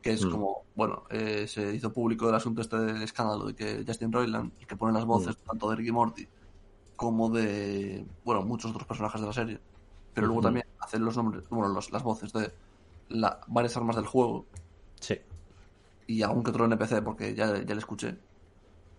que 0.00 0.12
es 0.12 0.24
Mm. 0.24 0.30
como, 0.30 0.64
bueno, 0.74 1.04
eh, 1.10 1.46
se 1.46 1.74
hizo 1.74 1.92
público 1.92 2.28
el 2.28 2.34
asunto 2.34 2.60
este 2.62 2.78
del 2.78 3.02
escándalo 3.02 3.44
de 3.46 3.54
que 3.54 3.84
Justin 3.86 4.10
Roiland, 4.12 4.52
el 4.60 4.66
que 4.66 4.76
pone 4.76 4.92
las 4.92 5.04
voces 5.04 5.36
tanto 5.38 5.68
de 5.70 5.76
Rick 5.76 5.88
y 5.88 5.92
Morty 5.92 6.26
como 6.96 7.28
de, 7.30 8.04
bueno, 8.24 8.42
muchos 8.42 8.70
otros 8.70 8.86
personajes 8.86 9.20
de 9.20 9.26
la 9.26 9.32
serie, 9.32 9.60
pero 10.14 10.26
luego 10.26 10.38
Ujú. 10.40 10.46
también 10.48 10.66
hacer 10.80 11.00
los 11.00 11.16
nombres, 11.16 11.44
bueno, 11.50 11.68
los- 11.68 11.90
las 11.92 12.02
voces 12.02 12.32
de 12.32 12.50
la- 13.10 13.40
varias 13.48 13.76
armas 13.76 13.96
del 13.96 14.06
juego 14.06 14.46
Sí. 15.00 15.18
y 16.06 16.22
algún 16.22 16.42
que 16.42 16.50
otro 16.50 16.64
NPC, 16.64 17.02
porque 17.02 17.34
ya, 17.34 17.62
ya 17.62 17.74
le 17.74 17.78
escuché. 17.80 18.16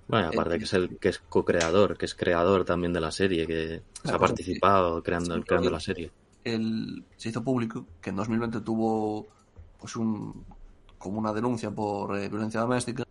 Bueno, 0.07 0.27
aparte 0.27 0.57
que 0.57 0.65
es 0.65 0.73
el 0.73 0.97
que 0.99 1.09
es 1.09 1.19
co-creador, 1.19 1.97
que 1.97 2.05
es 2.05 2.13
creador 2.13 2.65
también 2.65 2.91
de 2.93 2.99
la 3.01 3.11
serie, 3.11 3.47
que 3.47 3.81
se 4.03 4.11
ha 4.11 4.19
participado 4.19 5.01
creando, 5.01 5.35
sí, 5.35 5.41
creando 5.43 5.69
la 5.69 5.79
serie. 5.79 6.11
El, 6.43 7.03
se 7.17 7.29
hizo 7.29 7.43
público 7.43 7.85
que 8.01 8.09
en 8.11 8.15
2020 8.17 8.61
tuvo 8.61 9.27
pues 9.79 9.95
un 9.95 10.43
como 10.97 11.19
una 11.19 11.33
denuncia 11.33 11.71
por 11.71 12.17
eh, 12.17 12.29
violencia 12.29 12.61
doméstica 12.61 13.03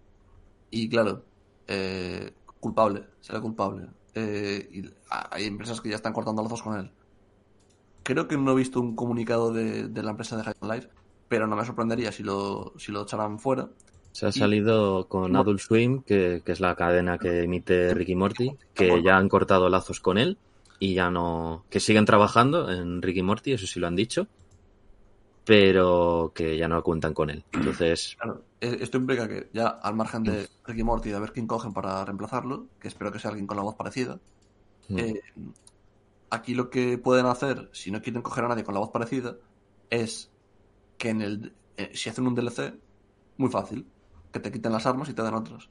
y 0.71 0.89
claro 0.89 1.25
eh, 1.67 2.33
culpable 2.61 3.05
será 3.21 3.41
culpable. 3.41 3.87
Eh, 4.15 4.69
y 4.73 4.85
hay 5.31 5.45
empresas 5.47 5.81
que 5.81 5.89
ya 5.91 5.97
están 5.97 6.13
cortando 6.13 6.43
lazos 6.43 6.63
con 6.63 6.79
él. 6.79 6.91
Creo 8.03 8.27
que 8.29 8.37
no 8.37 8.53
he 8.53 8.57
visto 8.57 8.81
un 8.81 8.97
comunicado 8.97 9.53
de, 9.53 9.89
de 9.89 10.03
la 10.03 10.11
empresa 10.11 10.37
de 10.37 10.43
High 10.45 10.55
Life 10.63 10.89
pero 11.29 11.47
no 11.47 11.57
me 11.57 11.65
sorprendería 11.65 12.13
si 12.13 12.23
lo 12.23 12.75
si 12.77 12.93
lo 12.93 13.03
echaran 13.03 13.39
fuera. 13.39 13.69
Se 14.13 14.27
ha 14.27 14.29
Y- 14.29 14.33
salido 14.33 15.09
con. 15.09 15.35
Adult 15.35 15.61
Swim, 15.61 16.03
que, 16.03 16.43
que 16.45 16.53
es 16.53 16.61
la 16.61 16.75
cadena 16.75 17.17
que 17.17 17.45
emite 17.45 17.95
Ricky 17.95 18.15
Morty, 18.15 18.51
que 18.75 19.03
ya 19.03 19.17
han 19.17 19.31
cortado 19.31 19.71
lazos 19.71 20.01
con 20.01 20.19
él 20.19 20.37
y 20.83 20.95
ya 20.95 21.11
no. 21.13 21.65
que 21.71 21.79
siguen 21.79 22.05
trabajando 22.05 22.69
en 22.69 23.01
Ricky 23.03 23.23
Morty, 23.23 23.53
eso 23.53 23.69
sí 23.69 23.79
lo 23.79 23.87
han 23.87 23.95
dicho, 23.95 24.27
pero 25.45 26.33
que 26.35 26.57
ya 26.57 26.67
no 26.67 26.83
cuentan 26.83 27.15
con 27.15 27.31
él. 27.31 27.45
Entonces, 27.53 28.17
Claro, 28.21 28.43
eh, 28.61 28.79
esto 28.81 28.97
implica 28.99 29.29
que 29.29 29.49
ya 29.53 29.69
al 29.69 29.95
margen 29.95 30.25
de 30.25 30.49
Ricky 30.65 30.83
Morty 30.83 31.11
de 31.11 31.21
ver 31.21 31.33
quién 31.33 31.47
cogen 31.47 31.73
para 31.73 32.05
reemplazarlo, 32.05 32.67
que 32.81 32.89
espero 32.89 33.13
que 33.13 33.21
sea 33.21 33.31
alguien 33.31 33.47
con 33.47 33.57
la 33.57 33.63
voz 33.63 33.77
parecida, 33.77 34.19
mm, 34.89 34.99
eh, 34.99 35.21
aquí 36.31 36.55
lo 36.55 36.69
que 36.69 36.99
pueden 36.99 37.27
hacer, 37.27 37.69
si 37.73 37.93
no 37.93 38.03
quieren 38.03 38.23
coger 38.23 38.45
a 38.45 38.49
nadie 38.49 38.65
con 38.65 38.75
la 38.75 38.81
voz 38.81 38.91
parecida, 38.91 39.37
es 39.89 40.31
que 40.99 41.11
en 41.11 41.23
el 41.23 41.53
eh, 41.77 41.91
si 41.95 42.11
hacen 42.11 42.27
un 42.27 42.35
DLC, 42.35 42.75
muy 43.37 43.51
fácil, 43.51 43.87
que 44.33 44.41
te 44.41 44.51
quiten 44.51 44.73
las 44.73 44.87
armas 44.87 45.09
y 45.09 45.15
te 45.15 45.23
den 45.23 45.35
otras. 45.35 45.69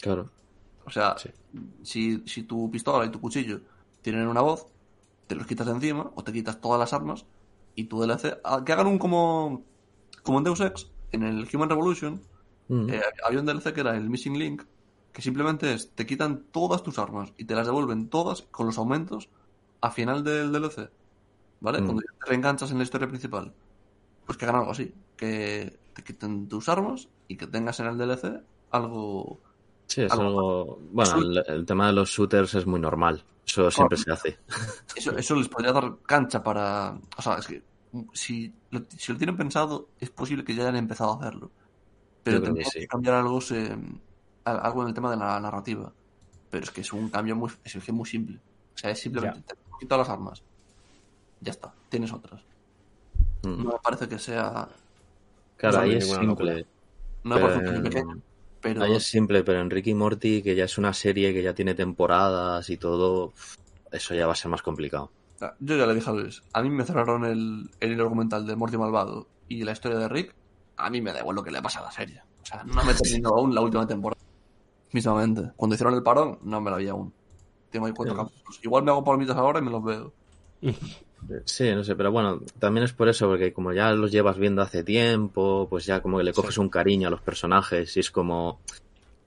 claro. 0.00 0.30
O 0.86 0.90
sea, 0.90 1.16
Sí. 1.18 1.28
si, 1.82 2.22
si 2.26 2.44
tu 2.44 2.70
pistola 2.70 3.04
y 3.04 3.10
tu 3.10 3.20
cuchillo 3.20 3.60
tienen 4.12 4.28
una 4.28 4.40
voz, 4.40 4.66
te 5.26 5.34
los 5.34 5.46
quitas 5.46 5.66
de 5.66 5.72
encima 5.72 6.10
o 6.14 6.22
te 6.24 6.32
quitas 6.32 6.60
todas 6.60 6.78
las 6.78 6.92
armas 6.92 7.26
y 7.74 7.84
tu 7.84 8.00
DLC, 8.00 8.38
ah, 8.44 8.62
que 8.64 8.72
hagan 8.72 8.86
un 8.86 8.98
como, 8.98 9.62
como 10.22 10.38
en 10.38 10.44
Deus 10.44 10.60
Ex, 10.60 10.90
en 11.12 11.22
el 11.22 11.46
Human 11.52 11.68
Revolution, 11.70 12.20
Mm, 12.68 12.90
eh, 12.90 13.00
había 13.24 13.38
un 13.38 13.46
DLC 13.46 13.72
que 13.72 13.80
era 13.80 13.96
el 13.96 14.10
Missing 14.10 14.36
Link, 14.36 14.62
que 15.12 15.22
simplemente 15.22 15.72
es, 15.72 15.90
te 15.92 16.04
quitan 16.04 16.46
todas 16.50 16.82
tus 16.82 16.98
armas 16.98 17.32
y 17.38 17.44
te 17.44 17.54
las 17.54 17.64
devuelven 17.66 18.08
todas 18.08 18.42
con 18.42 18.66
los 18.66 18.76
aumentos 18.76 19.28
a 19.80 19.92
final 19.92 20.24
del 20.24 20.50
DLC. 20.50 20.90
¿Vale? 21.60 21.80
Mm. 21.80 21.84
Cuando 21.84 22.02
ya 22.02 22.18
te 22.18 22.26
reenganchas 22.28 22.72
en 22.72 22.78
la 22.78 22.82
historia 22.82 23.06
principal. 23.06 23.52
Pues 24.26 24.36
que 24.36 24.44
hagan 24.46 24.56
algo 24.56 24.72
así. 24.72 24.92
Que 25.16 25.78
te 25.94 26.02
quiten 26.02 26.48
tus 26.48 26.68
armas 26.68 27.08
y 27.28 27.36
que 27.36 27.46
tengas 27.46 27.78
en 27.78 27.86
el 27.86 27.98
DLC 27.98 28.42
algo... 28.72 29.38
Sí, 29.86 30.02
es 30.02 30.10
algo- 30.12 30.26
algo. 30.26 30.78
Bueno, 30.90 31.16
el, 31.18 31.44
el 31.46 31.64
tema 31.66 31.86
de 31.86 31.92
los 31.92 32.10
shooters 32.10 32.52
es 32.56 32.66
muy 32.66 32.80
normal. 32.80 33.22
Eso 33.46 33.70
siempre 33.70 33.96
se 33.96 34.10
hace. 34.12 34.38
Eso, 34.96 35.16
eso 35.16 35.34
les 35.36 35.48
podría 35.48 35.72
dar 35.72 35.96
cancha 36.04 36.42
para... 36.42 36.98
O 37.16 37.22
sea, 37.22 37.36
es 37.38 37.46
que 37.46 37.62
si 38.12 38.52
lo, 38.70 38.82
si 38.96 39.12
lo 39.12 39.18
tienen 39.18 39.36
pensado, 39.36 39.88
es 40.00 40.10
posible 40.10 40.44
que 40.44 40.54
ya 40.54 40.62
hayan 40.64 40.76
empezado 40.76 41.12
a 41.12 41.16
hacerlo. 41.20 41.50
Pero 42.22 42.40
que 42.40 42.46
tendría 42.46 42.66
sí. 42.66 42.80
que 42.80 42.88
cambiar 42.88 43.14
algo, 43.14 43.40
se- 43.40 43.72
al- 44.44 44.60
algo 44.60 44.82
en 44.82 44.88
el 44.88 44.94
tema 44.94 45.10
de 45.10 45.16
la 45.16 45.38
narrativa. 45.38 45.92
Pero 46.50 46.64
es 46.64 46.70
que 46.70 46.80
es 46.80 46.92
un 46.92 47.08
cambio 47.08 47.36
muy, 47.36 47.50
es 47.64 47.76
que 47.84 47.92
muy 47.92 48.06
simple. 48.06 48.38
O 48.74 48.78
sea, 48.78 48.90
es 48.90 49.00
simplemente 49.00 49.42
te 49.42 49.54
quitas 49.80 49.98
las 49.98 50.08
armas. 50.08 50.42
Ya 51.40 51.52
está, 51.52 51.72
tienes 51.88 52.12
otras. 52.12 52.42
Mm. 53.44 53.62
No 53.64 53.70
me 53.72 53.78
parece 53.82 54.08
que 54.08 54.18
sea. 54.18 54.68
Claro, 55.56 55.78
ahí 55.80 55.94
es 55.94 56.08
simple. 56.10 56.66
No 57.22 57.36
me 57.36 57.40
parece 57.40 57.58
un 57.58 57.64
Pero- 57.64 57.72
cambio 57.74 57.90
pequeño. 57.90 58.22
Pero 58.60 58.82
Ahí 58.82 58.94
es 58.94 59.04
simple, 59.06 59.44
pero 59.44 59.60
en 59.60 59.70
Ricky 59.70 59.94
Morty, 59.94 60.42
que 60.42 60.54
ya 60.56 60.64
es 60.64 60.78
una 60.78 60.92
serie 60.92 61.32
que 61.32 61.42
ya 61.42 61.54
tiene 61.54 61.74
temporadas 61.74 62.68
y 62.70 62.76
todo, 62.76 63.32
eso 63.92 64.14
ya 64.14 64.26
va 64.26 64.32
a 64.32 64.36
ser 64.36 64.50
más 64.50 64.62
complicado. 64.62 65.12
Ah, 65.40 65.54
Yo 65.60 65.76
ya 65.76 65.86
le 65.86 65.94
dije 65.94 66.08
a 66.10 66.12
Luis, 66.14 66.42
a 66.52 66.62
mí 66.62 66.70
me 66.70 66.84
cerraron 66.84 67.24
el, 67.24 67.70
el 67.80 67.92
hilo 67.92 68.04
argumental 68.04 68.46
de 68.46 68.56
Morty 68.56 68.76
Malvado 68.78 69.28
y 69.48 69.62
la 69.64 69.72
historia 69.72 69.98
de 69.98 70.08
Rick, 70.08 70.34
a 70.76 70.90
mí 70.90 71.00
me 71.00 71.12
da 71.12 71.20
igual 71.20 71.36
lo 71.36 71.42
que 71.44 71.50
le 71.50 71.62
pasa 71.62 71.80
a 71.80 71.84
la 71.84 71.90
serie. 71.92 72.20
O 72.42 72.46
sea, 72.46 72.64
no 72.64 72.82
me 72.84 72.92
he 72.92 72.94
terminado 72.94 73.36
aún 73.36 73.54
la 73.54 73.60
última 73.60 73.86
temporada. 73.86 74.20
Mismamente. 74.92 75.52
Cuando 75.56 75.74
hicieron 75.74 75.94
el 75.94 76.02
parón, 76.02 76.38
no 76.42 76.60
me 76.60 76.70
la 76.70 76.76
vi 76.78 76.88
aún. 76.88 77.12
Tengo 77.70 77.86
ahí 77.86 77.92
cuatro 77.92 78.14
Sí. 78.14 78.20
capítulos. 78.22 78.60
Igual 78.62 78.84
me 78.84 78.90
hago 78.92 79.04
palomitas 79.04 79.36
ahora 79.36 79.58
y 79.58 79.62
me 79.62 79.70
los 79.70 79.84
veo. 79.84 80.14
Sí, 81.44 81.70
no 81.74 81.82
sé, 81.82 81.96
pero 81.96 82.12
bueno, 82.12 82.40
también 82.58 82.84
es 82.84 82.92
por 82.92 83.08
eso, 83.08 83.26
porque 83.26 83.52
como 83.52 83.72
ya 83.72 83.90
los 83.92 84.12
llevas 84.12 84.38
viendo 84.38 84.62
hace 84.62 84.84
tiempo, 84.84 85.66
pues 85.68 85.86
ya 85.86 86.00
como 86.00 86.18
que 86.18 86.24
le 86.24 86.32
coges 86.32 86.58
un 86.58 86.68
cariño 86.68 87.08
a 87.08 87.10
los 87.10 87.20
personajes 87.20 87.96
y 87.96 88.00
es 88.00 88.10
como... 88.10 88.60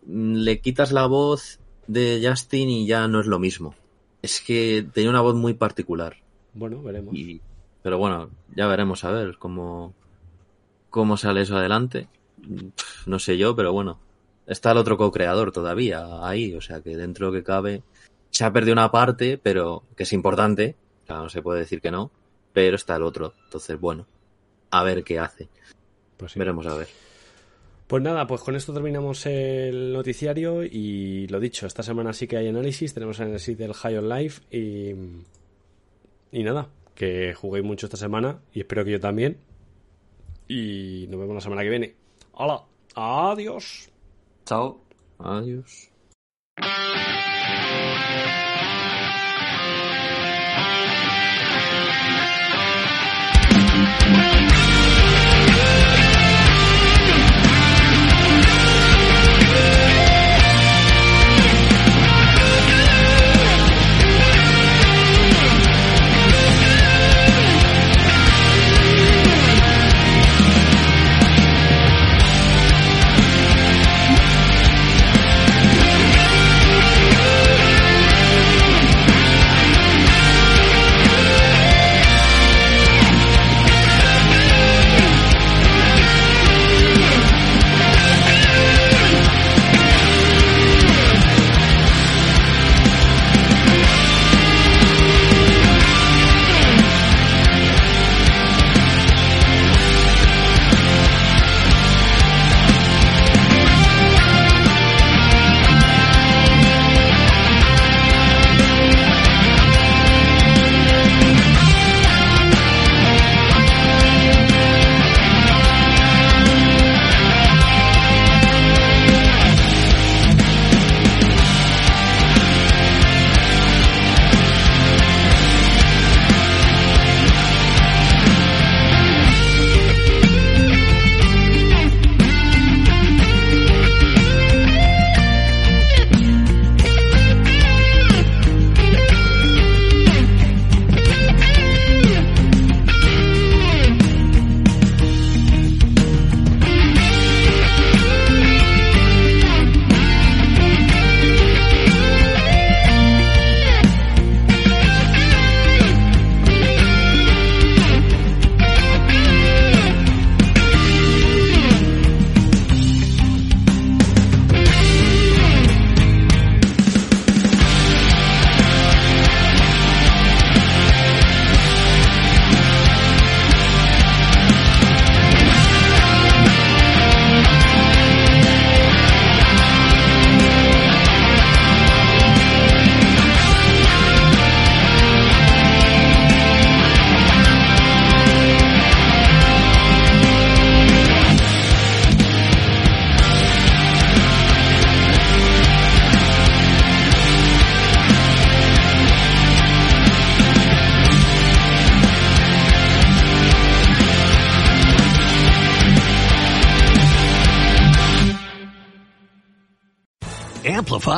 mm, 0.05 0.35
Le 0.35 0.59
quitas 0.61 0.91
la 0.91 1.07
voz 1.07 1.59
de 1.87 2.21
Justin 2.23 2.69
y 2.69 2.87
ya 2.87 3.07
no 3.07 3.19
es 3.19 3.27
lo 3.27 3.39
mismo. 3.39 3.75
Es 4.21 4.41
que 4.41 4.87
tenía 4.93 5.09
una 5.09 5.21
voz 5.21 5.35
muy 5.35 5.53
particular. 5.53 6.17
Bueno, 6.53 6.81
veremos. 6.81 7.13
Y, 7.13 7.41
pero 7.81 7.97
bueno, 7.97 8.29
ya 8.55 8.67
veremos 8.67 9.03
a 9.03 9.11
ver 9.11 9.37
cómo, 9.37 9.93
cómo 10.89 11.17
sale 11.17 11.41
eso 11.41 11.57
adelante. 11.57 12.07
No 13.05 13.19
sé 13.19 13.37
yo, 13.37 13.55
pero 13.55 13.73
bueno. 13.73 13.99
Está 14.47 14.71
el 14.71 14.77
otro 14.77 14.97
co-creador 14.97 15.51
todavía 15.51 16.27
ahí, 16.27 16.55
o 16.55 16.61
sea 16.61 16.81
que 16.81 16.97
dentro 16.97 17.27
de 17.27 17.31
lo 17.31 17.37
que 17.37 17.43
cabe 17.45 17.83
se 18.31 18.45
ha 18.45 18.51
perdido 18.51 18.73
una 18.73 18.89
parte, 18.89 19.37
pero 19.37 19.83
que 19.95 20.03
es 20.03 20.13
importante. 20.13 20.75
Claro, 21.09 21.23
no 21.23 21.29
se 21.29 21.41
puede 21.41 21.61
decir 21.61 21.81
que 21.81 21.89
no, 21.89 22.11
pero 22.53 22.75
está 22.75 22.95
el 22.95 23.01
otro. 23.01 23.33
Entonces, 23.45 23.79
bueno, 23.79 24.05
a 24.69 24.83
ver 24.83 25.03
qué 25.03 25.17
hace. 25.17 25.49
Pues 26.17 26.33
sí. 26.33 26.37
Veremos 26.37 26.67
a 26.67 26.75
ver. 26.75 26.87
Pues 27.87 28.03
nada, 28.03 28.27
pues 28.27 28.41
con 28.41 28.55
esto 28.55 28.75
terminamos 28.75 29.25
el 29.25 29.91
noticiario 29.91 30.61
y 30.63 31.25
lo 31.25 31.39
dicho, 31.39 31.65
esta 31.65 31.81
semana 31.81 32.13
sí 32.13 32.27
que 32.27 32.37
hay 32.37 32.47
análisis, 32.47 32.93
tenemos 32.93 33.19
análisis 33.19 33.57
del 33.57 33.73
High 33.73 33.97
on 33.97 34.07
Life 34.07 34.41
y, 34.55 34.93
y 36.31 36.43
nada, 36.43 36.69
que 36.93 37.33
juguéis 37.33 37.65
mucho 37.65 37.87
esta 37.87 37.97
semana 37.97 38.41
y 38.53 38.59
espero 38.59 38.85
que 38.85 38.91
yo 38.91 38.99
también. 38.99 39.39
Y 40.47 41.07
nos 41.09 41.19
vemos 41.19 41.33
la 41.33 41.41
semana 41.41 41.63
que 41.63 41.69
viene. 41.69 41.95
¡Hala! 42.35 42.65
¡Adiós! 42.93 43.89
Chao. 44.45 44.79
Adiós. 45.17 45.89